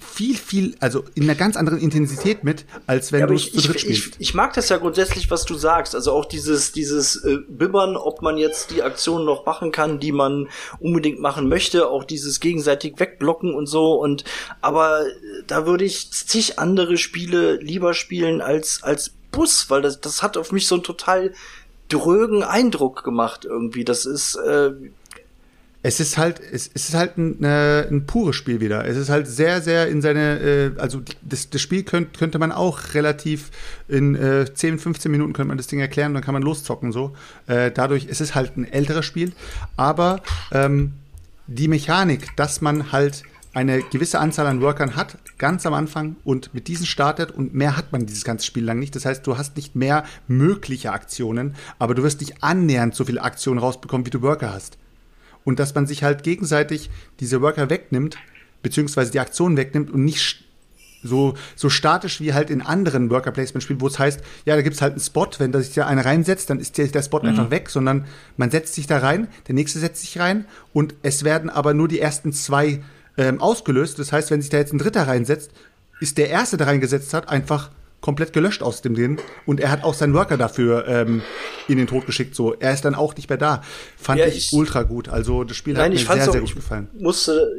[0.00, 3.52] viel, viel, also in einer ganz anderen Intensität mit, als wenn Ja, du es ich,
[3.52, 4.06] zu dritt ich, spielst.
[4.14, 5.94] ich, ich mag das ja grundsätzlich, was du sagst.
[5.94, 10.12] Also auch dieses, dieses äh, Bibbern, ob man jetzt die Aktion noch machen kann, die
[10.12, 10.48] man
[10.80, 13.94] unbedingt machen möchte, auch dieses gegenseitig wegblocken und so.
[14.00, 14.24] Und
[14.62, 15.10] aber äh,
[15.46, 20.38] da würde ich zig andere Spiele lieber spielen als als Bus, weil das, das hat
[20.38, 21.34] auf mich so einen total
[21.88, 23.84] drögen Eindruck gemacht irgendwie.
[23.84, 24.72] Das ist äh,
[25.86, 28.84] Es ist halt, es, ist halt ein, äh, ein pures Spiel wieder.
[28.88, 32.50] Es ist halt sehr, sehr in seine, äh, also das, das Spiel könnt, könnte man
[32.50, 33.52] auch relativ
[33.86, 37.14] in äh, 10, 15 Minuten könnte man das Ding erklären, dann kann man loszocken so.
[37.46, 39.32] Äh, dadurch ist es halt ein älteres Spiel,
[39.76, 40.94] aber ähm,
[41.46, 43.22] die Mechanik, dass man halt
[43.54, 47.76] eine gewisse Anzahl an Workern hat, ganz am Anfang und mit diesen startet und mehr
[47.76, 48.96] hat man dieses ganze Spiel lang nicht.
[48.96, 53.22] Das heißt, du hast nicht mehr mögliche Aktionen, aber du wirst nicht annähernd so viele
[53.22, 54.78] Aktionen rausbekommen, wie du Worker hast
[55.46, 56.90] und dass man sich halt gegenseitig
[57.20, 58.18] diese Worker wegnimmt,
[58.62, 60.44] beziehungsweise die Aktionen wegnimmt und nicht
[61.02, 64.94] so, so statisch wie halt in anderen Worker-Placement-Spielen, wo es heißt, ja, da gibt's halt
[64.94, 67.70] einen Spot, wenn da sich da einer reinsetzt, dann ist der, der Spot einfach weg,
[67.70, 68.06] sondern
[68.36, 71.86] man setzt sich da rein, der nächste setzt sich rein und es werden aber nur
[71.86, 72.82] die ersten zwei
[73.16, 74.00] ähm, ausgelöst.
[74.00, 75.52] Das heißt, wenn sich da jetzt ein Dritter reinsetzt,
[76.00, 77.70] ist der Erste, der reingesetzt hat, einfach
[78.00, 81.22] komplett gelöscht aus dem Ding und er hat auch seinen Worker dafür ähm,
[81.68, 82.34] in den Tod geschickt.
[82.34, 83.62] So, er ist dann auch nicht mehr da.
[83.96, 85.08] Fand Ja, ich, ich- ultra gut.
[85.08, 86.88] Also das Spiel Nein, hat mir ich sehr, auch, sehr gut ich gefallen.
[86.98, 87.50] musste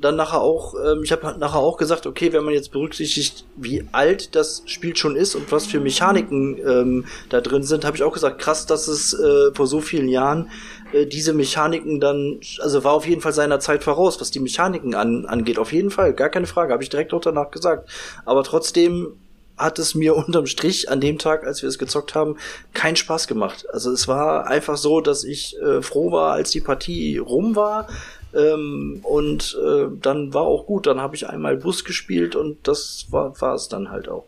[0.00, 3.82] dann nachher auch, ähm, ich habe nachher auch gesagt, okay, wenn man jetzt berücksichtigt, wie
[3.90, 8.04] alt das Spiel schon ist und was für Mechaniken ähm, da drin sind, habe ich
[8.04, 10.50] auch gesagt, krass, dass es äh, vor so vielen Jahren
[10.92, 14.94] äh, diese Mechaniken dann, also war auf jeden Fall seiner Zeit voraus, was die Mechaniken
[14.94, 17.88] an, angeht, auf jeden Fall, gar keine Frage, habe ich direkt auch danach gesagt.
[18.24, 19.14] Aber trotzdem
[19.58, 22.36] hat es mir unterm Strich an dem Tag, als wir es gezockt haben,
[22.74, 23.66] keinen Spaß gemacht.
[23.72, 27.88] Also es war einfach so, dass ich äh, froh war, als die Partie rum war.
[28.34, 30.86] Ähm, und äh, dann war auch gut.
[30.86, 34.24] Dann habe ich einmal Bus gespielt und das war war es dann halt auch.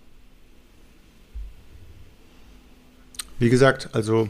[3.39, 4.29] Wie gesagt, also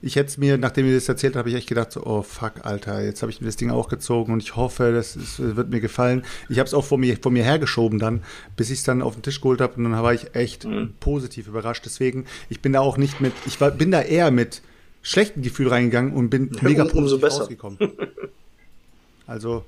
[0.00, 2.22] ich hätte es mir, nachdem ihr das erzählt habt, habe ich echt gedacht, so, oh
[2.22, 5.38] fuck, Alter, jetzt habe ich mir das Ding auch gezogen und ich hoffe, das ist,
[5.56, 6.24] wird mir gefallen.
[6.48, 8.22] Ich habe es auch vor mir, vor mir hergeschoben dann,
[8.56, 10.66] bis ich es dann auf den Tisch geholt habe und dann war ich echt
[11.00, 11.84] positiv überrascht.
[11.84, 14.62] Deswegen, ich bin da auch nicht mit, ich war, bin da eher mit
[15.02, 17.40] schlechtem Gefühl reingegangen und bin mega um- positiv besser.
[17.40, 17.78] rausgekommen.
[19.26, 19.64] Also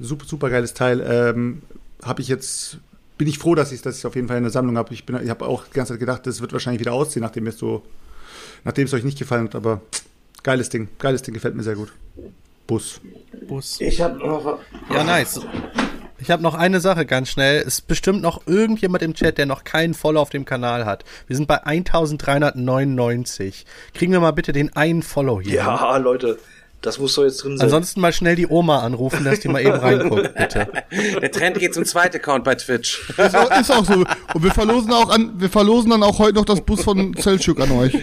[0.00, 1.00] super, super geiles Teil.
[1.06, 1.62] Ähm,
[2.02, 2.78] habe ich jetzt
[3.18, 4.92] bin ich froh, dass ich das auf jeden Fall in der Sammlung habe.
[4.92, 7.46] Ich bin, ich habe auch die ganze Zeit gedacht, das wird wahrscheinlich wieder ausziehen, nachdem
[7.46, 7.82] es so,
[8.64, 9.54] nachdem es euch nicht gefallen hat.
[9.54, 9.80] Aber
[10.42, 11.92] geiles Ding, geiles Ding gefällt mir sehr gut.
[12.66, 13.00] Bus.
[13.48, 13.80] Bus.
[13.80, 14.58] Ich habe noch.
[14.90, 15.40] Ja, nice.
[16.18, 17.58] Ich habe noch eine Sache ganz schnell.
[17.58, 21.04] Es ist bestimmt noch irgendjemand im Chat, der noch keinen Follow auf dem Kanal hat.
[21.26, 23.66] Wir sind bei 1399.
[23.92, 25.54] Kriegen wir mal bitte den einen Follow hier.
[25.54, 26.38] Ja, Leute,
[26.82, 27.64] das muss doch jetzt drin sein.
[27.66, 30.68] Ansonsten mal schnell die Oma anrufen, dass die mal eben reinguckt, bitte.
[31.20, 33.08] Der Trend geht zum zweiten Account bei Twitch.
[33.16, 33.94] Ist auch, ist auch so.
[34.34, 37.60] Und wir verlosen auch an, wir verlosen dann auch heute noch das Bus von Selchuk
[37.60, 37.94] an euch.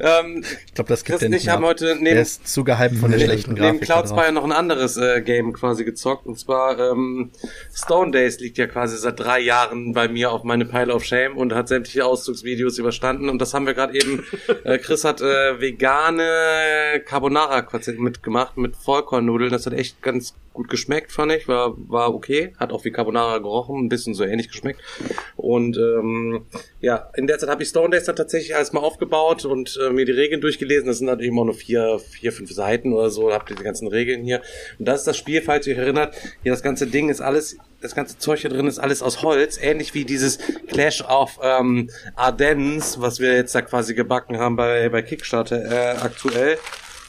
[0.00, 1.70] ähm, Ich glaube, das gibt Chris und nicht ich haben ab.
[1.70, 3.80] heute Der neben, ist zu gehypt von der schlechten neben Grafik.
[3.80, 4.18] da Cloud drauf.
[4.18, 6.26] Spire noch ein anderes äh, Game quasi gezockt.
[6.26, 7.30] Und zwar ähm,
[7.74, 11.36] Stone Days liegt ja quasi seit drei Jahren bei mir auf meine Pile of Shame
[11.36, 13.28] und hat sämtliche Auszugsvideos überstanden.
[13.28, 14.24] Und das haben wir gerade eben.
[14.64, 17.62] Äh, Chris hat äh, vegane Carbonara
[18.20, 19.50] quasi mitgemacht mit Vollkornnudeln.
[19.50, 21.48] Das hat echt ganz gut geschmeckt, fand ich.
[21.48, 22.52] War, war okay.
[22.58, 24.80] Hat auch wie Carbonara gerochen, ein bisschen so ähnlich geschmeckt.
[25.36, 26.44] Und ähm,
[26.80, 29.90] ja, in der Zeit habe ich Stone Days dann tatsächlich alles mal aufgebaut und äh,
[29.90, 30.86] mir die Regeln durchgelesen.
[30.86, 33.28] Das sind natürlich immer nur vier, vier, fünf Seiten oder so.
[33.28, 34.42] Da habt ihr die ganzen Regeln hier.
[34.78, 36.14] Und das ist das Spiel, falls ihr euch erinnert.
[36.42, 39.58] Hier das ganze Ding ist alles, das ganze Zeug hier drin ist alles aus Holz.
[39.60, 40.38] Ähnlich wie dieses
[40.68, 45.96] Clash of ähm, Ardennes, was wir jetzt da quasi gebacken haben bei, bei Kickstarter äh,
[45.98, 46.58] aktuell.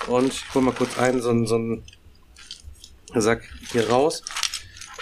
[0.08, 1.84] Und ich hol mal kurz einen, so ein, so ein
[3.14, 4.24] Sack hier raus.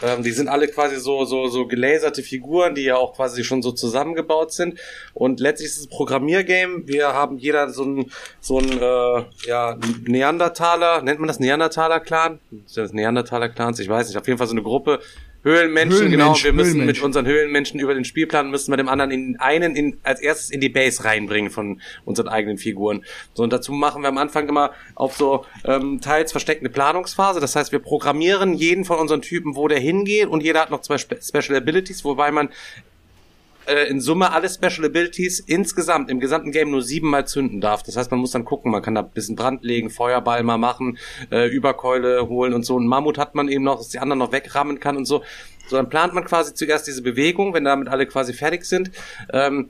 [0.01, 3.61] Ähm, die sind alle quasi so, so, so gelaserte Figuren, die ja auch quasi schon
[3.61, 4.79] so zusammengebaut sind.
[5.13, 6.87] Und letztlich ist es ein Programmiergame.
[6.87, 12.39] Wir haben jeder so ein, so ein, äh, ja, Neandertaler, nennt man das Neandertaler-Clan?
[12.73, 13.79] Das Neandertaler-Clans?
[13.79, 14.17] Ich weiß nicht.
[14.17, 14.99] Auf jeden Fall so eine Gruppe.
[15.43, 16.35] Höhlenmenschen, genau.
[16.35, 19.75] Höhlenmensch, Wir müssen mit unseren Höhlenmenschen über den Spielplan müssen wir dem anderen in einen
[19.75, 23.05] in, als erstes in die Base reinbringen von unseren eigenen Figuren.
[23.33, 27.39] So und dazu machen wir am Anfang immer auf so ähm, teils versteckte Planungsphase.
[27.39, 30.81] Das heißt, wir programmieren jeden von unseren Typen, wo der hingeht und jeder hat noch
[30.81, 32.49] zwei Spe Special Abilities, wobei man
[33.69, 37.83] äh, in Summe alle Special Abilities insgesamt im gesamten Game nur siebenmal zünden darf.
[37.83, 40.57] Das heißt, man muss dann gucken, man kann da ein bisschen Brand legen, Feuerball mal
[40.57, 40.97] machen,
[41.31, 42.77] äh, Überkeule holen und so.
[42.77, 45.23] Ein Mammut hat man eben noch, dass die anderen noch wegrammen kann und so.
[45.67, 48.91] So, dann plant man quasi zuerst diese Bewegung, wenn damit alle quasi fertig sind.
[49.31, 49.69] Ähm,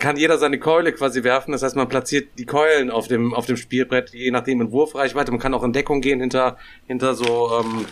[0.00, 1.52] kann jeder seine Keule quasi werfen.
[1.52, 5.30] Das heißt, man platziert die Keulen auf dem, auf dem Spielbrett, je nachdem in Wurfreichweite.
[5.30, 6.56] Man kann auch in Deckung gehen hinter,
[6.88, 7.86] hinter so, ähm,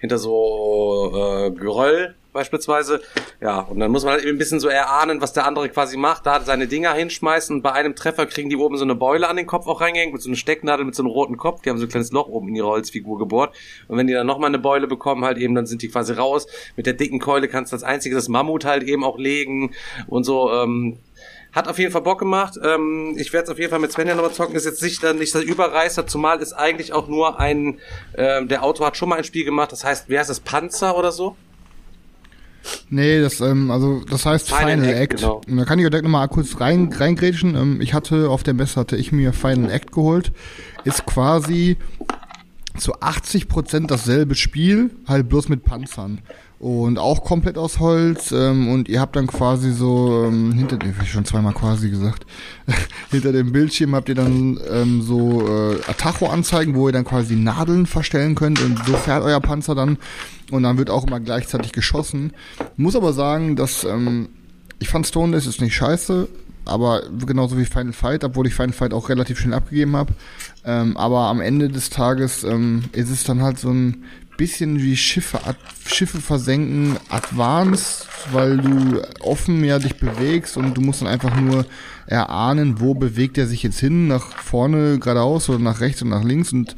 [0.00, 3.00] hinter so äh, Geröll beispielsweise.
[3.40, 5.96] Ja, und dann muss man halt eben ein bisschen so erahnen, was der andere quasi
[5.96, 6.26] macht.
[6.26, 9.36] Da seine Dinger hinschmeißen und bei einem Treffer kriegen die oben so eine Beule an
[9.36, 11.62] den Kopf auch reingehängt mit so einer Stecknadel mit so einem roten Kopf.
[11.62, 13.54] Die haben so ein kleines Loch oben in ihre Holzfigur gebohrt.
[13.88, 16.46] Und wenn die dann nochmal eine Beule bekommen, halt eben, dann sind die quasi raus.
[16.76, 19.74] Mit der dicken Keule kannst du als einziges das Mammut halt eben auch legen
[20.06, 20.52] und so.
[20.52, 20.98] Ähm,
[21.52, 22.58] hat auf jeden Fall Bock gemacht.
[22.62, 24.54] Ähm, ich werde es auf jeden Fall mit Svenja nochmal zocken.
[24.54, 27.78] Ist jetzt nicht, nicht der Überreißer, zumal ist eigentlich auch nur ein,
[28.16, 30.96] ähm, der Autor hat schon mal ein Spiel gemacht, das heißt, wie heißt das, Panzer
[30.96, 31.36] oder so?
[32.88, 35.16] Nee, das, ähm, also, das heißt Final Final, Act, Act.
[35.20, 35.40] genau.
[35.46, 37.54] Da kann ich direkt nochmal kurz rein, reingrätschen.
[37.56, 40.32] Ähm, ich hatte, auf der Messe hatte ich mir Final Act geholt.
[40.84, 41.76] Ist quasi
[42.76, 46.20] zu 80% dasselbe Spiel, halt bloß mit Panzern.
[46.60, 48.32] Und auch komplett aus Holz.
[48.32, 52.26] Ähm, und ihr habt dann quasi so, ähm, hinter dem, schon zweimal quasi gesagt,
[53.10, 57.86] hinter dem Bildschirm habt ihr dann ähm, so äh, Atacho-Anzeigen, wo ihr dann quasi Nadeln
[57.86, 58.60] verstellen könnt.
[58.60, 59.96] Und so fährt euer Panzer dann.
[60.50, 62.34] Und dann wird auch immer gleichzeitig geschossen.
[62.76, 64.28] Muss aber sagen, dass ähm,
[64.80, 66.28] ich fand Stoneless ist nicht scheiße,
[66.66, 70.12] aber genauso wie Final Fight, obwohl ich Final Fight auch relativ schnell abgegeben habe.
[70.66, 74.04] Ähm, aber am Ende des Tages ähm, ist es dann halt so ein
[74.40, 80.80] bisschen wie Schiffe, ad, Schiffe versenken, advanced, weil du offen ja dich bewegst und du
[80.80, 81.66] musst dann einfach nur
[82.06, 86.24] erahnen, wo bewegt er sich jetzt hin, nach vorne geradeaus oder nach rechts und nach
[86.24, 86.74] links und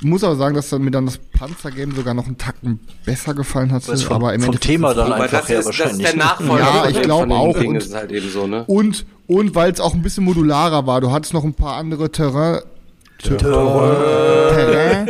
[0.00, 3.70] muss aber sagen, dass dann mir dann das Panzergame sogar noch einen Tacken besser gefallen
[3.72, 3.84] hat.
[3.84, 6.06] Vom, aber im vom Endeffekt Thema dann einfach das her ist, das ist wahrscheinlich.
[6.08, 6.16] der?
[6.16, 6.58] Nachfolger.
[6.64, 7.56] Ja, ich den- glaub von den auch.
[7.56, 8.64] Und- halt eben so, ne?
[8.66, 11.00] Und, und weil es auch ein bisschen modularer war.
[11.02, 12.60] Du hattest noch ein paar andere Terrain.
[13.18, 15.08] Terrain.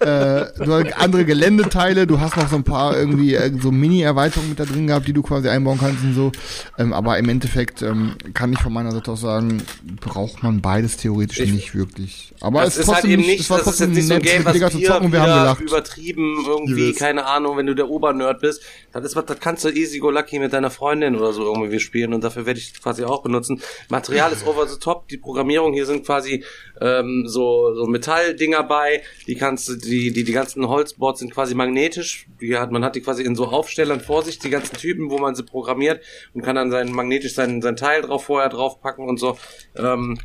[0.00, 0.15] äh,
[0.58, 4.60] du hast andere Geländeteile, du hast noch so ein paar irgendwie äh, so Mini-Erweiterungen mit
[4.60, 6.32] da drin gehabt, die du quasi einbauen kannst und so.
[6.78, 9.62] Ähm, aber im Endeffekt ähm, kann ich von meiner Seite aus sagen,
[10.00, 12.32] braucht man beides theoretisch Ich- nicht wirklich.
[12.40, 14.14] Aber es ist halt trotzdem eben nicht, es war das ist trotzdem jetzt nicht so
[14.14, 15.60] ein nett, Game, was Digga wir zocken wir haben gelacht.
[15.62, 16.98] übertrieben irgendwie, wisst.
[16.98, 18.60] keine Ahnung, wenn du der Obernerd bist,
[18.92, 21.80] das ist was, das kannst du easy go lucky mit deiner Freundin oder so irgendwie
[21.80, 23.62] spielen und dafür werde ich quasi auch benutzen.
[23.88, 26.44] Material ist over the top, die Programmierung hier sind quasi
[26.80, 31.54] ähm, so so Metalldinger bei, die kannst du, die die die ganzen Holzboards sind quasi
[31.54, 35.10] magnetisch, die hat man hat die quasi in so Aufstellern vor sich, die ganzen Typen,
[35.10, 36.02] wo man sie programmiert
[36.34, 39.38] und kann dann sein magnetisch sein sein Teil drauf vorher draufpacken und so.
[39.76, 40.18] Ähm,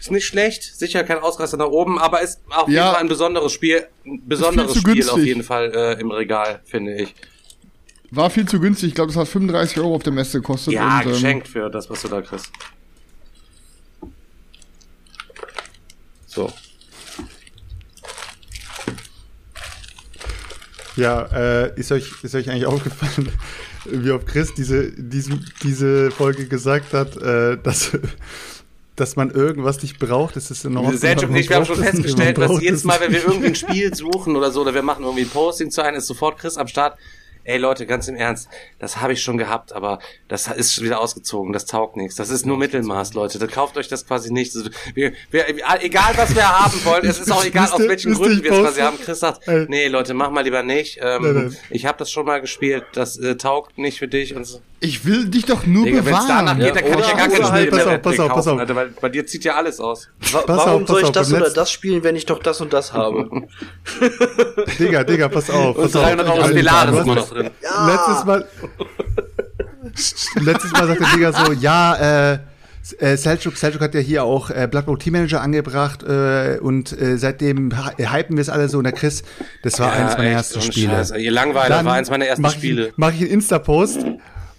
[0.00, 2.92] ist nicht schlecht, sicher kein Ausreißer nach oben, aber ist auf jeden Ja.
[2.92, 5.12] Fall ein besonderes Spiel, ein besonderes Spiel günstig.
[5.12, 7.14] auf jeden Fall äh, im Regal, finde ich.
[8.10, 8.90] War viel zu günstig.
[8.90, 10.74] Ich glaube, das hat 35 Euro auf der Messe gekostet.
[10.74, 12.50] Ja, und, ähm, geschenkt für das, was du da kriegst.
[16.26, 16.52] So.
[20.96, 23.28] Ja, äh, ist euch, ist euch eigentlich aufgefallen,
[23.84, 27.92] wie oft Chris diese, diese, diese Folge gesagt hat, äh, dass,
[28.94, 30.36] dass man irgendwas nicht braucht?
[30.36, 30.94] Das ist in Ordnung.
[30.94, 33.28] Ich, wir haben schon braucht es nicht, festgestellt, dass jedes es Mal, wenn wir nicht.
[33.28, 36.06] irgendwie ein Spiel suchen oder so, oder wir machen irgendwie ein Posting zu einem, ist
[36.06, 36.96] sofort Chris am Start.
[37.44, 38.48] Ey Leute, ganz im Ernst,
[38.78, 39.98] das habe ich schon gehabt, aber
[40.28, 42.16] das ist wieder ausgezogen, das taugt nichts.
[42.16, 43.38] Das ist nur Mittelmaß, Leute.
[43.38, 44.54] Da kauft euch das quasi nicht.
[44.56, 45.46] Also, Wir, wir,
[45.82, 48.80] egal, was wir haben wollen, es ist auch egal, aus welchen Gründen wir es quasi
[48.80, 48.98] haben.
[48.98, 49.66] Chris sagt, Ey.
[49.68, 50.98] nee, Leute, mach mal lieber nicht.
[51.02, 51.56] Ähm, Nein, nein.
[51.70, 54.60] Ich habe das schon mal gespielt, das äh, taugt nicht für dich und so.
[54.80, 56.58] Ich will dich doch nur Digga, wenn es danach bewahren.
[56.74, 58.32] geht, dann kann ich ja gar kein oder Spiel halt- mehr pass auf, pass auf,
[58.34, 58.58] pass auf.
[58.58, 60.08] Alter, weil bei dir zieht ja alles aus.
[60.32, 62.60] Wa Pass warum auf, soll ich auf, das oder das spielen, wenn ich doch das
[62.60, 63.28] und das habe?
[64.78, 65.76] Digga, Digga, pass auf.
[65.76, 66.02] Und Pass auf.
[66.02, 67.50] 300 Euro Stellaris ist noch drin.
[67.86, 68.46] Letztes Mal.
[70.42, 72.38] letztes Mal sagt der Digga so, ja, äh,
[72.98, 76.92] äh, Selchuk, Selchuk hat ja hier auch äh, Blood Bowl Team Manager angebracht äh, und
[77.00, 79.22] äh, seitdem hy- hypen wir es alle so und der Chris,
[79.62, 80.88] das war eines meiner echt, ersten Spiele.
[80.90, 82.92] Scheiß, Ihr Langweiler Dann war eins meiner ersten mach ich, Spiele.
[82.96, 84.04] Mach ich einen Insta-Post.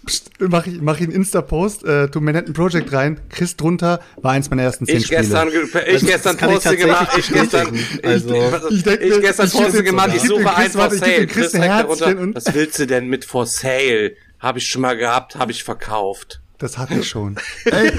[0.05, 4.33] Psst, Mach ich, mach ich einen Insta-Post, äh, tu Manhattan Project rein, Chris drunter, war
[4.33, 5.21] eins meiner ersten zehn Ich Spiele.
[5.21, 5.63] gestern, ge-
[5.95, 7.79] ich gestern kann ich Poste gemacht, ich gestern.
[8.03, 8.35] Also,
[8.69, 10.97] ich, ich denk ich gestern ich Poste jetzt- gemacht, ich suche Chris, ein for warte,
[10.97, 11.27] sale.
[11.27, 14.13] Chris Chris darunter, und- was willst du denn mit for sale?
[14.39, 16.41] Habe ich schon mal gehabt, habe ich verkauft.
[16.57, 17.35] Das hatte ich schon.
[17.65, 17.91] Ey,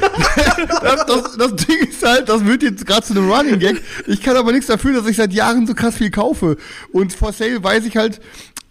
[0.80, 3.82] das, das, das Ding ist halt, das wird jetzt gerade zu einem Running Gag.
[4.06, 6.56] Ich kann aber nichts dafür, dass ich seit Jahren so krass viel kaufe.
[6.92, 8.20] Und for sale weiß ich halt,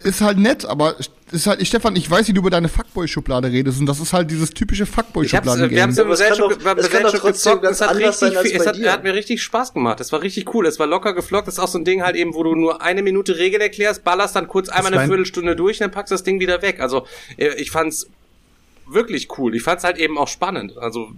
[0.06, 0.96] ist halt nett, aber
[1.32, 3.80] ist halt, Stefan, ich weiß, wie du über deine Fuckboy-Schublade redest.
[3.80, 7.64] Und das ist halt dieses typische Ich hab's, wir im Aber es kann Gesellschaft, gezockt,
[7.64, 10.00] es hat richtig viel, es hat, hat mir richtig Spaß gemacht.
[10.00, 10.66] Es war richtig cool.
[10.66, 11.48] Es war locker geflockt.
[11.48, 14.04] Das ist auch so ein Ding halt eben, wo du nur eine Minute Regeln erklärst,
[14.04, 16.80] ballerst dann kurz einmal eine ein- Viertelstunde durch, dann packst du das Ding wieder weg.
[16.80, 17.06] Also,
[17.36, 18.06] äh, ich fand's
[18.86, 19.56] wirklich cool.
[19.56, 20.78] Ich fand's halt eben auch spannend.
[20.78, 21.10] Also,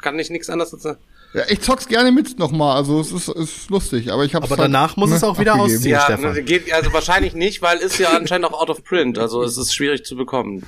[0.00, 0.94] kann ich nichts anderes dazu
[1.34, 4.56] Ja, ich zock's gerne mit nochmal, also es ist, ist lustig, aber ich hab's Aber
[4.56, 5.76] danach muss es auch wieder abgegeben.
[5.76, 5.92] ausziehen.
[5.92, 6.32] Ja, Stefan.
[6.32, 9.18] ne, geht, also wahrscheinlich nicht, weil ist ja anscheinend auch out of print.
[9.18, 10.64] Also, es ist schwierig zu bekommen.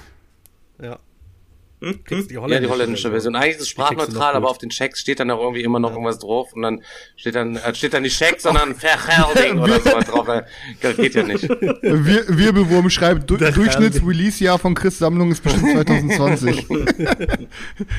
[0.83, 0.99] Ja.
[1.81, 2.03] Hm?
[2.05, 3.37] Kriegst die Ja, die holländische Version.
[3.37, 6.19] Eigentlich ist es sprachneutral, aber auf den Checks steht dann auch irgendwie immer noch irgendwas
[6.19, 6.83] drauf und dann
[7.17, 10.27] steht dann, äh, steht dann nicht Check, sondern Verhelding oder sowas drauf.
[10.29, 10.43] Äh,
[10.95, 11.49] Geht ja nicht.
[11.49, 16.67] Wir, Wirbelwurm schreibt, du, Durchschnitts-Release-Jahr von Chris Sammlung ist bestimmt 2020.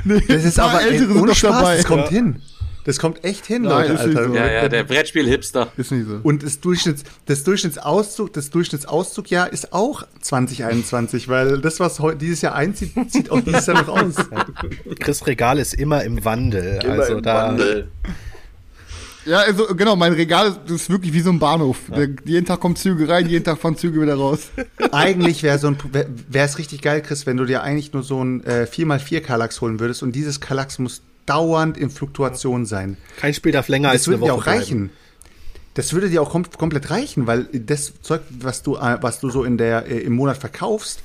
[0.04, 1.76] nee, Das ist aber ältere sind Spaß, dabei.
[1.78, 2.42] das kommt hin.
[2.86, 4.28] Das kommt echt hin, Nein, Leute, Alter.
[4.28, 4.34] so.
[4.34, 5.72] Ja, ja, der Brettspiel-Hipster.
[5.78, 6.20] Ist nicht so.
[6.24, 12.42] Und das Durchschnitts, das Durchschnittsauszug, das Durchschnittszugjahr ist auch 2021, weil das, was heute dieses
[12.42, 14.16] Jahr einzieht, zieht auch dieses Jahr noch aus.
[15.00, 16.80] Chris Regal ist immer im Wandel.
[16.84, 17.48] Immer also im da.
[17.50, 17.92] Wandel.
[19.26, 21.78] Ja, also genau, mein Regal ist wirklich wie so ein Bahnhof.
[21.96, 24.50] Der, jeden Tag kommen Züge rein, jeden Tag fahren Züge wieder raus.
[24.92, 25.78] Eigentlich wäre so ein,
[26.30, 29.62] wäre es richtig geil, Chris, wenn du dir eigentlich nur so ein äh, 4x4 Kallax
[29.62, 32.98] holen würdest und dieses Kallax muss dauernd in Fluktuation sein.
[33.18, 34.90] Kein Spiel darf länger Das als eine würde dir Woche auch reichen.
[35.76, 39.30] Das würde dir auch kom komplett reichen, weil das Zeug, was du, äh, was du
[39.30, 41.02] so in der, äh, im Monat verkaufst,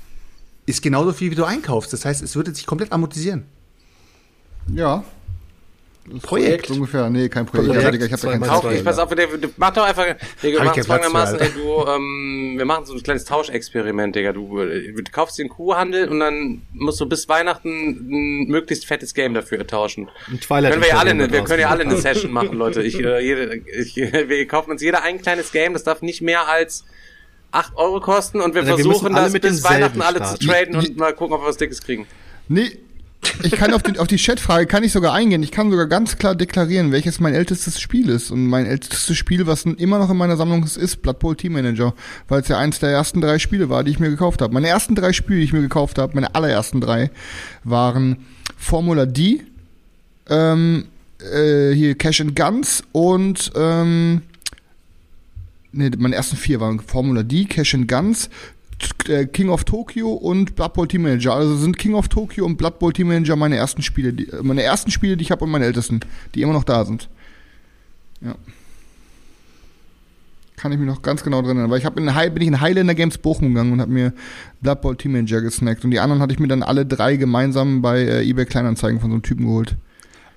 [0.67, 1.93] ist genauso viel, wie du einkaufst.
[1.93, 3.45] Das heißt, es würde sich komplett amortisieren.
[4.67, 5.05] Ja.
[6.23, 6.67] Projekt.
[6.67, 7.09] So ungefähr.
[7.09, 7.69] Nee, kein Projekt.
[7.69, 8.75] Projekt, Ja, Digga, ich hab da Kauf, zwei.
[8.75, 10.05] ich pass auf, der, der, mach doch einfach,
[10.43, 14.33] Digga, wir ich für, folgendermaßen, ey, du, ähm, wir machen so ein kleines Tauschexperiment, Digga.
[14.33, 19.15] Du, äh, du kaufst den Kuhhandel und dann musst du bis Weihnachten ein möglichst fettes
[19.15, 20.11] Game dafür tauschen.
[20.29, 21.97] Ein Twilight können wir ja alle, ne, wir können ja alle eine.
[21.97, 22.83] Session machen, Leute.
[22.83, 26.49] Ich, äh, jede, ich, wir kaufen uns jeder ein kleines Game, das darf nicht mehr
[26.49, 26.85] als
[27.53, 30.39] 8 Euro kosten und wir Also wir versuchen alle das mit bis Weihnachten alle zu
[30.39, 32.07] traden und mal gucken, ob wir was Dickes kriegen.
[32.49, 32.79] Nee,
[33.43, 35.43] ich kann auf, den, auf die Chatfrage kann ich sogar eingehen.
[35.43, 38.31] Ich kann sogar ganz klar deklarieren, welches mein ältestes Spiel ist.
[38.31, 41.53] Und mein ältestes Spiel, was immer noch in meiner Sammlung ist, ist Blood Bowl Team
[41.55, 41.95] Manager,
[42.29, 44.53] weil es ja eins der ersten drei Spiele war, die ich mir gekauft habe.
[44.55, 47.11] Meine ersten drei Spiele, die ich mir gekauft habe, meine allerersten drei,
[47.65, 48.25] waren
[48.57, 49.43] Formula D,
[50.29, 50.87] ähm,
[51.21, 54.23] äh, hier Cash and Guns und ähm,
[55.73, 58.31] nee, meine ersten vier waren Formula D, Cash and Guns,
[59.33, 61.35] King of Tokyo und Blood Bowl Team Manager.
[61.35, 64.43] Also sind King of Tokyo und Blood Bowl Team Manager meine ersten Spiele, die, äh,
[64.43, 66.01] meine ersten Spiele, die ich habe und meine ältesten,
[66.35, 67.09] die immer noch da sind.
[68.21, 68.35] Ja.
[70.57, 72.61] Kann ich mich noch ganz genau drin erinnern, weil ich hab in bin ich in
[72.61, 74.15] Highlander Games Bochum gegangen und habe mir
[74.63, 77.83] Blood Bowl Team Manager gesnackt und die anderen hatte ich mir dann alle drei gemeinsam
[77.83, 79.77] bei äh, eBay Kleinanzeigen von so einem Typen geholt.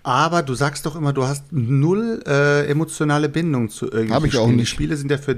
[0.03, 4.37] Aber du sagst doch immer, du hast null äh, emotionale Bindung zu irgendwelchen Hab ich
[4.37, 4.51] auch Spielen.
[4.51, 4.69] Die nicht.
[4.69, 5.37] Spiele sind ja für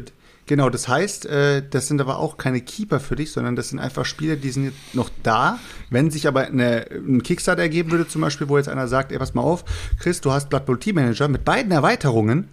[0.50, 0.70] genau.
[0.70, 4.04] Das heißt, äh, das sind aber auch keine Keeper für dich, sondern das sind einfach
[4.04, 5.60] Spiele, die sind jetzt noch da.
[5.90, 9.20] Wenn sich aber eine, ein Kickstarter ergeben würde, zum Beispiel, wo jetzt einer sagt, ey,
[9.20, 9.64] pass mal auf,
[10.00, 12.50] Chris, du hast Blood Bowl Team Manager mit beiden Erweiterungen,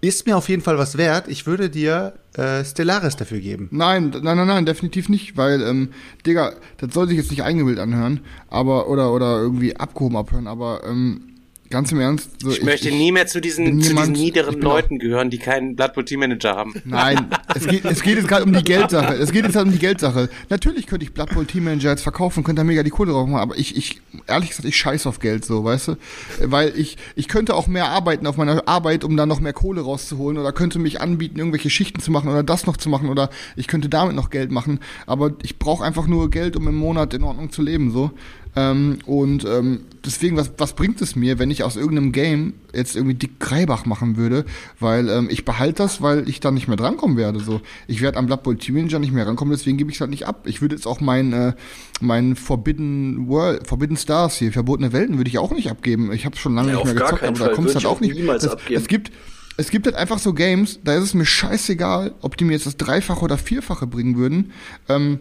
[0.00, 1.28] ist mir auf jeden Fall was wert.
[1.28, 3.68] Ich würde dir äh, Stellaris dafür geben.
[3.70, 5.90] Nein, nein, nein, nein, definitiv nicht, weil, ähm,
[6.26, 10.82] Digga, das soll sich jetzt nicht eingebildet anhören, aber, oder, oder irgendwie abgehoben abhören, aber,
[10.84, 11.33] ähm,
[11.74, 14.60] ganz im Ernst, so, Ich, möchte nie mehr zu diesen, zu diesen niemand- niederen ich
[14.60, 16.74] bin auch- Leuten gehören, die keinen Blood Bowl Team Manager haben.
[16.84, 19.14] Nein, es geht, es geht jetzt gerade um die Geldsache.
[19.14, 20.30] Es geht jetzt halt um die Geldsache.
[20.48, 23.26] Natürlich könnte ich Blood Bowl Team Manager jetzt verkaufen könnte da mega die Kohle drauf
[23.28, 25.96] machen, aber ich, ich, ehrlich gesagt, ich scheiß auf Geld so, weißt du?
[26.44, 29.80] Weil ich, ich könnte auch mehr arbeiten auf meiner Arbeit, um da noch mehr Kohle
[29.82, 33.30] rauszuholen oder könnte mich anbieten, irgendwelche Schichten zu machen oder das noch zu machen oder
[33.56, 37.14] ich könnte damit noch Geld machen, aber ich brauche einfach nur Geld, um im Monat
[37.14, 38.12] in Ordnung zu leben, so.
[38.56, 42.94] Ähm, und ähm, deswegen, was, was bringt es mir, wenn ich aus irgendeinem Game jetzt
[42.94, 44.44] irgendwie Dick Greibach machen würde?
[44.78, 47.40] Weil ähm, ich behalte das, weil ich da nicht mehr drankommen werde.
[47.40, 50.00] So, ich werde am Blood Bowl Team Manager nicht mehr rankommen, deswegen gebe ich es
[50.00, 50.46] halt nicht ab.
[50.46, 51.52] Ich würde jetzt auch mein, äh,
[52.00, 56.12] mein Forbidden World, Forbidden Stars hier, verbotene Welten, würde ich auch nicht abgeben.
[56.12, 58.14] Ich habe schon lange Ja, nicht mehr gezockt, aber da kommt es halt auch nicht.
[58.14, 58.80] niemals Das, abgeben.
[58.80, 59.10] es gibt
[59.56, 62.66] es gibt halt einfach so Games, da ist es mir scheißegal, ob die mir jetzt
[62.66, 64.50] das Dreifache oder Vierfache bringen würden,
[64.88, 65.20] ähm,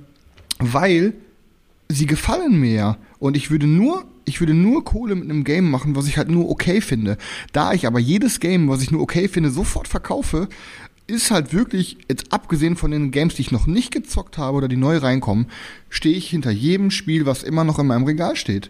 [0.59, 1.13] weil
[1.89, 2.97] sie gefallen mir ja.
[3.19, 6.29] Und ich würde nur, ich würde nur Kohle mit einem Game machen, was ich halt
[6.29, 7.17] nur okay finde.
[7.51, 10.47] Da ich aber jedes Game, was ich nur okay finde, sofort verkaufe,
[11.07, 14.67] ist halt wirklich, jetzt abgesehen von den Games, die ich noch nicht gezockt habe oder
[14.69, 15.47] die neu reinkommen,
[15.89, 18.69] stehe ich hinter jedem Spiel, was immer noch in meinem Regal steht.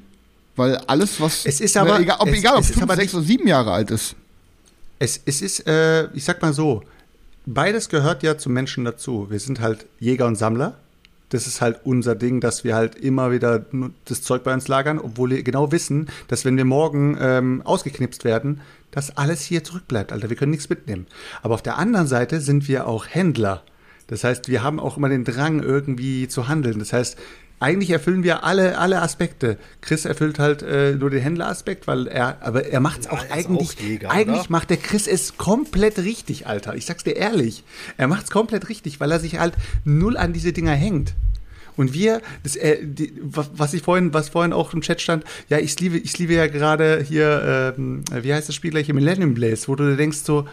[0.55, 1.45] Weil alles, was.
[1.45, 3.47] Es ist aber- Ne, egal, ob, es- egal, ob es fünf, aber sechs oder sieben
[3.47, 4.15] Jahre alt ist.
[4.99, 6.83] Es, es ist, äh, ich sag mal so,
[7.45, 9.27] beides gehört ja zu Menschen dazu.
[9.29, 10.77] Wir sind halt Jäger und Sammler.
[11.33, 13.65] Das ist halt unser Ding, dass wir halt immer wieder
[14.05, 18.23] das Zeug bei uns lagern, obwohl wir genau wissen, dass wenn wir morgen ähm, ausgeknipst
[18.23, 20.29] werden, dass alles hier zurückbleibt, Alter.
[20.29, 21.07] Wir können nichts mitnehmen.
[21.41, 23.63] Aber auf der anderen Seite sind wir auch Händler.
[24.07, 26.77] Das heißt, wir haben auch immer den Drang, irgendwie zu handeln.
[26.77, 27.17] Das heißt,
[27.63, 29.57] eigentlich erfüllen wir alle, alle Aspekte.
[29.81, 33.69] Chris erfüllt halt äh, nur den Händleraspekt, weil er, aber er macht es auch eigentlich,
[33.69, 34.51] auch Jäger, eigentlich oder?
[34.51, 36.75] macht der Chris es komplett richtig, Alter.
[36.75, 37.63] Ich sag's dir ehrlich.
[37.97, 39.53] Er macht's komplett richtig, weil er sich halt
[39.85, 41.13] null an diese Dinger hängt.
[41.75, 45.23] Und wir, das, äh, die, wa- was ich vorhin, was vorhin auch im Chat stand,
[45.49, 49.33] ja, ich liebe, ich liebe ja gerade hier, ähm, wie heißt das Spiel gleich, Millennium
[49.33, 50.47] Blaze, wo du denkst so,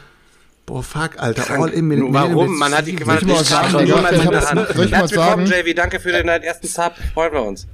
[0.66, 2.58] boah, fuck, Alter, all in Millennium Warum?
[2.58, 3.96] Man hat die man ich hat mal sagen, Digga?
[3.96, 4.68] niemals Ich in der hab- Hand.
[4.74, 5.66] soll ich mal Herzlich willkommen, sagen?
[5.66, 5.74] JV.
[5.74, 6.92] Danke für den ersten Sub.
[7.14, 7.66] Freuen wir uns.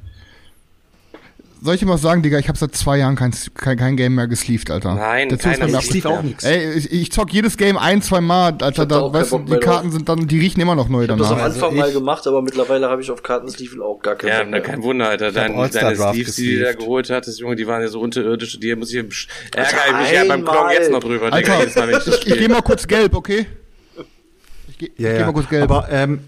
[1.67, 4.15] Soll ich dir mal sagen, Digga, ich habe seit zwei Jahren kein, kein, kein Game
[4.15, 4.95] mehr gesleeved, Alter.
[4.95, 5.95] Nein, Dazu ist keiner mir nicht.
[5.95, 6.45] Ich auch nichts.
[6.45, 9.91] Ey, ich, ich zock jedes Game ein, zwei Mal, Alter, da weißt du, die Karten
[9.91, 11.53] sind dann, die riechen immer noch neu Ich habe das am danach.
[11.55, 14.51] Anfang ich- mal gemacht, aber mittlerweile habe ich auf Kartensleeven auch gar keinen Ja, na,
[14.53, 14.61] mehr.
[14.63, 15.33] kein Wunder, Alter.
[15.33, 18.59] Dein, deine Sleeves, die du da geholt hattest, Junge, die waren ja so unterirdisch.
[18.61, 19.11] Die muss ich, ärgere
[19.91, 20.75] ich mich ja beim Klon einmal.
[20.75, 21.57] jetzt noch drüber, Digga.
[21.59, 23.47] Alter, Mal, ich ich, ich geh mal kurz gelb, okay?
[24.69, 25.65] Ich geh, Ja, ich geh mal kurz gelb.
[25.65, 26.21] Aber ähm,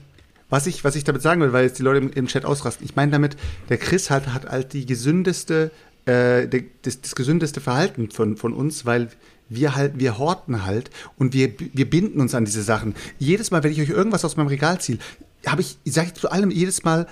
[0.51, 2.85] was ich, was ich damit sagen will, weil jetzt die Leute im, im Chat ausrasten,
[2.85, 3.37] ich meine damit,
[3.69, 5.71] der Chris hat, hat halt die gesündeste,
[6.07, 9.09] äh, der, das, das gesündeste Verhalten von, von uns, weil
[9.49, 12.95] wir halt, wir horten halt und wir, wir binden uns an diese Sachen.
[13.19, 14.99] Jedes Mal, wenn ich euch irgendwas aus meinem Regal ziehe,
[15.47, 17.07] habe ich, sage ich zu allem jedes Mal,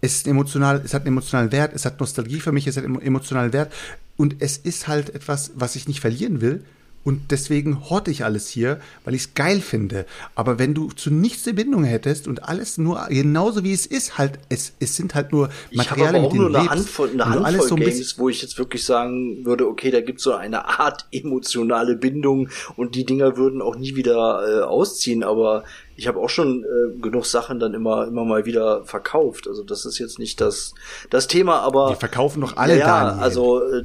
[0.00, 2.84] es ist emotional, es hat einen emotionalen Wert, es hat Nostalgie für mich, es hat
[2.84, 3.72] einen emotionalen Wert
[4.16, 6.64] und es ist halt etwas, was ich nicht verlieren will.
[7.06, 10.06] Und deswegen horte ich alles hier, weil ich es geil finde.
[10.34, 14.18] Aber wenn du zu nichts eine Bindung hättest und alles nur genauso wie es ist,
[14.18, 16.98] halt, es, es sind halt nur Ich Materialien, auch mit nur denen eine du lebst.
[16.98, 20.24] Handvoll, eine Handvoll so ein Games, wo ich jetzt wirklich sagen würde, okay, da gibt's
[20.24, 25.62] so eine Art emotionale Bindung und die Dinger würden auch nie wieder äh, ausziehen, aber
[25.94, 29.46] ich habe auch schon äh, genug Sachen dann immer immer mal wieder verkauft.
[29.46, 30.74] Also das ist jetzt nicht das
[31.10, 33.22] das Thema, aber Wir verkaufen doch alle, ja, Daniel.
[33.22, 33.84] also äh,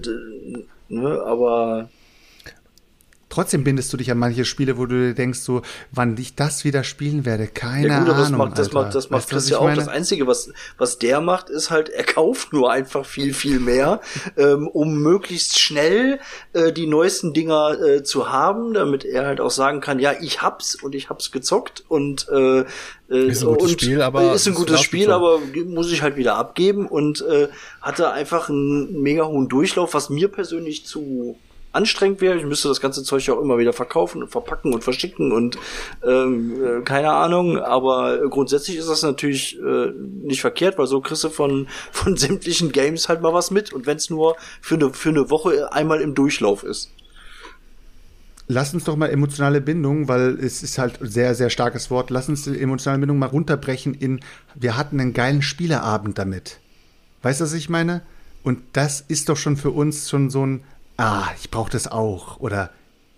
[0.90, 1.90] ne, aber
[3.32, 5.61] Trotzdem bindest du dich an manche Spiele, wo du dir denkst, so,
[5.92, 8.38] wann ich das wieder spielen werde, keine ja gut, aber das Ahnung.
[8.40, 8.82] macht, das Alter.
[8.82, 9.64] macht, das macht Chris ja auch.
[9.64, 9.77] meine?
[9.77, 14.01] Das Einzige, was, was der macht, ist halt, er kauft nur einfach viel, viel mehr,
[14.38, 16.19] ähm, um möglichst schnell
[16.51, 20.42] äh, die neuesten Dinger äh, zu haben, damit er halt auch sagen kann, ja, ich
[20.42, 22.66] hab's und ich hab's gezockt und äh,
[23.11, 26.01] äh, Ist ein gutes und, Spiel, aber ist ein es gutes Spiel, aber muss ich
[26.01, 27.48] halt wieder abgeben und äh,
[27.82, 31.38] hatte einfach einen mega hohen Durchlauf, was mir persönlich zu
[31.74, 32.38] anstrengend wäre.
[32.38, 35.58] Ich müsste das ganze Zeug ja auch immer wieder verkaufen und verpacken und verschicken und
[36.06, 37.58] ähm, äh, keine Ahnung.
[37.58, 39.91] Aber grundsätzlich ist das natürlich äh,
[40.24, 43.74] nicht verkehrt, weil so kriegst du von, von sämtlichen Games halt mal was mit.
[43.74, 46.91] Und wenn es nur für eine, für eine Woche einmal im Durchlauf ist.
[48.48, 52.09] Lass uns doch mal emotionale Bindung, weil es ist halt sehr, sehr starkes Wort.
[52.09, 54.19] Lass uns die emotionale Bindung mal runterbrechen in,
[54.56, 56.59] wir hatten einen geilen Spieleabend damit.
[57.22, 58.01] Weißt du, was ich meine?
[58.43, 60.64] Und das ist doch schon für uns schon so ein,
[61.02, 62.40] ah, ich brauche das auch.
[62.40, 62.70] Oder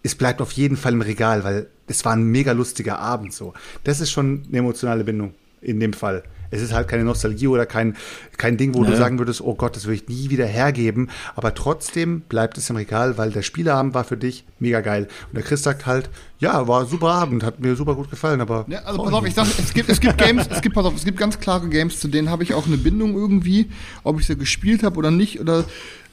[0.01, 3.53] es bleibt auf jeden Fall im Regal, weil es war ein mega lustiger Abend so.
[3.83, 6.23] Das ist schon eine emotionale Bindung in dem Fall.
[6.53, 7.95] Es ist halt keine Nostalgie oder kein,
[8.37, 11.09] kein Ding, wo du sagen würdest, oh Gott, das würde ich nie wieder hergeben.
[11.35, 15.07] Aber trotzdem bleibt es im Regal, weil der Spieleabend war für dich mega geil.
[15.27, 16.09] Und der Chris sagt halt,
[16.39, 18.65] ja, war ein super Abend, hat mir super gut gefallen, aber.
[18.67, 20.95] Ja, also pass auf, ich sag, es gibt, es gibt Games, es gibt, pass auf,
[20.95, 23.69] es gibt ganz klare Games, zu denen habe ich auch eine Bindung irgendwie,
[24.03, 25.63] ob ich sie gespielt habe oder nicht, oder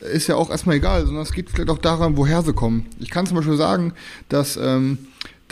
[0.01, 2.87] ist ja auch erstmal egal, sondern es geht vielleicht auch daran, woher sie kommen.
[2.99, 3.93] Ich kann zum Beispiel sagen,
[4.29, 4.99] dass, ähm,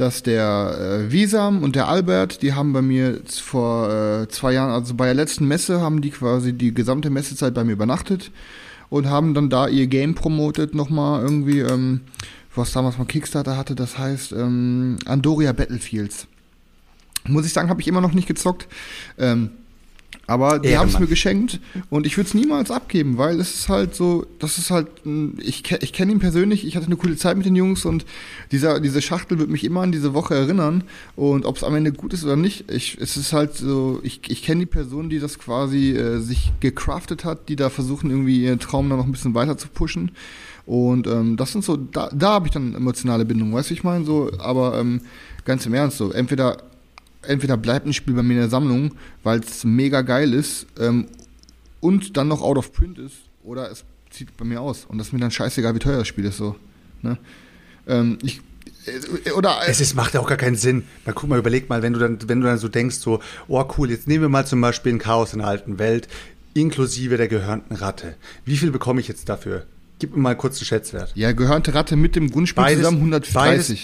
[0.01, 4.71] dass der äh, Wiesam und der Albert, die haben bei mir vor äh, zwei Jahren,
[4.71, 8.31] also bei der letzten Messe, haben die quasi die gesamte Messezeit bei mir übernachtet
[8.91, 12.03] und haben dann da ihr Game promotet nochmal irgendwie, ähm,
[12.55, 16.27] was damals mal Kickstarter hatte, das heißt ähm, Andoria Battlefields.
[17.27, 18.69] Muss ich sagen, habe ich immer noch nicht gezockt.
[19.19, 19.51] Ähm,
[20.29, 21.59] aber die haben es mir geschenkt
[21.89, 24.87] und ich würde es niemals abgeben, weil es ist halt so, das ist halt,
[25.39, 28.05] ich, ich kenne ihn persönlich, ich hatte eine coole Zeit mit den Jungs und
[28.53, 30.85] dieser, diese Schachtel wird mich immer an diese Woche erinnern
[31.17, 34.21] und ob es am Ende gut ist oder nicht, ich, es ist halt so, ich,
[34.29, 38.45] ich kenne die Person, die das quasi äh, sich gecraftet hat, die da versuchen irgendwie
[38.45, 40.11] ihren Traum dann noch ein bisschen weiter zu pushen
[40.67, 43.83] und ähm, das sind so, da, da habe ich dann emotionale Bindung, weißt du, ich
[43.83, 45.01] meine so, aber ähm,
[45.47, 46.68] ganz im Ernst so, entweder
[47.29, 51.07] entweder bleibt ein Spiel bei mir in der Sammlung, weil es mega geil ist ähm,
[51.81, 54.85] und dann noch out of print ist, oder es zieht bei mir aus.
[54.89, 56.57] Und das ist mir dann scheißegal, wie teuer das Spiel ist so.
[57.03, 57.19] Ne?
[57.87, 58.41] Ähm, ich,
[59.25, 60.85] äh, oder Es ist, macht ja auch gar keinen Sinn.
[61.07, 63.65] Mal guck mal, überleg mal, wenn du dann, wenn du dann so denkst, so, oh
[63.79, 66.09] cool, jetzt nehmen wir mal zum Beispiel ein Chaos in der alten Welt,
[66.55, 68.17] inklusive der gehörnten Ratte.
[68.45, 69.65] Wie viel bekomme ich jetzt dafür?
[70.01, 71.13] Gib mir mal kurz einen Schätzwert.
[71.15, 73.35] ja, gehörnte Ratte mit dem Grundspiel Beides- zusammen 130.
[73.35, 73.83] Beides,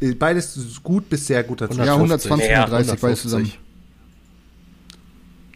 [0.00, 3.52] äh, beides gut bis sehr guter ja, 120, Ja, 130, beides zusammen.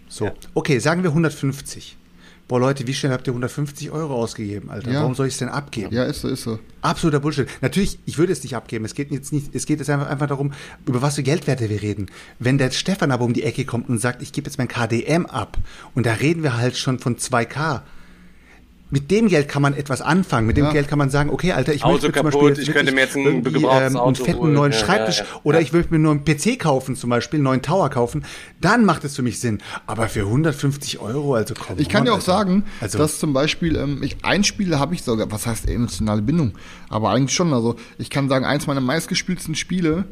[0.08, 1.97] So, okay, sagen wir 150.
[2.47, 4.90] Boah, Leute, wie schnell habt ihr 150 Euro ausgegeben, Alter?
[4.90, 5.00] Ja.
[5.00, 5.94] Warum soll ich es denn abgeben?
[5.94, 6.58] Ja, ist so, ist so.
[6.82, 7.48] Absoluter Bullshit.
[7.62, 8.84] Natürlich, ich würde es nicht abgeben.
[8.84, 10.52] Es geht jetzt nicht, es geht jetzt einfach, einfach darum,
[10.86, 12.10] über was für Geldwerte wir reden.
[12.39, 15.24] Wenn der Stefan aber um die Ecke kommt und sagt, ich gebe jetzt mein KDM
[15.24, 15.56] ab,
[15.94, 17.81] und da reden wir halt schon von 2K.
[18.94, 20.47] Mit dem Geld kann man etwas anfangen.
[20.47, 20.70] Mit dem Ja.
[20.73, 22.92] Geld kann man sagen, okay, Alter, ich Auto möchte zum kaputt, Beispiel jetzt ich könnte
[22.92, 24.52] wirklich mir jetzt ein ähm, einen Auto fetten holen.
[24.52, 25.24] neuen Ja, ja, Schreibtisch ja.
[25.42, 25.62] oder Ja.
[25.64, 28.24] ich möchte mir nur einen PC kaufen, zum Beispiel, einen neuen Tower kaufen.
[28.60, 29.58] Dann macht es für mich Sinn.
[29.89, 31.76] Aber für 150 Euro, also komm.
[31.81, 32.26] Ich kann on, dir auch Alter.
[32.26, 36.23] sagen, also, dass zum Beispiel, ähm, ich, ein Spiel habe ich sogar, was heißt emotionale
[36.23, 36.52] Bindung?
[36.89, 40.05] Aber eigentlich schon, also ich kann sagen, eins meiner meistgespielten Spiele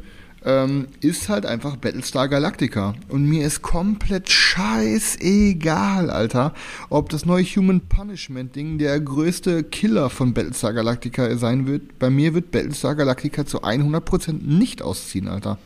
[0.45, 2.95] ähm, ist halt einfach Battlestar Galactica.
[3.09, 6.53] Und mir ist komplett scheißegal, Alter,
[6.89, 11.99] ob das neue Human Punishment Ding der größte Killer von Battlestar Galactica sein wird.
[11.99, 15.57] Bei mir wird Battlestar Galactica zu 100% nicht ausziehen, Alter.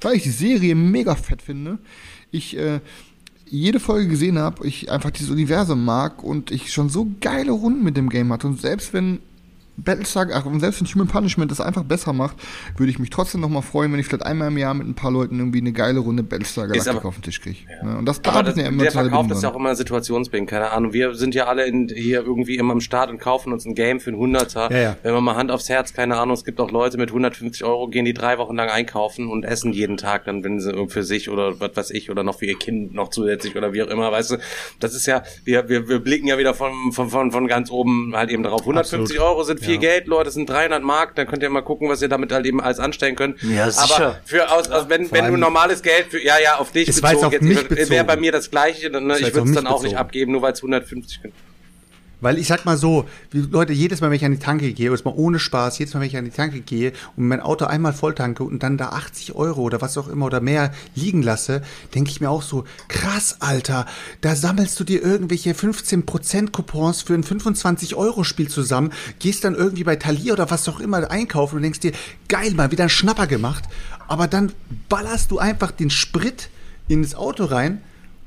[0.00, 1.78] Weil ich die Serie mega fett finde.
[2.30, 2.80] Ich, äh,
[3.48, 7.84] jede Folge gesehen habe, ich einfach dieses Universum mag und ich schon so geile Runden
[7.84, 8.48] mit dem Game hatte.
[8.48, 9.20] Und selbst wenn
[9.76, 12.36] Battlestar, ach, und selbst wenn Human Punishment das einfach besser macht,
[12.76, 14.94] würde ich mich trotzdem noch mal freuen, wenn ich vielleicht einmal im Jahr mit ein
[14.94, 17.58] paar Leuten irgendwie eine geile Runde Battlestar Galactica auf den Tisch kriege.
[17.82, 17.98] Ne?
[17.98, 20.92] Und das da das, eine der verkauft Bindung ist ja auch immer situationsbedingt, keine Ahnung.
[20.92, 24.00] Wir sind ja alle in, hier irgendwie immer am Start und kaufen uns ein Game
[24.00, 24.70] für einen Hunderter.
[24.72, 24.96] Ja, ja.
[25.02, 27.88] Wenn man mal Hand aufs Herz, keine Ahnung, es gibt auch Leute mit 150 Euro,
[27.88, 31.28] gehen die drei Wochen lang einkaufen und essen jeden Tag dann, wenn sie für sich
[31.28, 34.10] oder was weiß ich oder noch für ihr Kind noch zusätzlich oder wie auch immer,
[34.10, 34.36] weißt du.
[34.80, 38.14] Das ist ja, wir, wir, wir blicken ja wieder von, von, von, von ganz oben
[38.14, 38.60] halt eben drauf.
[38.60, 39.22] 150 Absolut.
[39.22, 39.80] Euro sind viel Ja.
[39.80, 42.46] Geld, Leute, das sind 300 Mark, dann könnt ihr mal gucken, was ihr damit halt
[42.46, 43.42] eben alles anstellen könnt.
[43.42, 44.06] Ja, sicher.
[44.06, 47.02] Aber für, aus, aus, wenn, wenn du normales Geld für, ja, ja, auf dich jetzt
[47.02, 48.06] mich wäre bezogen.
[48.06, 49.18] bei mir das Gleiche, ne?
[49.18, 49.96] ich würde es dann auch nicht bezogen.
[49.96, 51.34] abgeben, nur weil es 150 sind.
[52.20, 55.04] Weil ich sag mal so, Leute, jedes Mal, wenn ich an die Tanke gehe, jetzt
[55.04, 57.92] mal ohne Spaß, jedes Mal, wenn ich an die Tanke gehe und mein Auto einmal
[57.92, 61.62] voll tanke und dann da 80 Euro oder was auch immer oder mehr liegen lasse,
[61.94, 63.84] denke ich mir auch so, krass, Alter,
[64.22, 69.96] da sammelst du dir irgendwelche 15% Coupons für ein 25-Euro-Spiel zusammen, gehst dann irgendwie bei
[69.96, 71.92] Thalia oder was auch immer einkaufen und denkst dir,
[72.28, 73.64] geil, mal wieder einen Schnapper gemacht,
[74.08, 74.52] aber dann
[74.88, 76.48] ballerst du einfach den Sprit
[76.88, 77.82] ins Auto rein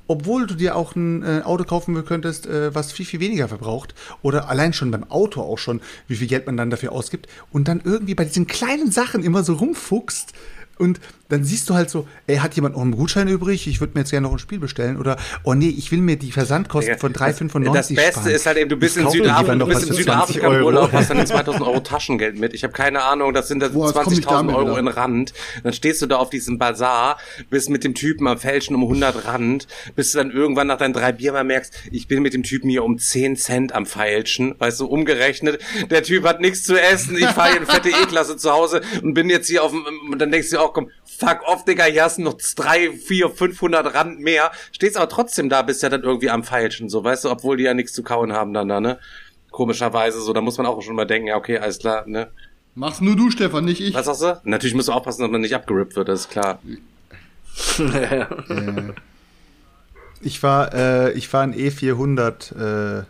[0.10, 3.94] obwohl du dir auch ein äh, Auto kaufen könntest, äh, was viel, viel weniger verbraucht.
[4.24, 7.28] Oder allein schon beim Auto auch schon, wie viel Geld man dann dafür ausgibt.
[7.52, 10.34] Und dann irgendwie bei diesen kleinen Sachen immer so rumfuchst.
[10.80, 13.68] Und dann siehst du halt so, ey, hat jemand noch einen Gutschein übrig?
[13.68, 14.98] Ich würde mir jetzt gerne noch ein Spiel bestellen.
[14.98, 18.32] Oder, oh nee, ich will mir die Versandkosten von 3,95 Das Beste sparen.
[18.32, 20.66] ist halt eben, du bist Ich in Südafrika, du bist in für 20 Südafrika im.
[20.66, 22.54] Urlaub, hast dann 2000 Euro Taschengeld mit.
[22.54, 24.80] Ich habe keine Ahnung, das sind das Boah, jetzt komm ich 20.000 damit Euro wieder.
[24.80, 25.34] in Rand.
[25.64, 27.18] Dann stehst du da auf diesem Bazar,
[27.50, 30.94] bist mit dem Typen am Fälschen um 100 Rand, bis du dann irgendwann nach deinen
[30.94, 34.56] drei Bier mal merkst, ich bin mit dem Typen hier um 10 Cent am Feilschen,
[34.58, 35.62] weißt du, umgerechnet.
[35.92, 39.14] Der Typ hat nichts zu essen, ich fahre hier in fette E-Klasse zu Hause und
[39.14, 40.90] bin jetzt hier auf dem, und dann denkst du dir auch, komm,
[41.20, 44.52] fuck off, Digga, hier hast du noch drei, vier, 500 Rand mehr.
[44.72, 47.64] Stehst aber trotzdem da, bist ja dann irgendwie am Feilschen, so, weißt du, obwohl die
[47.64, 49.00] ja nichts zu kauen haben dann da, ne?
[49.52, 52.30] Komischerweise, so, da muss man auch schon mal denken, ja, okay, alles klar, ne?
[52.76, 53.94] Mach's nur du, Stefan, nicht ich.
[53.94, 54.40] Was sagst du?
[54.44, 56.60] Natürlich musst du aufpassen, dass man nicht abgerippt wird, das ist klar.
[60.22, 63.04] Ich war, äh, ich war ein E400, äh,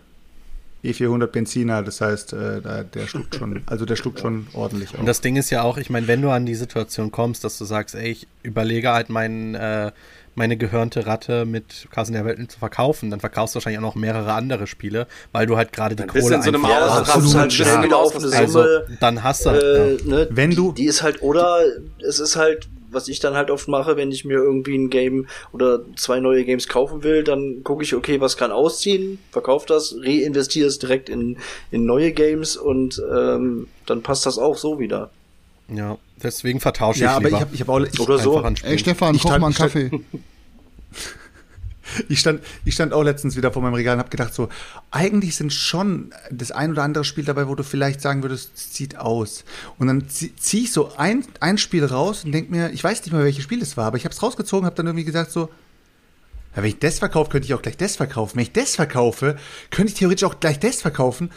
[0.84, 5.00] E400 Benziner, das heißt, äh, da, der schluckt schon, also der schluckt schon ordentlich auf.
[5.00, 7.58] Und das Ding ist ja auch, ich meine, wenn du an die Situation kommst, dass
[7.58, 9.92] du sagst, ey, ich überlege halt mein, äh,
[10.36, 13.96] meine gehörnte Ratte mit Kassen der Welten zu verkaufen, dann verkaufst du wahrscheinlich auch noch
[13.96, 16.70] mehrere andere Spiele, weil du halt gerade die bist Kohle du in so einem einfach
[16.80, 17.96] Ja, Aus- das ist absolut, halt schnell ja.
[17.98, 18.86] auf eine Also, Summe.
[19.02, 20.06] dann hast du äh, ja.
[20.06, 21.58] ne, Wenn du- die, die ist halt, oder
[22.08, 25.28] es ist halt, was ich dann halt oft mache, wenn ich mir irgendwie ein Game
[25.52, 29.96] oder zwei neue Games kaufen will, dann gucke ich, okay, was kann ausziehen, verkauf das,
[30.00, 31.38] reinvestiere es direkt in,
[31.72, 35.10] in neue Games und ähm, dann passt das auch so wieder.
[35.74, 37.38] Ja, deswegen vertausche ja, ich aber lieber.
[37.38, 38.44] ich habe ich hab auch, ich, Oder so.
[38.64, 39.92] Ey, Stefan, Ich koch mal einen Kaffee.
[42.10, 44.50] Ich stand, ich stand auch letztens wieder vor meinem Regal und habe gedacht, so,
[44.92, 48.74] eigentlich sind schon das ein oder andere Spiel dabei, wo du vielleicht sagen würdest, es
[48.74, 49.44] sieht aus.
[49.78, 53.02] Und dann ziehe zieh ich so ein, ein Spiel raus und denk mir, ich weiß
[53.02, 55.32] nicht mehr, welches Spiel es war, aber ich habe es rausgezogen, habe dann irgendwie gesagt,
[55.32, 55.50] so,
[56.56, 58.36] ja, wenn ich das verkaufe, könnte ich auch gleich das verkaufen.
[58.36, 59.38] Wenn ich das verkaufe,
[59.70, 61.30] könnte ich theoretisch auch gleich das verkaufen.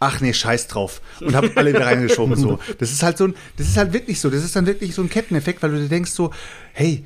[0.00, 1.00] Ach nee, scheiß drauf.
[1.20, 2.36] Und habe alle wieder reingeschoben.
[2.36, 2.58] So.
[2.78, 4.30] Das ist halt so ein, das ist halt wirklich so.
[4.30, 6.30] Das ist dann wirklich so ein Ketteneffekt, weil du dir denkst so,
[6.72, 7.04] hey,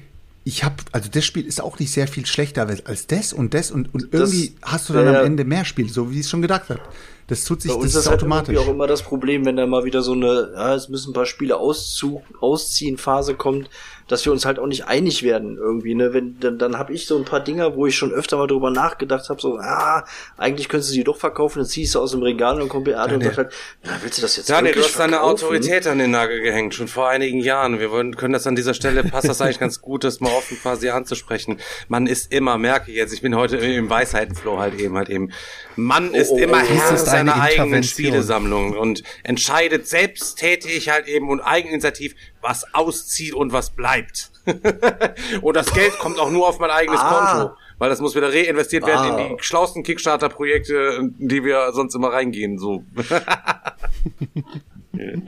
[0.49, 3.70] ich habe, also das Spiel ist auch nicht sehr viel schlechter als- das und das
[3.70, 5.27] und, und Das- irgendwie hast du dann ja, am.
[5.27, 6.81] Ende mehr Spiele, so wie ich es schon gedacht habe.
[7.27, 8.55] Das tut sich, Bei das uns ist ist halt automatisch.
[8.55, 11.12] irgendwie auch immer das Problem, wenn da mal wieder so eine, ja, es müssen ein
[11.12, 13.68] paar Spiele auszu ausziehen Phase kommt,
[14.09, 16.12] dass wir uns halt auch nicht einig werden irgendwie, ne?
[16.12, 18.70] Wenn dann, dann habe ich so ein paar Dinger, wo ich schon öfter mal drüber
[18.70, 20.05] nachgedacht habe, so, ah,
[20.37, 23.15] eigentlich könntest du die doch verkaufen, dann ziehst du aus dem Regal und kommt Beate
[23.15, 23.53] und sagt halt,
[23.85, 25.19] na, willst du das jetzt Daniel, du hast deine?
[25.23, 27.78] Autorität an den Nagel gehängt, schon vor einigen Jahren.
[27.78, 30.59] Wir wollen, können das an dieser Stelle, passt das eigentlich ganz gut, das mal offen
[30.61, 31.59] quasi anzusprechen.
[31.89, 35.33] Man ist immer, merke ich jetzt, ich bin heute im Weisheitenflow halt eben, halt eben.
[35.77, 37.83] Man ist oh, immer oh, Herr seiner eigenen.
[37.83, 42.15] Spielesammlung und entscheidet selbsttätig halt eben und eigeninitiativ,
[42.49, 44.31] was auszieht und was bleibt.
[45.43, 47.36] und das Geld kommt auch nur auf mein eigenes Ah.
[47.43, 47.57] Konto.
[47.77, 49.18] Weil das muss wieder reinvestiert werden Ah.
[49.20, 52.59] in die schlausten Kickstarter-Projekte, in die wir sonst immer reingehen.
[52.59, 52.85] So.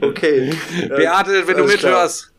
[0.01, 0.51] Okay.
[0.89, 2.30] Beate, wenn du mithörst,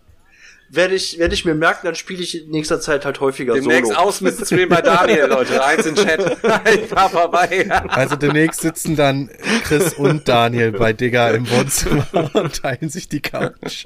[0.74, 3.92] Werde ich, werde ich mir merken, dann spiele ich in nächster Zeit halt häufiger demnächst
[3.92, 4.00] Solo.
[4.06, 5.62] Ausmist-Stream bei Daniel, Leute.
[5.62, 6.38] Eins in Chat.
[6.74, 7.68] Ich fahr vorbei.
[7.88, 9.28] Also demnächst sitzen dann
[9.64, 13.84] Chris und Daniel bei Digga im Wohnzimmer und teilen sich die Couch.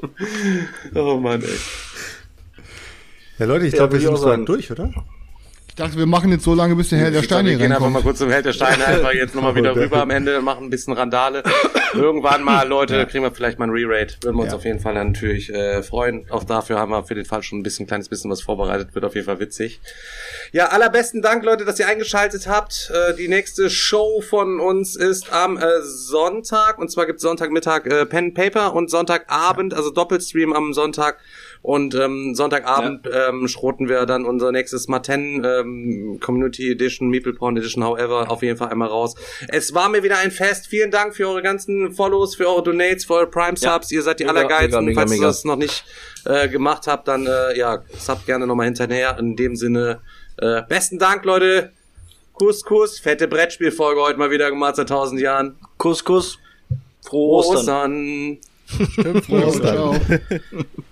[0.94, 1.58] Oh Mann, ey.
[3.38, 4.92] Ja, Leute, ich Ja, glaube, wir sind soweit durch, oder?
[5.76, 7.90] Ich dachte, wir machen jetzt so lange, bis der Herr der Steine Wir gehen einfach
[7.90, 10.70] mal kurz zum Held der Steine, einfach jetzt nochmal wieder rüber am Ende, machen ein
[10.70, 11.42] bisschen Randale.
[11.92, 14.16] Irgendwann mal, Leute, kriegen wir vielleicht mal ein Re-Rate.
[14.22, 14.56] Würden wir uns Ja.
[14.56, 16.24] auf jeden Fall natürlich äh, freuen.
[16.30, 18.94] Auch dafür haben wir für den Fall schon ein bisschen, kleines bisschen was vorbereitet.
[18.94, 19.82] Wird auf jeden Fall witzig.
[20.50, 22.90] Ja, allerbesten Dank, Leute, dass ihr eingeschaltet habt.
[22.94, 26.78] Äh, die nächste Show von uns ist am äh, Sonntag.
[26.78, 31.18] Und zwar gibt Sonntagmittag äh, Pen Paper und Sonntagabend, also Doppelstream am Sonntag.
[31.66, 37.56] Und ähm, Sonntagabend ähm, schroten wir dann unser nächstes Maten ähm, Community Edition, Meeple Porn
[37.56, 39.16] Edition, however, auf jeden Fall einmal raus.
[39.48, 40.68] Es war mir wieder ein Fest.
[40.68, 43.90] Vielen Dank für eure ganzen Follows, für eure Donates, für eure Prime Subs.
[43.90, 44.84] Ihr seid die Mega, allergeilsten.
[44.84, 45.84] mega, mega, Falls ihr das noch nicht
[46.24, 49.18] äh, gemacht habt, dann äh, ja, subt gerne nochmal hinterher.
[49.18, 49.98] In dem Sinne,
[50.36, 51.72] äh, besten Dank, Leute.
[52.34, 53.00] Kuss, Kuss.
[53.00, 55.56] Fette Brettspielfolge heute mal wieder gemacht seit tausend Jahren.
[55.78, 56.38] Kuss, Kuss.
[57.04, 58.38] Frohe Ostern.
[58.68, 58.88] Ostern.
[58.92, 59.24] Stimmt,
[59.64, 59.96] Ciao.